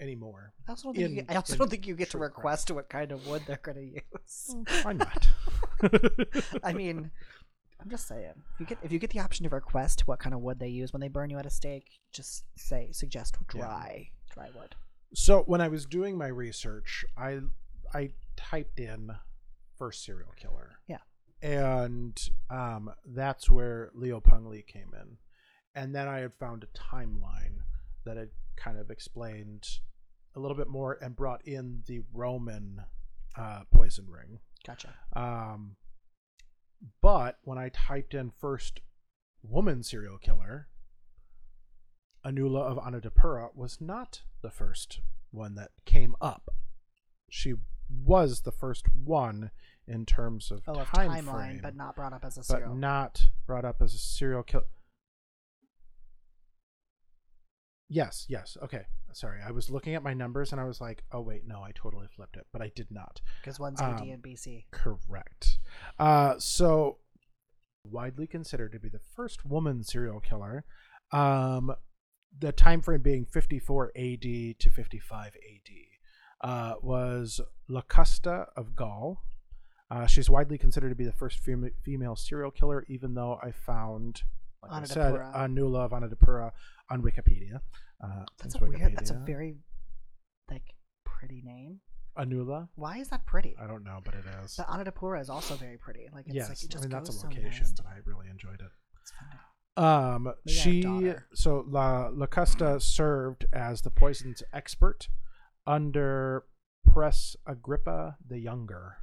anymore. 0.00 0.52
I 0.66 0.72
also 0.72 0.88
don't 0.88 0.96
think, 0.96 1.10
you, 1.12 1.18
In- 1.20 1.26
I 1.30 1.36
also 1.36 1.56
don't 1.56 1.70
think 1.70 1.86
you 1.86 1.94
get 1.94 2.06
to 2.06 2.18
true 2.18 2.20
crime. 2.28 2.30
request 2.36 2.70
what 2.72 2.88
kind 2.88 3.12
of 3.12 3.24
wood 3.28 3.42
they're 3.46 3.60
going 3.62 3.76
to 3.76 3.82
mm, 3.82 4.64
use. 4.64 4.82
Why 4.84 4.92
not? 4.94 5.28
I 6.64 6.72
mean, 6.72 7.12
I'm 7.80 7.90
just 7.90 8.06
saying. 8.08 8.32
If 8.54 8.60
you 8.60 8.66
get 8.66 8.78
if 8.82 8.92
you 8.92 8.98
get 8.98 9.10
the 9.10 9.20
option 9.20 9.44
to 9.44 9.54
request 9.54 10.06
what 10.08 10.18
kind 10.18 10.34
of 10.34 10.40
wood 10.40 10.58
they 10.58 10.68
use 10.68 10.92
when 10.92 11.00
they 11.00 11.08
burn 11.08 11.30
you 11.30 11.38
at 11.38 11.46
a 11.46 11.50
stake, 11.50 11.98
just 12.12 12.44
say 12.56 12.90
suggest 12.92 13.36
Yeah. 13.54 13.60
dry 13.60 14.10
dry 14.32 14.50
wood. 14.54 14.74
so 15.14 15.42
when 15.42 15.60
I 15.60 15.68
was 15.68 15.84
doing 15.86 16.16
my 16.16 16.26
research, 16.28 17.04
I 17.16 17.40
I 17.92 18.10
typed 18.36 18.80
in 18.80 19.10
first 19.76 20.04
serial 20.04 20.32
killer. 20.36 20.72
Yeah. 20.88 20.98
And 21.42 22.18
um, 22.50 22.90
that's 23.04 23.50
where 23.50 23.90
Liu 23.94 24.20
Peng 24.20 24.46
Li 24.46 24.62
came 24.66 24.90
in. 24.98 25.18
And 25.74 25.94
then 25.94 26.08
I 26.08 26.20
had 26.20 26.32
found 26.34 26.64
a 26.64 26.78
timeline 26.78 27.58
that 28.04 28.16
had 28.16 28.30
kind 28.56 28.78
of 28.78 28.90
explained 28.90 29.66
a 30.36 30.40
little 30.40 30.56
bit 30.56 30.68
more 30.68 30.96
and 31.02 31.14
brought 31.14 31.44
in 31.46 31.82
the 31.86 32.00
Roman 32.12 32.82
uh, 33.36 33.62
poison 33.72 34.06
ring. 34.08 34.38
Gotcha. 34.66 34.94
Um, 35.14 35.76
but 37.00 37.38
when 37.42 37.58
I 37.58 37.68
typed 37.70 38.14
in 38.14 38.30
first 38.30 38.80
woman 39.42 39.82
serial 39.82 40.18
killer, 40.18 40.68
Anula 42.24 42.60
of 42.62 42.78
Anadapura 42.78 43.54
was 43.54 43.80
not 43.80 44.22
the 44.42 44.50
first 44.50 45.00
one 45.30 45.54
that 45.56 45.70
came 45.84 46.16
up. 46.20 46.48
She 47.28 47.54
was 48.04 48.42
the 48.42 48.52
first 48.52 48.86
one 48.94 49.50
in 49.86 50.06
terms 50.06 50.50
of 50.50 50.62
Oh, 50.66 50.74
of 50.80 50.88
timeline, 50.88 51.30
frame, 51.30 51.60
but 51.62 51.76
not 51.76 51.94
brought 51.94 52.12
up 52.14 52.24
as 52.24 52.38
a 52.38 52.42
serial. 52.44 52.70
but 52.70 52.78
not 52.78 53.28
brought 53.46 53.64
up 53.66 53.82
as 53.82 53.94
a 53.94 53.98
serial 53.98 54.42
killer. 54.42 54.64
Yes, 57.88 58.26
yes. 58.28 58.56
Okay. 58.62 58.82
Sorry. 59.12 59.38
I 59.46 59.52
was 59.52 59.70
looking 59.70 59.94
at 59.94 60.02
my 60.02 60.12
numbers 60.12 60.52
and 60.52 60.60
I 60.60 60.64
was 60.64 60.80
like, 60.80 61.04
oh, 61.12 61.20
wait, 61.20 61.46
no, 61.46 61.60
I 61.62 61.70
totally 61.74 62.06
flipped 62.14 62.36
it, 62.36 62.46
but 62.52 62.62
I 62.62 62.72
did 62.74 62.88
not. 62.90 63.20
Because 63.40 63.60
one's 63.60 63.80
um, 63.80 63.94
AD 63.94 64.00
and 64.00 64.22
BC. 64.22 64.64
Correct. 64.72 65.58
Uh, 65.98 66.34
so, 66.38 66.98
widely 67.88 68.26
considered 68.26 68.72
to 68.72 68.80
be 68.80 68.88
the 68.88 69.00
first 69.14 69.44
woman 69.44 69.84
serial 69.84 70.20
killer. 70.20 70.64
Um, 71.12 71.74
the 72.36 72.50
time 72.50 72.82
frame 72.82 73.02
being 73.02 73.24
54 73.24 73.92
AD 73.96 74.22
to 74.58 74.70
55 74.70 75.26
AD 75.36 76.48
uh, 76.48 76.74
was 76.82 77.40
Locusta 77.70 78.46
of 78.56 78.74
Gaul. 78.74 79.22
Uh, 79.90 80.06
she's 80.06 80.28
widely 80.28 80.58
considered 80.58 80.88
to 80.88 80.94
be 80.96 81.04
the 81.04 81.12
first 81.12 81.38
fem- 81.38 81.70
female 81.84 82.16
serial 82.16 82.50
killer, 82.50 82.84
even 82.88 83.14
though 83.14 83.38
I 83.42 83.52
found, 83.52 84.22
like 84.62 84.82
I 84.82 84.84
said, 84.86 85.14
Anadapura. 85.14 85.36
Anula 85.36 85.78
of 85.84 85.90
Anadapura 85.92 86.50
on 86.90 87.02
Wikipedia. 87.02 87.60
Uh, 88.02 88.24
That's 88.42 88.54
a 88.54 88.58
weird. 88.58 88.94
That's 88.96 89.10
a 89.10 89.14
very 89.26 89.56
like 90.50 90.74
pretty 91.04 91.42
name. 91.44 91.80
Anula. 92.18 92.68
Why 92.76 92.98
is 92.98 93.08
that 93.08 93.26
pretty? 93.26 93.56
I 93.60 93.66
don't 93.66 93.82
know, 93.82 93.98
but 94.04 94.14
it 94.14 94.24
is. 94.44 94.54
But 94.56 94.68
Anadapura 94.68 95.20
is 95.20 95.28
also 95.28 95.54
very 95.54 95.76
pretty. 95.78 96.08
Like 96.14 96.26
it's 96.26 96.34
yes, 96.36 96.48
like 96.48 96.62
it 96.62 96.70
just 96.70 96.84
I 96.84 96.86
mean 96.86 96.90
that's 96.90 97.10
a 97.22 97.26
location, 97.26 97.64
nasty. 97.64 97.82
but 97.82 97.86
I 97.86 97.96
really 98.04 98.28
enjoyed 98.30 98.60
it. 98.60 98.70
It's 99.02 99.12
fun 99.76 99.84
Um, 99.84 100.32
Maybe 100.46 100.56
she 100.82 101.12
so 101.34 101.64
La 101.68 102.10
Locusta 102.10 102.80
served 102.80 103.46
as 103.52 103.82
the 103.82 103.90
poisons 103.90 104.42
expert 104.52 105.08
under 105.66 106.44
Press 106.86 107.34
Agrippa 107.46 108.16
the 108.24 108.38
Younger. 108.38 108.98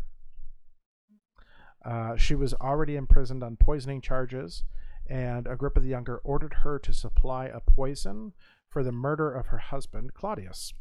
Uh, 1.83 2.15
she 2.15 2.35
was 2.35 2.53
already 2.55 2.95
imprisoned 2.95 3.43
on 3.43 3.57
poisoning 3.57 3.99
charges, 4.01 4.63
and 5.11 5.45
Agrippa 5.45 5.81
the 5.81 5.89
Younger 5.89 6.17
ordered 6.23 6.53
her 6.63 6.79
to 6.79 6.93
supply 6.93 7.45
a 7.45 7.59
poison 7.59 8.31
for 8.69 8.81
the 8.83 8.91
murder 8.93 9.31
of 9.33 9.47
her 9.47 9.57
husband 9.57 10.13
Claudius. 10.13 10.73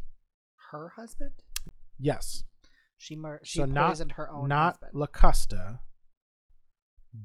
Her 0.70 0.90
husband? 0.96 1.32
Yes, 1.98 2.44
She 2.96 3.16
mur- 3.16 3.40
she 3.42 3.58
So 3.58 3.64
not- 3.64 3.88
poisoned 3.90 4.12
her 4.12 4.30
own 4.30 4.48
not 4.48 4.74
husband. 4.74 4.92
Locusta, 4.94 5.80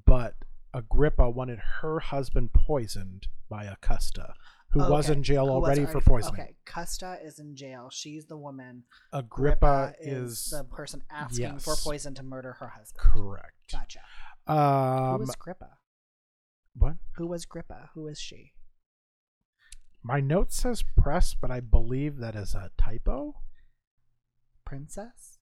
but 0.05 0.35
Agrippa 0.73 1.29
wanted 1.29 1.59
her 1.81 1.99
husband 1.99 2.53
poisoned 2.53 3.27
by 3.49 3.65
Acusta, 3.65 4.33
who 4.71 4.79
was 4.79 5.09
in 5.09 5.21
jail 5.23 5.45
was 5.45 5.53
already 5.53 5.85
for 5.85 6.01
poisoning. 6.01 6.41
Okay, 6.41 6.55
Custa 6.65 7.23
is 7.23 7.39
in 7.39 7.55
jail. 7.55 7.89
She's 7.91 8.25
the 8.25 8.35
woman. 8.37 8.83
Agrippa 9.13 9.93
is, 10.01 10.31
is 10.31 10.49
the 10.49 10.63
person 10.63 11.03
asking 11.11 11.59
for 11.59 11.75
poison 11.75 12.13
to 12.15 12.23
murder 12.23 12.53
her 12.53 12.69
husband. 12.69 12.99
correct. 12.99 13.53
Gotcha. 13.71 13.99
Um, 14.47 15.17
Who 15.17 15.23
is 15.23 15.35
Grippa? 15.35 15.69
What? 16.77 16.95
Who 17.15 17.27
was 17.27 17.45
Grippa? 17.45 17.89
Who 17.93 18.07
is 18.07 18.19
she? 18.19 18.51
My 20.03 20.19
note 20.19 20.51
says 20.51 20.83
press, 20.97 21.33
but 21.39 21.49
I 21.49 21.61
believe 21.61 22.17
that 22.17 22.35
is 22.35 22.53
a 22.53 22.69
typo. 22.77 23.35
Princess? 24.65 25.39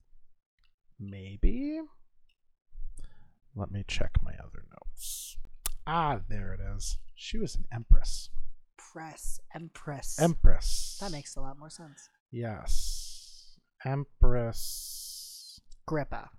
Maybe. 1.00 1.82
Let 3.56 3.72
me 3.72 3.84
check 3.88 4.12
my 4.24 4.34
other 4.34 4.64
notes. 4.72 5.38
Ah, 5.86 6.20
there 6.30 6.54
it 6.54 6.62
is. 6.76 6.98
She 7.16 7.38
was 7.38 7.56
an 7.56 7.66
empress. 7.74 8.30
Press. 8.78 9.40
Empress. 9.54 10.20
Empress. 10.20 10.98
that 11.02 11.12
makes 11.12 11.36
a 11.36 11.42
lot 11.42 11.60
more 11.60 11.70
sense. 11.70 12.10
Yes. 12.32 13.58
Empress 13.86 15.60
Grippa. 15.88 16.30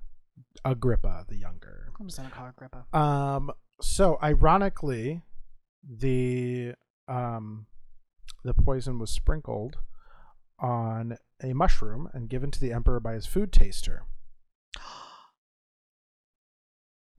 Agrippa 0.64 1.26
the 1.28 1.36
Younger. 1.36 1.92
I'm 2.00 2.06
just 2.06 2.18
gonna 2.18 2.30
call 2.30 2.46
her 2.46 2.54
Grippa. 2.58 2.98
Um 2.98 3.50
so 3.80 4.18
ironically 4.22 5.22
the 5.82 6.74
um 7.08 7.66
the 8.44 8.54
poison 8.54 8.98
was 8.98 9.10
sprinkled 9.10 9.78
on 10.58 11.16
a 11.42 11.52
mushroom 11.52 12.08
and 12.12 12.28
given 12.28 12.50
to 12.50 12.60
the 12.60 12.72
emperor 12.72 13.00
by 13.00 13.14
his 13.14 13.26
food 13.26 13.52
taster. 13.52 14.04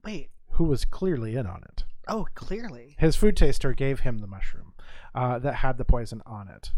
Wait. 0.04 0.30
who 0.52 0.64
was 0.64 0.84
clearly 0.84 1.36
in 1.36 1.46
on 1.46 1.62
it. 1.68 1.84
Oh, 2.08 2.26
clearly. 2.34 2.94
His 2.98 3.16
food 3.16 3.36
taster 3.36 3.72
gave 3.72 4.00
him 4.00 4.18
the 4.18 4.26
mushroom 4.28 4.74
uh, 5.14 5.38
that 5.40 5.56
had 5.56 5.76
the 5.78 5.84
poison 5.84 6.22
on 6.24 6.48
it. 6.48 6.70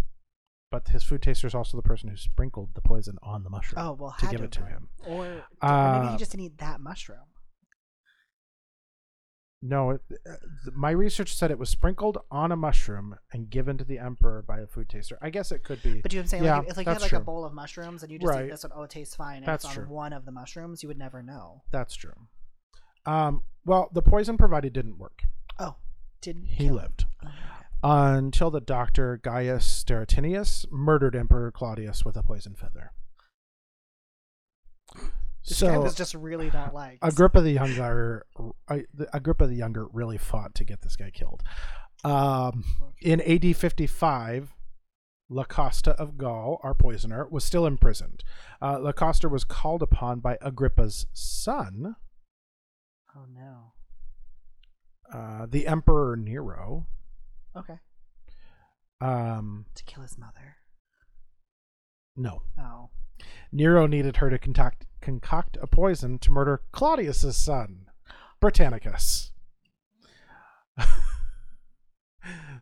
But 0.70 0.88
his 0.88 1.04
food 1.04 1.22
taster 1.22 1.46
is 1.46 1.54
also 1.54 1.76
the 1.76 1.82
person 1.82 2.08
who 2.08 2.16
sprinkled 2.16 2.70
the 2.74 2.80
poison 2.80 3.18
on 3.22 3.42
the 3.44 3.50
mushroom 3.50 3.82
Oh 3.84 3.92
well, 3.92 4.14
to 4.18 4.26
give 4.26 4.40
it 4.42 4.52
to 4.52 4.64
him. 4.64 4.88
Or, 5.06 5.24
or 5.26 5.26
maybe 5.26 5.44
Uh, 5.62 6.12
he 6.12 6.18
just 6.18 6.30
didn't 6.32 6.44
eat 6.46 6.58
that 6.58 6.80
mushroom. 6.80 7.18
No, 9.60 9.90
it, 9.90 10.00
uh, 10.12 10.14
th- 10.64 10.76
my 10.76 10.90
research 10.90 11.34
said 11.34 11.50
it 11.50 11.58
was 11.58 11.68
sprinkled 11.68 12.18
on 12.30 12.52
a 12.52 12.56
mushroom 12.56 13.16
and 13.32 13.50
given 13.50 13.76
to 13.78 13.84
the 13.84 13.98
emperor 13.98 14.42
by 14.46 14.60
a 14.60 14.66
food 14.68 14.88
taster. 14.88 15.18
I 15.20 15.30
guess 15.30 15.50
it 15.50 15.64
could 15.64 15.82
be. 15.82 16.00
But 16.00 16.12
you 16.12 16.18
know 16.18 16.20
what 16.20 16.24
I'm 16.24 16.28
saying? 16.28 16.44
Yeah, 16.44 16.56
like, 16.58 16.62
if- 16.62 16.68
it's 16.68 16.76
like 16.76 16.86
you 16.86 16.92
had 16.92 17.02
like 17.02 17.12
a 17.12 17.20
bowl 17.20 17.44
of 17.44 17.52
mushrooms 17.52 18.04
and 18.04 18.12
you 18.12 18.20
just 18.20 18.28
Right. 18.28 18.46
eat 18.46 18.50
this 18.50 18.62
one. 18.62 18.72
Oh, 18.74 18.84
it 18.84 18.90
tastes 18.90 19.16
fine. 19.16 19.38
And 19.38 19.46
That's 19.46 19.64
it's 19.64 19.76
on 19.76 19.84
true. 19.86 19.92
one 19.92 20.12
of 20.12 20.24
the 20.26 20.30
mushrooms. 20.30 20.82
You 20.84 20.88
would 20.88 20.98
never 20.98 21.22
know. 21.24 21.62
That's 21.72 21.94
true. 21.96 22.14
Um, 23.04 23.42
well, 23.64 23.90
the 23.92 24.02
poison 24.02 24.36
provided 24.36 24.72
didn't 24.72 24.96
work. 24.98 25.22
Oh, 25.58 25.74
didn't 26.20 26.46
He 26.46 26.70
lived 26.70 27.06
Oh, 27.82 28.14
until 28.16 28.50
the 28.52 28.60
doctor 28.60 29.16
Gaius 29.16 29.84
Steratinius 29.84 30.70
murdered 30.70 31.16
Emperor 31.16 31.50
Claudius 31.50 32.04
with 32.04 32.16
a 32.16 32.22
poison 32.22 32.54
feather. 32.54 32.92
This 35.46 35.58
So 35.58 35.80
was 35.80 35.94
just 35.94 36.14
really 36.14 36.50
not 36.50 36.74
like 36.74 36.98
Agrippa 37.02 37.40
the 37.40 37.52
Younger, 37.52 38.26
Agrippa 39.12 39.46
the 39.46 39.54
Younger 39.54 39.86
really 39.92 40.18
fought 40.18 40.54
to 40.56 40.64
get 40.64 40.82
this 40.82 40.96
guy 40.96 41.10
killed. 41.10 41.42
Um, 42.04 42.64
in 43.00 43.20
AD 43.20 43.56
55, 43.56 44.54
Locusta 45.30 45.92
of 45.96 46.16
Gaul, 46.16 46.60
our 46.62 46.74
poisoner, 46.74 47.26
was 47.30 47.44
still 47.44 47.66
imprisoned. 47.66 48.24
Uh, 48.62 48.76
Locusta 48.78 49.30
was 49.30 49.44
called 49.44 49.82
upon 49.82 50.20
by 50.20 50.38
Agrippa's 50.40 51.06
son, 51.12 51.96
Oh 53.16 53.24
no. 53.32 53.72
uh, 55.12 55.46
the 55.48 55.66
Emperor 55.66 56.16
Nero. 56.16 56.86
Okay. 57.56 57.78
Um, 59.00 59.66
To 59.74 59.84
kill 59.84 60.02
his 60.02 60.18
mother. 60.18 60.56
no, 62.16 62.42
Oh. 62.60 62.90
Nero 63.50 63.86
needed 63.86 64.16
her 64.18 64.30
to 64.30 64.38
concoct, 64.38 64.86
concoct 65.00 65.56
a 65.60 65.66
poison 65.66 66.18
to 66.20 66.30
murder 66.30 66.62
Claudius's 66.72 67.36
son, 67.36 67.86
Britannicus. 68.40 69.30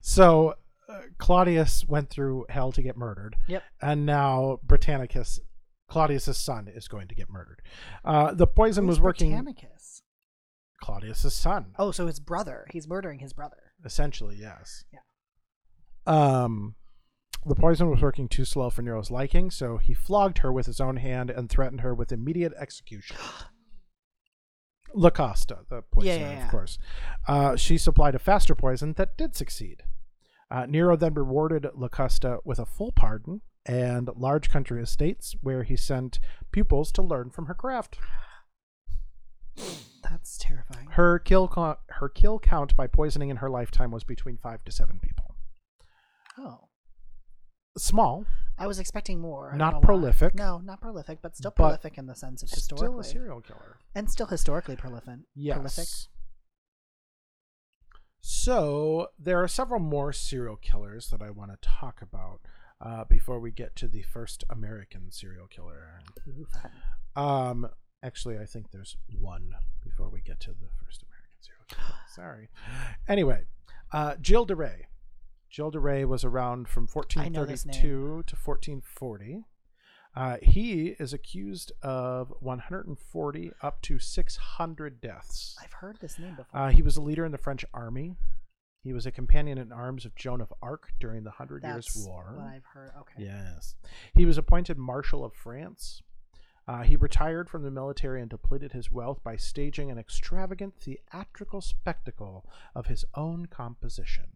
so 0.01 0.55
uh, 0.89 1.01
Claudius 1.19 1.85
went 1.87 2.11
through 2.11 2.47
hell 2.49 2.73
to 2.73 2.83
get 2.83 2.97
murdered, 2.97 3.37
Yep. 3.49 3.63
and 3.81 4.07
now 4.07 4.61
Britannicus, 4.67 5.41
Claudius's 5.89 6.39
son, 6.39 6.69
is 6.69 6.89
going 6.89 7.09
to 7.09 7.15
get 7.15 7.29
murdered. 7.29 7.63
Uh, 8.05 8.33
the 8.33 8.47
poison 8.47 8.85
Who's 8.85 8.97
was 8.97 9.01
working. 9.01 9.31
Britannicus? 9.33 10.03
Claudius's 10.83 11.35
son, 11.35 11.73
Oh, 11.79 11.91
so 11.91 12.07
his 12.07 12.21
brother. 12.21 12.67
He's 12.71 12.87
murdering 12.87 13.19
his 13.19 13.33
brother. 13.33 13.57
essentially, 13.85 14.37
yes. 14.39 14.85
Yeah. 14.93 15.01
Um, 16.07 16.75
the 17.47 17.55
poison 17.55 17.89
was 17.91 18.03
working 18.03 18.29
too 18.29 18.45
slow 18.45 18.71
for 18.71 18.83
Nero's 18.83 19.11
liking, 19.11 19.51
so 19.51 19.77
he 19.79 19.95
flogged 19.95 20.39
her 20.39 20.53
with 20.53 20.67
his 20.67 20.81
own 20.81 20.97
hand 20.97 21.31
and 21.31 21.49
threatened 21.49 21.81
her 21.83 21.95
with 21.95 22.13
immediate 22.13 22.53
execution. 22.59 23.17
Locusta, 24.95 25.69
the 25.69 25.83
poisoner, 25.83 26.13
Yeah, 26.15 26.21
yeah, 26.21 26.31
yeah. 26.39 26.45
of 26.45 26.51
course. 26.51 26.79
Uh, 27.29 27.57
she 27.57 27.77
supplied 27.77 28.15
a 28.15 28.19
faster 28.19 28.55
poison 28.55 28.95
that 28.95 29.17
did 29.19 29.37
succeed. 29.37 29.83
Uh, 30.51 30.65
Nero 30.67 30.97
then 30.97 31.15
rewarded 31.15 31.65
Locusta 31.77 32.39
with 32.45 32.59
a 32.59 32.67
full 32.67 32.93
pardon 32.93 33.43
and 33.67 34.09
large 34.17 34.49
country 34.49 34.81
estates, 34.81 35.35
where 35.43 35.65
he 35.65 35.77
sent 35.77 36.21
pupils 36.53 36.93
to 36.93 37.03
learn 37.03 37.31
from 37.31 37.47
her 37.47 37.55
craft. 37.55 37.99
That's 40.09 40.39
terrifying. 40.39 40.87
Her 40.93 41.19
kill 41.19 41.49
co- 41.49 41.79
her 41.89 42.09
kill 42.09 42.39
count 42.39 42.77
by 42.77 42.87
poisoning 42.87 43.29
in 43.29 43.39
her 43.39 43.51
lifetime 43.51 43.91
was 43.91 44.05
between 44.05 44.37
five 44.39 44.63
to 44.65 44.71
seven 44.73 45.01
people. 45.03 45.35
Oh. 46.39 46.66
Small, 47.79 48.25
I 48.59 48.67
was 48.67 48.79
expecting 48.79 49.21
more. 49.21 49.49
I 49.49 49.51
don't 49.51 49.59
Not 49.59 49.73
know 49.75 49.79
why. 49.81 49.85
prolific. 49.85 50.35
No, 50.35 50.59
not 50.59 50.81
prolific, 50.81 51.19
but 51.23 51.37
still 51.37 51.51
But 51.51 51.57
prolific 51.57 51.99
in 51.99 52.07
the 52.07 52.15
sense 52.15 52.43
of 52.43 52.49
still 52.49 52.77
historically. 52.79 53.01
a 53.01 53.05
serial 53.05 53.41
killer. 53.43 53.77
and 53.95 54.11
still 54.11 54.27
historically 54.27 54.77
prolific. 54.77 55.19
Yes. 55.35 55.57
Prolific. 55.57 55.89
So 58.21 59.09
there 59.19 59.43
are 59.43 59.49
several 59.49 59.81
more 59.81 60.13
serial 60.13 60.57
killers 60.57 61.11
that 61.11 61.23
I 61.23 61.31
want 61.31 61.53
to 61.53 61.59
talk 61.69 62.03
about 62.03 62.41
uh, 62.81 63.05
before 63.05 63.39
we 63.39 63.51
get 63.51 63.77
to 63.77 63.89
the 63.89 64.03
first 64.03 64.43
American 64.51 65.11
serial 65.11 65.47
killer. 65.47 66.01
Ooh, 66.29 66.47
fun. 66.53 66.71
Um, 67.15 67.71
actually, 68.03 68.39
I 68.39 68.45
think 68.47 68.71
there's 68.73 68.97
one 69.19 69.55
before 69.83 70.09
we 70.09 70.21
get 70.21 70.41
to 70.41 70.51
the 70.51 70.69
first 70.85 71.03
American 71.05 71.39
serial 71.41 71.65
killer. 71.69 71.99
Sorry. 72.15 72.49
Anyway, 73.07 73.45
uh, 73.93 74.15
Gilles 74.21 74.47
de 74.47 74.57
Rais. 74.57 74.87
Gilles 75.57 75.71
de 75.71 75.81
Rais 75.81 76.05
was 76.05 76.23
around 76.23 76.69
from 76.69 76.87
I 77.17 77.29
know 77.31 77.47
this 77.47 77.65
1432 77.65 78.25
to 78.27 78.37
1440. 78.37 79.45
Uh, 80.15 80.37
he 80.43 80.89
is 80.99 81.15
accused 81.15 81.73
of 81.83 82.31
140 82.41 83.53
up 83.63 83.81
to 83.81 83.99
600 83.99 85.01
deaths. 85.01 85.57
I've 85.63 85.73
heard 85.73 85.97
this 86.03 86.19
name 86.19 86.35
before. 86.37 86.61
Uh, 86.61 86.69
he 86.69 86.83
was 86.83 86.99
a 86.99 87.01
leader 87.01 87.25
in 87.25 87.33
the 87.33 87.39
French 87.39 87.65
army. 87.73 88.17
He 88.83 88.93
was 88.93 89.07
a 89.07 89.11
companion 89.11 89.57
in 89.57 89.73
arms 89.73 90.05
of 90.05 90.15
Joan 90.15 90.43
of 90.43 90.53
Arc 90.61 90.93
during 91.01 91.25
the 91.25 91.31
Hundred 91.31 91.63
That's 91.63 91.97
Years' 91.97 92.07
War. 92.07 92.35
what 92.37 92.47
I've 92.47 92.65
heard. 92.75 92.93
Okay. 93.01 93.25
Yes. 93.25 93.77
He 94.15 94.27
was 94.27 94.37
appointed 94.37 94.77
Marshal 94.77 95.25
of 95.25 95.33
France. 95.33 96.03
Uh, 96.69 96.83
he 96.83 96.97
retired 96.97 97.49
from 97.49 97.63
the 97.63 97.71
military 97.71 98.21
and 98.21 98.29
depleted 98.29 98.73
his 98.73 98.93
wealth 98.93 99.25
by 99.25 99.37
staging 99.37 99.91
an 99.91 99.99
extravagant 99.99 100.75
theatrical 100.79 101.63
spectacle 101.63 102.45
of 102.75 102.87
his 102.89 103.07
own 103.15 103.47
composition. 103.47 104.36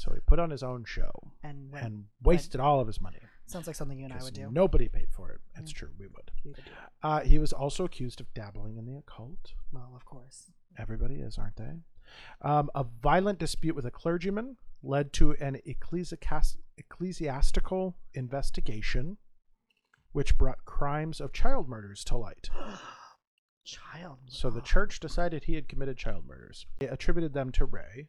So 0.00 0.12
he 0.14 0.20
put 0.26 0.38
on 0.38 0.48
his 0.48 0.62
own 0.62 0.84
show 0.86 1.10
And 1.42 1.70
when, 1.70 1.84
and 1.84 2.04
wasted 2.22 2.58
all 2.58 2.80
of 2.80 2.86
his 2.86 3.02
money. 3.02 3.18
sounds 3.46 3.66
like 3.66 3.76
something 3.76 3.98
you 3.98 4.06
and 4.06 4.14
I 4.14 4.22
would 4.22 4.32
do. 4.32 4.48
Nobody 4.50 4.88
paid 4.88 5.08
for 5.12 5.30
it. 5.30 5.40
It's 5.56 5.72
Mm. 5.72 5.76
true, 5.76 5.90
we 5.98 6.06
would. 6.06 6.30
We 6.42 6.52
would. 6.52 6.70
Uh, 7.02 7.20
he 7.20 7.38
was 7.38 7.52
also 7.52 7.84
accused 7.84 8.18
of 8.18 8.32
dabbling 8.32 8.78
in 8.78 8.86
the 8.86 8.96
occult. 8.96 9.52
Well, 9.70 9.92
of 9.94 10.06
course. 10.06 10.50
Everybody 10.78 11.16
is, 11.16 11.36
aren't 11.36 11.56
they? 11.56 11.82
Um, 12.40 12.70
a 12.74 12.82
violent 12.84 13.38
dispute 13.38 13.76
with 13.76 13.84
a 13.84 13.90
clergyman 13.90 14.56
led 14.82 15.12
to 15.14 15.32
an 15.32 15.58
ecclesias- 15.66 16.56
ecclesiastical 16.78 17.98
investigation, 18.14 19.18
which 20.12 20.38
brought 20.38 20.64
crimes 20.64 21.20
of 21.20 21.34
child 21.34 21.68
murders 21.68 22.04
to 22.04 22.16
light. 22.16 22.48
Child. 23.64 24.18
So 24.28 24.48
the 24.50 24.62
church 24.62 24.98
decided 24.98 25.44
he 25.44 25.54
had 25.54 25.68
committed 25.68 25.98
child 25.98 26.24
murders. 26.26 26.66
They 26.78 26.88
attributed 26.88 27.34
them 27.34 27.52
to 27.52 27.66
Rais. 27.66 28.06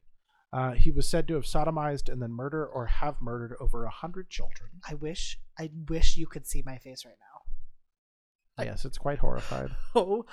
Uh, 0.54 0.72
he 0.72 0.92
was 0.92 1.08
said 1.08 1.28
to 1.28 1.36
have 1.36 1.46
sodomized 1.46 2.12
and 2.12 2.22
then 2.22 2.32
murder 2.32 2.66
or 2.66 2.88
have 2.88 3.22
murdered 3.22 3.56
over 3.62 3.86
a 3.86 3.90
hundred 3.90 4.30
children. 4.30 4.70
I 4.88 4.96
wish. 4.96 5.40
I 5.58 5.70
wish 5.90 6.18
you 6.18 6.28
could 6.28 6.46
see 6.46 6.62
my 6.66 6.78
face 6.78 7.06
right 7.06 7.16
now. 7.20 8.66
Yes, 8.66 8.86
it's 8.86 8.98
quite 8.98 9.20
horrified. 9.20 9.72
Oh. 9.96 10.26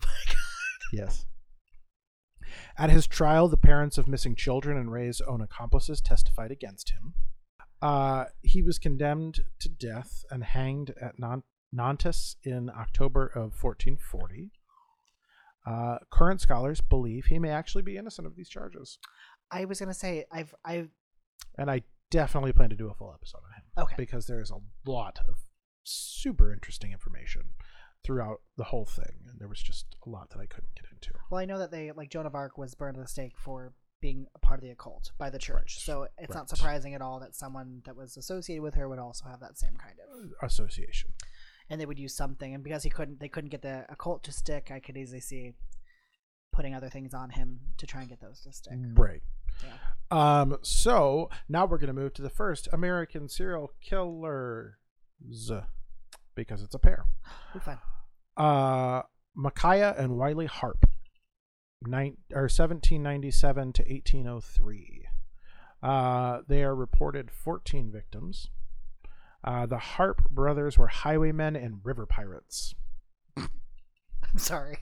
my 0.00 0.08
god. 0.28 0.36
Yes. 0.92 1.26
At 2.78 2.90
his 2.90 3.06
trial, 3.06 3.48
the 3.48 3.56
parents 3.56 3.98
of 3.98 4.06
missing 4.08 4.34
children 4.36 4.76
and 4.76 4.92
Rais's 4.92 5.20
own 5.22 5.40
accomplices 5.40 6.00
testified 6.00 6.50
against 6.50 6.90
him. 6.90 7.14
Uh, 7.82 8.26
he 8.42 8.62
was 8.62 8.78
condemned 8.78 9.44
to 9.60 9.68
death 9.68 10.24
and 10.30 10.44
hanged 10.44 10.94
at 11.00 11.14
Nantes 11.72 12.36
in 12.42 12.70
October 12.70 13.26
of 13.26 13.62
1440. 13.62 14.52
Uh, 15.66 15.98
current 16.10 16.40
scholars 16.40 16.80
believe 16.80 17.26
he 17.26 17.38
may 17.38 17.50
actually 17.50 17.82
be 17.82 17.96
innocent 17.96 18.26
of 18.26 18.36
these 18.36 18.48
charges, 18.48 18.98
I 19.54 19.64
was 19.66 19.78
gonna 19.78 19.94
say 19.94 20.24
I've 20.32 20.54
I've 20.64 20.90
and 21.56 21.70
I 21.70 21.82
definitely 22.10 22.52
plan 22.52 22.70
to 22.70 22.76
do 22.76 22.88
a 22.88 22.94
full 22.94 23.12
episode 23.14 23.38
on 23.38 23.52
him 23.52 23.84
okay. 23.84 23.94
because 23.96 24.26
there 24.26 24.40
is 24.40 24.50
a 24.50 24.58
lot 24.90 25.18
of 25.28 25.36
super 25.84 26.52
interesting 26.52 26.92
information 26.92 27.42
throughout 28.04 28.40
the 28.56 28.64
whole 28.64 28.84
thing, 28.84 29.24
and 29.28 29.38
there 29.38 29.48
was 29.48 29.62
just 29.62 29.96
a 30.06 30.10
lot 30.10 30.30
that 30.30 30.38
I 30.38 30.46
couldn't 30.46 30.74
get 30.74 30.84
into. 30.92 31.10
Well, 31.30 31.40
I 31.40 31.44
know 31.44 31.58
that 31.58 31.70
they 31.70 31.92
like 31.92 32.10
Joan 32.10 32.26
of 32.26 32.34
Arc 32.34 32.58
was 32.58 32.74
burned 32.74 32.96
at 32.96 33.02
the 33.02 33.08
stake 33.08 33.38
for 33.38 33.72
being 34.00 34.26
a 34.34 34.38
part 34.38 34.58
of 34.58 34.64
the 34.64 34.70
occult 34.70 35.12
by 35.18 35.30
the 35.30 35.38
church, 35.38 35.76
Right. 35.78 35.86
so 35.86 36.08
it's 36.18 36.34
not 36.34 36.50
surprising 36.50 36.94
at 36.94 37.00
all 37.00 37.20
that 37.20 37.34
someone 37.34 37.80
that 37.86 37.96
was 37.96 38.16
associated 38.16 38.62
with 38.62 38.74
her 38.74 38.88
would 38.88 38.98
also 38.98 39.24
have 39.26 39.40
that 39.40 39.56
same 39.56 39.76
kind 39.76 39.94
of. 40.00 40.30
Uh, 40.30 40.46
association. 40.46 41.10
And 41.70 41.80
they 41.80 41.86
would 41.86 41.98
use 41.98 42.14
something, 42.14 42.54
and 42.54 42.62
because 42.62 42.82
he 42.82 42.90
couldn't, 42.90 43.20
they 43.20 43.28
couldn't 43.28 43.48
get 43.50 43.62
the 43.62 43.86
occult 43.88 44.22
to 44.24 44.32
stick. 44.32 44.70
I 44.70 44.80
could 44.80 44.98
easily 44.98 45.20
see 45.20 45.54
putting 46.52 46.74
other 46.74 46.90
things 46.90 47.14
on 47.14 47.30
him 47.30 47.60
to 47.78 47.86
try 47.86 48.00
and 48.00 48.08
get 48.10 48.20
those 48.20 48.40
to 48.42 48.52
stick. 48.52 48.74
Right. 48.94 49.22
Yeah. 49.62 50.40
Um, 50.40 50.58
so 50.62 51.30
now 51.48 51.66
we're 51.66 51.78
going 51.78 51.88
to 51.88 51.92
move 51.92 52.14
to 52.14 52.22
the 52.22 52.30
first 52.30 52.68
American 52.72 53.28
serial 53.28 53.72
killers 53.80 54.74
because 56.34 56.62
it's 56.62 56.74
a 56.74 56.78
pair. 56.78 57.06
Ooh, 57.56 57.60
fun. 57.60 57.78
Uh, 58.36 59.02
Micajah 59.34 59.94
and 59.98 60.16
Wiley 60.16 60.46
Harpe, 60.46 60.84
nine, 61.82 62.16
or 62.32 62.42
1797 62.42 63.72
to 63.74 63.82
1803. 63.82 65.06
Uh, 65.82 66.40
they 66.48 66.62
are 66.62 66.74
reported 66.74 67.30
14 67.30 67.90
victims. 67.92 68.48
Uh, 69.42 69.66
the 69.66 69.78
Harpe 69.78 70.28
brothers 70.30 70.78
were 70.78 70.86
highwaymen 70.88 71.54
and 71.56 71.80
river 71.84 72.06
pirates. 72.06 72.74
I'm 73.36 74.38
sorry. 74.38 74.78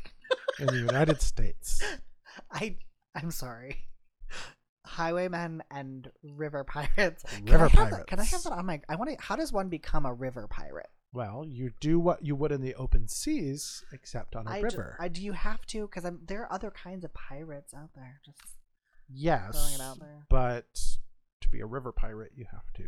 in 0.60 0.66
the 0.66 0.78
United 0.78 1.20
States. 1.20 1.82
I 2.52 2.76
I'm 3.14 3.30
sorry. 3.30 3.88
Highwaymen 4.84 5.62
and 5.70 6.10
river 6.22 6.64
pirates. 6.68 7.24
Can 7.24 7.44
River 7.46 7.68
have 7.68 7.90
that- 7.90 8.06
can 8.06 8.20
I 8.20 8.24
have 8.24 8.42
that 8.42 8.52
on 8.52 8.66
my? 8.66 8.80
I 8.88 8.96
want 8.96 9.10
to. 9.10 9.16
How 9.24 9.36
does 9.36 9.52
one 9.52 9.68
become 9.68 10.06
a 10.06 10.12
river 10.12 10.46
pirate? 10.48 10.90
Well, 11.14 11.44
you 11.46 11.72
do 11.78 12.00
what 12.00 12.24
you 12.24 12.34
would 12.34 12.52
in 12.52 12.62
the 12.62 12.74
open 12.74 13.06
seas, 13.06 13.84
except 13.92 14.34
on 14.34 14.46
a 14.46 14.50
I 14.50 14.60
river. 14.60 14.96
I, 14.98 15.08
do 15.08 15.22
you 15.22 15.32
have 15.32 15.66
to? 15.66 15.82
Because 15.86 16.10
there 16.26 16.40
are 16.42 16.52
other 16.52 16.70
kinds 16.70 17.04
of 17.04 17.12
pirates 17.12 17.74
out 17.74 17.90
there. 17.94 18.20
Just 18.24 18.38
yes, 19.12 19.50
throwing 19.52 19.74
it 19.74 19.80
out 19.82 20.00
there. 20.00 20.24
but 20.30 20.64
to 21.42 21.48
be 21.50 21.60
a 21.60 21.66
river 21.66 21.92
pirate, 21.92 22.32
you 22.34 22.46
have 22.50 22.72
to 22.76 22.84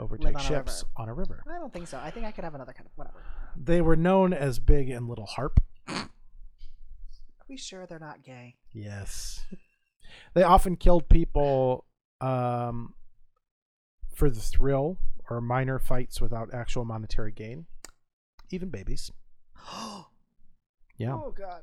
overtake 0.00 0.34
on 0.34 0.40
ships 0.40 0.82
river. 0.82 0.90
on 0.96 1.08
a 1.10 1.14
river. 1.14 1.44
I 1.46 1.58
don't 1.58 1.72
think 1.72 1.88
so. 1.88 1.98
I 1.98 2.10
think 2.10 2.24
I 2.24 2.30
could 2.32 2.44
have 2.44 2.54
another 2.54 2.72
kind 2.72 2.86
of 2.86 2.92
whatever. 2.96 3.22
They 3.54 3.82
were 3.82 3.96
known 3.96 4.32
as 4.32 4.58
Big 4.58 4.88
and 4.88 5.06
Little 5.06 5.26
Harpe. 5.26 5.58
Are 5.88 6.08
we 7.50 7.58
sure 7.58 7.84
they're 7.86 7.98
not 7.98 8.22
gay? 8.24 8.56
Yes. 8.72 9.44
they 10.34 10.42
often 10.42 10.76
killed 10.76 11.08
people 11.08 11.84
um, 12.20 12.94
for 14.14 14.30
the 14.30 14.40
thrill 14.40 14.98
or 15.30 15.40
minor 15.40 15.78
fights 15.78 16.20
without 16.20 16.52
actual 16.52 16.84
monetary 16.84 17.32
gain, 17.32 17.66
even 18.50 18.68
babies. 18.70 19.10
Yeah. 20.98 21.14
Oh 21.14 21.34
God. 21.36 21.62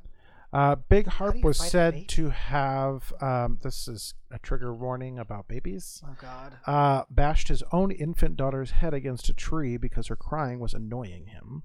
Uh, 0.52 0.76
Big 0.76 1.06
Harpe 1.06 1.43
was 1.43 1.58
said 1.60 2.08
to 2.10 2.30
have, 2.32 3.14
um, 3.22 3.60
this 3.62 3.88
is 3.88 4.16
a 4.32 4.39
trigger 4.39 4.74
warning 4.74 5.20
about 5.20 5.47
babies, 5.47 6.02
Oh 6.06 6.16
God. 6.20 6.54
uh, 6.66 7.04
bashed 7.10 7.50
his 7.50 7.62
own 7.72 7.91
infant 7.91 8.36
daughter's 8.36 8.72
head 8.72 8.93
against 8.95 9.30
a 9.30 9.34
tree 9.34 9.78
because 9.78 10.08
her 10.08 10.16
crying 10.16 10.60
was 10.60 10.74
annoying 10.74 11.28
him. 11.28 11.62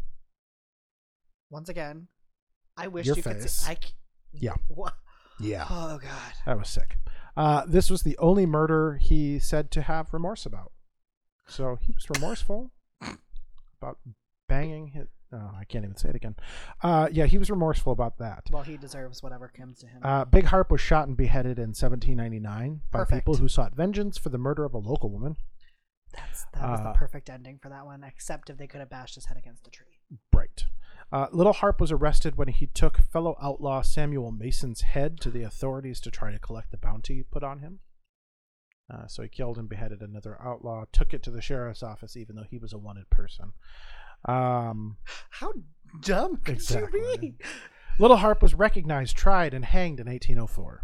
Once 1.50 1.70
again, 1.70 2.08
I 2.76 2.88
wish 2.88 3.06
Your 3.06 3.16
you 3.16 3.22
could 3.22 3.40
face. 3.40 3.52
see. 3.52 3.72
I. 3.72 3.76
Yeah. 4.32 4.54
What? 4.68 4.94
Yeah. 5.40 5.66
Oh 5.68 5.98
God. 5.98 6.32
That 6.46 6.58
was 6.58 6.68
sick. 6.68 6.98
Uh, 7.36 7.64
this 7.66 7.90
was 7.90 8.02
the 8.02 8.16
only 8.18 8.46
murder 8.46 8.96
he 9.02 9.38
said 9.38 9.70
to 9.72 9.82
have 9.82 10.12
remorse 10.12 10.46
about. 10.46 10.72
So 11.46 11.76
he 11.80 11.92
was 11.92 12.08
remorseful 12.08 12.70
about 13.80 13.98
banging 14.48 14.88
his. 14.88 15.08
Oh, 15.32 15.50
I 15.58 15.64
can't 15.64 15.84
even 15.84 15.96
say 15.96 16.10
it 16.10 16.14
again. 16.14 16.36
Uh, 16.80 17.08
yeah, 17.10 17.26
he 17.26 17.38
was 17.38 17.50
remorseful 17.50 17.92
about 17.92 18.18
that. 18.18 18.44
Well, 18.52 18.62
he 18.62 18.76
deserves 18.76 19.20
whatever 19.20 19.48
comes 19.48 19.80
to 19.80 19.86
him. 19.88 20.00
Uh, 20.04 20.24
Big 20.24 20.44
Harpe 20.44 20.70
was 20.70 20.80
shot 20.80 21.08
and 21.08 21.16
beheaded 21.16 21.58
in 21.58 21.70
1799 21.70 22.82
by 22.92 22.98
Perfect. 23.00 23.18
people 23.26 23.34
who 23.34 23.48
sought 23.48 23.74
vengeance 23.74 24.16
for 24.16 24.28
the 24.28 24.38
murder 24.38 24.64
of 24.64 24.74
a 24.74 24.78
local 24.78 25.10
woman. 25.10 25.36
That's 26.14 26.46
that 26.54 26.70
was 26.70 26.80
the 26.80 26.90
uh, 26.90 26.92
perfect 26.92 27.28
ending 27.28 27.58
for 27.60 27.68
that 27.70 27.84
one. 27.84 28.04
Except 28.04 28.48
if 28.48 28.58
they 28.58 28.68
could 28.68 28.78
have 28.78 28.90
bashed 28.90 29.16
his 29.16 29.24
head 29.26 29.36
against 29.36 29.66
a 29.66 29.70
tree. 29.70 29.98
Bright. 30.30 30.66
Uh, 31.14 31.28
Little 31.30 31.52
Harpe 31.52 31.80
was 31.80 31.92
arrested 31.92 32.36
when 32.36 32.48
he 32.48 32.66
took 32.66 32.98
fellow 33.12 33.36
outlaw 33.40 33.82
Samuel 33.82 34.32
Mason's 34.32 34.80
head 34.80 35.20
to 35.20 35.30
the 35.30 35.42
authorities 35.44 36.00
to 36.00 36.10
try 36.10 36.32
to 36.32 36.40
collect 36.40 36.72
the 36.72 36.76
bounty 36.76 37.22
put 37.22 37.44
on 37.44 37.60
him. 37.60 37.78
Uh, 38.92 39.06
so 39.06 39.22
he 39.22 39.28
killed 39.28 39.56
and 39.56 39.68
beheaded 39.68 40.00
another 40.00 40.36
outlaw, 40.42 40.86
took 40.90 41.14
it 41.14 41.22
to 41.22 41.30
the 41.30 41.40
sheriff's 41.40 41.84
office, 41.84 42.16
even 42.16 42.34
though 42.34 42.42
he 42.50 42.58
was 42.58 42.72
a 42.72 42.78
wanted 42.78 43.08
person. 43.10 43.52
Um, 44.24 44.96
How 45.30 45.52
dumb 46.00 46.38
could 46.38 46.56
Exactly. 46.56 47.00
you 47.00 47.18
be? 47.18 47.34
Little 48.00 48.16
Harpe 48.16 48.42
was 48.42 48.54
recognized, 48.54 49.16
tried, 49.16 49.54
and 49.54 49.64
hanged 49.64 50.00
in 50.00 50.08
1804. 50.08 50.82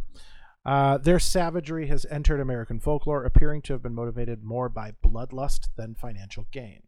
Uh, 0.65 0.99
their 0.99 1.19
savagery 1.19 1.89
has 1.89 2.07
entered 2.09 2.39
American 2.39 2.79
folklore, 2.79 3.25
appearing 3.25 3.63
to 3.63 3.73
have 3.73 3.83
been 3.83 3.95
motivated 3.97 4.45
more 4.45 4.69
by 4.69 4.93
bloodlust 5.05 5.71
than 5.77 5.97
financial 5.97 6.47
gain. 6.53 6.83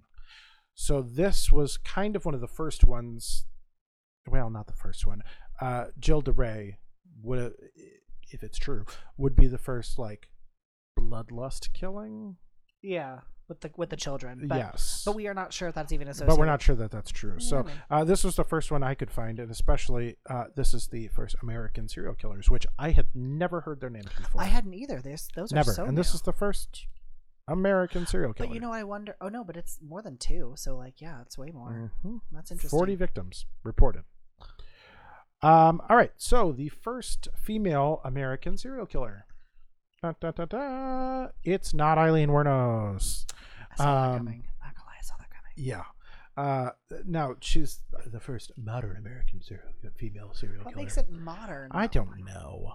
So 0.74 1.02
this 1.02 1.52
was 1.52 1.76
kind 1.76 2.16
of 2.16 2.24
one 2.24 2.34
of 2.34 2.40
the 2.40 2.48
first 2.48 2.84
ones. 2.84 3.46
Well, 4.28 4.50
not 4.50 4.66
the 4.66 4.72
first 4.72 5.06
one. 5.06 5.22
Uh, 5.60 5.86
Gilles 6.00 6.22
de 6.22 6.32
Rais 6.32 6.74
would, 7.22 7.54
if 8.30 8.42
it's 8.42 8.58
true, 8.58 8.84
would 9.16 9.36
be 9.36 9.46
the 9.46 9.58
first 9.58 9.98
like 9.98 10.28
bloodlust 10.98 11.72
killing. 11.72 12.36
Yeah, 12.82 13.20
with 13.48 13.60
the 13.60 13.70
with 13.76 13.90
the 13.90 13.96
children. 13.96 14.46
But, 14.48 14.58
yes, 14.58 15.02
But 15.04 15.14
we 15.14 15.28
are 15.28 15.34
not 15.34 15.52
sure 15.52 15.68
if 15.68 15.74
that's 15.74 15.92
even 15.92 16.08
associated. 16.08 16.30
but 16.30 16.38
we're 16.38 16.46
not 16.46 16.62
sure 16.62 16.74
that 16.74 16.90
that's 16.90 17.10
true. 17.10 17.38
So 17.38 17.64
Yeah, 17.66 17.98
uh, 17.98 18.04
this 18.04 18.24
was 18.24 18.36
the 18.36 18.44
first 18.44 18.70
one 18.70 18.82
I 18.82 18.94
could 18.94 19.10
find, 19.10 19.38
and 19.38 19.50
especially 19.50 20.16
uh, 20.28 20.44
this 20.56 20.74
is 20.74 20.88
the 20.88 21.08
first 21.08 21.36
American 21.42 21.88
serial 21.88 22.14
killers, 22.14 22.50
which 22.50 22.66
I 22.78 22.90
had 22.90 23.08
never 23.14 23.60
heard 23.60 23.80
their 23.80 23.90
names 23.90 24.10
before. 24.16 24.40
I 24.40 24.46
hadn't 24.46 24.74
either. 24.74 25.00
There's 25.00 25.28
those 25.34 25.52
never, 25.52 25.70
are 25.70 25.74
so 25.74 25.84
and 25.84 25.96
this 25.96 26.14
is 26.14 26.22
the 26.22 26.32
first 26.32 26.86
American 27.49 28.07
serial 28.07 28.32
killer. 28.32 28.49
But 28.49 28.55
you 28.55 28.61
know, 28.61 28.72
I 28.72 28.84
wonder. 28.84 29.16
Oh 29.20 29.28
no, 29.28 29.45
but 29.45 29.57
it's 29.57 29.78
more 29.86 30.03
than 30.03 30.16
two. 30.16 30.55
So 30.57 30.76
like, 30.76 31.01
yeah, 31.01 31.20
it's 31.22 31.36
way 31.36 31.51
more. 31.51 31.90
Mhm. 32.05 32.20
That's 32.32 32.51
interesting. 32.51 32.78
forty 32.78 32.95
victims 32.95 33.47
reported. 33.64 34.05
Um, 35.43 35.80
all 35.88 35.97
right, 35.97 36.12
so 36.16 36.53
the 36.53 36.68
first 36.68 37.28
female 37.36 38.01
American 38.05 38.57
serial 38.57 38.86
killer. 38.86 39.26
Da, 40.01 40.12
da, 40.20 40.30
da, 40.30 40.45
da. 40.45 41.28
It's 41.43 41.74
not 41.74 41.99
Aileen 41.99 42.28
Wuornos. 42.28 43.26
I 43.72 43.76
saw 43.76 43.84
that 43.84 44.11
um, 44.11 44.18
coming. 44.18 44.45
Not 44.62 44.74
gonna 44.76 44.86
lie, 44.86 44.97
I 44.99 45.03
saw 45.03 45.14
that 45.18 45.30
coming. 45.30 45.53
Yeah. 45.57 45.82
Uh, 46.36 46.70
now 47.07 47.34
she's 47.40 47.80
the 48.07 48.20
first 48.20 48.53
modern 48.57 48.97
American 48.97 49.43
serial 49.43 49.66
female 49.97 50.32
serial 50.32 50.64
What 50.64 50.74
killer. 50.74 50.76
What 50.76 50.76
makes 50.76 50.97
it 50.97 51.11
modern? 51.11 51.70
I 51.72 51.88
don't 51.88 52.24
know. 52.24 52.74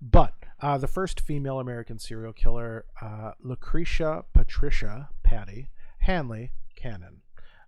But 0.00 0.34
uh, 0.60 0.78
the 0.78 0.86
first 0.88 1.20
female 1.20 1.60
American 1.60 1.98
serial 1.98 2.32
killer, 2.32 2.84
uh, 3.02 3.32
Lucretia 3.40 4.24
Patricia 4.32 5.08
Patty 5.22 5.70
Hanley 6.00 6.52
Cannon, 6.76 7.22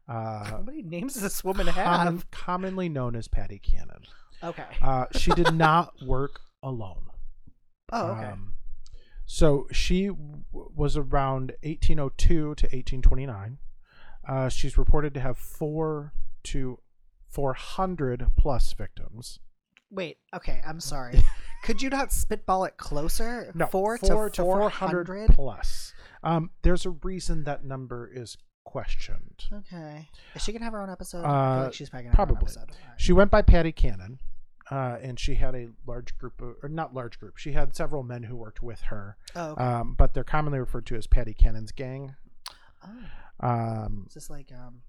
uh, 0.08 0.44
How 0.44 0.62
many 0.62 0.82
names 0.82 1.14
does 1.14 1.22
this 1.22 1.44
woman 1.44 1.66
have? 1.68 2.30
commonly 2.30 2.88
known 2.88 3.14
as 3.16 3.28
Patty 3.28 3.58
Cannon. 3.58 4.02
Okay. 4.42 4.64
Uh, 4.80 5.06
she 5.12 5.30
did 5.32 5.52
not 5.54 5.92
work 6.04 6.40
alone. 6.62 7.06
oh, 7.92 8.06
okay. 8.12 8.26
Um, 8.26 8.54
so 9.26 9.66
she 9.70 10.06
w- 10.06 10.42
was 10.52 10.96
around 10.96 11.52
1802 11.62 12.26
to 12.26 12.42
1829. 12.66 13.58
Uh, 14.28 14.48
she's 14.48 14.76
reported 14.78 15.14
to 15.14 15.20
have 15.20 15.38
four 15.38 16.12
to 16.44 16.78
400 17.28 18.26
plus 18.36 18.72
victims. 18.72 19.38
Wait. 19.90 20.18
Okay. 20.34 20.60
I'm 20.66 20.80
sorry. 20.80 21.22
Could 21.62 21.82
you 21.82 21.90
not 21.90 22.12
spitball 22.12 22.64
it 22.64 22.76
closer? 22.76 23.50
No, 23.54 23.66
four, 23.66 23.98
four 23.98 24.30
to 24.30 24.42
four 24.42 24.68
hundred. 24.70 25.28
plus. 25.30 25.92
Um, 26.22 26.50
there's 26.62 26.84
a 26.86 26.90
reason 26.90 27.44
that 27.44 27.64
number 27.64 28.10
is 28.12 28.36
questioned. 28.64 29.44
Okay. 29.52 30.08
Is 30.34 30.42
she 30.42 30.52
gonna 30.52 30.64
have 30.64 30.72
her 30.74 30.82
own 30.82 30.90
episode? 30.90 31.24
I 31.24 31.28
Uh, 31.28 31.54
feel 31.56 31.64
like 31.64 31.74
she's 31.74 31.90
probably 31.90 32.04
gonna 32.04 32.16
her 32.16 32.22
own 32.22 32.26
probably. 32.28 32.54
right. 32.56 32.74
She 32.96 33.12
went 33.12 33.30
by 33.30 33.42
Patty 33.42 33.72
Cannon, 33.72 34.18
uh, 34.70 34.98
and 35.02 35.18
she 35.18 35.34
had 35.36 35.54
a 35.54 35.68
large 35.86 36.16
group 36.18 36.40
of, 36.40 36.56
or 36.62 36.68
not 36.68 36.94
large 36.94 37.18
group. 37.18 37.36
She 37.36 37.52
had 37.52 37.74
several 37.74 38.02
men 38.02 38.24
who 38.24 38.36
worked 38.36 38.62
with 38.62 38.80
her, 38.82 39.16
Oh, 39.34 39.50
okay. 39.52 39.62
um, 39.64 39.94
but 39.94 40.14
they're 40.14 40.24
commonly 40.24 40.58
referred 40.60 40.86
to 40.86 40.96
as 40.96 41.06
Patty 41.06 41.34
Cannon's 41.34 41.72
gang. 41.72 42.14
oh. 42.86 43.46
Um, 43.46 44.04
Is 44.08 44.14
this 44.14 44.30
like 44.30 44.52
um 44.52 44.82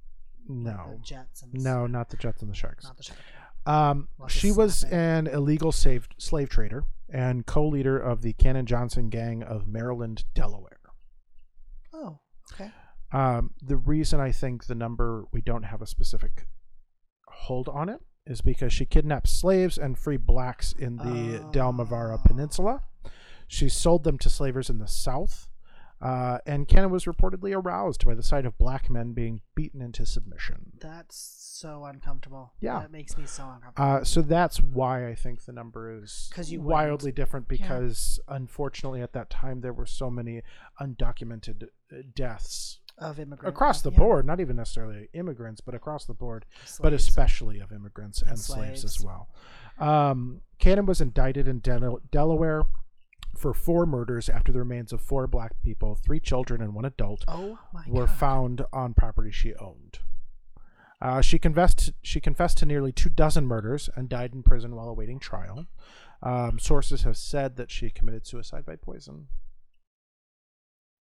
no, 0.48 0.96
the 0.98 1.04
Jets 1.04 1.42
and 1.44 1.54
no, 1.54 1.88
not 1.88 2.10
the 2.10 2.18
Jets 2.18 2.42
and 2.42 2.52
the 2.52 2.56
Sharks. 2.56 2.84
not 2.84 2.98
the 2.98 3.04
Sharks? 3.04 3.22
Um, 3.66 4.08
she 4.28 4.52
was 4.52 4.84
an 4.86 5.28
illegal 5.28 5.72
slave 5.72 6.08
slave 6.18 6.50
trader 6.50 6.84
and 7.10 7.46
co-leader 7.46 7.98
of 8.00 8.22
the 8.22 8.34
Cannon 8.34 8.66
Johnson 8.66 9.10
gang 9.10 9.44
of 9.44 9.68
Maryland, 9.68 10.24
Delaware. 10.34 10.80
Oh, 11.94 12.20
okay. 12.54 12.72
Um, 13.12 13.52
the 13.62 13.76
reason 13.78 14.20
I 14.20 14.32
think 14.32 14.66
the 14.66 14.76
number 14.76 15.26
we 15.34 15.42
don't 15.42 15.64
have 15.64 15.82
a 15.82 15.86
specific 15.88 16.48
hold 17.28 17.68
on 17.70 17.90
it 17.90 18.00
is 18.26 18.42
because 18.42 18.72
she 18.72 18.86
kidnapped 18.86 19.28
slaves 19.28 19.78
and 19.78 19.98
freed 19.98 20.26
blacks 20.26 20.74
in 20.74 20.96
the 20.98 21.40
Delmarva 21.52 22.14
Oh. 22.20 22.22
Peninsula. 22.26 22.84
She 23.48 23.68
sold 23.68 24.04
them 24.06 24.18
to 24.20 24.30
slavers 24.30 24.70
in 24.70 24.78
the 24.80 24.88
South, 24.88 25.50
uh, 26.02 26.40
and 26.46 26.68
Cannon 26.68 26.90
was 26.90 27.06
reportedly 27.06 27.56
aroused 27.56 28.06
by 28.06 28.16
the 28.16 28.24
sight 28.24 28.46
of 28.46 28.58
black 28.58 28.90
men 28.90 29.14
being 29.14 29.42
beaten 29.56 29.82
into 29.82 30.06
submission. 30.06 30.72
That's 30.80 31.16
so 31.18 31.86
uncomfortable. 31.86 32.54
Yeah. 32.60 32.80
That 32.80 32.92
makes 32.92 33.18
me 33.18 33.26
so 33.28 33.44
uncomfortable. 33.44 33.88
Uh, 34.02 34.04
so 34.04 34.22
that's 34.22 34.58
why 34.62 35.08
I 35.08 35.14
think 35.16 35.46
the 35.46 35.52
number 35.52 36.02
is 36.02 36.32
you 36.46 36.60
wildly 36.62 37.12
different 37.12 37.46
Yeah. 37.50 37.58
because 37.58 38.20
unfortunately 38.28 39.02
at 39.02 39.14
that 39.14 39.30
time 39.30 39.62
there 39.62 39.74
were 39.74 39.86
so 39.86 40.10
many 40.10 40.42
undocumented 40.82 41.64
uh, 41.92 41.98
deaths 42.16 42.80
of 42.98 43.20
immigrants 43.20 43.56
across 43.56 43.82
the 43.82 43.92
board, 43.92 44.26
not 44.26 44.40
even 44.40 44.56
necessarily 44.56 45.08
immigrants, 45.14 45.62
but 45.62 45.74
across 45.74 46.06
the 46.06 46.14
board, 46.14 46.46
but 46.82 46.94
especially 46.94 47.60
of 47.60 47.72
immigrants 47.72 48.22
and, 48.22 48.32
And 48.32 48.40
slaves. 48.40 48.84
as 48.84 49.00
well. 49.02 49.30
Um, 49.80 50.42
Cannon 50.60 50.86
was 50.86 51.02
indicted 51.02 51.48
in 51.48 51.60
Del- 51.60 52.02
Delaware 52.12 52.64
for 53.36 53.54
four 53.54 53.86
murders 53.86 54.30
after 54.30 54.52
the 54.52 54.60
remains 54.60 54.92
of 54.94 55.02
four 55.02 55.26
black 55.28 55.54
people, 55.64 55.96
three 55.96 56.20
children, 56.20 56.62
and 56.62 56.74
one 56.74 56.86
adult 56.86 57.24
Oh 57.28 57.58
were 57.88 58.06
god. 58.06 58.16
found 58.16 58.66
on 58.74 58.94
property 58.94 59.32
she 59.32 59.56
owned. 59.56 60.00
Uh, 61.02 61.20
she 61.22 61.40
confessed. 61.40 61.92
She 62.04 62.20
confessed 62.20 62.60
to 62.60 62.66
nearly 62.66 62.92
two 62.92 63.10
dozen 63.10 63.46
murders 63.48 63.90
and 63.96 64.08
died 64.08 64.34
in 64.36 64.44
prison 64.44 64.76
while 64.76 64.88
awaiting 64.88 65.20
trial. 65.20 65.66
Um, 66.22 66.60
sources 66.60 67.02
have 67.04 67.18
said 67.18 67.56
that 67.56 67.72
she 67.72 67.90
committed 67.90 68.28
suicide 68.28 68.66
by 68.66 68.76
poison. 68.76 69.28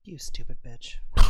You 0.02 0.16
stupid 0.16 0.57
bitch. 0.66 0.97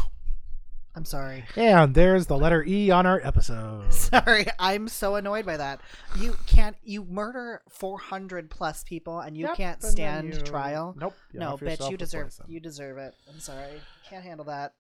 I'm 0.95 1.05
sorry. 1.05 1.45
And 1.57 1.95
there's 1.95 2.27
the 2.27 2.37
letter 2.37 2.65
E 2.65 2.91
on 2.91 3.07
our 3.07 3.21
episode. 3.25 3.93
Sorry, 3.93 4.47
I'm 4.59 4.89
so 4.89 5.15
annoyed 5.15 5.47
by 5.47 5.57
that. 5.57 5.81
You 6.19 6.37
can't. 6.47 6.77
You 6.83 7.05
murder 7.05 7.63
400 7.69 8.51
plus 8.51 8.83
people, 8.83 9.21
and 9.21 9.37
you 9.37 9.47
Yep, 9.47 9.57
can't 9.57 9.83
stand 9.85 10.35
you- 10.35 10.41
trial. 10.41 10.95
Nope. 10.99 11.15
no, 11.33 11.57
bitch, 11.57 11.89
you 11.91 11.97
deserve. 11.97 12.35
You 12.49 12.59
deserve 12.59 12.99
it. 12.99 13.15
I'm 13.33 13.39
sorry. 13.39 13.81
Can't 14.09 14.25
handle 14.25 14.47
that. 14.47 14.75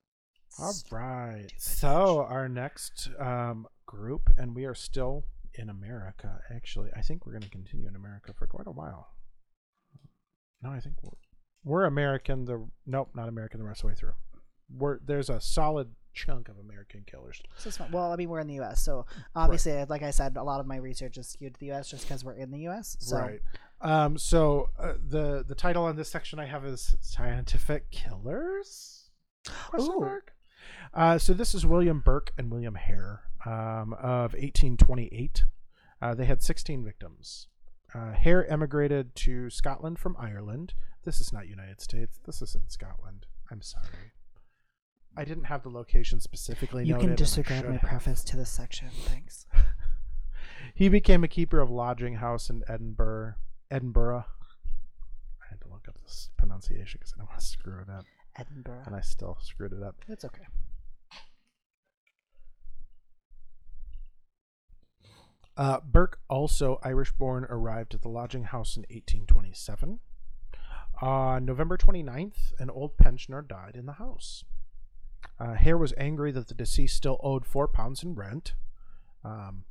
All 0.59 0.73
right. 0.91 1.45
Stupid 1.57 1.62
So 1.62 2.24
our 2.28 2.49
next 2.49 3.09
um, 3.20 3.69
group, 3.87 4.31
and 4.37 4.55
we 4.57 4.65
are 4.65 4.74
still 4.74 5.24
in 5.55 5.70
America. 5.70 6.41
Actually, 6.53 6.91
I 6.97 7.03
think 7.03 7.24
we're 7.24 7.32
going 7.32 7.43
to 7.43 7.51
continue 7.51 7.87
in 7.87 7.95
America 7.95 8.32
for 8.37 8.49
quite 8.49 8.66
a 8.66 8.73
while. 8.73 9.11
No, 10.61 10.70
I 10.70 10.81
think 10.81 10.97
we're, 11.03 11.12
we're 11.62 11.85
American. 11.85 12.47
The 12.47 12.66
nope, 12.85 13.11
not 13.15 13.28
American. 13.28 13.61
The 13.61 13.66
rest 13.66 13.78
of 13.81 13.82
the 13.82 13.89
way 13.89 13.95
through. 13.95 14.15
We're 14.73 14.99
there's 15.05 15.31
a 15.31 15.41
solid 15.41 15.93
chunk 16.12 16.49
of 16.49 16.59
American 16.59 17.05
killers. 17.07 17.41
So 17.59 17.70
fine. 17.70 17.91
Well, 17.91 18.12
I 18.12 18.16
mean, 18.16 18.28
we're 18.28 18.41
in 18.41 18.47
the 18.47 18.55
U.S., 18.55 18.82
so 18.82 19.07
obviously, 19.35 19.85
like 19.85 20.03
I 20.03 20.11
said, 20.11 20.37
a 20.37 20.43
lot 20.43 20.61
of 20.61 20.66
my 20.66 20.77
research 20.77 21.19
is 21.19 21.28
skewed 21.28 21.55
to 21.55 21.61
the 21.61 21.66
U.S. 21.66 21.89
just 21.89 22.07
because 22.07 22.24
we're 22.24 22.35
in 22.35 22.51
the 22.51 22.61
U.S. 22.61 22.97
So 23.01 23.16
Right. 23.16 23.41
Um, 23.82 24.19
so 24.19 24.69
uh, 24.78 24.95
the 25.03 25.43
the 25.47 25.55
title 25.55 25.85
on 25.85 25.97
this 25.97 26.11
section 26.11 26.39
I 26.39 26.47
have 26.47 26.65
is 26.65 26.97
scientific 27.01 27.91
killers. 27.91 29.11
Question 29.69 29.95
Ooh. 29.97 30.01
mark. 30.01 30.32
Uh, 30.93 31.19
so 31.19 31.32
this 31.32 31.55
is 31.55 31.65
William 31.65 32.01
Burke 32.01 32.32
and 32.37 32.51
William 32.51 32.74
Hare 32.74 33.23
um, 33.47 33.95
of 33.95 34.32
1828. 34.35 35.45
Uh, 36.03 36.15
they 36.15 36.24
had 36.24 36.43
16 36.43 36.85
victims. 36.85 37.47
Uh, 37.95 38.12
Hare 38.12 38.49
emigrated 38.51 39.15
to 39.16 39.51
Scotland 39.51 39.99
from 39.99 40.16
Ireland. 40.19 40.74
This 41.05 41.20
is 41.20 41.32
not 41.32 41.49
United 41.49 41.81
States. 41.81 42.19
This 42.24 42.43
is 42.43 42.55
in 42.55 42.69
Scotland. 42.69 43.27
I'm 43.51 43.62
sorry. 43.62 44.12
I 45.16 45.24
didn't 45.24 45.45
have 45.45 45.62
the 45.62 45.70
location 45.70 46.20
specifically. 46.20 46.85
you 46.85 46.95
noted, 46.95 47.07
can 47.09 47.16
disregard 47.16 47.69
my 47.69 47.78
preface 47.78 48.23
to 48.24 48.37
this 48.37 48.51
section. 48.51 48.89
Thanks. 49.07 49.47
He 50.74 50.89
became 50.89 51.24
a 51.24 51.28
keeper 51.28 51.61
of 51.61 51.69
lodging 51.69 52.15
house 52.15 52.49
in 52.49 52.62
Edinburgh. 52.66 53.35
Edinburgh. 53.70 54.24
I 55.43 55.45
had 55.51 55.61
to 55.61 55.69
look 55.69 55.87
up 55.89 56.01
this 56.01 56.31
pronunciation 56.39 56.99
because 56.99 57.12
I 57.15 57.19
don't 57.19 57.28
want 57.28 57.41
to 57.41 57.47
screw 57.47 57.81
it 57.81 57.91
up, 57.91 58.05
Edinburgh. 58.39 58.85
and 58.87 58.95
I 58.95 59.01
still 59.03 59.37
screwed 59.43 59.74
it 59.74 59.82
up. 59.82 59.97
It's 60.09 60.24
okay. 60.24 60.45
Uh, 65.57 65.81
Burke, 65.85 66.19
also 66.28 66.81
Irish 66.82 67.12
born, 67.12 67.45
arrived 67.51 67.95
at 67.95 68.01
the 68.03 68.09
lodging 68.09 68.45
house 68.45 68.77
in 68.77 68.82
1827. 68.85 70.01
On 71.03 71.45
November 71.45 71.77
29th, 71.77 72.53
an 72.59 72.70
old 72.70 72.97
pensioner 72.97 73.43
died 73.43 73.77
in 73.77 73.85
the 73.87 73.95
house. 73.95 74.45
Uh, 75.39 75.55
Hare 75.55 75.79
was 75.79 75.95
angry 75.97 76.33
that 76.33 76.49
the 76.49 76.55
deceased 76.55 76.97
still 76.97 77.19
owed 77.23 77.47
four 77.47 77.67
pounds 77.69 78.03
in 78.03 78.15
rent. 78.15 78.55
Um, 79.25 79.65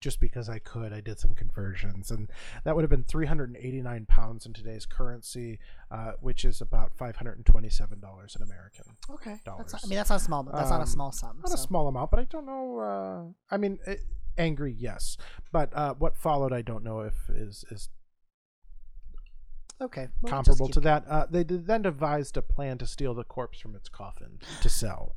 just 0.00 0.20
because 0.20 0.50
I 0.50 0.58
could, 0.58 0.92
I 0.92 1.00
did 1.00 1.18
some 1.18 1.34
conversions, 1.34 2.10
and 2.10 2.30
that 2.64 2.76
would 2.76 2.82
have 2.82 2.90
been 2.90 3.04
389 3.04 4.04
pounds 4.04 4.44
in 4.44 4.52
today's 4.52 4.84
currency, 4.84 5.58
uh, 5.90 6.12
which 6.20 6.44
is 6.44 6.60
about 6.60 6.92
527 6.94 8.00
dollars 8.00 8.36
in 8.36 8.42
American. 8.42 8.84
Okay. 9.10 9.30
That's 9.30 9.46
not, 9.46 9.56
Dollars. 9.56 9.74
I 9.82 9.86
mean, 9.88 9.96
that's 9.96 10.10
not 10.10 10.20
a 10.20 10.24
small. 10.24 10.42
That's 10.42 10.68
not 10.68 10.76
Um, 10.76 10.82
a 10.82 10.86
small 10.86 11.10
sum. 11.10 11.38
Not 11.42 11.54
a 11.54 11.56
small 11.58 11.88
amount, 11.88 12.10
but 12.10 12.20
I 12.20 12.24
don't 12.24 12.44
know. 12.44 12.78
Uh, 12.78 13.54
I 13.54 13.56
mean, 13.56 13.78
it, 13.86 14.00
angry, 14.36 14.74
yes, 14.78 15.16
but 15.52 15.70
uh, 15.74 15.94
what 15.94 16.18
followed, 16.18 16.52
I 16.52 16.60
don't 16.60 16.84
know 16.84 17.00
if 17.00 17.14
is 17.30 17.64
is 17.70 17.88
Okay. 19.80 20.08
well, 20.22 20.30
comparable 20.30 20.68
to 20.68 20.80
that. 20.80 21.04
Uh, 21.08 21.26
they 21.28 21.42
then 21.42 21.82
devised 21.82 22.36
a 22.36 22.42
plan 22.42 22.78
to 22.78 22.86
steal 22.86 23.14
the 23.14 23.24
corpse 23.24 23.58
from 23.58 23.74
its 23.74 23.88
coffin 23.88 24.38
to 24.62 24.68
sell. 24.68 25.16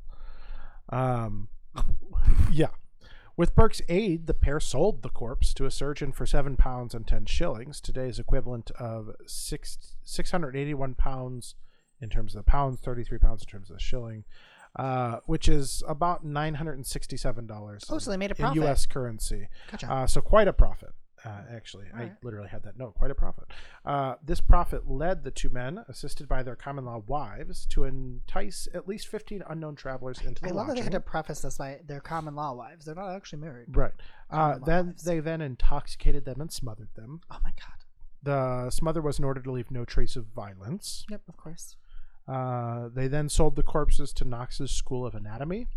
Um, 0.90 1.50
yeah. 2.52 2.70
With 3.36 3.56
Burke's 3.56 3.84
aid, 3.88 4.26
the 4.26 4.34
pair 4.34 4.60
sold 4.60 5.04
the 5.04 5.10
corpse 5.10 5.54
to 5.54 5.66
a 5.66 5.72
surgeon 5.72 6.12
for 6.12 6.26
seven 6.26 6.58
pounds 6.58 6.96
and 6.96 7.06
ten 7.06 7.26
shillings, 7.28 7.80
today's 7.80 8.18
equivalent 8.18 8.72
of 8.80 9.12
six 9.28 9.78
six 10.04 10.32
hundred 10.32 10.56
eighty 10.56 10.74
one 10.74 10.96
pounds 10.96 11.54
in 12.02 12.10
terms 12.10 12.34
of 12.34 12.44
the 12.44 12.50
pounds, 12.50 12.80
thirty 12.80 13.04
three 13.04 13.20
pounds 13.20 13.44
in 13.44 13.48
terms 13.48 13.70
of 13.70 13.76
the 13.76 13.80
shilling, 13.80 14.24
uh, 14.76 15.18
which 15.28 15.48
is 15.48 15.84
about 15.88 16.26
nine 16.26 16.56
hundred 16.56 16.78
and 16.78 16.88
sixty 16.88 17.16
seven 17.16 17.46
dollars. 17.46 17.84
Oh, 17.92 18.00
so 18.00 18.10
they 18.10 18.18
made 18.18 18.32
a 18.32 18.36
profit 18.36 18.58
in. 18.58 18.64
U.S. 18.64 18.88
currency. 18.88 19.50
Gotcha. 19.70 19.92
Uh, 19.92 20.08
so 20.08 20.20
quite 20.20 20.48
a 20.48 20.54
profit, 20.54 20.94
uh, 21.26 21.41
actually. 21.52 21.85
I 21.95 22.11
literally 22.23 22.49
had 22.49 22.64
that 22.64 22.77
note. 22.77 22.95
Quite 22.95 23.11
a 23.11 23.15
profit. 23.15 23.45
Uh, 23.85 24.15
this 24.23 24.39
profit 24.41 24.89
led 24.89 25.23
the 25.23 25.31
two 25.31 25.49
men, 25.49 25.84
assisted 25.88 26.27
by 26.27 26.44
their 26.44 26.56
common 26.56 26.85
law 26.85 27.03
wives, 27.06 27.65
to 27.68 27.84
entice 27.84 28.68
at 28.73 28.88
least 28.88 29.07
fifteen 29.07 29.44
unknown 29.49 29.76
travelers 29.76 30.19
into 30.22 30.41
the 30.41 30.49
I 30.49 30.52
love 30.52 30.68
that 30.68 30.76
they 30.76 30.81
had 30.81 30.91
to 30.91 30.99
preface 30.99 31.41
this 31.41 31.57
by 31.57 31.80
their 31.85 32.02
common 32.02 32.35
law 32.35 32.53
wives. 32.53 32.85
They're 32.85 32.95
not 32.95 33.15
actually 33.15 33.39
married. 33.39 33.76
Right. 33.76 33.94
Uh, 34.30 34.60
then 34.65 34.88
wives. 34.88 35.03
they 35.03 35.19
then 35.19 35.41
intoxicated 35.41 36.26
them 36.26 36.41
and 36.41 36.52
smothered 36.52 36.94
them. 36.95 37.22
Oh 37.31 37.39
my 37.44 37.52
god. 37.52 37.84
The 38.23 38.69
smother 38.72 39.02
was 39.02 39.19
in 39.19 39.26
order 39.26 39.41
to 39.41 39.52
leave 39.52 39.72
no 39.72 39.85
trace 39.85 40.15
of 40.15 40.26
violence. 40.26 41.06
Yep, 41.10 41.22
of 41.30 41.38
course. 41.38 41.77
Uh, 42.27 42.89
they 42.94 43.07
then 43.07 43.30
sold 43.30 43.56
the 43.56 43.64
corpses 43.64 44.11
to 44.14 44.26
Knox's 44.26 44.72
School 44.72 45.06
of 45.06 45.15
Anatomy. 45.15 45.68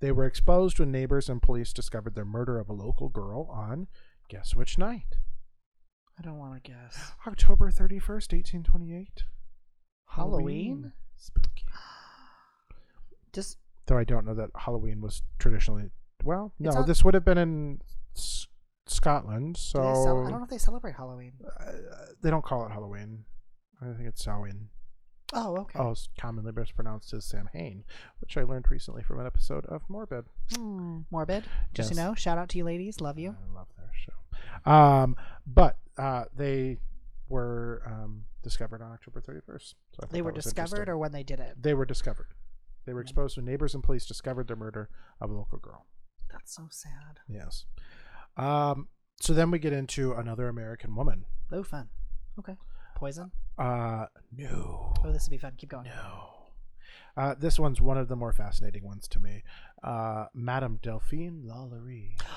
They 0.00 0.12
were 0.12 0.26
exposed 0.26 0.78
when 0.78 0.92
neighbors 0.92 1.28
and 1.28 1.42
police 1.42 1.72
discovered 1.72 2.14
their 2.14 2.24
murder 2.24 2.58
of 2.58 2.68
a 2.68 2.74
local 2.74 3.08
girl 3.08 3.48
on 3.50 3.88
guess 4.28 4.54
which 4.54 4.78
night? 4.78 5.16
I 6.18 6.22
don't 6.22 6.38
want 6.38 6.62
to 6.62 6.70
guess. 6.70 7.12
October 7.26 7.70
31st, 7.70 8.32
1828. 8.32 9.24
Halloween? 10.10 10.92
Spooky. 11.16 11.64
Just 13.32 13.58
Though 13.86 13.98
I 13.98 14.04
don't 14.04 14.24
know 14.24 14.34
that 14.34 14.50
Halloween 14.56 15.00
was 15.02 15.22
traditionally. 15.38 15.90
Well, 16.22 16.54
no, 16.58 16.68
It's 16.68 16.76
on- 16.76 16.86
this 16.86 17.04
would 17.04 17.12
have 17.14 17.24
been 17.24 17.36
in 17.36 17.80
S- 18.16 18.46
Scotland, 18.86 19.56
do 19.56 19.60
so 19.60 19.78
they 19.82 19.94
cel- 19.94 20.18
I 20.26 20.30
don't 20.30 20.38
know 20.38 20.44
if 20.44 20.50
they 20.50 20.56
celebrate 20.58 20.94
Halloween. 20.94 21.32
uh, 21.60 21.72
they 22.22 22.30
don't 22.30 22.44
call 22.44 22.64
it 22.66 22.70
Halloween. 22.70 23.24
I 23.82 23.86
think 23.92 24.08
it's 24.08 24.24
Samhain. 24.24 24.68
Oh, 25.34 25.56
okay. 25.62 25.78
Oh, 25.78 25.90
it's 25.90 26.08
commonly 26.18 26.52
mispronounced 26.52 27.12
as 27.12 27.24
Samhain, 27.26 27.84
which 28.20 28.36
I 28.38 28.42
learned 28.44 28.70
recently 28.70 29.02
from 29.02 29.18
an 29.20 29.26
episode 29.26 29.66
of 29.66 29.82
Morbid. 29.90 30.26
Hmm, 30.54 31.00
morbid. 31.10 31.44
Just 31.74 31.90
Yes. 31.90 31.98
you 31.98 32.02
know, 32.04 32.14
shout 32.14 32.38
out 32.38 32.48
to 32.50 32.58
you 32.58 32.64
ladies. 32.64 33.00
Love 33.00 33.18
you. 33.18 33.36
I 33.50 33.54
love. 33.54 33.66
Um, 34.64 35.16
but 35.46 35.78
uh, 35.98 36.24
they 36.36 36.78
were 37.28 37.82
um, 37.86 38.24
discovered 38.42 38.82
on 38.82 38.92
October 38.92 39.20
31st. 39.20 39.74
So 39.92 40.06
They 40.10 40.22
were 40.22 40.32
discovered, 40.32 40.88
or 40.88 40.98
when 40.98 41.12
they 41.12 41.22
did 41.22 41.40
it. 41.40 41.56
they 41.60 41.74
were 41.74 41.86
discovered. 41.86 42.28
They 42.86 42.92
were 42.92 43.00
Mm. 43.00 43.04
exposed 43.04 43.36
when 43.36 43.46
neighbors 43.46 43.74
and 43.74 43.82
police 43.82 44.04
discovered 44.06 44.46
the 44.48 44.56
murder 44.56 44.90
of 45.20 45.30
a 45.30 45.34
local 45.34 45.58
girl. 45.58 45.86
That's 46.30 46.54
so 46.54 46.66
sad. 46.70 47.20
Yes. 47.28 47.64
Um, 48.36 48.88
so 49.20 49.32
then 49.32 49.50
we 49.50 49.58
get 49.58 49.72
into 49.72 50.12
another 50.12 50.48
American 50.48 50.94
woman. 50.94 51.24
Oh, 51.52 51.62
fun. 51.62 51.88
Okay. 52.38 52.56
Poison. 52.96 53.30
Uh, 53.56 54.06
no. 54.36 54.94
Oh, 55.04 55.12
this 55.12 55.26
would 55.26 55.30
be 55.30 55.38
fun. 55.38 55.54
Keep 55.56 55.70
going. 55.70 55.84
No. 55.86 56.30
Uh, 57.16 57.34
this 57.38 57.58
one's 57.60 57.80
one 57.80 57.96
of 57.96 58.08
the 58.08 58.16
more 58.16 58.32
fascinating 58.32 58.82
ones 58.84 59.06
to 59.08 59.20
me. 59.20 59.44
Uh, 59.84 60.26
Madame 60.34 60.78
Delphine 60.82 61.44
Lalaurie. 61.46 62.18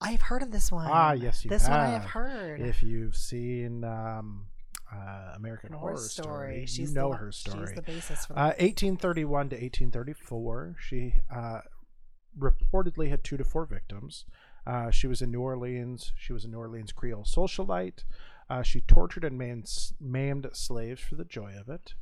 I've 0.00 0.20
heard 0.22 0.42
of 0.42 0.50
this 0.50 0.70
one. 0.70 0.86
Ah, 0.90 1.12
yes, 1.12 1.44
you 1.44 1.48
This 1.50 1.64
one 1.68 1.72
I 1.80 1.86
have 1.86 2.02
have. 2.02 2.10
heard. 2.10 2.60
If 2.60 2.82
you've 2.82 3.16
seen 3.16 3.82
um, 3.84 4.46
uh, 4.92 5.32
American 5.36 5.72
Horror 5.72 5.92
Horror, 5.92 5.98
Story, 5.98 6.66
She's 6.66 6.90
you 6.90 6.94
know 6.94 7.08
one- 7.08 7.18
her 7.18 7.32
story. 7.32 7.66
She's 7.68 7.76
the 7.76 7.82
basis 7.82 8.26
for 8.26 8.34
Uh, 8.38 8.52
1831 8.58 9.48
to 9.50 9.56
1834, 9.56 10.76
she 10.78 11.14
uh, 11.34 11.60
reportedly 12.38 13.08
had 13.08 13.24
two 13.24 13.36
to 13.36 13.44
four 13.44 13.64
victims. 13.64 14.26
Uh, 14.66 14.90
she 14.90 15.06
was 15.06 15.22
in 15.22 15.30
New 15.30 15.40
Orleans. 15.40 16.12
She 16.16 16.32
was 16.32 16.44
a 16.44 16.48
New 16.48 16.58
Orleans 16.58 16.92
Creole 16.92 17.24
socialite. 17.24 18.04
Uh, 18.50 18.62
she 18.62 18.80
tortured 18.82 19.24
and 19.24 19.38
maimed, 19.38 19.68
maimed 20.00 20.46
slaves 20.52 21.00
for 21.00 21.14
the 21.14 21.24
joy 21.24 21.54
of 21.58 21.68
it. 21.68 21.94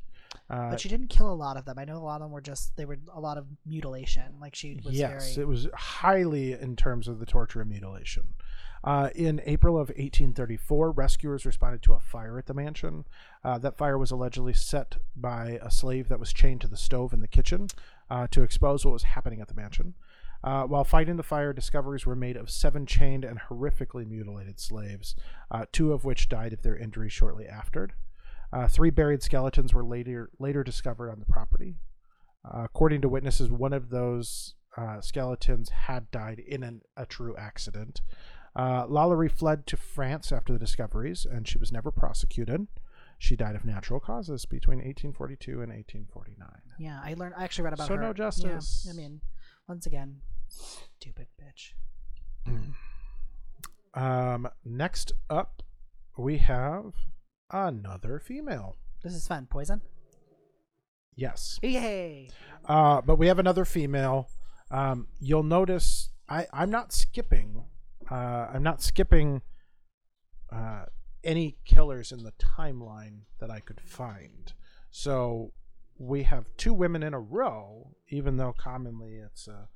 Uh, 0.51 0.70
but 0.70 0.81
she 0.81 0.89
didn't 0.89 1.09
kill 1.09 1.32
a 1.32 1.35
lot 1.35 1.56
of 1.56 1.65
them. 1.65 1.78
I 1.78 1.85
know 1.85 1.97
a 1.97 2.05
lot 2.05 2.16
of 2.16 2.23
them 2.23 2.31
were 2.32 2.40
just 2.40 2.77
they 2.77 2.85
were 2.85 2.98
a 3.12 3.20
lot 3.20 3.39
of 3.39 3.47
mutilation. 3.66 4.35
Like 4.40 4.55
she 4.55 4.81
was 4.85 4.94
yes, 4.94 5.35
very 5.35 5.44
it 5.44 5.48
was 5.48 5.69
highly 5.74 6.52
in 6.52 6.77
terms 6.77 7.09
of 7.09 7.19
the 7.19 7.27
torture 7.27 7.61
and 7.61 7.70
mutilation. 7.70 8.24
Uh, 8.85 9.09
in 9.15 9.40
April 9.47 9.77
of 9.77 9.89
1834, 9.89 10.90
rescuers 10.90 11.47
responded 11.47 11.82
to 11.82 11.94
a 11.94 12.01
fire 12.01 12.39
at 12.39 12.44
the 12.44 12.52
mansion. 12.52 13.06
Uh, 13.43 13.56
that 13.56 13.78
fire 13.78 13.97
was 13.97 14.11
allegedly 14.11 14.52
set 14.52 14.98
by 15.16 15.59
a 15.62 15.70
slave 15.70 16.09
that 16.09 16.20
was 16.20 16.35
chained 16.35 16.61
to 16.61 16.69
the 16.69 16.77
stove 16.77 17.15
in 17.15 17.20
the 17.20 17.28
kitchen 17.28 17.66
uh, 18.11 18.27
to 18.31 18.43
expose 18.43 18.85
what 18.85 18.93
was 18.93 19.05
happening 19.05 19.40
at 19.40 19.48
the 19.48 19.55
mansion. 19.55 19.94
Uh, 20.44 20.65
while 20.65 20.85
fighting 20.85 21.16
the 21.16 21.23
fire, 21.23 21.55
discoveries 21.55 22.05
were 22.05 22.15
made 22.15 22.36
of 22.36 22.51
seven 22.51 22.85
chained 22.85 23.24
and 23.24 23.40
horrifically 23.48 24.06
mutilated 24.06 24.61
slaves, 24.61 25.16
uh, 25.51 25.65
two 25.73 25.90
of 25.90 26.05
which 26.05 26.28
died 26.28 26.52
of 26.52 26.61
their 26.61 26.77
injuries 26.77 27.12
shortly 27.12 27.48
after. 27.48 27.89
Uh, 28.55 28.68
three 28.68 28.90
buried 28.90 29.22
skeletons 29.22 29.74
were 29.74 29.85
later 29.85 30.31
later 30.39 30.62
discovered 30.62 31.10
on 31.10 31.18
the 31.18 31.26
property. 31.26 31.74
Uh, 32.44 32.62
according 32.64 33.01
to 33.01 33.09
witnesses, 33.09 33.51
one 33.51 33.72
of 33.72 33.90
those 33.90 34.55
uh, 34.76 35.01
skeletons 35.01 35.70
had 35.70 36.10
died 36.10 36.39
in 36.39 36.62
an, 36.62 36.82
a 36.97 37.05
true 37.06 37.35
accident. 37.36 38.01
Uh, 38.55 38.86
Lalaurie 38.86 39.31
fled 39.31 39.66
to 39.66 39.76
France 39.76 40.31
after 40.31 40.52
the 40.52 40.59
discoveries, 40.59 41.26
and 41.26 41.48
she 41.48 41.59
was 41.59 41.72
never 41.72 41.90
prosecuted. 41.90 42.68
She 43.18 43.35
died 43.36 43.56
of 43.56 43.64
natural 43.64 43.98
causes 43.98 44.44
between 44.44 44.78
1842 44.78 45.52
and 45.62 45.72
1849. 45.72 46.48
Yeah, 46.78 47.01
I 47.02 47.14
learned. 47.14 47.35
I 47.36 47.44
actually 47.44 47.64
read 47.64 47.74
about 47.74 47.86
So 47.89 47.94
her. 47.97 48.01
no 48.01 48.09
Yeah, 48.09 48.12
justice. 48.12 48.86
I 48.89 48.93
mean, 48.94 49.20
once 49.68 49.86
again, 49.86 50.20
stupid 50.48 51.26
bitch. 51.43 51.72
Um, 53.97 54.48
next 54.64 55.12
up, 55.31 55.62
we 56.16 56.39
have 56.39 56.94
another 57.51 58.19
female. 58.19 58.77
This 59.03 59.15
is 59.15 59.27
fun. 59.27 59.47
Poison. 59.47 59.81
Yes. 61.16 61.59
Yay! 61.62 62.31
Uh, 62.65 63.01
but 63.01 63.16
we 63.19 63.29
have 63.29 63.39
another 63.39 63.65
female. 63.65 64.29
Um, 64.71 65.09
you'll 65.21 65.43
notice 65.43 66.11
I, 66.29 66.47
I'm 66.53 66.71
not 66.71 66.93
skipping. 66.93 67.65
Uh, 68.11 68.49
I'm 68.53 68.62
not 68.62 68.83
skipping 68.83 69.43
uh, 70.53 70.87
any 71.23 71.57
killers 71.65 72.12
in 72.12 72.23
the 72.23 72.33
timeline 72.33 73.21
that 73.41 73.51
I 73.51 73.61
could 73.61 73.81
find. 73.81 74.53
So 74.91 75.53
we 75.99 76.25
have 76.25 76.47
two 76.57 76.75
women 76.75 77.03
in 77.03 77.15
a 77.15 77.21
row, 77.21 77.95
even 78.09 78.37
though 78.37 78.55
commonly 78.57 79.16
it's 79.16 79.49
uh, 79.49 79.66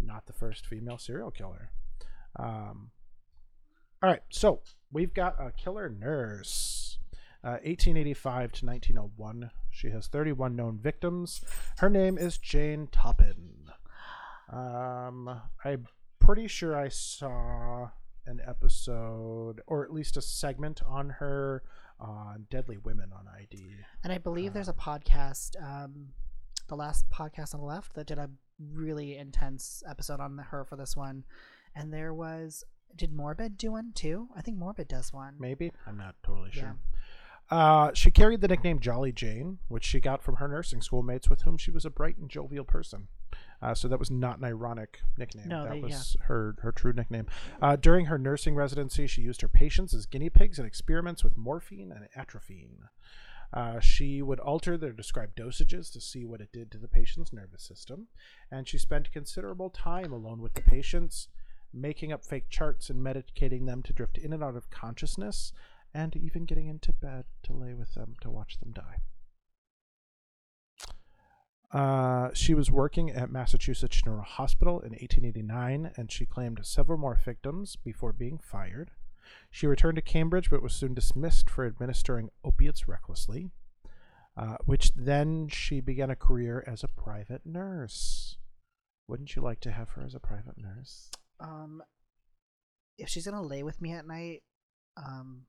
not 0.00 0.26
the 0.26 0.32
first 0.32 0.66
female 0.66 0.98
serial 0.98 1.30
killer. 1.30 1.72
Um, 2.38 2.90
all 4.02 4.10
right, 4.10 4.22
so 4.30 4.60
we've 4.92 5.12
got 5.12 5.34
a 5.40 5.50
killer 5.50 5.88
nurse, 5.88 6.77
uh, 7.48 7.60
1885 7.64 8.52
to 8.52 8.66
1901. 8.66 9.50
She 9.70 9.90
has 9.90 10.06
31 10.06 10.54
known 10.56 10.78
victims. 10.78 11.40
Her 11.78 11.88
name 11.88 12.18
is 12.18 12.36
Jane 12.38 12.88
Toppan. 12.88 13.70
Um, 14.52 15.40
I'm 15.64 15.86
pretty 16.20 16.48
sure 16.48 16.76
I 16.76 16.88
saw 16.88 17.90
an 18.26 18.40
episode, 18.46 19.60
or 19.66 19.84
at 19.84 19.92
least 19.92 20.16
a 20.16 20.22
segment 20.22 20.82
on 20.86 21.10
her 21.10 21.62
on 21.98 22.46
Deadly 22.50 22.76
Women 22.76 23.10
on 23.12 23.26
ID. 23.28 23.70
And 24.04 24.12
I 24.12 24.18
believe 24.18 24.50
Uh, 24.50 24.54
there's 24.54 24.68
a 24.68 24.72
podcast, 24.74 25.56
um, 25.62 26.08
the 26.68 26.76
last 26.76 27.08
podcast 27.10 27.54
on 27.54 27.60
the 27.60 27.66
left, 27.66 27.94
that 27.94 28.06
did 28.06 28.18
a 28.18 28.30
really 28.58 29.16
intense 29.16 29.82
episode 29.88 30.20
on 30.20 30.36
her 30.38 30.64
for 30.64 30.76
this 30.76 30.96
one. 30.96 31.24
And 31.74 31.92
there 31.92 32.12
was, 32.14 32.64
did 32.94 33.12
Morbid 33.12 33.56
do 33.56 33.72
one 33.72 33.92
too? 33.94 34.28
I 34.36 34.42
think 34.42 34.58
Morbid 34.58 34.88
does 34.88 35.12
one. 35.12 35.36
Maybe 35.38 35.72
I'm 35.86 35.96
not 35.96 36.16
totally 36.22 36.50
Yeah. 36.54 36.72
Uh, 37.50 37.92
she 37.94 38.10
carried 38.10 38.40
the 38.42 38.48
nickname 38.48 38.78
Jolly 38.78 39.12
Jane, 39.12 39.58
which 39.68 39.84
she 39.84 40.00
got 40.00 40.22
from 40.22 40.36
her 40.36 40.48
nursing 40.48 40.82
schoolmates, 40.82 41.30
with 41.30 41.42
whom 41.42 41.56
she 41.56 41.70
was 41.70 41.84
a 41.84 41.90
bright 41.90 42.18
and 42.18 42.28
jovial 42.28 42.64
person. 42.64 43.08
Uh, 43.60 43.74
so 43.74 43.88
that 43.88 43.98
was 43.98 44.10
not 44.10 44.38
an 44.38 44.44
ironic 44.44 45.00
nickname. 45.16 45.48
No, 45.48 45.64
that 45.64 45.72
they- 45.72 45.80
was 45.80 46.16
her 46.24 46.56
her 46.60 46.72
true 46.72 46.92
nickname. 46.92 47.26
Uh, 47.60 47.76
during 47.76 48.06
her 48.06 48.18
nursing 48.18 48.54
residency, 48.54 49.06
she 49.06 49.22
used 49.22 49.40
her 49.40 49.48
patients 49.48 49.94
as 49.94 50.06
guinea 50.06 50.30
pigs 50.30 50.58
in 50.58 50.66
experiments 50.66 51.24
with 51.24 51.36
morphine 51.36 51.90
and 51.90 52.08
atropine. 52.14 52.88
Uh, 53.52 53.80
she 53.80 54.20
would 54.20 54.38
alter 54.40 54.76
their 54.76 54.92
described 54.92 55.34
dosages 55.36 55.90
to 55.90 56.00
see 56.02 56.24
what 56.24 56.40
it 56.42 56.52
did 56.52 56.70
to 56.70 56.76
the 56.78 56.86
patient's 56.86 57.32
nervous 57.32 57.62
system, 57.62 58.06
and 58.50 58.68
she 58.68 58.76
spent 58.76 59.10
considerable 59.10 59.70
time 59.70 60.12
alone 60.12 60.42
with 60.42 60.52
the 60.52 60.60
patients, 60.60 61.28
making 61.72 62.12
up 62.12 62.24
fake 62.24 62.50
charts 62.50 62.90
and 62.90 63.04
medicating 63.04 63.64
them 63.66 63.82
to 63.82 63.92
drift 63.94 64.18
in 64.18 64.34
and 64.34 64.44
out 64.44 64.54
of 64.54 64.68
consciousness, 64.70 65.52
and 65.94 66.16
even 66.16 66.44
getting 66.44 66.68
into 66.68 66.92
bed 66.92 67.24
to 67.42 67.52
lay 67.52 67.74
with 67.74 67.94
them 67.94 68.16
to 68.20 68.30
watch 68.30 68.58
them 68.58 68.72
die. 68.72 69.02
Uh, 71.70 72.30
she 72.32 72.54
was 72.54 72.70
working 72.70 73.10
at 73.10 73.30
Massachusetts 73.30 74.00
General 74.00 74.22
Hospital 74.22 74.80
in 74.80 74.92
1889, 74.92 75.92
and 75.96 76.10
she 76.10 76.24
claimed 76.24 76.60
several 76.62 76.98
more 76.98 77.18
victims 77.22 77.76
before 77.76 78.12
being 78.12 78.38
fired. 78.38 78.90
She 79.50 79.66
returned 79.66 79.96
to 79.96 80.02
Cambridge, 80.02 80.48
but 80.48 80.62
was 80.62 80.72
soon 80.72 80.94
dismissed 80.94 81.50
for 81.50 81.66
administering 81.66 82.30
opiates 82.42 82.88
recklessly, 82.88 83.50
uh, 84.36 84.56
which 84.64 84.92
then 84.94 85.48
she 85.48 85.80
began 85.80 86.10
a 86.10 86.16
career 86.16 86.64
as 86.66 86.82
a 86.82 86.88
private 86.88 87.44
nurse. 87.44 88.38
Wouldn't 89.06 89.36
you 89.36 89.42
like 89.42 89.60
to 89.60 89.70
have 89.70 89.90
her 89.90 90.02
as 90.02 90.14
a 90.14 90.20
private 90.20 90.56
nurse? 90.56 91.10
Um, 91.40 91.82
if 92.96 93.10
she's 93.10 93.26
gonna 93.26 93.42
lay 93.42 93.62
with 93.62 93.80
me 93.82 93.92
at 93.92 94.06
night, 94.06 94.42
um, 94.96 95.44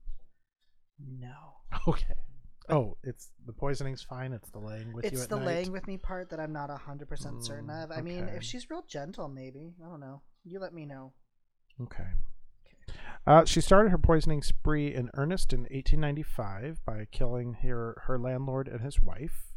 no. 0.99 1.33
Okay. 1.87 2.15
Oh, 2.71 2.97
it's 3.03 3.31
the 3.47 3.53
poisoning's 3.53 4.03
fine. 4.03 4.31
It's 4.31 4.49
the 4.51 4.59
laying 4.59 4.93
with 4.93 5.05
you 5.05 5.11
it's 5.11 5.23
at 5.23 5.29
the 5.29 5.37
night. 5.37 5.45
laying 5.45 5.71
with 5.71 5.87
me 5.87 5.97
part 5.97 6.29
that 6.29 6.39
I'm 6.39 6.53
not 6.53 6.69
hundred 6.69 7.09
percent 7.09 7.43
certain 7.43 7.67
Mm, 7.69 7.83
of. 7.85 7.91
I 7.91 8.01
mean, 8.01 8.25
okay. 8.25 8.35
if 8.37 8.43
she's 8.43 8.69
real 8.69 8.83
gentle, 8.87 9.27
maybe 9.27 9.73
I 9.83 9.89
don't 9.89 9.99
know. 9.99 10.21
You 10.43 10.59
let 10.59 10.71
me 10.73 10.85
know. 10.85 11.13
Okay. 11.81 12.09
Uh, 13.25 13.45
she 13.45 13.59
started 13.61 13.89
her 13.89 13.97
poisoning 13.97 14.43
spree 14.43 14.93
in 14.93 15.09
earnest 15.15 15.51
in 15.53 15.61
1895 15.61 16.79
by 16.85 17.05
killing 17.11 17.53
her, 17.63 18.03
her 18.07 18.19
landlord 18.19 18.67
and 18.67 18.81
his 18.81 19.01
wife. 19.01 19.53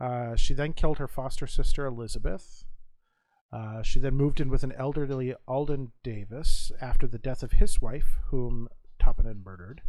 Uh, 0.00 0.34
she 0.36 0.54
then 0.54 0.72
killed 0.72 0.98
her 0.98 1.08
foster 1.08 1.46
sister 1.46 1.84
Elizabeth. 1.86 2.64
Uh, 3.52 3.82
she 3.82 3.98
then 3.98 4.14
moved 4.14 4.40
in 4.40 4.48
with 4.50 4.62
an 4.62 4.72
elderly 4.72 5.34
Alden 5.46 5.92
Davis 6.02 6.70
after 6.80 7.06
the 7.06 7.18
death 7.18 7.42
of 7.42 7.52
his 7.52 7.80
wife, 7.80 8.18
whom 8.30 8.68
Toppan 9.02 9.26
had 9.26 9.44
murdered. 9.44 9.80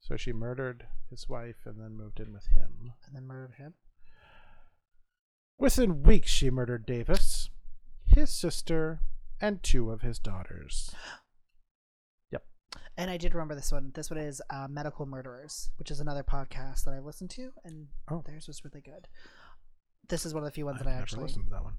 So 0.00 0.16
she 0.16 0.32
murdered 0.32 0.86
his 1.10 1.28
wife 1.28 1.58
and 1.66 1.78
then 1.80 1.96
moved 1.96 2.20
in 2.20 2.32
with 2.32 2.46
him. 2.46 2.92
And 3.06 3.14
then 3.14 3.26
murdered 3.26 3.54
him. 3.56 3.74
Within 5.58 6.02
weeks, 6.02 6.30
she 6.30 6.50
murdered 6.50 6.86
Davis, 6.86 7.50
his 8.06 8.32
sister, 8.32 9.00
and 9.40 9.62
two 9.62 9.90
of 9.90 10.02
his 10.02 10.18
daughters. 10.18 10.94
Yep. 12.32 12.44
And 12.96 13.10
I 13.10 13.16
did 13.16 13.34
remember 13.34 13.56
this 13.56 13.72
one. 13.72 13.90
This 13.94 14.08
one 14.10 14.20
is 14.20 14.40
uh, 14.50 14.68
Medical 14.70 15.04
Murderers, 15.04 15.70
which 15.78 15.90
is 15.90 15.98
another 15.98 16.22
podcast 16.22 16.84
that 16.84 16.94
I 16.94 17.00
listened 17.00 17.30
to, 17.30 17.50
and 17.64 17.88
Oh. 18.08 18.22
theirs 18.24 18.46
was 18.46 18.64
really 18.64 18.80
good. 18.80 19.08
This 20.08 20.24
is 20.24 20.32
one 20.32 20.44
of 20.44 20.46
the 20.46 20.52
few 20.52 20.64
ones 20.66 20.78
I've 20.78 20.84
that 20.86 20.90
I 20.90 20.94
actually. 20.94 21.24
listened 21.24 21.46
to 21.46 21.50
that 21.50 21.64
one. 21.64 21.74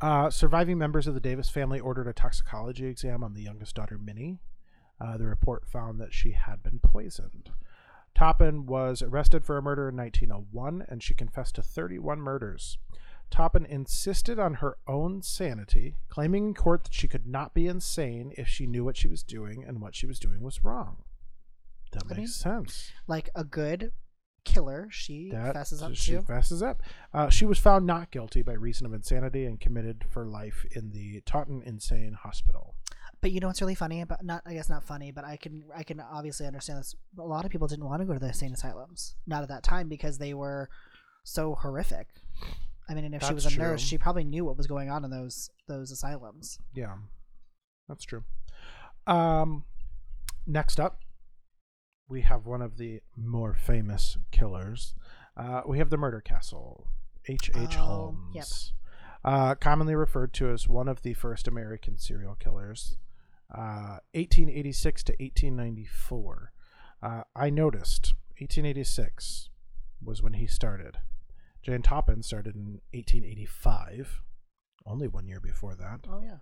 Uh, 0.00 0.30
surviving 0.30 0.78
members 0.78 1.06
of 1.08 1.14
the 1.14 1.20
Davis 1.20 1.50
family 1.50 1.80
ordered 1.80 2.06
a 2.06 2.12
toxicology 2.12 2.86
exam 2.86 3.24
on 3.24 3.34
the 3.34 3.42
youngest 3.42 3.74
daughter, 3.74 3.98
Minnie. 3.98 4.38
Uh, 5.00 5.16
the 5.16 5.24
report 5.24 5.66
found 5.66 5.98
that 6.00 6.12
she 6.12 6.32
had 6.32 6.62
been 6.62 6.78
poisoned. 6.78 7.50
Toppan 8.14 8.64
was 8.66 9.02
arrested 9.02 9.44
for 9.44 9.56
a 9.56 9.62
murder 9.62 9.88
in 9.88 9.96
1901, 9.96 10.84
and 10.88 11.02
she 11.02 11.14
confessed 11.14 11.54
to 11.54 11.62
31 11.62 12.20
murders. 12.20 12.76
Toppan 13.30 13.64
insisted 13.66 14.38
on 14.38 14.54
her 14.54 14.76
own 14.88 15.22
sanity, 15.22 15.94
claiming 16.08 16.48
in 16.48 16.54
court 16.54 16.84
that 16.84 16.94
she 16.94 17.06
could 17.08 17.26
not 17.26 17.54
be 17.54 17.68
insane 17.68 18.32
if 18.36 18.48
she 18.48 18.66
knew 18.66 18.84
what 18.84 18.96
she 18.96 19.06
was 19.08 19.22
doing 19.22 19.64
and 19.64 19.80
what 19.80 19.94
she 19.94 20.06
was 20.06 20.18
doing 20.18 20.40
was 20.42 20.64
wrong. 20.64 21.04
That 21.92 22.02
I 22.04 22.08
makes 22.08 22.18
mean, 22.18 22.26
sense. 22.26 22.90
Like 23.06 23.30
a 23.34 23.44
good 23.44 23.92
killer, 24.44 24.88
she 24.90 25.30
That 25.30 25.54
fesses 25.54 25.80
up 25.82 25.94
she 25.94 26.12
to. 26.12 26.22
fesses 26.22 26.62
up. 26.62 26.82
Uh, 27.14 27.28
she 27.28 27.44
was 27.46 27.58
found 27.58 27.86
not 27.86 28.10
guilty 28.10 28.42
by 28.42 28.52
reason 28.52 28.84
of 28.86 28.92
insanity 28.92 29.44
and 29.46 29.60
committed 29.60 30.04
for 30.10 30.26
life 30.26 30.66
in 30.72 30.90
the 30.90 31.20
Taunton 31.24 31.62
Insane 31.64 32.14
Hospital. 32.14 32.74
But 33.20 33.32
you 33.32 33.40
know 33.40 33.48
what's 33.48 33.60
really 33.60 33.74
funny 33.74 34.00
about 34.00 34.24
not 34.24 34.42
I 34.46 34.54
guess 34.54 34.70
not 34.70 34.84
funny, 34.84 35.10
but 35.10 35.24
I 35.24 35.36
can 35.36 35.64
I 35.74 35.82
can 35.82 36.00
obviously 36.00 36.46
understand 36.46 36.78
this. 36.78 36.94
A 37.18 37.22
lot 37.22 37.44
of 37.44 37.50
people 37.50 37.68
didn't 37.68 37.84
want 37.84 38.00
to 38.00 38.06
go 38.06 38.14
to 38.14 38.18
the 38.18 38.28
insane 38.28 38.52
asylums, 38.52 39.14
not 39.26 39.42
at 39.42 39.48
that 39.48 39.62
time 39.62 39.88
because 39.88 40.18
they 40.18 40.32
were 40.32 40.70
so 41.24 41.54
horrific. 41.54 42.08
I 42.88 42.94
mean, 42.94 43.04
and 43.04 43.14
if 43.14 43.22
she 43.22 43.34
was 43.34 43.44
That's 43.44 43.56
a 43.56 43.58
nurse, 43.58 43.80
she 43.80 43.98
probably 43.98 44.24
knew 44.24 44.44
what 44.44 44.56
was 44.56 44.66
going 44.66 44.90
on 44.90 45.04
in 45.04 45.10
those 45.10 45.50
those 45.68 45.90
asylums. 45.90 46.58
Yeah, 46.74 46.96
that's 47.88 48.04
true. 48.04 48.24
Um, 49.06 49.64
next 50.46 50.80
up, 50.80 51.00
we 52.08 52.22
have 52.22 52.46
one 52.46 52.62
of 52.62 52.78
the 52.78 53.00
more 53.16 53.54
famous 53.54 54.18
killers. 54.32 54.94
Uh, 55.36 55.62
we 55.66 55.78
have 55.78 55.90
the 55.90 55.96
Murder 55.96 56.20
Castle, 56.20 56.88
H. 57.28 57.50
H. 57.54 57.76
Oh, 57.78 57.82
Holmes. 57.82 58.34
yep. 58.34 58.46
Uh, 59.22 59.54
commonly 59.54 59.94
referred 59.94 60.32
to 60.34 60.50
as 60.50 60.66
one 60.66 60.88
of 60.88 61.02
the 61.02 61.14
first 61.14 61.46
American 61.46 61.98
serial 61.98 62.34
killers. 62.34 62.96
Uh, 63.52 63.98
1886 64.14 65.02
to 65.04 65.12
1894. 65.12 66.52
Uh, 67.02 67.22
I 67.34 67.50
noticed 67.50 68.14
1886 68.38 69.48
was 70.02 70.22
when 70.22 70.34
he 70.34 70.46
started. 70.46 70.98
Jane 71.62 71.82
Toppan 71.82 72.24
started 72.24 72.54
in 72.54 72.80
1885, 72.92 74.22
only 74.86 75.08
one 75.08 75.26
year 75.26 75.40
before 75.40 75.74
that. 75.74 76.00
Oh 76.08 76.22
yeah. 76.22 76.38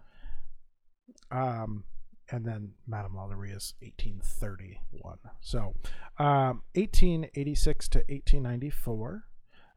Um, 1.30 1.84
and 2.30 2.44
then 2.44 2.72
Madame 2.86 3.14
Lalaurie 3.14 3.56
is 3.56 3.74
1831. 3.80 5.18
So, 5.40 5.74
um, 6.18 6.62
1886 6.74 7.88
to 7.88 7.98
1894. 8.08 9.24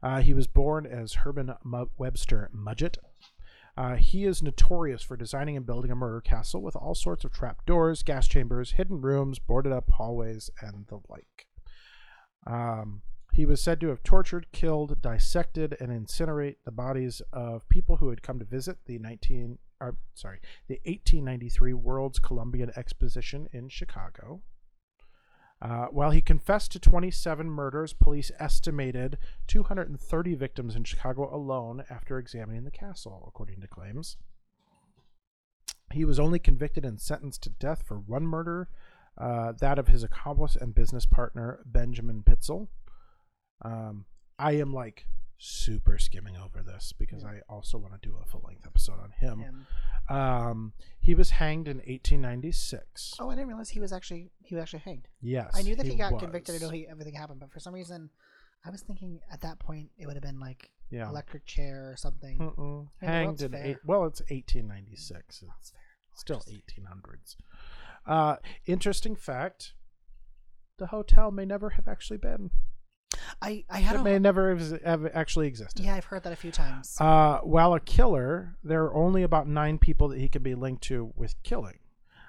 Uh, 0.02 0.20
he 0.20 0.34
was 0.34 0.46
born 0.46 0.84
as 0.84 1.14
Herman 1.14 1.54
Webster 1.96 2.50
Mudgett. 2.54 2.96
Uh, 3.76 3.96
he 3.96 4.24
is 4.24 4.42
notorious 4.42 5.02
for 5.02 5.16
designing 5.16 5.56
and 5.56 5.64
building 5.64 5.90
a 5.90 5.96
murder 5.96 6.20
castle 6.20 6.60
with 6.60 6.76
all 6.76 6.94
sorts 6.94 7.24
of 7.24 7.32
trap 7.32 7.64
doors, 7.64 8.02
gas 8.02 8.28
chambers, 8.28 8.72
hidden 8.72 9.00
rooms, 9.00 9.38
boarded 9.38 9.72
up 9.72 9.90
hallways, 9.92 10.50
and 10.60 10.86
the 10.88 11.00
like. 11.08 11.46
Um, 12.46 13.02
he 13.32 13.46
was 13.46 13.62
said 13.62 13.80
to 13.80 13.88
have 13.88 14.02
tortured, 14.02 14.52
killed, 14.52 15.00
dissected, 15.00 15.74
and 15.80 15.90
incinerate 15.90 16.56
the 16.64 16.70
bodies 16.70 17.22
of 17.32 17.66
people 17.70 17.96
who 17.96 18.10
had 18.10 18.22
come 18.22 18.38
to 18.38 18.44
visit 18.44 18.76
the 18.84 18.98
19, 18.98 19.58
or, 19.80 19.96
sorry, 20.12 20.40
the 20.68 20.80
1893 20.84 21.72
World's 21.72 22.18
Columbian 22.18 22.70
Exposition 22.76 23.48
in 23.52 23.70
Chicago. 23.70 24.42
Uh, 25.62 25.86
while 25.92 26.10
he 26.10 26.20
confessed 26.20 26.72
to 26.72 26.80
27 26.80 27.48
murders, 27.48 27.92
police 27.92 28.32
estimated 28.40 29.16
230 29.46 30.34
victims 30.34 30.74
in 30.74 30.82
Chicago 30.82 31.32
alone 31.32 31.84
after 31.88 32.18
examining 32.18 32.64
the 32.64 32.70
castle, 32.70 33.24
according 33.28 33.60
to 33.60 33.68
claims. 33.68 34.16
He 35.92 36.04
was 36.04 36.18
only 36.18 36.40
convicted 36.40 36.84
and 36.84 37.00
sentenced 37.00 37.44
to 37.44 37.50
death 37.50 37.84
for 37.86 37.96
one 37.96 38.26
murder, 38.26 38.68
uh, 39.16 39.52
that 39.60 39.78
of 39.78 39.86
his 39.86 40.02
accomplice 40.02 40.56
and 40.56 40.74
business 40.74 41.06
partner, 41.06 41.60
Benjamin 41.64 42.24
Pitezel. 42.24 42.66
Um, 43.64 44.06
I 44.40 44.52
am 44.52 44.74
like 44.74 45.06
super 45.44 45.98
skimming 45.98 46.36
over 46.36 46.62
this 46.62 46.92
because 46.96 47.24
I 47.24 47.40
also 47.48 47.76
want 47.76 48.00
to 48.00 48.08
do 48.08 48.16
a 48.22 48.24
full 48.24 48.44
length 48.46 48.64
episode 48.64 49.00
on 49.02 49.10
him. 49.10 49.40
Him. 49.40 49.66
Um, 50.08 50.72
he 51.00 51.16
was 51.16 51.30
hanged 51.30 51.66
in 51.66 51.78
1896. 51.78 53.14
Oh, 53.18 53.28
I 53.28 53.34
didn't 53.34 53.48
realize 53.48 53.68
he 53.70 53.80
was 53.80 53.92
actually 53.92 54.30
he 54.44 54.54
was 54.54 54.62
actually 54.62 54.80
hanged. 54.80 55.08
Yes, 55.20 55.50
I 55.54 55.62
knew 55.62 55.74
that 55.74 55.84
he, 55.84 55.96
got 55.96 56.16
convicted. 56.20 56.54
I 56.54 56.64
know 56.64 56.70
he 56.70 56.86
everything 56.86 57.14
happened, 57.14 57.40
but 57.40 57.50
for 57.50 57.58
some 57.58 57.74
reason, 57.74 58.08
I 58.64 58.70
was 58.70 58.82
thinking 58.82 59.18
at 59.32 59.40
that 59.40 59.58
point 59.58 59.90
it 59.98 60.06
would 60.06 60.14
have 60.14 60.22
been 60.22 60.38
like 60.38 60.70
Yeah. 60.90 61.08
electric 61.08 61.44
chair 61.44 61.90
or 61.90 61.96
something. 61.96 62.38
Mm-mm. 62.38 62.88
Hanged 63.00 63.42
in 63.42 63.54
eight, 63.56 63.78
well, 63.84 64.04
it's 64.04 64.20
1896. 64.20 65.42
It's 65.58 65.70
fair. 65.72 65.80
still 66.14 66.42
1800s. 66.48 67.34
Uh, 68.06 68.36
interesting 68.64 69.16
fact: 69.16 69.72
the 70.78 70.86
hotel 70.86 71.32
may 71.32 71.44
never 71.44 71.70
have 71.70 71.88
actually 71.88 72.18
been. 72.18 72.52
I 73.40 73.64
I 73.68 73.78
had 73.80 73.96
It 73.96 74.02
may 74.02 74.18
never 74.18 74.54
have, 74.54 74.82
have 74.82 75.06
actually 75.14 75.46
existed. 75.46 75.84
yeah, 75.84 75.94
I've 75.94 76.06
heard 76.06 76.22
that 76.24 76.32
a 76.32 76.36
few 76.36 76.50
times. 76.52 76.96
Uh, 77.00 77.38
while 77.38 77.74
a 77.74 77.80
killer, 77.80 78.56
there 78.62 78.84
are 78.84 78.94
only 78.94 79.22
about 79.22 79.48
nine 79.48 79.78
people 79.78 80.08
that 80.08 80.18
he 80.18 80.28
could 80.28 80.42
be 80.42 80.54
linked 80.54 80.82
to 80.84 81.12
with 81.16 81.40
killing. 81.42 81.78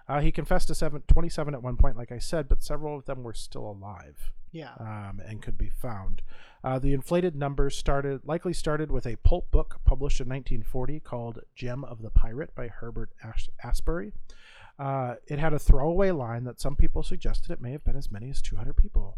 Uh, 0.07 0.19
he 0.19 0.31
confessed 0.31 0.67
to 0.67 0.75
seven, 0.75 1.01
27 1.07 1.53
at 1.53 1.63
one 1.63 1.77
point, 1.77 1.95
like 1.95 2.11
I 2.11 2.19
said, 2.19 2.49
but 2.49 2.61
several 2.61 2.97
of 2.97 3.05
them 3.05 3.23
were 3.23 3.33
still 3.33 3.65
alive 3.65 4.31
yeah. 4.53 4.73
um, 4.79 5.21
and 5.25 5.41
could 5.41 5.57
be 5.57 5.69
found. 5.69 6.21
Uh, 6.63 6.79
the 6.79 6.93
inflated 6.93 7.35
numbers 7.35 7.77
started 7.77 8.21
likely 8.23 8.53
started 8.53 8.89
with 8.89 9.05
a 9.05 9.17
pulp 9.17 9.51
book 9.51 9.81
published 9.83 10.21
in 10.21 10.29
1940 10.29 11.01
called 11.01 11.39
"Gem 11.55 11.83
of 11.83 12.01
the 12.01 12.09
Pirate" 12.09 12.55
by 12.55 12.69
Herbert 12.69 13.09
Ash- 13.21 13.49
Asbury. 13.61 14.13
Uh, 14.79 15.15
it 15.27 15.39
had 15.39 15.53
a 15.53 15.59
throwaway 15.59 16.11
line 16.11 16.45
that 16.45 16.61
some 16.61 16.75
people 16.75 17.03
suggested 17.03 17.51
it 17.51 17.61
may 17.61 17.71
have 17.71 17.83
been 17.83 17.97
as 17.97 18.11
many 18.11 18.29
as 18.29 18.41
200 18.41 18.77
people. 18.77 19.17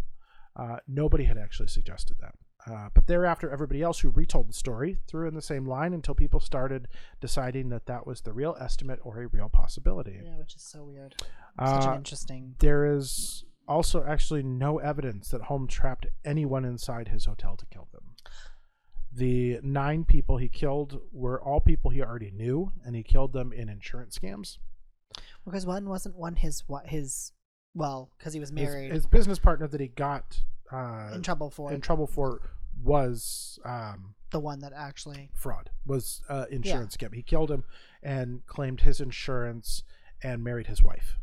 Uh, 0.56 0.78
nobody 0.88 1.26
had 1.26 1.38
actually 1.38 1.68
suggested 1.68 2.18
that. 2.20 2.36
Uh, 2.68 2.90
but 2.96 3.06
thereafter, 3.06 3.50
everybody 3.52 3.82
else 3.84 4.00
who 4.00 4.10
retold 4.10 4.50
the 4.50 4.54
story 4.54 4.98
threw 5.08 5.28
in 5.28 5.36
the 5.36 5.42
same 5.42 5.66
line 5.68 5.94
until 5.94 6.16
people 6.16 6.40
started 6.40 6.88
deciding 7.22 7.70
that 7.70 7.86
that 7.86 8.08
was 8.08 8.22
the 8.22 8.34
real 8.34 8.56
estimate 8.60 9.00
or 9.04 9.22
a 9.22 9.28
real 9.28 9.50
possibility. 9.50 10.20
Yeah, 10.24 10.38
which 10.38 10.56
is 10.56 10.64
so 10.64 10.84
weird. 10.84 11.14
Such 11.20 11.86
Uh, 11.86 11.92
an 11.92 11.98
interesting. 11.98 12.56
there 12.60 12.86
is 12.92 13.46
also 13.68 14.04
actually 14.04 14.42
no 14.42 14.80
evidence 14.80 15.30
that 15.30 15.44
Holmes 15.44 15.72
trapped 15.74 16.08
anyone 16.24 16.66
inside 16.66 17.10
his 17.10 17.26
hotel 17.26 17.56
to 17.58 17.66
kill 17.68 17.88
them. 17.92 18.16
The 19.14 19.60
nine 19.62 20.04
people 20.04 20.38
he 20.38 20.50
killed 20.50 21.00
were 21.12 21.42
all 21.42 21.62
people 21.62 21.92
he 21.92 22.02
already 22.02 22.32
knew, 22.32 22.72
and 22.84 22.96
he 22.96 23.04
killed 23.04 23.32
them 23.34 23.54
in 23.54 23.70
insurance 23.70 24.18
scams. 24.18 24.58
Because 25.46 25.66
one 25.66 25.88
wasn't 25.88 26.16
one 26.16 26.36
his 26.38 26.64
what 26.68 26.88
his 26.88 27.32
well 27.76 28.10
because 28.18 28.34
he 28.34 28.40
was 28.40 28.52
married 28.52 28.92
his 28.92 29.06
business 29.06 29.38
partner 29.38 29.68
that 29.68 29.80
he 29.80 29.88
got 29.88 30.42
uh, 30.72 31.12
in 31.14 31.22
trouble 31.22 31.52
for 31.52 31.72
in 31.72 31.82
trouble 31.82 32.08
for 32.08 32.42
was 32.84 33.60
um, 33.64 34.16
the 34.32 34.40
one 34.40 34.60
that 34.60 34.74
actually 34.76 35.30
fraud, 35.34 35.70
was 35.86 36.22
uh, 36.30 36.46
insurance 36.52 36.98
scam. 36.98 37.14
He 37.14 37.24
killed 37.24 37.50
him 37.50 37.64
and 38.04 38.46
claimed 38.48 38.82
his 38.82 39.00
insurance 39.00 39.84
and 40.22 40.44
married 40.44 40.68
his 40.68 40.82
wife. 40.82 41.18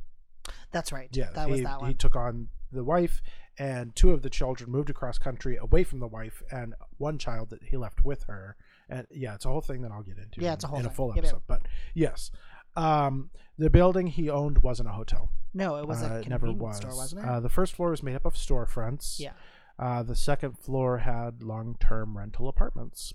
that's 0.70 0.92
right. 0.92 1.08
Yeah, 1.12 1.30
that 1.34 1.46
he, 1.46 1.52
was 1.52 1.62
that 1.62 1.80
one. 1.80 1.90
he 1.90 1.94
took 1.94 2.16
on 2.16 2.48
the 2.72 2.84
wife, 2.84 3.20
and 3.58 3.94
two 3.94 4.12
of 4.12 4.22
the 4.22 4.30
children 4.30 4.70
moved 4.70 4.90
across 4.90 5.18
country 5.18 5.56
away 5.56 5.84
from 5.84 5.98
the 5.98 6.06
wife, 6.06 6.42
and 6.50 6.74
one 6.98 7.18
child 7.18 7.50
that 7.50 7.64
he 7.64 7.76
left 7.76 8.04
with 8.04 8.24
her. 8.24 8.56
And 8.88 9.06
yeah, 9.10 9.34
it's 9.34 9.44
a 9.44 9.48
whole 9.48 9.60
thing 9.60 9.82
that 9.82 9.92
I'll 9.92 10.02
get 10.02 10.18
into. 10.18 10.40
Yeah, 10.40 10.48
in, 10.48 10.54
it's 10.54 10.64
a 10.64 10.68
whole 10.68 10.78
in 10.78 10.86
a 10.86 10.88
thing. 10.88 10.96
full 10.96 11.08
Yep, 11.08 11.16
yep. 11.16 11.24
episode. 11.24 11.42
But 11.46 11.62
yes, 11.94 12.30
um, 12.76 13.30
the 13.62 13.70
building 13.70 14.06
he 14.08 14.28
owned 14.28 14.58
wasn't 14.62 14.88
a 14.88 14.92
hotel. 14.92 15.30
no, 15.54 15.76
it 15.76 15.86
was 15.86 16.02
Uh, 16.02 16.06
a 16.14 16.18
it 16.20 16.28
never 16.28 16.50
was. 16.52 16.76
store, 16.78 16.96
wasn't 16.96 17.22
it? 17.24 17.28
Uh, 17.28 17.40
the 17.40 17.48
first 17.48 17.74
floor 17.74 17.90
was 17.90 18.02
made 18.02 18.16
up 18.16 18.24
of 18.24 18.34
storefronts. 18.34 19.18
yeah. 19.20 19.32
Uh, 19.78 20.02
the 20.02 20.14
second 20.16 20.58
floor 20.58 20.98
had 20.98 21.42
long-term 21.42 22.16
rental 22.16 22.48
apartments. 22.48 23.14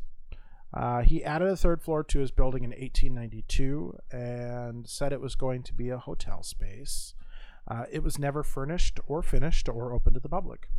Uh, 0.74 1.02
he 1.02 1.24
added 1.24 1.48
a 1.48 1.56
third 1.56 1.82
floor 1.82 2.04
to 2.04 2.20
his 2.20 2.32
building 2.32 2.64
in 2.64 2.72
1892 2.72 3.98
and 4.12 4.88
said 4.88 5.14
it 5.14 5.22
was 5.22 5.36
going 5.36 5.64
to 5.64 5.74
be 5.74 5.90
a 5.90 5.98
hotel 5.98 6.44
space. 6.44 7.14
Uh, 7.68 7.86
it 7.92 8.04
was 8.04 8.18
never 8.20 8.44
furnished 8.44 9.00
or 9.08 9.22
finished 9.22 9.68
or 9.70 9.94
open 9.94 10.14
to 10.14 10.20
the 10.20 10.30
public. 10.30 10.70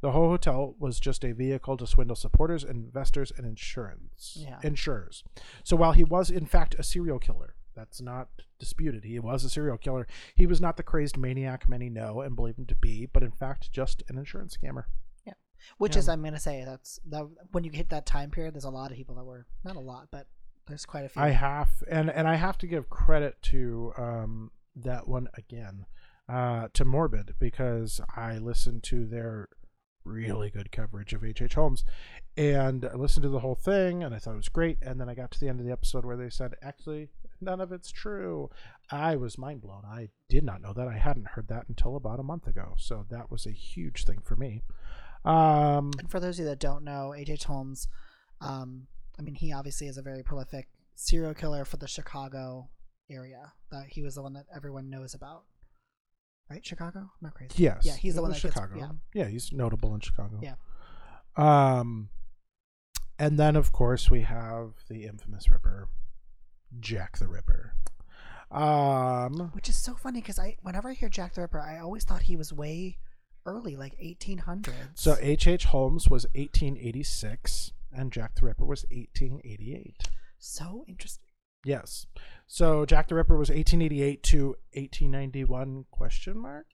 The 0.00 0.12
whole 0.12 0.28
hotel 0.30 0.74
was 0.78 1.00
just 1.00 1.24
a 1.24 1.32
vehicle 1.34 1.76
to 1.78 1.86
swindle 1.86 2.16
supporters, 2.16 2.62
investors, 2.64 3.32
and 3.36 3.46
insurance 3.46 4.36
Yeah. 4.40 4.58
insurers. 4.62 5.24
So 5.64 5.76
while 5.76 5.92
he 5.92 6.04
was 6.04 6.30
in 6.30 6.46
fact 6.46 6.74
a 6.78 6.82
serial 6.82 7.18
killer, 7.18 7.54
that's 7.78 8.00
not 8.00 8.28
disputed. 8.58 9.04
He 9.04 9.18
was 9.18 9.44
a 9.44 9.50
serial 9.50 9.78
killer. 9.78 10.06
He 10.34 10.46
was 10.46 10.60
not 10.60 10.76
the 10.76 10.82
crazed 10.82 11.16
maniac 11.16 11.68
many 11.68 11.88
know 11.88 12.20
and 12.20 12.34
believe 12.36 12.58
him 12.58 12.66
to 12.66 12.74
be, 12.74 13.06
but 13.06 13.22
in 13.22 13.30
fact 13.30 13.70
just 13.72 14.02
an 14.08 14.18
insurance 14.18 14.56
scammer. 14.56 14.84
Yeah, 15.24 15.34
which 15.78 15.94
Yeah. 15.94 16.00
is, 16.00 16.08
I'm 16.08 16.22
gonna 16.22 16.38
say, 16.40 16.64
that's 16.64 16.98
that 17.06 17.24
when 17.52 17.64
you 17.64 17.70
hit 17.70 17.88
that 17.90 18.04
time 18.06 18.30
period, 18.30 18.54
there's 18.54 18.64
a 18.64 18.70
lot 18.70 18.90
of 18.90 18.96
people 18.96 19.14
that 19.14 19.24
were 19.24 19.46
not 19.64 19.76
a 19.76 19.80
lot, 19.80 20.08
but 20.10 20.26
there's 20.66 20.84
quite 20.84 21.04
a 21.04 21.08
few. 21.08 21.22
I 21.22 21.30
have 21.30 21.70
and 21.90 22.10
and 22.10 22.26
I 22.28 22.34
have 22.34 22.58
to 22.58 22.66
give 22.66 22.90
credit 22.90 23.40
to 23.42 23.92
um, 23.96 24.50
that 24.76 25.08
one 25.08 25.28
again 25.34 25.86
uh, 26.28 26.68
to 26.74 26.84
Morbid 26.84 27.36
because 27.38 28.00
I 28.16 28.36
listened 28.38 28.82
to 28.84 29.06
their 29.06 29.48
really 30.04 30.48
good 30.50 30.72
coverage 30.72 31.12
of 31.12 31.22
H. 31.24 31.42
H. 31.42 31.54
Holmes 31.54 31.84
and 32.36 32.84
I 32.84 32.94
listened 32.94 33.24
to 33.24 33.28
the 33.28 33.40
whole 33.40 33.54
thing 33.56 34.02
and 34.02 34.14
I 34.14 34.18
thought 34.18 34.32
it 34.34 34.36
was 34.36 34.48
great 34.48 34.78
and 34.80 34.98
then 35.00 35.08
I 35.08 35.14
got 35.14 35.30
to 35.32 35.40
the 35.40 35.48
end 35.48 35.60
of 35.60 35.66
the 35.66 35.72
episode 35.72 36.04
where 36.06 36.16
they 36.16 36.30
said 36.30 36.54
actually 36.62 37.10
none 37.40 37.60
of 37.60 37.72
it's 37.72 37.90
true. 37.90 38.50
I 38.90 39.16
was 39.16 39.38
mind 39.38 39.60
blown. 39.62 39.82
I 39.84 40.08
did 40.28 40.44
not 40.44 40.60
know 40.60 40.72
that. 40.72 40.88
I 40.88 40.98
hadn't 40.98 41.28
heard 41.28 41.48
that 41.48 41.66
until 41.68 41.96
about 41.96 42.20
a 42.20 42.22
month 42.22 42.46
ago. 42.46 42.74
So 42.78 43.06
that 43.10 43.30
was 43.30 43.46
a 43.46 43.50
huge 43.52 44.04
thing 44.04 44.20
for 44.24 44.36
me. 44.36 44.62
Um, 45.24 45.90
and 45.98 46.10
for 46.10 46.20
those 46.20 46.38
of 46.38 46.44
you 46.44 46.50
that 46.50 46.58
don't 46.60 46.84
know, 46.84 47.12
AJ 47.16 47.44
Holmes, 47.44 47.88
um, 48.40 48.86
I 49.18 49.22
mean, 49.22 49.34
he 49.34 49.52
obviously 49.52 49.88
is 49.88 49.98
a 49.98 50.02
very 50.02 50.22
prolific 50.22 50.68
serial 50.94 51.34
killer 51.34 51.64
for 51.64 51.76
the 51.76 51.88
Chicago 51.88 52.68
area. 53.10 53.52
That 53.70 53.86
he 53.88 54.02
was 54.02 54.14
the 54.14 54.22
one 54.22 54.32
that 54.34 54.46
everyone 54.54 54.88
knows 54.90 55.14
about, 55.14 55.42
right? 56.48 56.64
Chicago, 56.64 57.00
am 57.00 57.26
I 57.26 57.30
crazy? 57.30 57.52
Yes. 57.56 57.82
Yeah, 57.84 57.96
he's 57.96 58.14
the 58.14 58.22
one 58.22 58.30
that 58.30 58.40
gets- 58.40 58.54
Chicago. 58.54 58.76
yeah. 58.78 58.90
yeah, 59.24 59.28
he's 59.28 59.52
notable 59.52 59.94
in 59.94 60.00
Chicago. 60.00 60.40
Yeah. 60.42 60.54
Um, 61.36 62.08
and 63.18 63.38
then 63.38 63.56
of 63.56 63.72
course 63.72 64.10
we 64.10 64.22
have 64.22 64.74
the 64.88 65.04
infamous 65.04 65.50
Ripper, 65.50 65.88
Jack 66.80 67.18
the 67.18 67.28
Ripper. 67.28 67.74
Um, 68.50 69.50
Which 69.52 69.68
is 69.68 69.76
so 69.76 69.94
funny 69.94 70.20
because 70.20 70.38
I, 70.38 70.56
whenever 70.62 70.88
I 70.88 70.94
hear 70.94 71.08
Jack 71.08 71.34
the 71.34 71.42
Ripper, 71.42 71.60
I 71.60 71.78
always 71.78 72.04
thought 72.04 72.22
he 72.22 72.36
was 72.36 72.52
way 72.52 72.98
early, 73.44 73.76
like 73.76 73.96
1800s. 73.98 74.70
so 74.94 75.16
H. 75.20 75.46
H. 75.46 75.64
Holmes 75.66 76.08
was 76.08 76.24
1886, 76.34 77.72
and 77.92 78.12
Jack 78.12 78.34
the 78.36 78.46
Ripper 78.46 78.64
was 78.64 78.84
1888. 78.90 80.08
so 80.38 80.84
interesting. 80.88 81.24
Yes. 81.64 82.06
So 82.46 82.86
Jack 82.86 83.08
the 83.08 83.14
Ripper 83.16 83.36
was 83.36 83.48
1888 83.50 84.22
to 84.24 84.46
1891 84.74 85.84
question 85.90 86.38
mark. 86.38 86.66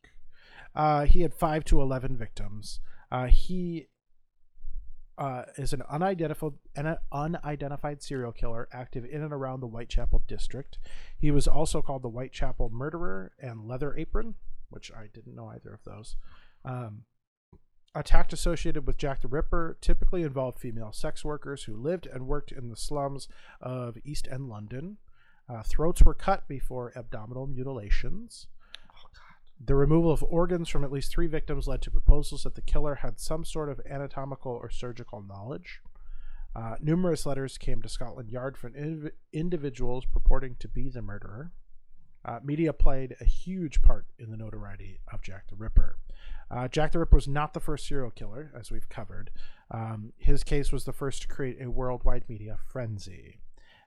Uh, 0.74 1.04
he 1.06 1.22
had 1.22 1.34
five 1.34 1.64
to 1.64 1.80
11 1.80 2.16
victims. 2.16 2.80
Uh, 3.10 3.26
he 3.26 3.86
uh, 5.16 5.42
is 5.56 5.72
an 5.72 5.82
unidentified 5.88 6.52
an 6.74 6.96
unidentified 7.12 8.02
serial 8.02 8.32
killer 8.32 8.68
active 8.72 9.04
in 9.04 9.22
and 9.22 9.32
around 9.32 9.60
the 9.60 9.68
Whitechapel 9.68 10.22
district. 10.26 10.78
He 11.16 11.30
was 11.30 11.46
also 11.46 11.82
called 11.82 12.02
the 12.02 12.10
Whitechapel 12.10 12.70
Murderer 12.70 13.32
and 13.40 13.66
Leather 13.66 13.96
Apron, 13.96 14.34
which 14.70 14.90
I 14.92 15.08
didn't 15.12 15.36
know 15.36 15.46
either 15.46 15.72
of 15.72 15.84
those. 15.84 16.16
Um, 16.64 17.04
attacked 17.94 18.32
associated 18.32 18.86
with 18.86 18.96
Jack 18.96 19.22
the 19.22 19.28
Ripper 19.28 19.78
typically 19.80 20.22
involved 20.22 20.58
female 20.58 20.92
sex 20.92 21.24
workers 21.24 21.64
who 21.64 21.76
lived 21.76 22.06
and 22.06 22.26
worked 22.26 22.50
in 22.50 22.70
the 22.70 22.76
slums 22.76 23.28
of 23.60 23.96
East 24.04 24.26
End 24.30 24.48
London. 24.48 24.96
Uh, 25.48 25.62
throats 25.62 26.02
were 26.02 26.14
cut 26.14 26.48
before 26.48 26.92
abdominal 26.96 27.46
mutilations. 27.46 28.48
The 29.60 29.74
removal 29.74 30.10
of 30.10 30.22
organs 30.22 30.68
from 30.68 30.84
at 30.84 30.92
least 30.92 31.12
three 31.12 31.26
victims 31.26 31.66
led 31.66 31.80
to 31.82 31.90
proposals 31.90 32.42
that 32.42 32.54
the 32.54 32.60
killer 32.60 32.96
had 32.96 33.18
some 33.20 33.44
sort 33.44 33.70
of 33.70 33.80
anatomical 33.88 34.52
or 34.52 34.70
surgical 34.70 35.22
knowledge. 35.22 35.80
Uh, 36.54 36.76
numerous 36.80 37.26
letters 37.26 37.58
came 37.58 37.82
to 37.82 37.88
Scotland 37.88 38.30
Yard 38.30 38.56
from 38.56 38.74
indiv- 38.74 39.10
individuals 39.32 40.04
purporting 40.04 40.56
to 40.60 40.68
be 40.68 40.88
the 40.88 41.02
murderer. 41.02 41.52
Uh, 42.24 42.40
media 42.42 42.72
played 42.72 43.16
a 43.20 43.24
huge 43.24 43.82
part 43.82 44.06
in 44.18 44.30
the 44.30 44.36
notoriety 44.36 45.00
of 45.12 45.20
Jack 45.20 45.48
the 45.48 45.56
Ripper. 45.56 45.98
Uh, 46.50 46.68
Jack 46.68 46.92
the 46.92 46.98
Ripper 46.98 47.16
was 47.16 47.28
not 47.28 47.54
the 47.54 47.60
first 47.60 47.86
serial 47.86 48.10
killer, 48.10 48.52
as 48.58 48.70
we've 48.70 48.88
covered. 48.88 49.30
Um, 49.70 50.12
his 50.16 50.44
case 50.44 50.72
was 50.72 50.84
the 50.84 50.92
first 50.92 51.22
to 51.22 51.28
create 51.28 51.60
a 51.60 51.70
worldwide 51.70 52.24
media 52.28 52.58
frenzy. 52.66 53.40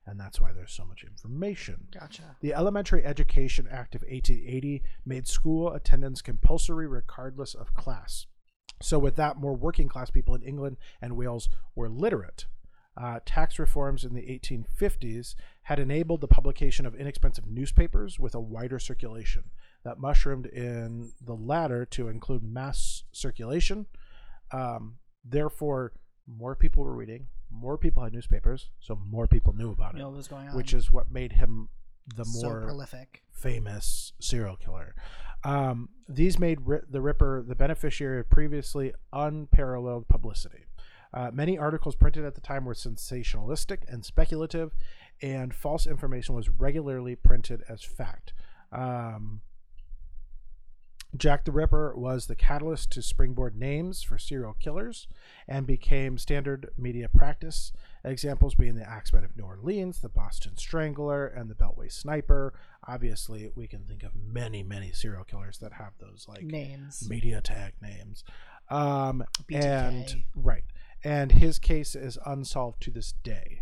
And 0.08 0.18
that's 0.18 0.40
why 0.40 0.54
there's 0.54 0.72
so 0.72 0.86
much 0.86 1.04
information. 1.04 1.90
Gotcha. 1.92 2.38
The 2.42 2.54
Elementary 2.54 3.04
Education 3.04 3.68
Act 3.70 3.94
of 3.94 4.02
1880 4.04 4.82
made 5.06 5.28
school 5.28 5.74
attendance 5.74 6.22
compulsory 6.22 6.88
regardless 6.88 7.54
of 7.54 7.74
class. 7.74 8.26
So, 8.82 9.00
with 9.00 9.16
that, 9.18 9.38
more 9.38 9.56
working 9.56 9.90
class 9.90 10.10
people 10.10 10.34
in 10.34 10.44
England 10.44 10.78
and 11.02 11.18
Wales 11.18 11.50
were 11.76 11.90
literate. 11.90 12.46
Uh, 12.96 13.20
tax 13.26 13.60
reforms 13.60 14.04
in 14.04 14.14
the 14.14 14.22
1850s 14.22 15.36
had 15.64 15.78
enabled 15.78 16.22
the 16.22 16.28
publication 16.28 16.86
of 16.86 16.96
inexpensive 16.96 17.46
newspapers 17.46 18.18
with 18.18 18.34
a 18.34 18.40
wider 18.40 18.80
circulation 18.80 19.44
that 19.84 20.00
mushroomed 20.00 20.48
in 20.48 21.12
the 21.22 21.36
latter 21.36 21.86
to 21.86 22.08
include 22.08 22.44
mass 22.44 23.04
circulation. 23.12 23.86
Um, 24.52 24.96
therefore, 25.24 25.94
more 26.26 26.56
people 26.56 26.84
were 26.84 26.96
reading, 26.96 27.28
more 27.60 27.78
people 27.78 28.04
had 28.04 28.14
newspapers, 28.14 28.70
so 28.80 28.96
more 29.10 29.28
people 29.28 29.54
knew 29.54 29.72
about 29.72 29.96
it 29.98 30.04
what 30.04 30.14
was 30.14 30.28
going 30.28 30.48
on? 30.48 30.56
which 30.56 30.74
is 30.74 30.92
what 30.92 31.12
made 31.12 31.34
him 31.34 31.70
the 32.16 32.24
so 32.26 32.48
more 32.48 32.62
prolific. 32.62 33.24
famous 33.32 34.14
serial 34.20 34.56
killer. 34.56 34.96
Um, 35.44 35.90
these 36.10 36.40
made 36.40 36.62
Ri- 36.66 36.82
the 36.90 37.02
Ripper 37.02 37.44
the 37.48 37.56
beneficiary 37.56 38.20
of 38.22 38.30
previously 38.30 38.94
unparalleled 39.14 40.08
publicity. 40.08 40.66
Uh, 41.14 41.32
many 41.34 41.58
articles 41.58 41.96
printed 41.96 42.26
at 42.26 42.36
the 42.36 42.42
time 42.42 42.66
were 42.66 42.74
sensationalistic 42.74 43.80
and 43.88 44.04
speculative, 44.04 44.76
and 45.22 45.54
false 45.54 45.88
information 45.88 46.36
was 46.36 46.50
regularly 46.50 47.16
printed 47.16 47.64
as 47.70 47.84
fact. 47.84 48.34
Um, 48.72 49.42
Jack 51.16 51.46
the 51.46 51.52
Ripper 51.52 51.94
was 51.96 52.26
the 52.28 52.36
catalyst 52.36 52.92
to 52.92 53.02
springboard 53.02 53.56
names 53.56 54.04
for 54.04 54.18
serial 54.18 54.54
killers 54.60 55.08
and 55.48 55.66
became 55.66 56.18
standard 56.18 56.70
media 56.78 57.08
practice. 57.08 57.72
Examples 58.04 58.56
being 58.56 58.76
the 58.76 58.88
Axeman 58.88 59.24
of 59.24 59.36
New 59.38 59.44
Orleans, 59.46 60.00
the 60.00 60.10
Boston 60.10 60.58
Strangler, 60.58 61.26
and 61.26 61.50
the 61.50 61.56
Beltway 61.56 61.92
Sniper. 61.92 62.54
Obviously, 62.88 63.52
we 63.56 63.68
can 63.68 63.84
think 63.84 64.04
of 64.04 64.12
many, 64.16 64.64
many 64.64 64.92
serial 64.92 65.24
killers 65.24 65.58
that 65.60 65.74
have 65.74 65.94
those 66.00 66.26
like 66.28 66.44
Names. 66.44 67.08
media 67.10 67.42
tag 67.42 67.74
names. 67.82 68.24
Um, 68.70 69.24
and 69.52 70.24
right, 70.36 70.64
and 71.04 71.32
his 71.32 71.58
case 71.58 71.96
is 71.96 72.18
unsolved 72.26 72.82
to 72.84 72.92
this 72.92 73.14
day. 73.24 73.62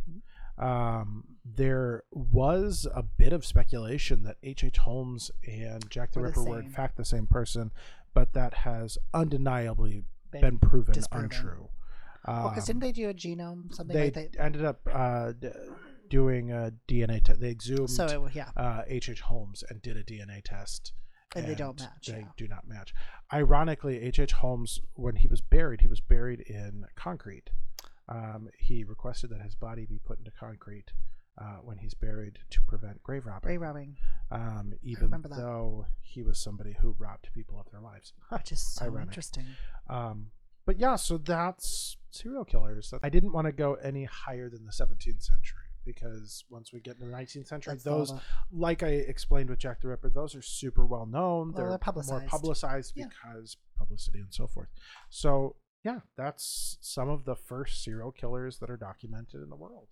Um, 0.57 1.34
there 1.45 2.03
was 2.11 2.87
a 2.95 3.03
bit 3.03 3.31
of 3.31 3.45
speculation 3.45 4.23
that 4.23 4.37
H. 4.41 4.63
H. 4.63 4.77
Holmes 4.77 5.29
and 5.47 5.87
Jack 5.91 6.11
the 6.11 6.19
the 6.19 6.25
Ripper 6.25 6.43
were 6.43 6.59
in 6.59 6.69
fact 6.69 6.97
the 6.97 7.05
same 7.05 7.27
person, 7.27 7.71
but 8.13 8.33
that 8.33 8.53
has 8.53 8.97
undeniably 9.13 10.03
Been 10.31 10.41
been 10.41 10.59
proven 10.59 10.93
disproven. 10.93 11.25
untrue. 11.25 11.69
Well, 12.27 12.49
because 12.49 12.63
Um, 12.69 12.79
didn't 12.79 12.81
they 12.81 12.91
do 12.91 13.09
a 13.09 13.13
genome 13.13 13.73
something 13.73 13.95
they 13.95 14.05
like 14.05 14.31
that? 14.31 14.39
ended 14.39 14.65
up 14.65 14.79
uh, 14.91 15.33
d- 15.33 15.51
doing 16.09 16.51
a 16.51 16.73
DNA 16.87 17.23
test. 17.23 17.39
They 17.39 17.51
exhumed 17.51 17.91
So 17.91 18.25
it, 18.25 18.35
yeah, 18.35 18.49
uh, 18.57 18.81
H. 18.87 19.09
H. 19.09 19.21
Holmes 19.21 19.63
and 19.69 19.81
did 19.83 19.95
a 19.97 20.03
DNA 20.03 20.41
test. 20.43 20.93
And 21.35 21.45
they 21.45 21.53
don't 21.55 21.77
match, 21.79 22.07
They 22.07 22.19
yeah. 22.19 22.27
do 22.37 22.47
not 22.47 22.65
match. 22.65 22.93
Ironically, 23.33 24.01
H. 24.01 24.19
H. 24.19 24.31
Holmes, 24.31 24.79
when 24.93 25.17
he 25.17 25.27
was 25.27 25.41
buried, 25.41 25.81
he 25.81 25.87
was 25.87 25.99
buried 25.99 26.39
in 26.41 26.85
concrete. 26.95 27.49
Um, 28.07 28.47
he 28.57 28.83
requested 28.85 29.31
that 29.31 29.41
his 29.41 29.53
body 29.53 29.85
be 29.85 29.99
put 29.99 30.17
into 30.17 30.31
concrete 30.31 30.93
uh, 31.37 31.57
when 31.63 31.77
he's 31.77 31.93
buried 31.93 32.39
to 32.49 32.61
prevent 32.61 33.01
grave 33.03 33.25
robbing. 33.25 33.47
grave 33.47 33.61
robbing, 33.61 33.97
Um, 34.31 34.73
even 34.81 35.11
though 35.29 35.85
he 36.01 36.23
was 36.23 36.39
somebody 36.39 36.75
who 36.81 36.95
robbed 36.97 37.29
people 37.33 37.59
of 37.59 37.69
their 37.71 37.81
lives. 37.81 38.13
which 38.29 38.51
is 38.51 38.61
so 38.61 38.85
Ironic. 38.85 39.07
interesting. 39.09 39.45
Um, 39.89 40.31
but 40.65 40.79
yeah, 40.79 40.95
so 40.95 41.17
that's 41.17 41.97
serial 42.11 42.45
killers. 42.45 42.93
I 43.03 43.09
didn't 43.09 43.33
want 43.33 43.45
to 43.45 43.51
go 43.51 43.75
any 43.75 44.05
higher 44.05 44.49
than 44.49 44.65
the 44.65 44.71
17th 44.71 45.21
century 45.23 45.61
because 45.85 46.43
once 46.49 46.73
we 46.73 46.79
get 46.79 46.95
into 46.95 47.05
the 47.05 47.11
19th 47.11 47.47
century, 47.47 47.73
That's 47.73 47.83
those, 47.83 48.09
the- 48.09 48.19
like 48.51 48.81
I 48.81 48.87
explained 48.87 49.49
with 49.51 49.59
Jack 49.59 49.81
the 49.81 49.89
Ripper, 49.89 50.09
those 50.09 50.33
are 50.35 50.41
super 50.41 50.83
well 50.85 51.05
known. 51.05 51.49
Well, 51.49 51.57
they're 51.57 51.67
more 51.69 51.77
publicized. 51.77 52.27
publicized 52.27 52.93
Yeah. 52.95 53.05
because 53.09 53.57
publicity 53.77 54.19
and 54.19 54.33
so 54.33 54.47
forth. 54.47 54.69
So 55.11 55.57
yeah, 55.83 55.99
that's 56.17 56.77
some 56.81 57.09
of 57.09 57.25
the 57.25 57.35
first 57.35 57.83
serial 57.83 58.11
killers 58.11 58.57
that 58.57 58.71
are 58.71 58.77
documented 58.77 59.43
in 59.43 59.49
the 59.49 59.55
world. 59.55 59.89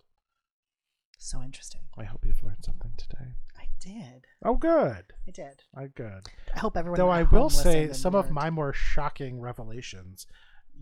So 1.24 1.42
interesting. 1.42 1.80
I 1.96 2.04
hope 2.04 2.24
you've 2.26 2.42
learned 2.42 2.64
something 2.64 2.92
today. 2.96 3.32
I 3.58 3.66
did. 3.80 4.26
Oh, 4.44 4.56
good. 4.56 5.04
I 5.26 5.30
did. 5.32 5.62
I 5.74 5.86
good. 5.86 6.26
I 6.54 6.58
hope 6.58 6.76
everyone. 6.76 6.98
Though 6.98 7.10
I 7.10 7.22
will 7.22 7.50
say 7.50 7.92
some 7.92 8.14
of 8.14 8.30
my 8.30 8.50
more 8.50 8.72
shocking 8.72 9.40
revelations, 9.40 10.26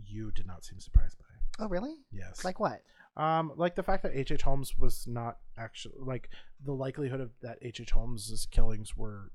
you 0.07 0.31
did 0.33 0.47
not 0.47 0.65
seem 0.65 0.81
surprised 0.81 1.17
by. 1.19 1.65
Oh, 1.65 1.69
really? 1.69 1.95
Yes. 2.11 2.45
Like 2.45 2.59
what? 2.59 2.83
Um, 3.17 3.53
like 3.57 3.75
the 3.75 3.83
fact 3.83 4.03
that 4.05 4.13
H. 4.15 4.33
H. 4.33 4.43
Holmes 4.43 4.77
was 4.79 5.07
not 5.07 5.39
actually 5.59 5.97
like 5.99 6.31
the 6.65 6.73
likelihood 6.73 7.21
of 7.21 7.31
that 7.43 7.59
H. 7.61 7.81
H. 7.81 7.91
Holmes's 7.91 8.47
killings 8.47 8.97
were 8.97 9.31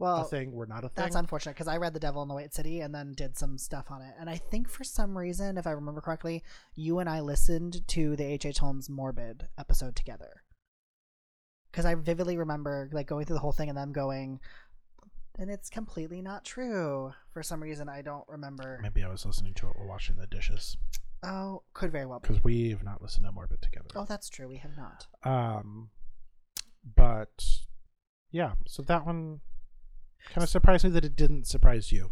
a 0.00 0.02
Well, 0.02 0.24
thing, 0.24 0.52
were 0.52 0.66
not 0.66 0.84
a 0.84 0.88
thing. 0.88 1.02
That's 1.04 1.16
unfortunate 1.16 1.54
because 1.54 1.68
I 1.68 1.76
read 1.78 1.92
The 1.94 2.00
Devil 2.00 2.22
in 2.22 2.28
the 2.28 2.34
White 2.34 2.54
City 2.54 2.80
and 2.80 2.94
then 2.94 3.12
did 3.12 3.36
some 3.36 3.58
stuff 3.58 3.90
on 3.90 4.02
it. 4.02 4.14
And 4.18 4.28
I 4.30 4.36
think 4.36 4.68
for 4.68 4.84
some 4.84 5.16
reason, 5.16 5.58
if 5.58 5.66
I 5.66 5.70
remember 5.72 6.00
correctly, 6.00 6.42
you 6.74 6.98
and 7.00 7.08
I 7.08 7.20
listened 7.20 7.86
to 7.88 8.16
the 8.16 8.24
H.H. 8.24 8.58
Holmes 8.58 8.88
Morbid 8.88 9.48
episode 9.58 9.96
together. 9.96 10.42
Because 11.70 11.84
I 11.84 11.94
vividly 11.94 12.36
remember 12.38 12.88
like 12.92 13.06
going 13.06 13.26
through 13.26 13.34
the 13.36 13.40
whole 13.40 13.52
thing 13.52 13.68
and 13.68 13.76
them 13.76 13.92
going, 13.92 14.40
and 15.38 15.50
it's 15.50 15.68
completely 15.70 16.22
not 16.22 16.44
true. 16.44 17.12
For 17.32 17.42
some 17.42 17.62
reason, 17.62 17.88
I 17.88 18.02
don't 18.02 18.26
remember. 18.28 18.80
Maybe 18.82 19.04
I 19.04 19.08
was 19.08 19.26
listening 19.26 19.54
to 19.54 19.68
it 19.68 19.76
while 19.76 19.86
washing 19.88 20.16
the 20.16 20.26
dishes 20.26 20.76
Oh, 21.22 21.62
could 21.74 21.90
very 21.92 22.06
well 22.06 22.20
be. 22.20 22.28
because 22.28 22.44
we 22.44 22.70
have 22.70 22.82
not 22.84 23.02
listened 23.02 23.26
to 23.26 23.32
Morbid 23.32 23.60
together. 23.60 23.88
Oh, 23.96 24.04
that's 24.04 24.28
true. 24.30 24.48
We 24.48 24.56
have 24.58 24.76
not. 24.76 25.06
Um, 25.24 25.90
but 26.96 27.44
yeah, 28.30 28.52
so 28.66 28.82
that 28.82 29.04
one 29.04 29.40
kind 30.32 30.42
of 30.42 30.48
surprised 30.48 30.84
me 30.84 30.90
that 30.90 31.04
it 31.04 31.16
didn't 31.16 31.46
surprise 31.46 31.92
you. 31.92 32.10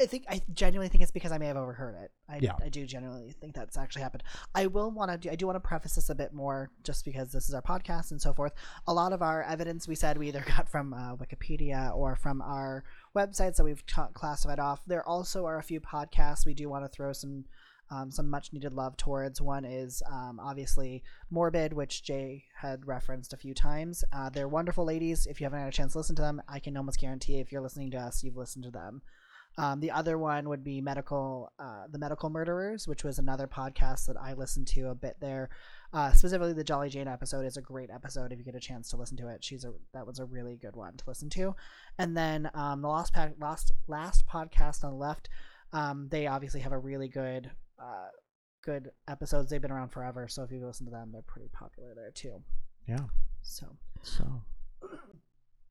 I 0.00 0.06
think 0.06 0.24
I 0.28 0.40
genuinely 0.52 0.88
think 0.88 1.02
it's 1.02 1.12
because 1.12 1.32
I 1.32 1.38
may 1.38 1.46
have 1.46 1.56
overheard 1.56 1.94
it. 1.94 2.10
I, 2.28 2.38
Yeah. 2.40 2.54
I 2.62 2.68
do 2.68 2.86
genuinely 2.86 3.32
think 3.32 3.54
that's 3.54 3.76
actually 3.76 4.02
happened. 4.02 4.22
I 4.54 4.66
will 4.66 4.90
want 4.90 5.10
to 5.10 5.18
do. 5.18 5.30
I 5.30 5.34
do 5.34 5.46
want 5.46 5.56
to 5.56 5.60
preface 5.60 5.94
this 5.94 6.08
a 6.08 6.14
bit 6.14 6.32
more, 6.32 6.70
just 6.82 7.04
because 7.04 7.32
this 7.32 7.48
is 7.48 7.54
our 7.54 7.62
podcast 7.62 8.10
and 8.10 8.20
so 8.20 8.32
forth. 8.32 8.52
A 8.86 8.94
lot 8.94 9.12
of 9.12 9.20
our 9.20 9.42
evidence 9.42 9.86
we 9.86 9.94
said 9.94 10.16
we 10.16 10.28
either 10.28 10.44
got 10.56 10.68
from 10.68 10.94
uh, 10.94 11.16
Wikipedia 11.16 11.94
or 11.94 12.16
from 12.16 12.40
our 12.40 12.84
websites 13.14 13.56
that 13.56 13.64
we've 13.64 13.84
classified 14.14 14.58
off. 14.58 14.80
There 14.86 15.06
also 15.06 15.44
are 15.44 15.58
a 15.58 15.62
few 15.62 15.80
podcasts 15.80 16.46
we 16.46 16.54
do 16.54 16.68
want 16.68 16.84
to 16.84 16.88
throw 16.88 17.12
some. 17.12 17.44
Um, 17.90 18.10
some 18.10 18.30
much 18.30 18.52
needed 18.52 18.72
love 18.72 18.96
towards. 18.96 19.40
One 19.40 19.64
is 19.64 20.02
um, 20.10 20.40
obviously 20.40 21.02
Morbid, 21.30 21.72
which 21.72 22.02
Jay 22.02 22.44
had 22.56 22.86
referenced 22.86 23.32
a 23.32 23.36
few 23.36 23.54
times. 23.54 24.04
Uh, 24.12 24.30
they're 24.30 24.48
wonderful 24.48 24.84
ladies. 24.84 25.26
If 25.26 25.40
you 25.40 25.44
haven't 25.44 25.60
had 25.60 25.68
a 25.68 25.72
chance 25.72 25.92
to 25.92 25.98
listen 25.98 26.16
to 26.16 26.22
them, 26.22 26.40
I 26.48 26.60
can 26.60 26.76
almost 26.76 27.00
guarantee 27.00 27.40
if 27.40 27.50
you're 27.50 27.60
listening 27.60 27.90
to 27.92 27.98
us, 27.98 28.22
you've 28.22 28.36
listened 28.36 28.64
to 28.64 28.70
them. 28.70 29.02
Um, 29.58 29.80
the 29.80 29.90
other 29.90 30.16
one 30.16 30.48
would 30.48 30.62
be 30.62 30.80
medical, 30.80 31.52
uh, 31.58 31.84
the 31.90 31.98
medical 31.98 32.30
murderers, 32.30 32.86
which 32.86 33.04
was 33.04 33.18
another 33.18 33.46
podcast 33.46 34.06
that 34.06 34.16
I 34.16 34.34
listened 34.34 34.68
to 34.68 34.88
a 34.88 34.94
bit 34.94 35.16
there. 35.20 35.50
Uh, 35.92 36.12
specifically, 36.12 36.52
the 36.52 36.64
Jolly 36.64 36.88
Jane 36.88 37.08
episode 37.08 37.44
is 37.44 37.56
a 37.56 37.62
great 37.62 37.90
episode 37.90 38.32
if 38.32 38.38
you 38.38 38.44
get 38.44 38.54
a 38.54 38.60
chance 38.60 38.88
to 38.90 38.96
listen 38.96 39.16
to 39.18 39.28
it. 39.28 39.42
She's 39.42 39.64
a 39.64 39.72
that 39.92 40.06
was 40.06 40.18
a 40.18 40.24
really 40.24 40.56
good 40.56 40.76
one 40.76 40.96
to 40.96 41.04
listen 41.06 41.28
to. 41.30 41.56
And 41.98 42.16
then 42.16 42.48
um, 42.54 42.80
the 42.80 42.88
last 42.88 43.12
last 43.38 43.72
last 43.88 44.26
podcast 44.26 44.84
on 44.84 44.92
the 44.92 44.96
left, 44.96 45.28
um, 45.72 46.08
they 46.10 46.26
obviously 46.26 46.60
have 46.60 46.72
a 46.72 46.78
really 46.78 47.08
good 47.08 47.50
uh, 47.80 48.08
good 48.62 48.90
episodes. 49.08 49.50
They've 49.50 49.60
been 49.60 49.70
around 49.70 49.90
forever, 49.90 50.28
so 50.28 50.42
if 50.42 50.50
you 50.50 50.64
listen 50.64 50.86
to 50.86 50.92
them, 50.92 51.10
they're 51.12 51.22
pretty 51.22 51.48
popular 51.52 51.94
there 51.94 52.10
too. 52.10 52.42
Yeah. 52.86 53.06
So 53.42 53.66
So 54.02 54.42